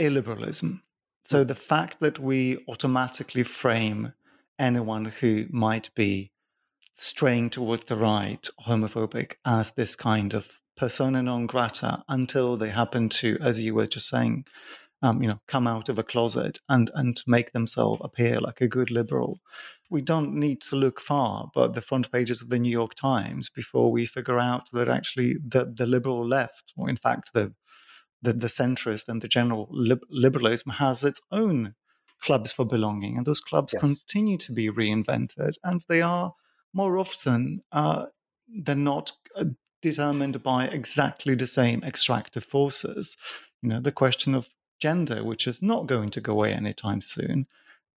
illiberalism. 0.00 0.80
So 1.26 1.42
hmm. 1.42 1.48
the 1.48 1.54
fact 1.54 2.00
that 2.00 2.18
we 2.18 2.64
automatically 2.66 3.44
frame 3.44 4.14
anyone 4.58 5.04
who 5.04 5.44
might 5.50 5.94
be 5.94 6.32
straying 6.96 7.50
towards 7.50 7.84
the 7.84 7.96
right, 7.96 8.48
homophobic, 8.66 9.34
as 9.44 9.70
this 9.72 9.94
kind 9.94 10.32
of 10.34 10.60
persona 10.76 11.22
non 11.22 11.46
grata 11.46 12.02
until 12.08 12.56
they 12.56 12.70
happen 12.70 13.08
to, 13.20 13.36
as 13.40 13.60
you 13.60 13.74
were 13.74 13.86
just 13.86 14.08
saying, 14.08 14.44
um, 15.02 15.22
you 15.22 15.28
know, 15.28 15.40
come 15.46 15.66
out 15.66 15.88
of 15.88 15.98
a 15.98 16.02
closet 16.02 16.58
and 16.68 16.90
and 16.94 17.20
make 17.26 17.52
themselves 17.52 18.00
appear 18.04 18.40
like 18.40 18.60
a 18.60 18.68
good 18.68 18.90
liberal. 18.90 19.40
We 19.90 20.02
don't 20.02 20.34
need 20.34 20.60
to 20.62 20.76
look 20.76 21.00
far, 21.00 21.50
but 21.54 21.74
the 21.74 21.80
front 21.80 22.12
pages 22.12 22.42
of 22.42 22.50
the 22.50 22.58
New 22.58 22.70
York 22.70 22.94
Times 22.94 23.48
before 23.48 23.90
we 23.90 24.06
figure 24.06 24.38
out 24.38 24.68
that 24.72 24.88
actually 24.88 25.36
the 25.46 25.72
the 25.74 25.86
liberal 25.86 26.26
left, 26.26 26.72
or 26.76 26.88
in 26.88 26.96
fact 26.96 27.32
the 27.32 27.54
the, 28.22 28.32
the 28.32 28.48
centrist 28.48 29.08
and 29.08 29.22
the 29.22 29.28
general 29.28 29.68
lib- 29.70 30.06
liberalism 30.10 30.72
has 30.72 31.04
its 31.04 31.20
own 31.30 31.74
clubs 32.20 32.50
for 32.50 32.64
belonging, 32.64 33.16
and 33.16 33.26
those 33.26 33.40
clubs 33.40 33.72
yes. 33.72 33.80
continue 33.80 34.38
to 34.38 34.52
be 34.52 34.68
reinvented, 34.68 35.52
and 35.62 35.84
they 35.88 36.02
are 36.02 36.34
more 36.72 36.98
often 36.98 37.62
uh, 37.72 38.06
than 38.64 38.84
not 38.84 39.12
uh, 39.36 39.44
determined 39.82 40.42
by 40.42 40.64
exactly 40.64 41.34
the 41.34 41.46
same 41.46 41.82
extractive 41.84 42.44
forces. 42.44 43.16
You 43.62 43.68
know, 43.68 43.80
the 43.80 43.92
question 43.92 44.34
of 44.34 44.48
gender, 44.80 45.24
which 45.24 45.46
is 45.46 45.62
not 45.62 45.86
going 45.86 46.10
to 46.10 46.20
go 46.20 46.32
away 46.32 46.52
anytime 46.52 47.00
soon, 47.00 47.46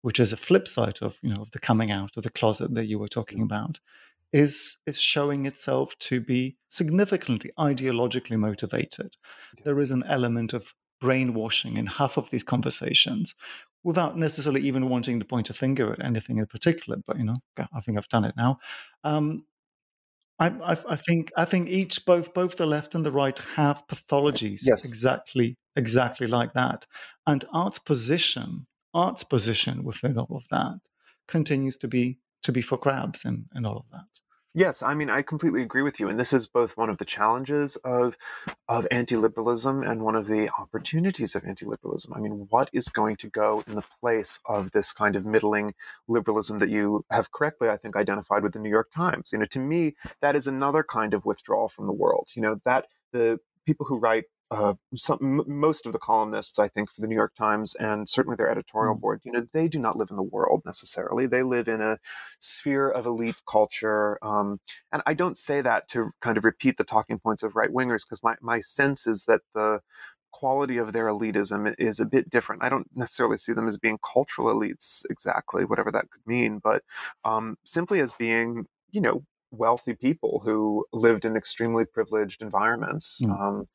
which 0.01 0.19
is 0.19 0.33
a 0.33 0.37
flip 0.37 0.67
side 0.67 0.97
of 1.01 1.17
you 1.21 1.33
know 1.33 1.41
of 1.41 1.51
the 1.51 1.59
coming 1.59 1.91
out 1.91 2.15
of 2.17 2.23
the 2.23 2.29
closet 2.29 2.73
that 2.75 2.85
you 2.85 2.99
were 2.99 3.07
talking 3.07 3.41
about, 3.41 3.79
is 4.31 4.77
is 4.85 4.99
showing 4.99 5.45
itself 5.45 5.97
to 5.99 6.19
be 6.19 6.55
significantly 6.67 7.51
ideologically 7.57 8.37
motivated. 8.37 9.15
There 9.63 9.79
is 9.79 9.91
an 9.91 10.03
element 10.07 10.53
of 10.53 10.73
brainwashing 11.01 11.77
in 11.77 11.85
half 11.85 12.17
of 12.17 12.29
these 12.29 12.43
conversations 12.43 13.33
without 13.83 14.17
necessarily 14.17 14.61
even 14.61 14.89
wanting 14.89 15.19
to 15.19 15.25
point 15.25 15.49
a 15.49 15.53
finger 15.53 15.93
at 15.93 16.03
anything 16.03 16.37
in 16.37 16.45
particular. 16.45 16.99
But 17.05 17.17
you 17.17 17.23
know, 17.23 17.37
I 17.57 17.79
think 17.81 17.97
I've 17.97 18.09
done 18.09 18.25
it 18.25 18.35
now. 18.35 18.59
Um, 19.03 19.45
I, 20.39 20.47
I, 20.47 20.77
I, 20.89 20.95
think 20.95 21.31
I 21.35 21.45
think 21.45 21.69
each 21.69 22.05
both 22.05 22.33
both 22.33 22.55
the 22.55 22.65
left 22.65 22.95
and 22.95 23.05
the 23.05 23.11
right 23.11 23.37
have 23.55 23.83
pathologies 23.87 24.61
yes. 24.63 24.85
exactly 24.85 25.57
exactly 25.75 26.27
like 26.27 26.53
that, 26.53 26.85
and 27.27 27.45
art's 27.51 27.79
position 27.79 28.67
art's 28.93 29.23
position 29.23 29.83
within 29.83 30.17
all 30.17 30.35
of 30.35 30.45
that 30.49 30.79
continues 31.27 31.77
to 31.77 31.87
be 31.87 32.17
to 32.41 32.51
be 32.51 32.61
for 32.61 32.77
grabs 32.77 33.25
and, 33.25 33.45
and 33.53 33.67
all 33.67 33.77
of 33.77 33.85
that. 33.91 34.05
Yes, 34.55 34.81
I 34.81 34.95
mean 34.95 35.11
I 35.11 35.21
completely 35.21 35.61
agree 35.61 35.83
with 35.83 35.99
you, 35.99 36.09
and 36.09 36.19
this 36.19 36.33
is 36.33 36.47
both 36.47 36.75
one 36.75 36.89
of 36.89 36.97
the 36.97 37.05
challenges 37.05 37.75
of 37.77 38.17
of 38.67 38.87
anti-liberalism 38.89 39.83
and 39.83 40.01
one 40.01 40.15
of 40.15 40.25
the 40.25 40.49
opportunities 40.57 41.35
of 41.35 41.45
anti-liberalism. 41.45 42.11
I 42.13 42.19
mean, 42.19 42.47
what 42.49 42.69
is 42.73 42.87
going 42.87 43.17
to 43.17 43.29
go 43.29 43.63
in 43.67 43.75
the 43.75 43.83
place 44.01 44.39
of 44.47 44.71
this 44.71 44.91
kind 44.91 45.15
of 45.15 45.23
middling 45.23 45.75
liberalism 46.07 46.57
that 46.59 46.69
you 46.69 47.05
have 47.11 47.31
correctly, 47.31 47.69
I 47.69 47.77
think, 47.77 47.95
identified 47.95 48.41
with 48.41 48.53
the 48.53 48.59
New 48.59 48.71
York 48.71 48.89
Times? 48.91 49.29
You 49.31 49.37
know, 49.37 49.45
to 49.45 49.59
me, 49.59 49.95
that 50.21 50.35
is 50.35 50.47
another 50.47 50.83
kind 50.83 51.13
of 51.13 51.25
withdrawal 51.25 51.69
from 51.69 51.85
the 51.85 51.93
world. 51.93 52.29
You 52.33 52.41
know, 52.41 52.59
that 52.65 52.87
the 53.11 53.39
people 53.67 53.85
who 53.85 53.99
write 53.99 54.25
uh, 54.51 54.73
some, 54.95 55.43
most 55.47 55.85
of 55.85 55.93
the 55.93 55.99
columnists, 55.99 56.57
I 56.59 56.67
think, 56.67 56.89
for 56.89 57.01
the 57.01 57.07
New 57.07 57.15
York 57.15 57.35
Times 57.35 57.75
and 57.75 58.09
certainly 58.09 58.35
their 58.35 58.49
editorial 58.49 58.95
mm. 58.95 59.01
board, 59.01 59.21
you 59.23 59.31
know, 59.31 59.45
they 59.53 59.67
do 59.67 59.79
not 59.79 59.97
live 59.97 60.09
in 60.09 60.15
the 60.15 60.23
world 60.23 60.63
necessarily. 60.65 61.27
They 61.27 61.43
live 61.43 61.67
in 61.67 61.81
a 61.81 61.99
sphere 62.39 62.89
of 62.89 63.05
elite 63.05 63.35
culture. 63.47 64.17
Um, 64.23 64.59
and 64.91 65.01
I 65.05 65.13
don't 65.13 65.37
say 65.37 65.61
that 65.61 65.87
to 65.89 66.11
kind 66.21 66.37
of 66.37 66.43
repeat 66.43 66.77
the 66.77 66.83
talking 66.83 67.19
points 67.19 67.43
of 67.43 67.55
right 67.55 67.69
wingers, 67.69 68.03
because 68.05 68.23
my, 68.23 68.35
my 68.41 68.59
sense 68.59 69.05
is 69.05 69.25
that 69.25 69.41
the 69.53 69.79
quality 70.31 70.77
of 70.77 70.93
their 70.93 71.07
elitism 71.07 71.73
is 71.77 71.99
a 71.99 72.05
bit 72.05 72.29
different. 72.29 72.63
I 72.63 72.69
don't 72.69 72.87
necessarily 72.95 73.37
see 73.37 73.53
them 73.53 73.67
as 73.67 73.77
being 73.77 73.97
cultural 74.13 74.47
elites 74.53 75.03
exactly, 75.09 75.65
whatever 75.65 75.91
that 75.91 76.09
could 76.09 76.25
mean, 76.25 76.59
but 76.63 76.83
um, 77.25 77.57
simply 77.65 77.99
as 77.99 78.13
being, 78.13 78.65
you 78.91 79.01
know, 79.01 79.23
wealthy 79.51 79.95
people 79.95 80.41
who 80.45 80.85
lived 80.93 81.25
in 81.25 81.35
extremely 81.35 81.83
privileged 81.83 82.41
environments. 82.41 83.19
Mm. 83.23 83.39
Um, 83.39 83.67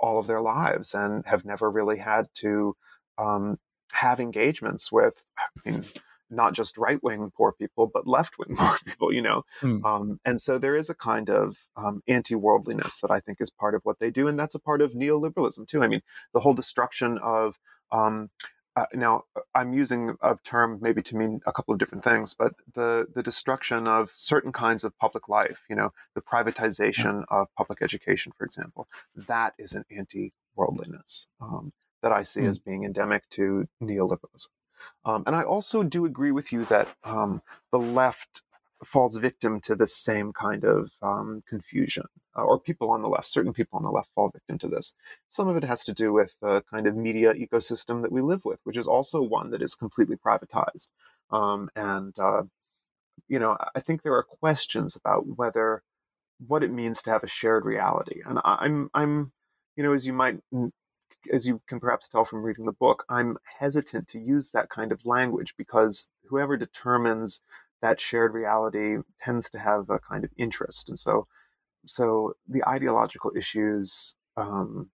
all 0.00 0.18
of 0.18 0.26
their 0.26 0.40
lives 0.40 0.94
and 0.94 1.24
have 1.26 1.44
never 1.44 1.70
really 1.70 1.98
had 1.98 2.26
to 2.34 2.76
um, 3.18 3.58
have 3.92 4.20
engagements 4.20 4.90
with, 4.90 5.14
I 5.38 5.70
mean, 5.70 5.84
not 6.30 6.54
just 6.54 6.76
right 6.76 7.02
wing 7.02 7.30
poor 7.36 7.52
people, 7.52 7.90
but 7.92 8.06
left 8.06 8.34
wing 8.38 8.56
poor 8.58 8.78
people, 8.84 9.12
you 9.12 9.22
know? 9.22 9.42
Mm. 9.62 9.84
Um, 9.84 10.20
and 10.24 10.40
so 10.40 10.58
there 10.58 10.76
is 10.76 10.90
a 10.90 10.94
kind 10.94 11.30
of 11.30 11.56
um, 11.76 12.02
anti 12.08 12.34
worldliness 12.34 13.00
that 13.00 13.10
I 13.10 13.20
think 13.20 13.38
is 13.40 13.50
part 13.50 13.74
of 13.74 13.82
what 13.84 13.98
they 14.00 14.10
do. 14.10 14.26
And 14.28 14.38
that's 14.38 14.54
a 14.54 14.60
part 14.60 14.82
of 14.82 14.92
neoliberalism, 14.92 15.68
too. 15.68 15.82
I 15.82 15.88
mean, 15.88 16.02
the 16.32 16.40
whole 16.40 16.54
destruction 16.54 17.18
of 17.22 17.56
um, 17.92 18.30
uh, 18.76 18.84
now 18.94 19.24
uh, 19.34 19.40
I'm 19.54 19.72
using 19.72 20.16
a 20.22 20.36
term 20.44 20.78
maybe 20.80 21.02
to 21.02 21.16
mean 21.16 21.40
a 21.46 21.52
couple 21.52 21.72
of 21.72 21.78
different 21.80 22.04
things, 22.04 22.34
but 22.34 22.52
the 22.74 23.06
the 23.14 23.22
destruction 23.22 23.88
of 23.88 24.10
certain 24.14 24.52
kinds 24.52 24.84
of 24.84 24.96
public 24.98 25.28
life, 25.28 25.62
you 25.68 25.76
know, 25.76 25.92
the 26.14 26.20
privatization 26.20 27.24
of 27.28 27.48
public 27.56 27.80
education, 27.82 28.32
for 28.36 28.44
example, 28.44 28.86
that 29.14 29.54
is 29.58 29.72
an 29.72 29.84
anti-worldliness 29.90 31.26
um, 31.40 31.72
that 32.02 32.12
I 32.12 32.22
see 32.22 32.42
mm. 32.42 32.48
as 32.48 32.58
being 32.58 32.84
endemic 32.84 33.28
to 33.30 33.66
neoliberalism. 33.82 34.48
Um, 35.04 35.24
and 35.26 35.34
I 35.34 35.42
also 35.42 35.82
do 35.82 36.04
agree 36.04 36.30
with 36.30 36.52
you 36.52 36.64
that 36.66 36.88
um, 37.02 37.42
the 37.72 37.78
left 37.78 38.42
falls 38.86 39.16
victim 39.16 39.60
to 39.60 39.74
the 39.74 39.86
same 39.86 40.32
kind 40.32 40.64
of 40.64 40.90
um, 41.02 41.42
confusion, 41.48 42.04
uh, 42.36 42.42
or 42.42 42.58
people 42.58 42.90
on 42.90 43.02
the 43.02 43.08
left, 43.08 43.26
certain 43.26 43.52
people 43.52 43.76
on 43.76 43.82
the 43.82 43.90
left 43.90 44.10
fall 44.14 44.30
victim 44.30 44.58
to 44.58 44.68
this. 44.68 44.94
Some 45.28 45.48
of 45.48 45.56
it 45.56 45.64
has 45.64 45.84
to 45.84 45.92
do 45.92 46.12
with 46.12 46.36
the 46.40 46.62
kind 46.70 46.86
of 46.86 46.96
media 46.96 47.34
ecosystem 47.34 48.02
that 48.02 48.12
we 48.12 48.20
live 48.20 48.44
with, 48.44 48.60
which 48.64 48.76
is 48.76 48.86
also 48.86 49.22
one 49.22 49.50
that 49.50 49.62
is 49.62 49.74
completely 49.74 50.16
privatized. 50.16 50.88
Um, 51.30 51.70
and, 51.74 52.18
uh, 52.18 52.44
you 53.28 53.38
know, 53.38 53.56
I 53.74 53.80
think 53.80 54.02
there 54.02 54.14
are 54.14 54.22
questions 54.22 54.96
about 54.96 55.26
whether 55.36 55.82
what 56.46 56.62
it 56.62 56.72
means 56.72 57.02
to 57.02 57.10
have 57.10 57.24
a 57.24 57.28
shared 57.28 57.64
reality. 57.64 58.20
And 58.24 58.38
I'm, 58.44 58.90
I'm, 58.94 59.32
you 59.76 59.82
know, 59.82 59.92
as 59.92 60.06
you 60.06 60.12
might 60.12 60.38
as 61.32 61.46
you 61.46 61.60
can 61.68 61.80
perhaps 61.80 62.08
tell 62.08 62.24
from 62.24 62.42
reading 62.42 62.66
the 62.66 62.72
book, 62.72 63.04
I'm 63.08 63.36
hesitant 63.58 64.08
to 64.08 64.18
use 64.18 64.50
that 64.50 64.68
kind 64.68 64.92
of 64.92 65.04
language 65.04 65.54
because 65.56 66.08
whoever 66.28 66.56
determines 66.56 67.40
that 67.82 68.00
shared 68.00 68.34
reality 68.34 68.96
tends 69.22 69.50
to 69.50 69.58
have 69.58 69.90
a 69.90 69.98
kind 69.98 70.24
of 70.24 70.30
interest. 70.36 70.88
And 70.88 70.98
so, 70.98 71.26
so 71.86 72.34
the 72.48 72.66
ideological 72.66 73.32
issues, 73.36 74.14
um, 74.36 74.90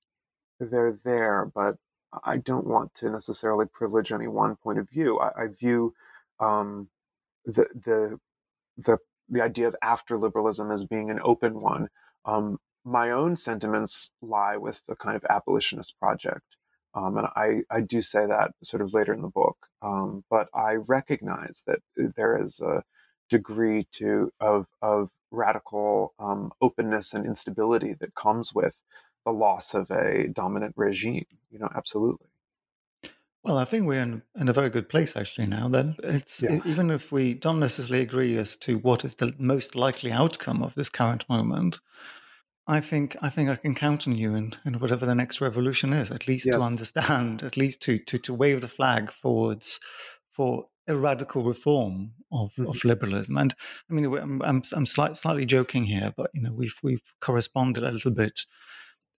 they're 0.61 0.99
there, 1.05 1.51
but 1.55 1.77
I 2.25 2.37
don't 2.37 2.67
want 2.67 2.95
to 2.97 3.11
necessarily 3.11 3.67
privilege 3.67 4.13
any 4.13 4.29
one 4.29 4.57
point 4.57 4.79
of 4.79 4.89
view. 4.89 5.19
I, 5.19 5.45
I 5.45 5.47
view 5.47 5.95
um, 6.41 6.89
the 7.45 7.67
the 7.75 8.19
the 8.77 8.99
the 9.29 9.43
idea 9.43 9.69
of 9.69 9.77
after 9.83 10.19
liberalism 10.19 10.71
as 10.71 10.85
being 10.85 11.11
an 11.11 11.21
open 11.25 11.61
one. 11.61 11.89
Um, 12.25 12.59
my 12.85 13.11
own 13.11 13.37
sentiments 13.37 14.11
lie 14.21 14.57
with 14.57 14.83
the 14.89 14.97
kind 14.97 15.17
of 15.17 15.25
abolitionist 15.31 15.99
project, 15.99 16.45
um, 16.95 17.17
and 17.17 17.27
I, 17.35 17.63
I 17.71 17.81
do 17.81 18.03
say 18.03 18.27
that 18.27 18.53
sort 18.63 18.83
of 18.83 18.93
later 18.93 19.13
in 19.13 19.23
the 19.23 19.29
book. 19.29 19.57
Um, 19.81 20.25
but 20.31 20.49
I 20.55 20.75
recognize 20.75 21.63
that 21.67 21.81
uh, 22.01 22.09
there 22.17 22.41
is 22.43 22.61
a 22.61 22.83
degree 23.31 23.87
to 23.93 24.31
of 24.41 24.67
of 24.83 25.09
radical 25.31 26.13
um, 26.19 26.53
openness 26.61 27.15
and 27.15 27.25
instability 27.25 27.95
that 28.01 28.15
comes 28.15 28.53
with 28.55 28.75
the 29.25 29.33
loss 29.33 29.75
of 29.75 29.91
a 29.91 30.29
dominant 30.29 30.75
regime. 30.77 31.27
You 31.51 31.59
know, 31.59 31.69
absolutely. 31.75 32.27
Well, 33.43 33.59
I 33.59 33.65
think 33.65 33.87
we're 33.87 34.03
in, 34.03 34.23
in 34.39 34.49
a 34.49 34.53
very 34.53 34.71
good 34.71 34.89
place 34.89 35.17
actually 35.17 35.47
now. 35.47 35.69
Then 35.69 35.97
it's 36.05 36.43
yeah. 36.43 36.61
even 36.65 36.91
if 36.91 37.11
we 37.11 37.35
don't 37.35 37.59
necessarily 37.59 38.03
agree 38.03 38.39
as 38.39 38.57
to 38.59 38.79
what 38.79 39.05
is 39.05 39.17
the 39.17 39.33
most 39.39 39.75
likely 39.75 40.13
outcome 40.13 40.63
of 40.63 40.75
this 40.77 40.89
current 40.89 41.29
moment, 41.29 41.81
I 42.67 42.81
think 42.81 43.17
I 43.21 43.29
think 43.29 43.51
I 43.51 43.57
can 43.57 43.75
count 43.75 44.07
on 44.07 44.17
you 44.17 44.35
in, 44.35 44.55
in 44.65 44.79
whatever 44.79 45.05
the 45.05 45.15
next 45.15 45.41
revolution 45.41 45.93
is, 45.93 46.11
at 46.11 46.29
least 46.29 46.47
yes. 46.47 46.55
to 46.55 46.63
understand, 46.63 47.43
at 47.43 47.57
least 47.57 47.81
to, 47.83 47.99
to 47.99 48.19
to 48.19 48.35
wave 48.35 48.61
the 48.61 48.69
flag 48.69 49.11
forwards 49.11 49.81
for 50.31 50.67
a 50.89 50.97
radical 50.97 51.45
reform 51.45 52.13
of, 52.33 52.53
mm-hmm. 52.53 52.67
of 52.67 52.85
liberalism. 52.85 53.37
And 53.37 53.55
I 53.91 53.95
mean, 53.95 54.05
I'm 54.17 54.43
I'm, 54.43 54.63
I'm 54.73 54.87
slight, 54.87 55.17
slightly 55.17 55.47
joking 55.47 55.85
here, 55.85 56.13
but 56.17 56.31
you 56.35 56.43
know, 56.43 56.53
we've 56.53 56.77
we've 56.83 57.03
corresponded 57.21 57.83
a 57.83 57.91
little 57.91 58.13
bit 58.13 58.43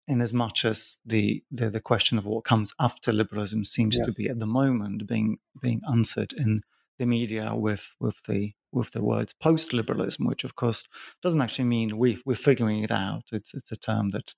in 0.07 0.21
as 0.21 0.33
much 0.33 0.65
as 0.65 0.97
the, 1.05 1.43
the, 1.51 1.69
the 1.69 1.79
question 1.79 2.17
of 2.17 2.25
what 2.25 2.43
comes 2.43 2.73
after 2.79 3.13
liberalism 3.13 3.63
seems 3.63 3.97
yes. 3.97 4.05
to 4.05 4.11
be 4.13 4.27
at 4.29 4.39
the 4.39 4.45
moment 4.45 5.07
being 5.07 5.37
being 5.61 5.81
answered 5.89 6.33
in 6.35 6.61
the 6.99 7.05
media 7.05 7.55
with 7.55 7.89
with 7.99 8.15
the 8.27 8.53
with 8.74 8.91
the 8.91 9.03
words 9.03 9.34
post 9.41 9.74
liberalism, 9.74 10.26
which 10.28 10.43
of 10.43 10.55
course 10.55 10.84
doesn't 11.21 11.41
actually 11.41 11.65
mean 11.65 11.97
we 11.97 12.21
we're 12.26 12.36
figuring 12.36 12.84
it 12.84 12.91
out. 12.91 13.24
It's 13.32 13.53
it's 13.53 13.71
a 13.71 13.78
term 13.78 14.11
that 14.11 14.34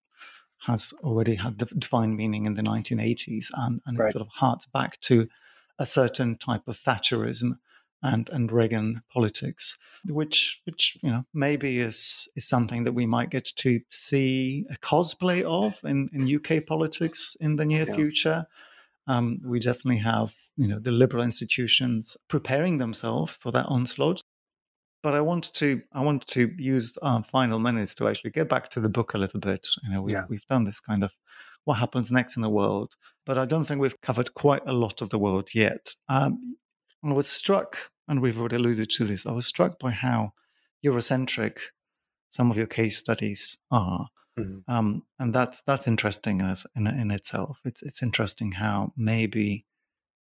has 0.59 0.93
already 1.03 1.35
had 1.35 1.59
the 1.59 1.65
defined 1.65 2.15
meaning 2.17 2.45
in 2.45 2.55
the 2.55 2.61
1980s, 2.61 3.47
and, 3.53 3.81
and 3.85 3.99
right. 3.99 4.09
it 4.09 4.13
sort 4.13 4.21
of 4.21 4.29
harks 4.33 4.65
back 4.73 4.99
to 5.01 5.27
a 5.77 5.85
certain 5.85 6.37
type 6.37 6.67
of 6.67 6.79
Thatcherism 6.79 7.57
and 8.03 8.29
and 8.29 8.51
Reagan 8.51 9.01
politics, 9.11 9.77
which 10.05 10.61
which 10.65 10.97
you 11.01 11.09
know 11.09 11.25
maybe 11.33 11.79
is 11.79 12.27
is 12.35 12.47
something 12.47 12.83
that 12.83 12.93
we 12.93 13.05
might 13.05 13.29
get 13.29 13.49
to 13.57 13.79
see 13.89 14.65
a 14.69 14.77
cosplay 14.77 15.43
of 15.43 15.79
in, 15.83 16.09
in 16.13 16.35
UK 16.35 16.65
politics 16.65 17.35
in 17.39 17.55
the 17.55 17.65
near 17.65 17.85
yeah. 17.87 17.95
future. 17.95 18.45
Um, 19.07 19.39
we 19.45 19.59
definitely 19.59 19.99
have 19.99 20.33
you 20.55 20.67
know 20.67 20.79
the 20.79 20.91
liberal 20.91 21.23
institutions 21.23 22.17
preparing 22.27 22.77
themselves 22.77 23.37
for 23.41 23.51
that 23.51 23.65
onslaught. 23.67 24.21
But 25.05 25.13
I 25.13 25.21
want 25.21 25.53
to 25.53 25.83
I 25.93 26.01
want 26.01 26.25
to 26.29 26.51
use 26.57 26.97
our 27.03 27.23
final 27.23 27.59
minutes 27.59 27.93
to 27.95 28.07
actually 28.07 28.31
get 28.31 28.49
back 28.49 28.71
to 28.71 28.79
the 28.79 28.89
book 28.89 29.13
a 29.13 29.19
little 29.19 29.39
bit. 29.39 29.67
You 29.83 29.91
know, 29.91 30.01
we, 30.01 30.13
yeah. 30.13 30.25
we've 30.27 30.47
done 30.47 30.63
this 30.63 30.79
kind 30.79 31.03
of 31.03 31.11
what 31.65 31.75
happens 31.75 32.09
next 32.09 32.37
in 32.37 32.41
the 32.41 32.49
world, 32.49 32.91
but 33.23 33.37
I 33.37 33.45
don't 33.45 33.65
think 33.65 33.79
we've 33.79 34.01
covered 34.01 34.33
quite 34.33 34.63
a 34.65 34.73
lot 34.73 35.03
of 35.03 35.11
the 35.11 35.19
world 35.19 35.49
yet. 35.53 35.93
Um, 36.09 36.57
I 37.03 37.13
was 37.13 37.27
struck, 37.27 37.77
and 38.07 38.19
we've 38.19 38.39
already 38.39 38.55
alluded 38.55 38.89
to 38.89 39.05
this, 39.05 39.27
I 39.27 39.31
was 39.31 39.45
struck 39.45 39.77
by 39.77 39.91
how 39.91 40.33
Eurocentric 40.83 41.57
some 42.29 42.49
of 42.49 42.57
your 42.57 42.65
case 42.65 42.97
studies 42.97 43.59
are. 43.69 44.07
Mm-hmm. 44.39 44.73
Um, 44.73 45.03
and 45.19 45.31
that's 45.35 45.61
that's 45.67 45.87
interesting 45.87 46.41
as 46.41 46.65
in, 46.75 46.87
in 46.87 47.11
itself. 47.11 47.59
It's 47.63 47.83
it's 47.83 48.01
interesting 48.01 48.53
how 48.53 48.91
maybe 48.97 49.67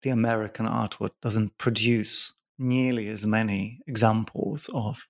the 0.03 0.11
American 0.11 0.67
artwork 0.67 1.15
doesn't 1.21 1.59
produce 1.59 2.33
nearly 2.59 3.09
as 3.09 3.25
many 3.27 3.81
examples 3.87 4.69
of 4.75 5.07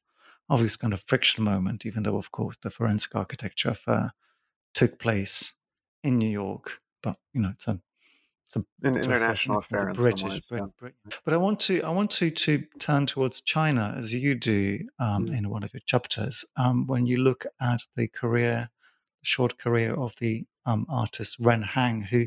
of 0.50 0.62
this 0.62 0.76
kind 0.76 0.94
of 0.94 1.02
friction 1.02 1.44
moment, 1.44 1.84
even 1.84 2.02
though 2.02 2.16
of 2.16 2.30
course 2.32 2.56
the 2.62 2.70
forensic 2.70 3.14
architecture 3.14 3.70
affair 3.70 4.14
took 4.74 4.98
place 4.98 5.54
in 6.02 6.18
New 6.18 6.30
York. 6.30 6.72
But 7.02 7.16
you 7.32 7.42
know, 7.42 7.50
it's 7.50 7.66
a 7.68 7.80
it's 8.46 8.56
an 8.56 8.96
international 8.96 9.58
affair 9.58 9.90
in 9.90 9.94
British, 9.94 10.22
ways, 10.22 10.46
yeah. 10.50 10.88
But 11.24 11.34
I 11.34 11.36
want 11.36 11.60
to 11.60 11.82
I 11.82 11.90
want 11.90 12.10
to 12.12 12.30
to 12.30 12.64
turn 12.78 13.06
towards 13.06 13.42
China 13.42 13.94
as 13.98 14.14
you 14.14 14.34
do 14.34 14.80
um, 14.98 15.26
mm. 15.26 15.36
in 15.36 15.50
one 15.50 15.62
of 15.64 15.74
your 15.74 15.82
chapters. 15.84 16.46
Um, 16.56 16.86
when 16.86 17.04
you 17.04 17.18
look 17.18 17.44
at 17.60 17.80
the 17.94 18.08
career, 18.08 18.70
the 19.20 19.26
short 19.26 19.58
career 19.58 19.94
of 19.94 20.14
the 20.18 20.46
um, 20.64 20.86
artist 20.88 21.36
Ren 21.38 21.60
Hang, 21.60 22.00
who 22.02 22.26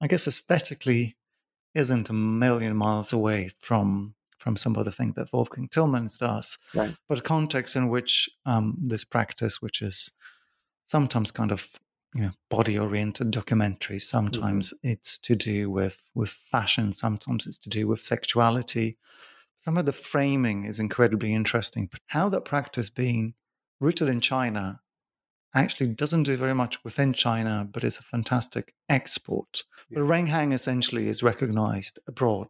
I 0.00 0.06
guess 0.06 0.26
aesthetically 0.26 1.16
isn't 1.74 2.08
a 2.08 2.14
million 2.14 2.74
miles 2.74 3.12
away 3.12 3.50
from 3.58 4.14
from 4.38 4.56
some 4.56 4.76
of 4.76 4.84
the 4.84 4.92
things 4.92 5.14
that 5.16 5.32
Wolfgang 5.32 5.68
Tillmans 5.68 6.18
does, 6.18 6.58
right. 6.74 6.94
but 7.08 7.18
a 7.18 7.22
context 7.22 7.76
in 7.76 7.88
which 7.88 8.28
um, 8.46 8.76
this 8.80 9.04
practice, 9.04 9.60
which 9.60 9.82
is 9.82 10.12
sometimes 10.86 11.30
kind 11.30 11.52
of 11.52 11.68
you 12.14 12.22
know 12.22 12.30
body 12.50 12.78
oriented 12.78 13.30
documentary 13.30 13.98
sometimes 13.98 14.72
mm-hmm. 14.72 14.88
it's 14.88 15.18
to 15.18 15.36
do 15.36 15.70
with 15.70 16.02
with 16.14 16.30
fashion 16.30 16.92
sometimes 16.92 17.46
it's 17.46 17.58
to 17.58 17.68
do 17.68 17.86
with 17.86 18.04
sexuality 18.04 18.96
some 19.62 19.76
of 19.76 19.86
the 19.86 19.92
framing 19.92 20.64
is 20.64 20.78
incredibly 20.78 21.34
interesting 21.34 21.88
how 22.06 22.28
that 22.28 22.44
practice 22.44 22.88
being 22.88 23.34
rooted 23.80 24.08
in 24.08 24.20
china 24.20 24.80
actually 25.54 25.86
doesn't 25.86 26.22
do 26.22 26.36
very 26.36 26.54
much 26.54 26.78
within 26.82 27.12
china 27.12 27.68
but 27.70 27.84
is 27.84 27.98
a 27.98 28.02
fantastic 28.02 28.74
export 28.88 29.62
yeah. 29.90 29.98
but 29.98 30.04
Ren 30.04 30.26
Hang 30.26 30.52
essentially 30.52 31.08
is 31.08 31.22
recognized 31.22 31.98
abroad 32.06 32.48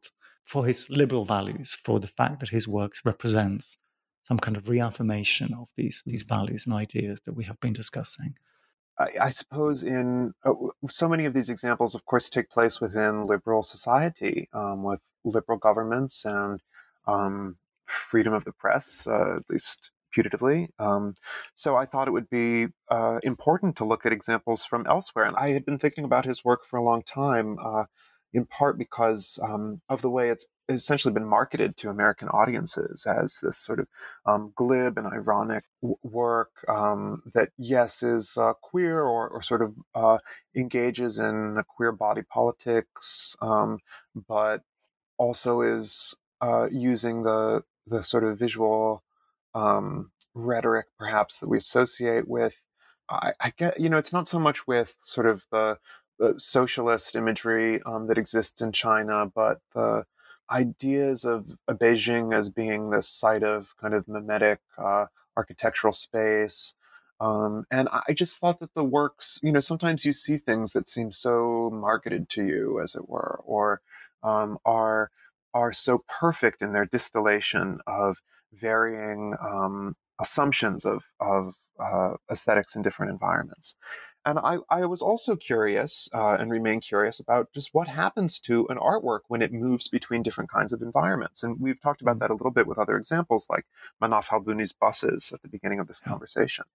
for 0.49 0.67
his 0.67 0.89
liberal 0.89 1.25
values 1.25 1.77
for 1.85 2.01
the 2.01 2.09
fact 2.09 2.41
that 2.41 2.49
his 2.49 2.67
works 2.67 3.01
represents 3.05 3.79
some 4.27 4.39
kind 4.39 4.57
of 4.57 4.69
reaffirmation 4.69 5.55
of 5.55 5.69
these 5.77 6.03
these 6.07 6.23
values 6.23 6.65
and 6.67 6.75
ideas 6.75 7.21
that 7.25 7.35
we 7.35 7.45
have 7.45 7.61
been 7.61 7.73
discussing 7.73 8.35
I, 8.99 9.11
I 9.23 9.31
suppose 9.31 9.83
in 9.83 10.33
uh, 10.45 10.53
so 10.91 11.09
many 11.09 11.25
of 11.25 11.35
these 11.35 11.51
examples, 11.51 11.95
of 11.95 12.05
course, 12.05 12.29
take 12.29 12.51
place 12.51 12.81
within 12.81 13.25
liberal 13.25 13.63
society 13.63 14.49
um, 14.53 14.83
with 14.83 15.01
liberal 15.25 15.59
governments 15.59 16.25
and 16.25 16.61
um, 17.07 17.57
freedom 17.87 18.33
of 18.33 18.45
the 18.45 18.53
press, 18.53 19.07
uh, 19.07 19.37
at 19.37 19.43
least 19.49 19.91
putatively. 20.17 20.69
Um, 20.79 21.15
so 21.55 21.77
I 21.77 21.87
thought 21.87 22.09
it 22.09 22.13
would 22.13 22.31
be 22.31 22.69
uh, 22.91 23.19
important 23.23 23.77
to 23.77 23.85
look 23.85 24.07
at 24.07 24.13
examples 24.13 24.65
from 24.65 24.87
elsewhere. 24.87 25.25
And 25.27 25.37
I 25.37 25.53
had 25.53 25.65
been 25.65 25.79
thinking 25.79 26.05
about 26.05 26.25
his 26.25 26.45
work 26.45 26.61
for 26.69 26.79
a 26.79 26.85
long 26.85 27.03
time, 27.03 27.57
uh, 27.65 27.85
in 28.33 28.45
part 28.47 28.79
because 28.79 29.39
um, 29.43 29.81
of 29.89 30.03
the 30.03 30.11
way 30.11 30.31
it's 30.31 30.47
essentially 30.69 31.15
been 31.15 31.25
marketed 31.25 31.77
to 31.77 31.89
American 31.89 32.29
audiences 32.29 33.07
as 33.07 33.41
this 33.43 33.57
sort 33.57 33.81
of 33.81 33.89
um, 34.27 34.53
glib 34.55 34.99
and 34.99 35.07
ironic 35.07 35.65
w- 35.81 35.97
work 36.03 36.51
um, 36.69 37.23
that, 37.35 37.51
yes, 37.57 38.03
is 38.03 38.37
uh, 38.37 38.53
queer 38.61 39.01
or, 39.03 39.29
or, 39.29 39.43
sort 39.43 39.63
of 39.63 39.75
uh, 39.95 40.19
engages 40.55 41.19
in 41.19 41.59
queer 41.69 41.91
body 41.91 42.23
politics, 42.23 43.35
um, 43.41 43.79
but 44.29 44.63
also 45.17 45.63
is 45.63 46.15
uh, 46.41 46.69
using 46.71 47.23
the 47.23 47.63
the 47.87 48.03
sort 48.03 48.25
of 48.25 48.39
visual 48.39 49.03
um, 49.55 50.11
rhetoric, 50.35 50.87
perhaps 50.99 51.41
that 51.41 51.49
we 51.49 51.59
associate 51.59 52.29
with. 52.29 52.55
I, 53.09 53.33
I 53.41 53.53
get, 53.57 53.81
you 53.81 53.89
know, 53.89 53.97
it's 53.97 54.13
not 54.13 54.29
so 54.29 54.39
much 54.39 54.67
with 54.67 54.95
sort 55.05 55.27
of 55.27 55.45
the 55.51 55.79
the 56.19 56.35
socialist 56.39 57.15
imagery 57.17 57.81
um, 57.85 58.07
that 58.09 58.19
exists 58.19 58.61
in 58.61 58.73
China, 58.73 59.31
but 59.35 59.61
the 59.75 60.05
ideas 60.51 61.25
of 61.25 61.47
Beijing 61.69 62.37
as 62.37 62.51
being 62.51 62.91
this 62.91 63.09
site 63.09 63.43
of 63.43 63.69
kind 63.81 63.95
of 63.95 64.09
mimetic 64.09 64.61
uh, 64.79 65.07
architectural 65.37 65.93
space. 65.93 66.75
Um, 67.21 67.65
and 67.71 67.89
I 67.93 68.13
just 68.13 68.39
thought 68.39 68.61
that 68.61 68.75
the 68.75 68.85
works, 68.85 69.41
you 69.43 69.51
know, 69.53 69.61
sometimes 69.61 70.05
you 70.05 70.13
see 70.13 70.39
things 70.39 70.73
that 70.73 70.89
seem 70.89 71.11
so 71.11 71.71
marketed 71.73 72.29
to 72.31 72.45
you, 72.45 72.81
as 72.81 72.95
it 72.95 73.09
were, 73.09 73.41
or 73.45 73.81
um, 74.23 74.59
are 74.65 75.11
are 75.55 75.73
so 75.73 76.05
perfect 76.21 76.63
in 76.63 76.73
their 76.73 76.85
distillation 76.87 77.81
of 77.87 78.19
varying 78.53 79.35
um, 79.43 79.97
assumptions 80.21 80.85
of 80.85 81.05
of 81.21 81.55
uh, 81.81 82.15
aesthetics 82.31 82.77
in 82.77 82.83
different 82.83 83.13
environments. 83.13 83.75
And 84.29 84.39
I, 84.41 84.59
I 84.69 84.85
was 84.85 85.01
also 85.01 85.37
curious 85.37 86.07
uh, 86.13 86.37
and 86.39 86.51
remain 86.51 86.83
curious 86.83 87.19
about 87.19 87.51
just 87.55 87.73
what 87.73 87.89
happens 87.89 88.39
to 88.41 88.67
an 88.69 88.77
artwork 88.77 89.21
when 89.29 89.41
it 89.41 89.55
moves 89.55 89.89
between 89.89 90.23
different 90.23 90.51
kinds 90.51 90.71
of 90.71 90.83
environments. 90.83 91.43
And 91.43 91.59
we've 91.59 91.81
talked 91.81 92.03
about 92.03 92.17
mm. 92.17 92.21
that 92.21 92.31
a 92.31 92.35
little 92.35 92.51
bit 92.51 92.67
with 92.67 92.77
other 92.77 92.99
examples 92.99 93.47
like 93.49 93.65
Manaf 94.03 94.27
Halbouni's 94.27 94.75
buses 94.75 95.33
at 95.33 95.41
the 95.41 95.49
beginning 95.49 95.81
of 95.81 95.89
this 95.89 96.01
conversation. 96.01 96.67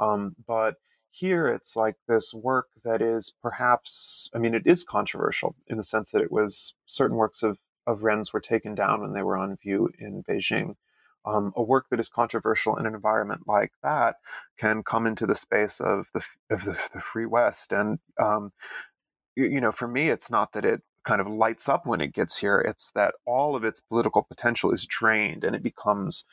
Um, 0.00 0.34
but 0.48 0.78
here 1.12 1.46
it's 1.46 1.76
like 1.76 1.94
this 2.08 2.34
work 2.34 2.70
that 2.82 3.00
is 3.00 3.32
perhaps, 3.40 4.28
I 4.34 4.38
mean, 4.38 4.52
it 4.52 4.66
is 4.66 4.82
controversial 4.82 5.54
in 5.68 5.76
the 5.76 5.84
sense 5.84 6.10
that 6.10 6.22
it 6.22 6.32
was 6.32 6.74
certain 6.86 7.16
works 7.16 7.44
of, 7.44 7.58
of 7.86 8.02
Ren's 8.02 8.32
were 8.32 8.40
taken 8.40 8.74
down 8.74 9.00
when 9.00 9.12
they 9.12 9.22
were 9.22 9.36
on 9.36 9.56
view 9.62 9.90
in 10.00 10.24
Beijing 10.24 10.74
um, 11.26 11.52
a 11.56 11.62
work 11.62 11.86
that 11.90 12.00
is 12.00 12.08
controversial 12.10 12.76
in 12.76 12.86
an 12.86 12.94
environment 12.94 13.42
like 13.46 13.72
that 13.82 14.16
can 14.58 14.82
come 14.84 15.06
into 15.06 15.26
the 15.26 15.34
space 15.36 15.80
of 15.80 16.06
the 16.14 16.22
of 16.50 16.64
the, 16.64 16.78
the 16.94 17.00
free 17.00 17.26
West. 17.26 17.72
And 17.72 17.98
um, 18.22 18.52
you, 19.36 19.46
you 19.46 19.60
know, 19.60 19.72
for 19.72 19.88
me, 19.88 20.10
it's 20.10 20.30
not 20.30 20.52
that 20.54 20.64
it 20.64 20.82
kind 21.04 21.20
of 21.20 21.28
lights 21.28 21.68
up 21.68 21.86
when 21.86 22.00
it 22.00 22.14
gets 22.14 22.38
here; 22.38 22.60
it's 22.60 22.90
that 22.92 23.14
all 23.26 23.56
of 23.56 23.64
its 23.64 23.80
political 23.80 24.22
potential 24.22 24.72
is 24.72 24.86
drained 24.86 25.44
and 25.44 25.56
it 25.56 25.62
becomes 25.62 26.24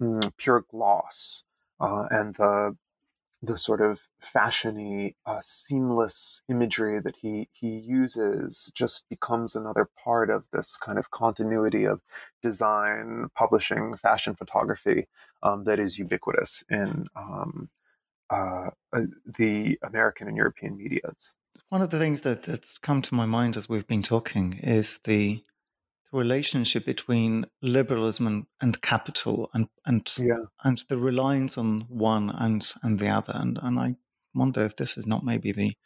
mm, 0.00 0.32
pure 0.38 0.64
gloss. 0.70 1.44
Uh, 1.80 2.06
and 2.10 2.36
the 2.36 2.76
the 3.46 3.58
sort 3.58 3.80
of 3.80 4.00
fashiony, 4.34 5.14
uh, 5.24 5.40
seamless 5.42 6.42
imagery 6.48 7.00
that 7.00 7.16
he 7.16 7.48
he 7.52 7.68
uses 7.68 8.70
just 8.74 9.08
becomes 9.08 9.54
another 9.54 9.88
part 10.04 10.30
of 10.30 10.44
this 10.52 10.76
kind 10.76 10.98
of 10.98 11.10
continuity 11.10 11.84
of 11.84 12.00
design, 12.42 13.28
publishing, 13.34 13.96
fashion 13.96 14.34
photography 14.34 15.06
um, 15.42 15.64
that 15.64 15.78
is 15.78 15.98
ubiquitous 15.98 16.64
in 16.70 17.06
um, 17.16 17.68
uh, 18.30 18.70
uh, 18.92 19.02
the 19.38 19.78
American 19.82 20.28
and 20.28 20.36
European 20.36 20.76
medias. 20.76 21.34
One 21.68 21.82
of 21.82 21.90
the 21.90 21.98
things 21.98 22.22
that, 22.22 22.42
that's 22.42 22.78
come 22.78 23.02
to 23.02 23.14
my 23.14 23.26
mind 23.26 23.56
as 23.56 23.68
we've 23.68 23.86
been 23.86 24.02
talking 24.02 24.54
is 24.62 25.00
the 25.04 25.20
the 25.24 25.42
relationship 26.16 26.84
between 26.84 27.46
liberalism 27.62 28.26
and, 28.26 28.46
and 28.60 28.80
capital 28.82 29.50
and 29.54 29.68
and 29.84 30.10
yeah. 30.18 30.44
and 30.64 30.82
the 30.88 30.96
reliance 30.96 31.56
on 31.58 31.82
one 31.88 32.30
and 32.30 32.72
and 32.82 32.98
the 32.98 33.08
other 33.08 33.32
and 33.34 33.58
and 33.62 33.78
I 33.78 33.96
wonder 34.34 34.64
if 34.64 34.76
this 34.76 34.96
is 34.96 35.06
not 35.06 35.24
maybe 35.24 35.52
the 35.52 35.76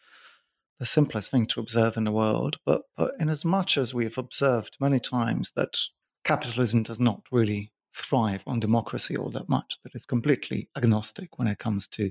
the 0.79 0.87
simplest 0.87 1.31
thing 1.31 1.47
to 1.47 1.61
observe 1.61 1.97
in 1.97 2.05
the 2.05 2.13
world 2.13 2.57
but 2.65 2.83
but 2.97 3.13
in 3.19 3.29
as 3.29 3.45
much 3.45 3.77
as 3.77 3.93
we 3.93 4.05
have 4.05 4.19
observed 4.19 4.77
many 4.81 5.01
times 5.01 5.53
that 5.57 5.77
capitalism 6.25 6.83
does 6.83 7.01
not 7.01 7.23
really 7.31 7.73
thrive 7.95 8.43
on 8.47 8.61
democracy 8.61 9.17
all 9.17 9.31
that 9.31 9.49
much 9.49 9.77
that 9.83 9.95
it's 9.95 10.07
completely 10.07 10.69
agnostic 10.77 11.39
when 11.39 11.49
it 11.49 11.59
comes 11.59 11.89
to 11.89 12.11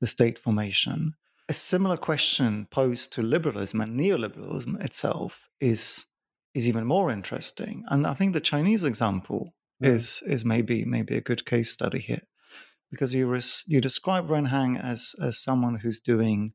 the 0.00 0.06
state 0.06 0.38
formation 0.38 1.14
a 1.48 1.52
similar 1.52 1.96
question 1.96 2.68
posed 2.70 3.12
to 3.12 3.22
liberalism 3.22 3.80
and 3.80 3.98
neoliberalism 3.98 4.82
itself 4.84 5.48
is 5.60 6.06
is 6.54 6.66
even 6.66 6.84
more 6.84 7.10
interesting. 7.10 7.84
And 7.88 8.06
I 8.06 8.14
think 8.14 8.32
the 8.32 8.40
Chinese 8.40 8.84
example 8.84 9.54
mm. 9.82 9.88
is 9.88 10.22
is 10.26 10.44
maybe 10.44 10.84
maybe 10.84 11.16
a 11.16 11.20
good 11.20 11.44
case 11.44 11.70
study 11.70 12.00
here, 12.00 12.22
because 12.90 13.14
you 13.14 13.26
res, 13.26 13.64
you 13.66 13.80
describe 13.80 14.30
Ren 14.30 14.46
Hang 14.46 14.76
as 14.76 15.14
as 15.22 15.42
someone 15.42 15.76
who's 15.76 16.00
doing 16.00 16.52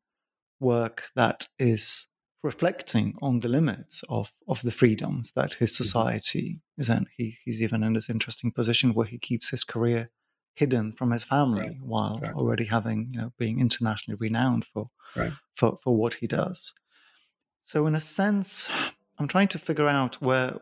work 0.59 1.03
that 1.15 1.47
is 1.59 2.07
reflecting 2.43 3.15
on 3.21 3.39
the 3.39 3.49
limits 3.49 4.03
of, 4.07 4.31
of 4.47 4.61
the 4.61 4.71
freedoms 4.71 5.31
that 5.35 5.55
his 5.55 5.71
mm-hmm. 5.71 5.83
society 5.83 6.59
mm-hmm. 6.59 6.81
is 6.81 6.89
in. 6.89 7.05
He, 7.17 7.37
he's 7.43 7.61
even 7.61 7.83
in 7.83 7.93
this 7.93 8.09
interesting 8.09 8.51
position 8.51 8.93
where 8.93 9.07
he 9.07 9.17
keeps 9.17 9.49
his 9.49 9.63
career 9.63 10.11
hidden 10.53 10.93
from 10.93 11.11
his 11.11 11.23
family 11.23 11.61
right. 11.61 11.77
while 11.81 12.21
already 12.35 12.65
having, 12.65 13.09
you 13.11 13.19
know, 13.19 13.33
being 13.39 13.59
internationally 13.59 14.17
renowned 14.19 14.65
for, 14.71 14.89
right. 15.15 15.33
for, 15.55 15.77
for 15.83 15.97
what 15.97 16.13
he 16.13 16.27
does. 16.27 16.71
So 17.63 17.87
in 17.87 17.95
a 17.95 17.99
sense, 17.99 18.69
I'm 19.17 19.27
trying 19.27 19.47
to 19.49 19.59
figure 19.59 19.87
out 19.87 20.21
where 20.21 20.59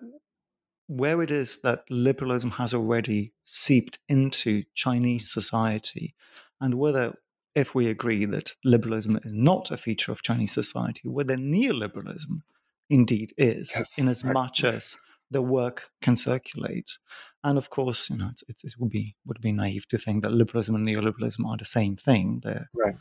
where 0.87 1.21
it 1.21 1.31
is 1.31 1.59
that 1.63 1.85
liberalism 1.89 2.51
has 2.51 2.73
already 2.73 3.33
seeped 3.45 3.99
into 4.09 4.63
Chinese 4.75 5.31
society 5.31 6.13
and 6.59 6.75
whether 6.75 7.15
if 7.55 7.73
we 7.73 7.87
agree 7.87 8.25
that 8.25 8.51
liberalism 8.63 9.17
is 9.23 9.33
not 9.33 9.71
a 9.71 9.77
feature 9.77 10.11
of 10.11 10.23
Chinese 10.23 10.51
society, 10.51 11.07
whether 11.07 11.35
neoliberalism 11.35 12.41
indeed 12.89 13.33
is, 13.37 13.71
yes, 13.75 13.97
in 13.97 14.07
as 14.07 14.23
much 14.23 14.63
as 14.63 14.97
the 15.31 15.41
work 15.41 15.83
can 16.01 16.15
circulate. 16.15 16.97
And 17.43 17.57
of 17.57 17.69
course, 17.69 18.09
you 18.09 18.17
know, 18.17 18.31
it, 18.47 18.57
it, 18.63 18.73
would 18.79 18.89
be 18.89 19.15
would 19.25 19.41
be 19.41 19.51
naive 19.51 19.87
to 19.89 19.97
think 19.97 20.23
that 20.23 20.31
liberalism 20.31 20.75
and 20.75 20.87
neoliberalism 20.87 21.45
are 21.45 21.57
the 21.57 21.65
same 21.65 21.95
thing. 21.95 22.41
They're 22.43 22.69
right. 22.73 22.95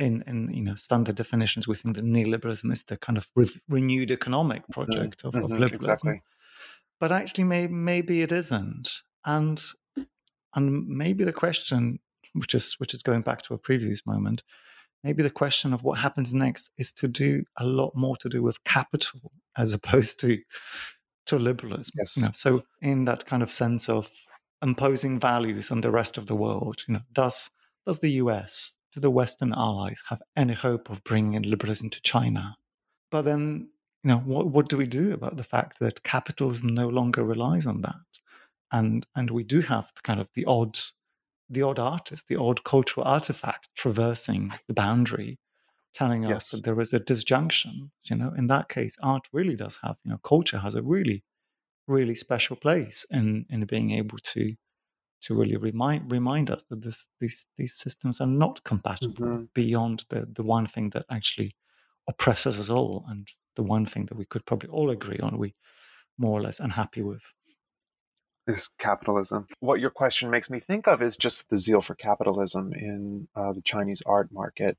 In, 0.00 0.24
in 0.26 0.52
you 0.52 0.62
know 0.62 0.74
standard 0.74 1.14
definitions, 1.14 1.68
we 1.68 1.76
think 1.76 1.94
that 1.96 2.04
neoliberalism 2.04 2.72
is 2.72 2.82
the 2.84 2.96
kind 2.96 3.18
of 3.18 3.30
re- 3.36 3.60
renewed 3.68 4.10
economic 4.10 4.62
mm-hmm. 4.62 4.72
project 4.72 5.18
mm-hmm. 5.18 5.28
of, 5.28 5.34
of 5.36 5.50
mm-hmm. 5.50 5.60
liberalism. 5.60 5.92
Exactly. 5.92 6.22
But 6.98 7.12
actually, 7.12 7.44
maybe 7.44 7.72
maybe 7.72 8.22
it 8.22 8.32
isn't, 8.32 8.90
and 9.24 9.62
and 10.54 10.88
maybe 10.88 11.24
the 11.24 11.32
question 11.32 12.00
which 12.34 12.54
is 12.54 12.74
which 12.78 12.94
is 12.94 13.02
going 13.02 13.22
back 13.22 13.42
to 13.42 13.54
a 13.54 13.58
previous 13.58 14.04
moment. 14.06 14.42
Maybe 15.02 15.22
the 15.22 15.30
question 15.30 15.72
of 15.72 15.82
what 15.82 15.98
happens 15.98 16.34
next 16.34 16.70
is 16.76 16.92
to 16.94 17.08
do 17.08 17.42
a 17.58 17.64
lot 17.64 17.92
more 17.96 18.16
to 18.18 18.28
do 18.28 18.42
with 18.42 18.62
capital 18.64 19.32
as 19.56 19.72
opposed 19.72 20.20
to 20.20 20.38
to 21.26 21.38
liberalism. 21.38 21.92
Yes. 21.98 22.16
You 22.16 22.24
know, 22.24 22.32
so 22.34 22.62
in 22.80 23.04
that 23.04 23.26
kind 23.26 23.42
of 23.42 23.52
sense 23.52 23.88
of 23.88 24.08
imposing 24.62 25.18
values 25.18 25.70
on 25.70 25.80
the 25.80 25.90
rest 25.90 26.18
of 26.18 26.26
the 26.26 26.34
world, 26.34 26.82
you 26.86 26.94
know, 26.94 27.00
does 27.12 27.50
does 27.86 28.00
the 28.00 28.10
US, 28.22 28.74
do 28.92 29.00
the 29.00 29.10
Western 29.10 29.52
allies 29.52 30.02
have 30.08 30.22
any 30.36 30.54
hope 30.54 30.90
of 30.90 31.04
bringing 31.04 31.34
in 31.34 31.42
liberalism 31.42 31.90
to 31.90 32.00
China? 32.02 32.56
But 33.10 33.22
then, 33.22 33.68
you 34.02 34.08
know, 34.08 34.18
what 34.18 34.46
what 34.48 34.68
do 34.68 34.76
we 34.76 34.86
do 34.86 35.12
about 35.12 35.36
the 35.36 35.44
fact 35.44 35.78
that 35.80 36.02
capitalism 36.02 36.68
no 36.68 36.88
longer 36.88 37.24
relies 37.24 37.66
on 37.66 37.82
that? 37.82 37.94
And 38.72 39.06
and 39.14 39.30
we 39.30 39.44
do 39.44 39.60
have 39.62 39.90
kind 40.02 40.20
of 40.20 40.28
the 40.34 40.44
odd 40.44 40.78
the 41.48 41.62
odd 41.62 41.78
artist, 41.78 42.28
the 42.28 42.36
odd 42.36 42.64
cultural 42.64 43.06
artifact 43.06 43.68
traversing 43.74 44.52
the 44.68 44.74
boundary, 44.74 45.38
telling 45.92 46.22
yes. 46.22 46.36
us 46.36 46.50
that 46.50 46.64
there 46.64 46.80
is 46.80 46.92
a 46.92 47.00
disjunction. 47.00 47.90
You 48.04 48.16
know, 48.16 48.32
in 48.36 48.46
that 48.46 48.68
case, 48.68 48.96
art 49.02 49.26
really 49.32 49.56
does 49.56 49.78
have, 49.82 49.96
you 50.04 50.12
know, 50.12 50.18
culture 50.18 50.58
has 50.58 50.74
a 50.74 50.82
really, 50.82 51.24
really 51.86 52.14
special 52.14 52.56
place 52.56 53.04
in 53.10 53.46
in 53.50 53.64
being 53.66 53.90
able 53.92 54.18
to 54.18 54.54
to 55.22 55.34
really 55.34 55.56
remind 55.56 56.10
remind 56.10 56.50
us 56.50 56.64
that 56.70 56.82
this, 56.82 57.06
these 57.20 57.46
these 57.56 57.74
systems 57.74 58.20
are 58.20 58.26
not 58.26 58.62
compatible 58.64 59.26
mm-hmm. 59.26 59.44
beyond 59.54 60.04
the 60.08 60.26
the 60.32 60.42
one 60.42 60.66
thing 60.66 60.90
that 60.90 61.04
actually 61.10 61.54
oppresses 62.08 62.58
us 62.58 62.68
all 62.68 63.04
and 63.08 63.28
the 63.56 63.62
one 63.62 63.86
thing 63.86 64.06
that 64.06 64.16
we 64.16 64.24
could 64.24 64.44
probably 64.46 64.68
all 64.68 64.90
agree 64.90 65.18
on 65.18 65.38
we 65.38 65.54
more 66.18 66.38
or 66.38 66.42
less 66.42 66.60
unhappy 66.60 67.02
with 67.02 67.22
is 68.46 68.68
capitalism. 68.78 69.46
What 69.60 69.80
your 69.80 69.90
question 69.90 70.30
makes 70.30 70.50
me 70.50 70.60
think 70.60 70.86
of 70.86 71.02
is 71.02 71.16
just 71.16 71.48
the 71.48 71.58
zeal 71.58 71.82
for 71.82 71.94
capitalism 71.94 72.72
in 72.72 73.28
uh, 73.36 73.52
the 73.52 73.62
Chinese 73.62 74.02
art 74.06 74.30
market 74.32 74.76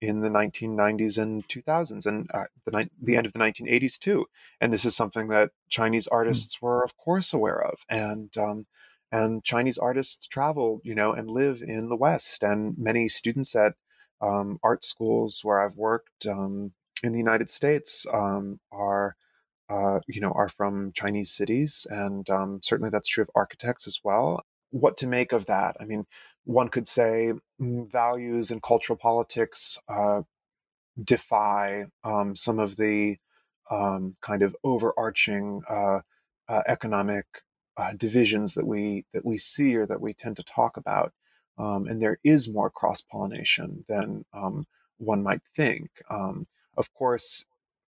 in 0.00 0.20
the 0.20 0.28
1990s 0.28 1.16
and 1.16 1.46
2000s 1.48 2.04
and 2.04 2.30
uh, 2.34 2.44
the, 2.66 2.78
ni- 2.78 2.90
the 3.00 3.16
end 3.16 3.26
of 3.26 3.32
the 3.32 3.38
1980s 3.38 3.98
too. 3.98 4.26
And 4.60 4.72
this 4.72 4.84
is 4.84 4.94
something 4.94 5.28
that 5.28 5.50
Chinese 5.70 6.06
hmm. 6.10 6.14
artists 6.14 6.56
mm. 6.56 6.62
were, 6.62 6.84
of 6.84 6.96
course, 6.96 7.32
aware 7.32 7.64
of. 7.64 7.78
And 7.88 8.30
um, 8.36 8.66
and 9.12 9.44
Chinese 9.44 9.78
artists 9.78 10.26
travel, 10.26 10.80
you 10.84 10.94
know, 10.94 11.12
and 11.12 11.30
live 11.30 11.62
in 11.62 11.88
the 11.88 11.96
West. 11.96 12.42
And 12.42 12.76
many 12.78 13.08
students 13.08 13.54
at 13.54 13.74
um, 14.20 14.58
art 14.62 14.84
schools 14.84 15.40
where 15.42 15.60
I've 15.60 15.76
worked 15.76 16.26
um, 16.26 16.72
in 17.02 17.12
the 17.12 17.18
United 17.18 17.50
States 17.50 18.06
um, 18.12 18.60
are 18.72 19.16
uh, 19.68 20.00
you 20.06 20.20
know, 20.20 20.30
are 20.32 20.48
from 20.48 20.92
Chinese 20.94 21.32
cities, 21.32 21.86
and 21.90 22.28
um, 22.30 22.60
certainly 22.62 22.90
that's 22.90 23.08
true 23.08 23.22
of 23.22 23.30
architects 23.34 23.86
as 23.86 23.98
well. 24.04 24.44
What 24.70 24.96
to 24.98 25.06
make 25.06 25.32
of 25.32 25.46
that? 25.46 25.76
I 25.80 25.84
mean, 25.84 26.06
one 26.44 26.68
could 26.68 26.86
say 26.86 27.32
mm, 27.60 27.90
values 27.90 28.50
and 28.50 28.62
cultural 28.62 28.96
politics 28.96 29.78
uh, 29.88 30.22
defy 31.02 31.86
um, 32.04 32.36
some 32.36 32.58
of 32.58 32.76
the 32.76 33.16
um, 33.70 34.16
kind 34.22 34.42
of 34.42 34.56
overarching 34.62 35.62
uh, 35.68 36.00
uh 36.48 36.62
economic 36.68 37.26
uh, 37.76 37.92
divisions 37.96 38.54
that 38.54 38.66
we 38.66 39.04
that 39.12 39.24
we 39.24 39.38
see 39.38 39.76
or 39.76 39.86
that 39.86 40.00
we 40.00 40.14
tend 40.14 40.36
to 40.36 40.42
talk 40.42 40.76
about, 40.76 41.12
um, 41.58 41.86
and 41.86 42.00
there 42.02 42.18
is 42.24 42.48
more 42.48 42.70
cross 42.70 43.02
pollination 43.02 43.84
than 43.88 44.24
um, 44.32 44.66
one 44.98 45.22
might 45.22 45.42
think. 45.56 45.90
Um, 46.10 46.46
of 46.76 46.92
course, 46.94 47.44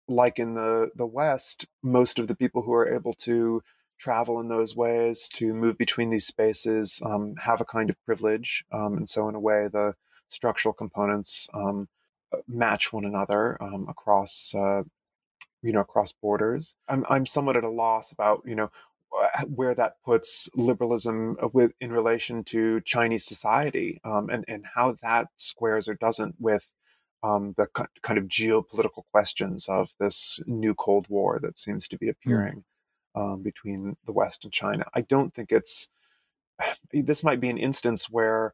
like 0.07 0.39
in 0.39 0.55
the 0.55 0.91
the 0.95 1.05
West, 1.05 1.65
most 1.83 2.19
of 2.19 2.27
the 2.27 2.35
people 2.35 2.63
who 2.63 2.73
are 2.73 2.93
able 2.93 3.13
to 3.13 3.63
travel 3.99 4.39
in 4.39 4.47
those 4.49 4.75
ways 4.75 5.29
to 5.33 5.53
move 5.53 5.77
between 5.77 6.09
these 6.11 6.27
spaces 6.27 7.01
um, 7.05 7.35
have 7.37 7.61
a 7.61 7.65
kind 7.65 7.89
of 7.89 7.95
privilege, 8.05 8.63
um, 8.71 8.97
and 8.97 9.09
so 9.09 9.29
in 9.29 9.35
a 9.35 9.39
way, 9.39 9.67
the 9.71 9.93
structural 10.29 10.73
components 10.73 11.49
uh, 12.33 12.39
match 12.47 12.91
one 12.93 13.05
another 13.05 13.57
across 13.89 14.53
uh, 14.55 14.83
you 15.61 15.71
know 15.71 15.81
across 15.81 16.11
borders. 16.11 16.75
I'm 16.87 17.05
I'm 17.09 17.25
somewhat 17.25 17.57
at 17.57 17.63
a 17.63 17.69
loss 17.69 18.11
about 18.11 18.43
you 18.45 18.55
know 18.55 18.71
where 19.47 19.73
that 19.75 19.95
puts 20.03 20.49
liberalism 20.55 21.37
uh, 21.41 21.47
with 21.53 21.71
in 21.79 21.91
relation 21.91 22.43
to 22.43 22.81
Chinese 22.81 23.25
society 23.25 23.99
um, 24.03 24.29
and 24.29 24.45
and 24.47 24.65
how 24.75 24.95
that 25.01 25.27
squares 25.35 25.87
or 25.87 25.95
doesn't 25.95 26.35
with 26.39 26.67
um, 27.23 27.53
the 27.57 27.67
kind 28.01 28.19
of 28.19 28.25
geopolitical 28.25 29.03
questions 29.11 29.67
of 29.67 29.89
this 29.99 30.39
new 30.45 30.73
Cold 30.75 31.07
War 31.09 31.39
that 31.41 31.59
seems 31.59 31.87
to 31.87 31.97
be 31.97 32.07
hmm. 32.07 32.11
appearing 32.11 32.63
mm. 33.15 33.33
um, 33.33 33.41
between 33.41 33.97
the 34.05 34.11
West 34.11 34.43
and 34.43 34.53
China. 34.53 34.85
I 34.93 35.01
don't 35.01 35.33
think 35.33 35.51
it's 35.51 35.89
this 36.93 37.23
might 37.23 37.39
be 37.39 37.49
an 37.49 37.57
instance 37.57 38.09
where 38.09 38.53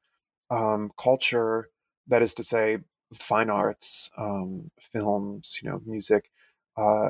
um, 0.50 0.92
culture, 0.98 1.70
that 2.08 2.22
is 2.22 2.34
to 2.36 2.44
say, 2.44 2.80
fine 3.20 3.50
arts, 3.50 4.10
um, 4.18 4.72
films, 4.92 5.60
you 5.62 5.70
know, 5.70 5.82
music, 5.86 6.32
uh, 6.78 7.10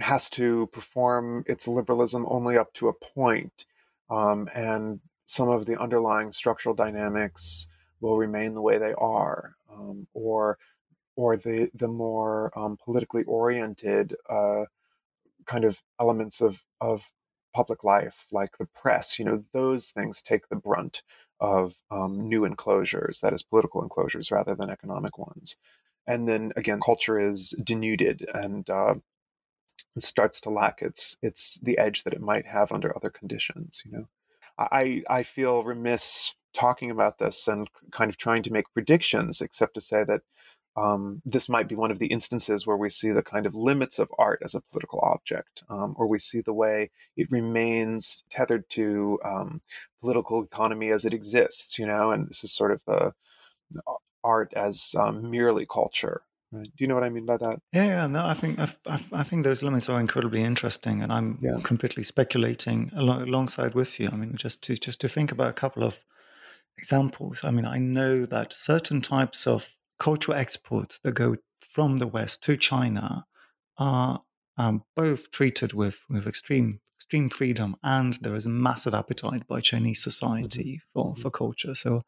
has 0.00 0.30
to 0.30 0.68
perform 0.72 1.44
its 1.46 1.68
liberalism 1.68 2.24
only 2.28 2.56
up 2.56 2.72
to 2.74 2.88
a 2.88 2.92
point, 2.92 3.66
um, 4.10 4.48
and 4.54 5.00
some 5.26 5.48
of 5.48 5.66
the 5.66 5.78
underlying 5.80 6.32
structural 6.32 6.74
dynamics 6.74 7.68
will 8.00 8.18
remain 8.18 8.54
the 8.54 8.62
way 8.62 8.78
they 8.78 8.94
are 8.98 9.54
um, 9.72 10.06
or 10.12 10.58
or 11.16 11.36
the 11.36 11.70
the 11.74 11.88
more 11.88 12.50
um, 12.58 12.76
politically 12.84 13.22
oriented 13.24 14.16
uh, 14.28 14.64
kind 15.46 15.64
of 15.64 15.78
elements 16.00 16.40
of 16.40 16.62
of 16.80 17.02
public 17.54 17.84
life, 17.84 18.26
like 18.30 18.56
the 18.58 18.66
press. 18.66 19.18
You 19.18 19.24
know, 19.26 19.44
those 19.52 19.90
things 19.90 20.22
take 20.22 20.48
the 20.48 20.56
brunt 20.56 21.02
of 21.40 21.74
um, 21.90 22.28
new 22.28 22.44
enclosures, 22.44 23.20
that 23.20 23.32
is, 23.32 23.42
political 23.42 23.82
enclosures 23.82 24.30
rather 24.30 24.54
than 24.54 24.70
economic 24.70 25.18
ones. 25.18 25.56
And 26.06 26.28
then 26.28 26.52
again, 26.56 26.80
culture 26.84 27.20
is 27.20 27.54
denuded 27.62 28.26
and 28.32 28.68
uh, 28.70 28.94
starts 29.98 30.40
to 30.42 30.50
lack 30.50 30.82
its 30.82 31.16
its 31.22 31.58
the 31.62 31.78
edge 31.78 32.04
that 32.04 32.14
it 32.14 32.20
might 32.20 32.46
have 32.46 32.72
under 32.72 32.94
other 32.96 33.10
conditions. 33.10 33.82
You 33.84 33.92
know, 33.92 34.08
I 34.58 35.02
I 35.08 35.22
feel 35.22 35.64
remiss 35.64 36.34
talking 36.54 36.90
about 36.90 37.18
this 37.18 37.48
and 37.48 37.68
kind 37.92 38.10
of 38.10 38.18
trying 38.18 38.42
to 38.44 38.52
make 38.52 38.72
predictions, 38.72 39.40
except 39.40 39.74
to 39.74 39.80
say 39.80 40.04
that 40.04 40.20
um, 40.76 41.20
this 41.24 41.48
might 41.48 41.68
be 41.68 41.74
one 41.74 41.90
of 41.90 41.98
the 41.98 42.06
instances 42.06 42.66
where 42.66 42.76
we 42.76 42.88
see 42.88 43.10
the 43.10 43.22
kind 43.22 43.44
of 43.44 43.54
limits 43.54 43.98
of 43.98 44.08
art 44.18 44.40
as 44.42 44.54
a 44.54 44.62
political 44.72 45.00
object, 45.02 45.62
um, 45.68 45.94
or 45.98 46.06
we 46.06 46.18
see 46.18 46.40
the 46.40 46.54
way 46.54 46.90
it 47.16 47.30
remains 47.30 48.24
tethered 48.30 48.68
to 48.70 49.18
um, 49.24 49.60
political 50.00 50.42
economy 50.42 50.90
as 50.90 51.04
it 51.04 51.12
exists, 51.12 51.78
you 51.78 51.86
know, 51.86 52.10
and 52.10 52.28
this 52.28 52.42
is 52.42 52.52
sort 52.52 52.72
of 52.72 52.80
the 52.86 53.12
art 54.24 54.52
as 54.56 54.94
um, 54.98 55.30
merely 55.30 55.66
culture. 55.66 56.22
Right. 56.52 56.64
Do 56.64 56.84
you 56.84 56.86
know 56.86 56.94
what 56.94 57.04
I 57.04 57.08
mean 57.08 57.24
by 57.24 57.38
that? 57.38 57.60
Yeah, 57.72 57.86
yeah 57.86 58.06
no, 58.06 58.26
I 58.26 58.34
think 58.34 58.58
I, 58.58 58.68
I, 58.86 59.24
think 59.24 59.42
those 59.42 59.62
limits 59.62 59.88
are 59.88 59.98
incredibly 59.98 60.42
interesting, 60.42 61.02
and 61.02 61.10
I'm 61.10 61.38
yeah. 61.40 61.56
completely 61.64 62.02
speculating 62.02 62.92
along, 62.94 63.22
alongside 63.22 63.74
with 63.74 63.98
you. 63.98 64.10
I 64.12 64.16
mean, 64.16 64.36
just 64.36 64.62
to 64.64 64.76
just 64.76 65.00
to 65.00 65.08
think 65.08 65.32
about 65.32 65.48
a 65.48 65.54
couple 65.54 65.82
of 65.82 65.96
examples. 66.76 67.40
I 67.42 67.50
mean, 67.50 67.64
I 67.64 67.78
know 67.78 68.26
that 68.26 68.52
certain 68.52 69.00
types 69.00 69.46
of 69.46 69.66
cultural 69.98 70.36
exports 70.36 70.98
that 71.04 71.12
go 71.12 71.36
from 71.60 71.96
the 71.96 72.06
West 72.06 72.42
to 72.42 72.56
China 72.56 73.24
are 73.78 74.20
um, 74.58 74.82
both 74.94 75.30
treated 75.30 75.72
with, 75.72 75.96
with 76.10 76.26
extreme 76.26 76.80
extreme 76.98 77.30
freedom, 77.30 77.76
and 77.82 78.16
there 78.20 78.36
is 78.36 78.46
a 78.46 78.50
massive 78.50 78.94
appetite 78.94 79.46
by 79.48 79.60
Chinese 79.60 80.00
mm-hmm. 80.00 80.10
society 80.10 80.80
mm-hmm. 80.96 81.14
for, 81.14 81.16
for 81.16 81.30
culture. 81.30 81.74
So, 81.74 82.04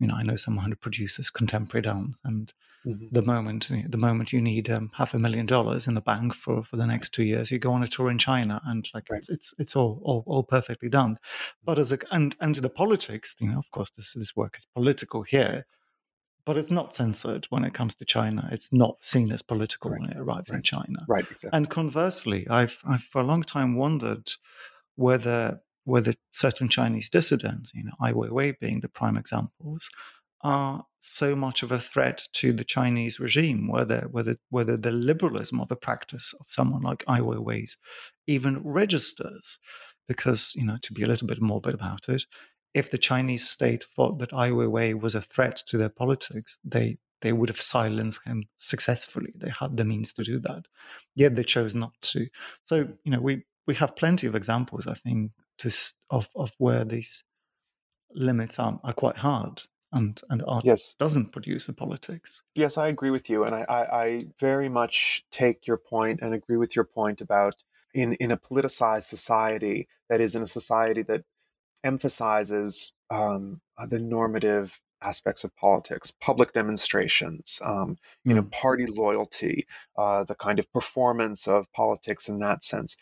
you 0.00 0.06
know, 0.06 0.14
I 0.14 0.22
know 0.22 0.36
someone 0.36 0.70
who 0.70 0.76
produces 0.76 1.30
contemporary 1.30 1.82
dance, 1.82 2.18
and 2.24 2.52
mm-hmm. 2.86 3.06
the 3.12 3.22
moment 3.22 3.70
the 3.88 3.96
moment 3.96 4.32
you 4.32 4.40
need 4.40 4.68
um, 4.70 4.90
half 4.94 5.14
a 5.14 5.18
million 5.18 5.46
dollars 5.46 5.86
in 5.86 5.94
the 5.94 6.00
bank 6.00 6.34
for, 6.34 6.62
for 6.62 6.76
the 6.76 6.86
next 6.86 7.12
two 7.14 7.24
years, 7.24 7.50
you 7.50 7.58
go 7.58 7.72
on 7.72 7.82
a 7.82 7.88
tour 7.88 8.10
in 8.10 8.18
China, 8.18 8.60
and 8.66 8.88
like 8.94 9.08
right. 9.10 9.18
it's, 9.18 9.28
it's 9.30 9.54
it's 9.58 9.76
all, 9.76 10.00
all 10.04 10.24
all 10.26 10.42
perfectly 10.42 10.88
done. 10.88 11.18
But 11.64 11.78
as 11.78 11.92
a 11.92 11.98
and 12.10 12.34
and 12.40 12.54
the 12.56 12.70
politics, 12.70 13.34
you 13.38 13.50
know, 13.50 13.58
of 13.58 13.70
course, 13.70 13.90
this 13.96 14.14
this 14.14 14.36
work 14.36 14.56
is 14.58 14.66
political 14.74 15.22
here 15.22 15.64
but 16.46 16.58
it's 16.58 16.70
not 16.70 16.94
censored 16.94 17.46
when 17.50 17.64
it 17.64 17.72
comes 17.72 17.94
to 17.94 18.04
China. 18.04 18.48
It's 18.52 18.72
not 18.72 18.98
seen 19.00 19.32
as 19.32 19.42
political 19.42 19.90
right. 19.90 20.00
when 20.00 20.10
it 20.10 20.16
arrives 20.16 20.50
right. 20.50 20.56
in 20.56 20.62
China. 20.62 21.04
Right, 21.08 21.24
exactly. 21.24 21.56
And 21.56 21.70
conversely, 21.70 22.46
I've, 22.48 22.76
I've 22.86 23.02
for 23.02 23.20
a 23.20 23.24
long 23.24 23.42
time 23.42 23.76
wondered 23.76 24.30
whether 24.96 25.60
whether 25.84 26.14
certain 26.32 26.68
Chinese 26.68 27.10
dissidents, 27.10 27.72
you 27.74 27.84
know, 27.84 27.92
Ai 28.00 28.12
Weiwei 28.12 28.58
being 28.58 28.80
the 28.80 28.88
prime 28.88 29.16
examples, 29.16 29.88
are 30.42 30.84
so 31.00 31.34
much 31.34 31.62
of 31.62 31.72
a 31.72 31.80
threat 31.80 32.22
to 32.34 32.52
the 32.52 32.64
Chinese 32.64 33.18
regime, 33.18 33.68
whether 33.68 34.06
whether 34.10 34.36
whether 34.50 34.76
the 34.76 34.92
liberalism 34.92 35.60
of 35.60 35.68
the 35.68 35.76
practice 35.76 36.34
of 36.38 36.46
someone 36.48 36.82
like 36.82 37.04
Ai 37.08 37.20
Weiwei's 37.20 37.76
even 38.26 38.62
registers. 38.62 39.58
Because, 40.06 40.52
you 40.54 40.66
know, 40.66 40.76
to 40.82 40.92
be 40.92 41.02
a 41.02 41.06
little 41.06 41.26
bit 41.26 41.40
morbid 41.40 41.72
about 41.72 42.10
it, 42.10 42.26
if 42.74 42.90
the 42.90 42.98
Chinese 42.98 43.48
state 43.48 43.84
thought 43.96 44.18
that 44.18 44.34
Ai 44.34 44.50
Weiwei 44.50 45.00
was 45.00 45.14
a 45.14 45.22
threat 45.22 45.62
to 45.68 45.78
their 45.78 45.88
politics, 45.88 46.58
they 46.62 46.98
they 47.22 47.32
would 47.32 47.48
have 47.48 47.60
silenced 47.60 48.20
him 48.26 48.44
successfully. 48.58 49.32
They 49.34 49.50
had 49.58 49.78
the 49.78 49.84
means 49.84 50.12
to 50.12 50.24
do 50.24 50.38
that, 50.40 50.66
yet 51.14 51.36
they 51.36 51.44
chose 51.44 51.74
not 51.74 51.92
to. 52.12 52.26
So 52.64 52.86
you 53.04 53.12
know, 53.12 53.20
we 53.20 53.44
we 53.66 53.74
have 53.76 53.96
plenty 53.96 54.26
of 54.26 54.34
examples, 54.34 54.86
I 54.86 54.94
think, 54.94 55.30
to 55.58 55.70
of 56.10 56.28
of 56.34 56.52
where 56.58 56.84
these 56.84 57.22
limits 58.14 58.58
are, 58.58 58.80
are 58.84 58.92
quite 58.92 59.16
hard, 59.16 59.62
and 59.92 60.20
and 60.30 60.42
art 60.46 60.64
yes. 60.64 60.94
doesn't 60.98 61.32
produce 61.32 61.68
a 61.68 61.72
politics. 61.72 62.42
Yes, 62.54 62.78
I 62.78 62.88
agree 62.88 63.10
with 63.10 63.28
you, 63.30 63.44
and 63.44 63.54
I, 63.54 63.64
I, 63.68 64.04
I 64.04 64.26
very 64.40 64.68
much 64.68 65.24
take 65.30 65.66
your 65.66 65.76
point 65.76 66.20
and 66.22 66.34
agree 66.34 66.56
with 66.56 66.74
your 66.76 66.84
point 66.84 67.20
about 67.20 67.54
in 67.92 68.14
in 68.14 68.30
a 68.30 68.36
politicized 68.36 69.04
society 69.04 69.88
that 70.08 70.20
is 70.20 70.34
in 70.34 70.42
a 70.42 70.46
society 70.46 71.02
that 71.02 71.24
emphasizes 71.84 72.92
um, 73.10 73.60
uh, 73.78 73.86
the 73.86 73.98
normative 73.98 74.80
aspects 75.02 75.44
of 75.44 75.54
politics, 75.54 76.12
public 76.20 76.54
demonstrations, 76.54 77.60
um, 77.62 77.98
you 78.24 78.32
mm. 78.32 78.36
know, 78.36 78.42
party 78.44 78.86
loyalty, 78.86 79.66
uh, 79.98 80.24
the 80.24 80.34
kind 80.34 80.58
of 80.58 80.72
performance 80.72 81.46
of 81.46 81.70
politics 81.72 82.28
in 82.28 82.38
that 82.38 82.64
sense. 82.64 82.96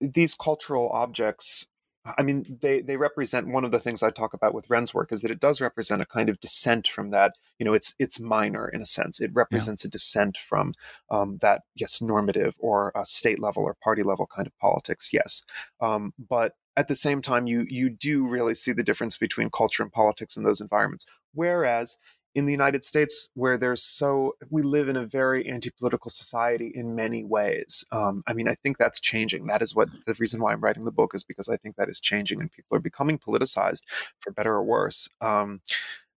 These 0.00 0.34
cultural 0.34 0.88
objects 0.90 1.66
I 2.04 2.22
mean, 2.22 2.58
they 2.62 2.80
they 2.80 2.96
represent 2.96 3.48
one 3.48 3.64
of 3.64 3.72
the 3.72 3.80
things 3.80 4.02
I 4.02 4.10
talk 4.10 4.32
about 4.32 4.54
with 4.54 4.70
Ren's 4.70 4.94
work 4.94 5.12
is 5.12 5.20
that 5.20 5.30
it 5.30 5.40
does 5.40 5.60
represent 5.60 6.00
a 6.00 6.06
kind 6.06 6.30
of 6.30 6.40
dissent 6.40 6.88
from 6.88 7.10
that. 7.10 7.32
You 7.58 7.66
know, 7.66 7.74
it's 7.74 7.94
it's 7.98 8.18
minor 8.18 8.68
in 8.68 8.80
a 8.80 8.86
sense. 8.86 9.20
It 9.20 9.30
represents 9.34 9.84
yeah. 9.84 9.88
a 9.88 9.90
dissent 9.90 10.38
from 10.38 10.74
um, 11.10 11.38
that 11.42 11.62
yes 11.74 12.00
normative 12.00 12.54
or 12.58 12.90
a 12.94 13.04
state 13.04 13.38
level 13.38 13.62
or 13.64 13.76
party 13.82 14.02
level 14.02 14.26
kind 14.26 14.46
of 14.46 14.58
politics. 14.58 15.10
Yes, 15.12 15.42
um, 15.80 16.14
but 16.18 16.54
at 16.76 16.88
the 16.88 16.94
same 16.94 17.20
time, 17.20 17.46
you 17.46 17.66
you 17.68 17.90
do 17.90 18.26
really 18.26 18.54
see 18.54 18.72
the 18.72 18.82
difference 18.82 19.18
between 19.18 19.50
culture 19.50 19.82
and 19.82 19.92
politics 19.92 20.36
in 20.38 20.42
those 20.42 20.62
environments. 20.62 21.04
Whereas 21.34 21.98
in 22.34 22.46
the 22.46 22.52
United 22.52 22.84
States, 22.84 23.28
where 23.34 23.58
there's 23.58 23.82
so, 23.82 24.36
we 24.50 24.62
live 24.62 24.88
in 24.88 24.96
a 24.96 25.06
very 25.06 25.48
anti 25.48 25.70
political 25.70 26.10
society 26.10 26.70
in 26.74 26.94
many 26.94 27.24
ways. 27.24 27.84
Um, 27.90 28.22
I 28.26 28.32
mean, 28.32 28.48
I 28.48 28.54
think 28.54 28.78
that's 28.78 29.00
changing. 29.00 29.46
That 29.46 29.62
is 29.62 29.74
what 29.74 29.88
the 30.06 30.14
reason 30.18 30.40
why 30.40 30.52
I'm 30.52 30.60
writing 30.60 30.84
the 30.84 30.90
book 30.90 31.14
is 31.14 31.24
because 31.24 31.48
I 31.48 31.56
think 31.56 31.76
that 31.76 31.88
is 31.88 32.00
changing 32.00 32.40
and 32.40 32.50
people 32.50 32.76
are 32.76 32.80
becoming 32.80 33.18
politicized 33.18 33.82
for 34.20 34.32
better 34.32 34.52
or 34.52 34.62
worse. 34.62 35.08
Um, 35.20 35.60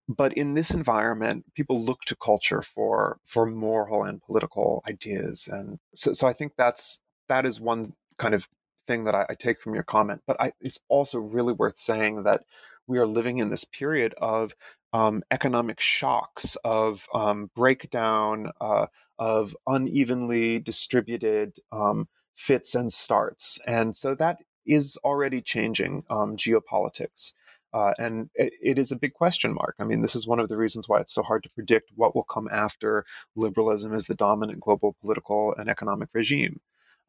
but 0.08 0.34
in 0.34 0.54
this 0.54 0.72
environment, 0.72 1.46
people 1.56 1.84
look 1.84 2.02
to 2.02 2.16
culture 2.16 2.62
for 2.62 3.20
for 3.26 3.46
moral 3.46 4.04
and 4.04 4.22
political 4.22 4.84
ideas, 4.88 5.48
and 5.52 5.80
so, 5.96 6.12
so 6.12 6.28
I 6.28 6.34
think 6.34 6.54
that's 6.58 7.00
that 7.30 7.46
is 7.46 7.62
one 7.62 7.94
kind 8.18 8.34
of 8.34 8.48
thing 8.86 9.06
that 9.06 9.16
I, 9.16 9.26
I 9.30 9.36
take 9.36 9.62
from 9.62 9.74
your 9.74 9.84
comment. 9.84 10.22
But 10.28 10.40
I, 10.42 10.52
it's 10.60 10.80
also 10.90 11.20
really 11.20 11.54
worth 11.54 11.78
saying 11.78 12.24
that 12.24 12.44
we 12.88 12.98
are 12.98 13.08
living 13.08 13.40
in 13.40 13.50
this 13.50 13.66
period 13.66 14.14
of 14.18 14.54
um, 14.92 15.24
economic 15.32 15.80
shocks, 15.80 16.56
of 16.64 17.08
um, 17.14 17.50
breakdown, 17.56 18.52
uh, 18.62 18.88
of 19.18 19.56
unevenly 19.66 20.60
distributed 20.60 21.58
um, 21.72 22.08
fits 22.36 22.76
and 22.76 22.92
starts. 22.92 23.60
And 23.66 23.96
so 23.96 24.16
that 24.16 24.38
is 24.66 24.98
already 25.04 25.42
changing 25.42 26.04
um, 26.10 26.38
geopolitics. 26.38 27.34
Uh, 27.74 27.94
and 27.98 28.30
it, 28.36 28.54
it 28.62 28.78
is 28.78 28.92
a 28.92 28.96
big 28.96 29.14
question 29.14 29.54
mark. 29.54 29.76
I 29.80 29.84
mean, 29.84 30.02
this 30.02 30.16
is 30.16 30.28
one 30.28 30.40
of 30.40 30.48
the 30.48 30.58
reasons 30.58 30.88
why 30.88 31.00
it's 31.00 31.14
so 31.14 31.24
hard 31.24 31.42
to 31.44 31.50
predict 31.50 31.92
what 31.96 32.16
will 32.16 32.24
come 32.26 32.48
after 32.52 33.04
liberalism 33.36 33.94
as 33.94 34.06
the 34.06 34.14
dominant 34.14 34.60
global 34.60 34.96
political 35.02 35.56
and 35.58 35.70
economic 35.70 36.10
regime. 36.14 36.60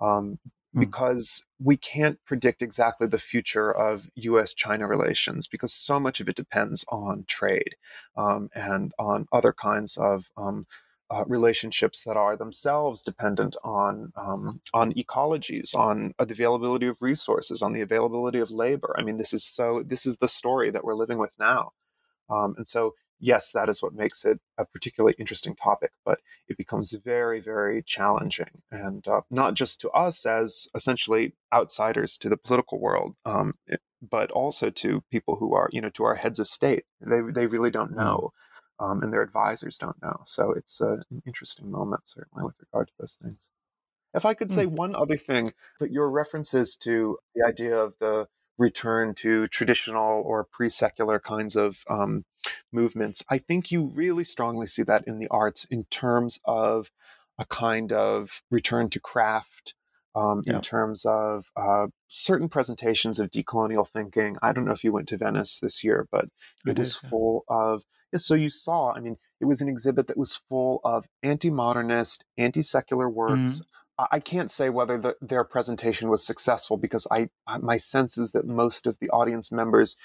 Um. 0.00 0.38
Because 0.80 1.42
we 1.62 1.76
can't 1.76 2.18
predict 2.26 2.62
exactly 2.62 3.06
the 3.06 3.18
future 3.18 3.70
of 3.70 4.06
US 4.16 4.54
China 4.54 4.86
relations 4.86 5.46
because 5.46 5.72
so 5.72 6.00
much 6.00 6.20
of 6.20 6.28
it 6.28 6.36
depends 6.36 6.84
on 6.88 7.24
trade 7.28 7.76
um, 8.16 8.48
and 8.54 8.92
on 8.98 9.26
other 9.32 9.52
kinds 9.52 9.96
of 9.96 10.26
um, 10.36 10.66
uh, 11.10 11.24
relationships 11.26 12.02
that 12.04 12.16
are 12.16 12.36
themselves 12.36 13.02
dependent 13.02 13.56
on 13.62 14.12
um, 14.16 14.60
on 14.72 14.92
ecologies, 14.94 15.74
on 15.74 16.14
uh, 16.18 16.24
the 16.24 16.32
availability 16.32 16.86
of 16.86 16.96
resources, 17.00 17.62
on 17.62 17.72
the 17.72 17.82
availability 17.82 18.38
of 18.38 18.50
labor. 18.50 18.94
I 18.98 19.02
mean, 19.02 19.18
this 19.18 19.32
is 19.32 19.44
so. 19.44 19.82
This 19.86 20.06
is 20.06 20.16
the 20.16 20.28
story 20.28 20.70
that 20.70 20.82
we're 20.82 20.94
living 20.94 21.18
with 21.18 21.32
now, 21.38 21.72
um, 22.30 22.54
and 22.56 22.66
so 22.66 22.94
yes, 23.18 23.50
that 23.52 23.68
is 23.68 23.82
what 23.82 23.94
makes 23.94 24.24
it 24.24 24.40
a 24.58 24.64
particularly 24.64 25.14
interesting 25.18 25.54
topic, 25.54 25.92
but 26.04 26.18
it 26.48 26.56
becomes 26.56 26.92
very, 26.92 27.40
very 27.40 27.82
challenging. 27.82 28.62
And 28.70 29.06
uh, 29.08 29.22
not 29.30 29.54
just 29.54 29.80
to 29.82 29.90
us 29.90 30.26
as 30.26 30.68
essentially 30.74 31.34
outsiders 31.52 32.16
to 32.18 32.28
the 32.28 32.36
political 32.36 32.78
world, 32.80 33.14
um, 33.24 33.54
but 34.02 34.30
also 34.30 34.70
to 34.70 35.02
people 35.10 35.36
who 35.36 35.54
are, 35.54 35.68
you 35.72 35.80
know, 35.80 35.90
to 35.90 36.04
our 36.04 36.16
heads 36.16 36.38
of 36.38 36.48
state. 36.48 36.84
They, 37.00 37.20
they 37.32 37.46
really 37.46 37.70
don't 37.70 37.92
mm. 37.92 37.96
know, 37.96 38.32
um, 38.78 39.02
and 39.02 39.12
their 39.12 39.22
advisors 39.22 39.78
don't 39.78 40.00
know. 40.02 40.20
So 40.26 40.52
it's 40.52 40.80
uh, 40.80 40.96
an 41.10 41.22
interesting 41.26 41.70
moment, 41.70 42.02
certainly, 42.04 42.44
with 42.44 42.56
regard 42.60 42.88
to 42.88 42.94
those 42.98 43.16
things. 43.22 43.48
If 44.12 44.24
I 44.24 44.34
could 44.34 44.52
say 44.52 44.66
mm. 44.66 44.70
one 44.72 44.94
other 44.94 45.16
thing, 45.16 45.52
but 45.80 45.90
your 45.90 46.10
references 46.10 46.76
to 46.82 47.18
the 47.34 47.44
idea 47.46 47.76
of 47.76 47.94
the 47.98 48.28
return 48.58 49.14
to 49.14 49.48
traditional 49.48 50.22
or 50.24 50.44
pre-secular 50.44 51.18
kinds 51.18 51.56
of 51.56 51.78
um, 51.88 52.24
movements. 52.72 53.22
I 53.28 53.38
think 53.38 53.70
you 53.70 53.90
really 53.94 54.24
strongly 54.24 54.66
see 54.66 54.82
that 54.84 55.06
in 55.06 55.18
the 55.18 55.28
arts 55.30 55.66
in 55.70 55.84
terms 55.84 56.38
of 56.44 56.90
a 57.38 57.44
kind 57.46 57.92
of 57.92 58.42
return 58.50 58.90
to 58.90 59.00
craft, 59.00 59.74
um, 60.14 60.42
yeah. 60.46 60.56
in 60.56 60.60
terms 60.60 61.04
of 61.04 61.46
uh, 61.56 61.86
certain 62.08 62.48
presentations 62.48 63.18
of 63.18 63.30
decolonial 63.30 63.88
thinking. 63.88 64.36
I 64.42 64.52
don't 64.52 64.64
know 64.64 64.72
if 64.72 64.84
you 64.84 64.92
went 64.92 65.08
to 65.08 65.16
Venice 65.16 65.58
this 65.58 65.82
year, 65.82 66.06
but 66.12 66.28
it 66.66 66.78
was 66.78 66.94
full 66.94 67.44
of. 67.48 67.82
Yeah, 68.12 68.18
so 68.18 68.34
you 68.34 68.50
saw, 68.50 68.92
I 68.92 69.00
mean, 69.00 69.16
it 69.40 69.46
was 69.46 69.60
an 69.60 69.68
exhibit 69.68 70.06
that 70.06 70.16
was 70.16 70.40
full 70.48 70.80
of 70.84 71.04
anti 71.24 71.50
modernist, 71.50 72.24
anti 72.38 72.62
secular 72.62 73.10
works. 73.10 73.34
Mm-hmm 73.56 73.70
I 73.98 74.18
can't 74.18 74.50
say 74.50 74.70
whether 74.70 74.98
the, 74.98 75.16
their 75.20 75.44
presentation 75.44 76.08
was 76.08 76.24
successful 76.24 76.76
because 76.76 77.06
I 77.10 77.28
my 77.60 77.76
sense 77.76 78.18
is 78.18 78.32
that 78.32 78.46
most 78.46 78.86
of 78.86 78.98
the 78.98 79.08
audience 79.10 79.52
members, 79.52 79.96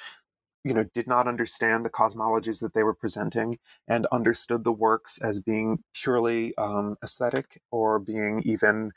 you 0.64 0.74
know, 0.74 0.84
did 0.94 1.08
not 1.08 1.28
understand 1.28 1.86
the 1.86 1.90
cosmologies 1.90 2.60
that 2.62 2.74
they 2.74 2.84
were 2.84 2.94
presenting 2.94 3.58
and 3.88 4.06
understood 4.12 4.64
the 4.64 4.72
works 4.72 5.18
as 5.20 5.40
being 5.40 5.84
purely 5.94 6.56
um, 6.58 6.98
aesthetic 7.04 7.62
or 7.72 7.98
being 7.98 8.42
even 8.46 8.92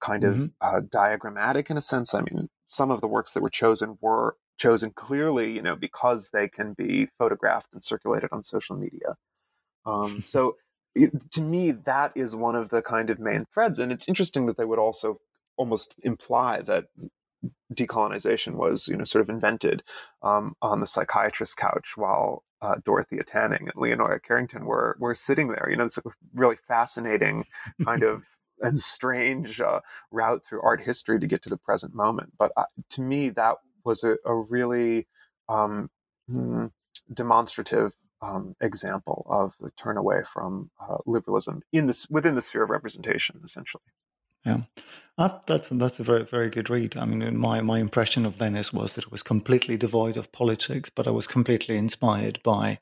kind 0.00 0.22
mm-hmm. 0.22 0.42
of 0.42 0.50
uh, 0.60 0.80
diagrammatic 0.90 1.70
in 1.70 1.76
a 1.76 1.80
sense. 1.80 2.14
I 2.14 2.20
mean, 2.20 2.48
some 2.68 2.90
of 2.90 3.00
the 3.00 3.08
works 3.08 3.32
that 3.32 3.42
were 3.42 3.50
chosen 3.50 3.98
were 4.00 4.36
chosen 4.58 4.90
clearly, 4.90 5.52
you 5.52 5.62
know, 5.62 5.76
because 5.76 6.30
they 6.30 6.48
can 6.48 6.72
be 6.74 7.08
photographed 7.18 7.72
and 7.72 7.82
circulated 7.82 8.30
on 8.32 8.44
social 8.44 8.76
media. 8.76 9.16
Um, 9.84 10.22
so 10.26 10.56
to 11.32 11.40
me, 11.40 11.72
that 11.72 12.12
is 12.14 12.34
one 12.34 12.56
of 12.56 12.70
the 12.70 12.82
kind 12.82 13.10
of 13.10 13.18
main 13.18 13.46
threads. 13.52 13.78
And 13.78 13.92
it's 13.92 14.08
interesting 14.08 14.46
that 14.46 14.56
they 14.56 14.64
would 14.64 14.78
also 14.78 15.20
almost 15.56 15.94
imply 16.02 16.62
that 16.62 16.84
decolonization 17.74 18.54
was, 18.54 18.88
you 18.88 18.96
know, 18.96 19.04
sort 19.04 19.22
of 19.22 19.28
invented 19.28 19.82
um, 20.22 20.54
on 20.62 20.80
the 20.80 20.86
psychiatrist's 20.86 21.54
couch 21.54 21.92
while 21.96 22.44
uh, 22.62 22.76
Dorothea 22.84 23.22
Tanning 23.24 23.68
and 23.68 23.72
Leonora 23.76 24.20
Carrington 24.20 24.64
were 24.64 24.96
were 24.98 25.14
sitting 25.14 25.48
there. 25.48 25.68
You 25.70 25.76
know, 25.76 25.84
it's 25.84 25.98
a 25.98 26.02
really 26.34 26.56
fascinating 26.66 27.44
kind 27.84 28.02
of 28.02 28.22
and 28.60 28.80
strange 28.80 29.60
uh, 29.60 29.80
route 30.10 30.42
through 30.48 30.62
art 30.62 30.80
history 30.80 31.20
to 31.20 31.26
get 31.26 31.42
to 31.42 31.50
the 31.50 31.58
present 31.58 31.94
moment. 31.94 32.32
But 32.38 32.52
uh, 32.56 32.64
to 32.90 33.02
me, 33.02 33.28
that 33.30 33.56
was 33.84 34.02
a, 34.02 34.16
a 34.24 34.34
really 34.34 35.06
um, 35.48 35.90
hmm, 36.28 36.66
demonstrative 37.12 37.92
um, 38.26 38.56
example 38.60 39.26
of 39.28 39.54
the 39.60 39.70
turn 39.70 39.96
away 39.96 40.22
from 40.32 40.70
uh, 40.80 40.98
liberalism 41.06 41.62
in 41.72 41.86
this 41.86 42.08
within 42.10 42.34
the 42.34 42.42
sphere 42.42 42.64
of 42.64 42.70
representation, 42.70 43.40
essentially. 43.44 43.82
Yeah, 44.44 44.60
that's 45.18 45.68
that's 45.70 46.00
a 46.00 46.04
very 46.04 46.24
very 46.24 46.50
good 46.50 46.70
read. 46.70 46.96
I 46.96 47.04
mean, 47.04 47.36
my 47.36 47.60
my 47.60 47.78
impression 47.78 48.26
of 48.26 48.34
Venice 48.34 48.72
was 48.72 48.94
that 48.94 49.04
it 49.04 49.12
was 49.12 49.22
completely 49.22 49.76
devoid 49.76 50.16
of 50.16 50.30
politics, 50.32 50.90
but 50.94 51.06
I 51.06 51.10
was 51.10 51.26
completely 51.26 51.76
inspired 51.76 52.40
by 52.44 52.78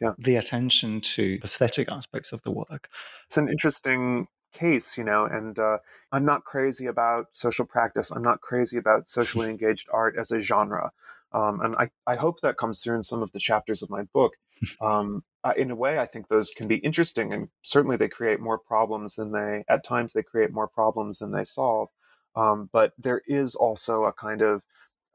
yeah. 0.00 0.12
the 0.18 0.36
attention 0.36 1.00
to 1.00 1.38
aesthetic 1.42 1.90
aspects 1.90 2.32
of 2.32 2.42
the 2.42 2.50
work. 2.50 2.88
It's 3.26 3.38
an 3.38 3.48
interesting 3.48 4.28
case, 4.52 4.96
you 4.96 5.04
know, 5.04 5.24
and 5.24 5.58
uh, 5.58 5.78
I'm 6.12 6.24
not 6.24 6.44
crazy 6.44 6.86
about 6.86 7.28
social 7.32 7.64
practice. 7.64 8.10
I'm 8.10 8.22
not 8.22 8.40
crazy 8.40 8.78
about 8.78 9.08
socially 9.08 9.48
engaged 9.48 9.88
art 9.92 10.16
as 10.18 10.30
a 10.30 10.40
genre. 10.40 10.90
Um, 11.32 11.60
and 11.60 11.76
I, 11.76 11.90
I 12.06 12.16
hope 12.16 12.40
that 12.40 12.56
comes 12.56 12.80
through 12.80 12.96
in 12.96 13.02
some 13.02 13.22
of 13.22 13.32
the 13.32 13.38
chapters 13.38 13.82
of 13.82 13.90
my 13.90 14.02
book. 14.02 14.34
Um, 14.80 15.22
uh, 15.44 15.52
in 15.56 15.70
a 15.70 15.76
way, 15.76 15.98
I 15.98 16.06
think 16.06 16.28
those 16.28 16.52
can 16.56 16.66
be 16.66 16.76
interesting, 16.76 17.32
and 17.32 17.48
certainly 17.62 17.96
they 17.96 18.08
create 18.08 18.40
more 18.40 18.58
problems 18.58 19.14
than 19.14 19.32
they, 19.32 19.64
at 19.68 19.84
times, 19.84 20.12
they 20.12 20.22
create 20.22 20.52
more 20.52 20.66
problems 20.66 21.18
than 21.18 21.30
they 21.30 21.44
solve. 21.44 21.88
Um, 22.34 22.68
but 22.72 22.92
there 22.98 23.22
is 23.26 23.54
also 23.54 24.04
a 24.04 24.12
kind 24.12 24.42
of 24.42 24.62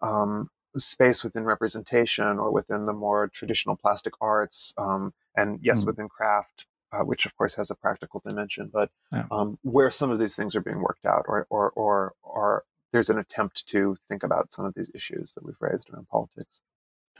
um, 0.01 0.49
space 0.77 1.23
within 1.23 1.43
representation 1.43 2.39
or 2.39 2.51
within 2.51 2.85
the 2.85 2.93
more 2.93 3.27
traditional 3.27 3.76
plastic 3.76 4.13
arts, 4.22 4.73
um, 4.77 5.13
and 5.35 5.59
yes, 5.61 5.84
mm. 5.84 5.88
within 5.88 6.09
craft, 6.09 6.65
uh, 6.91 7.03
which 7.03 7.26
of 7.26 7.35
course 7.38 7.55
has 7.55 7.69
a 7.69 7.76
practical 7.76 8.22
dimension, 8.26 8.69
but 8.72 8.89
yeah. 9.11 9.26
um, 9.31 9.59
where 9.63 9.91
some 9.91 10.11
of 10.11 10.19
these 10.19 10.35
things 10.35 10.55
are 10.55 10.61
being 10.61 10.81
worked 10.81 11.05
out, 11.05 11.26
or 11.27 11.45
or 11.49 11.72
or 11.72 12.13
or 12.23 12.63
there's 12.91 13.09
an 13.09 13.19
attempt 13.19 13.68
to 13.68 13.97
think 14.07 14.23
about 14.23 14.51
some 14.51 14.65
of 14.65 14.73
these 14.76 14.91
issues 14.93 15.34
that 15.34 15.45
we've 15.45 15.55
raised 15.59 15.89
around 15.89 16.07
politics. 16.09 16.61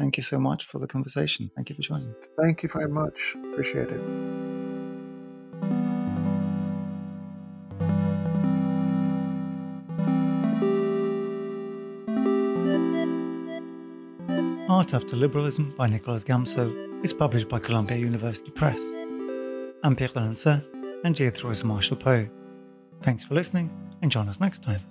Thank 0.02 0.18
you 0.18 0.24
so 0.24 0.40
much 0.40 0.66
for 0.66 0.80
the 0.80 0.88
conversation. 0.88 1.52
Thank 1.56 1.70
you 1.70 1.76
for 1.76 1.84
joining. 1.84 2.16
Thank 2.42 2.64
you 2.64 2.70
very 2.70 2.90
much. 2.90 3.36
Appreciate 3.52 3.88
it. 3.88 4.02
Art 14.68 14.96
After 14.96 15.16
Liberalism 15.16 15.76
by 15.78 15.86
Nicholas 15.86 16.24
Gamso 16.24 17.06
is 17.06 17.14
published 17.14 17.48
by 17.48 17.60
Columbia 17.60 17.98
University 17.98 18.50
Press. 18.50 18.82
I'm 19.84 19.96
Pierre 19.96 20.10
d'Alancaisez, 20.10 20.66
and 21.04 21.16
is 21.16 21.64
Marshall 21.64 21.98
Poe. 21.98 22.28
Thanks 23.04 23.24
for 23.24 23.36
listening, 23.36 23.70
and 24.02 24.12
join 24.12 24.28
us 24.28 24.40
next 24.40 24.64
time. 24.64 24.82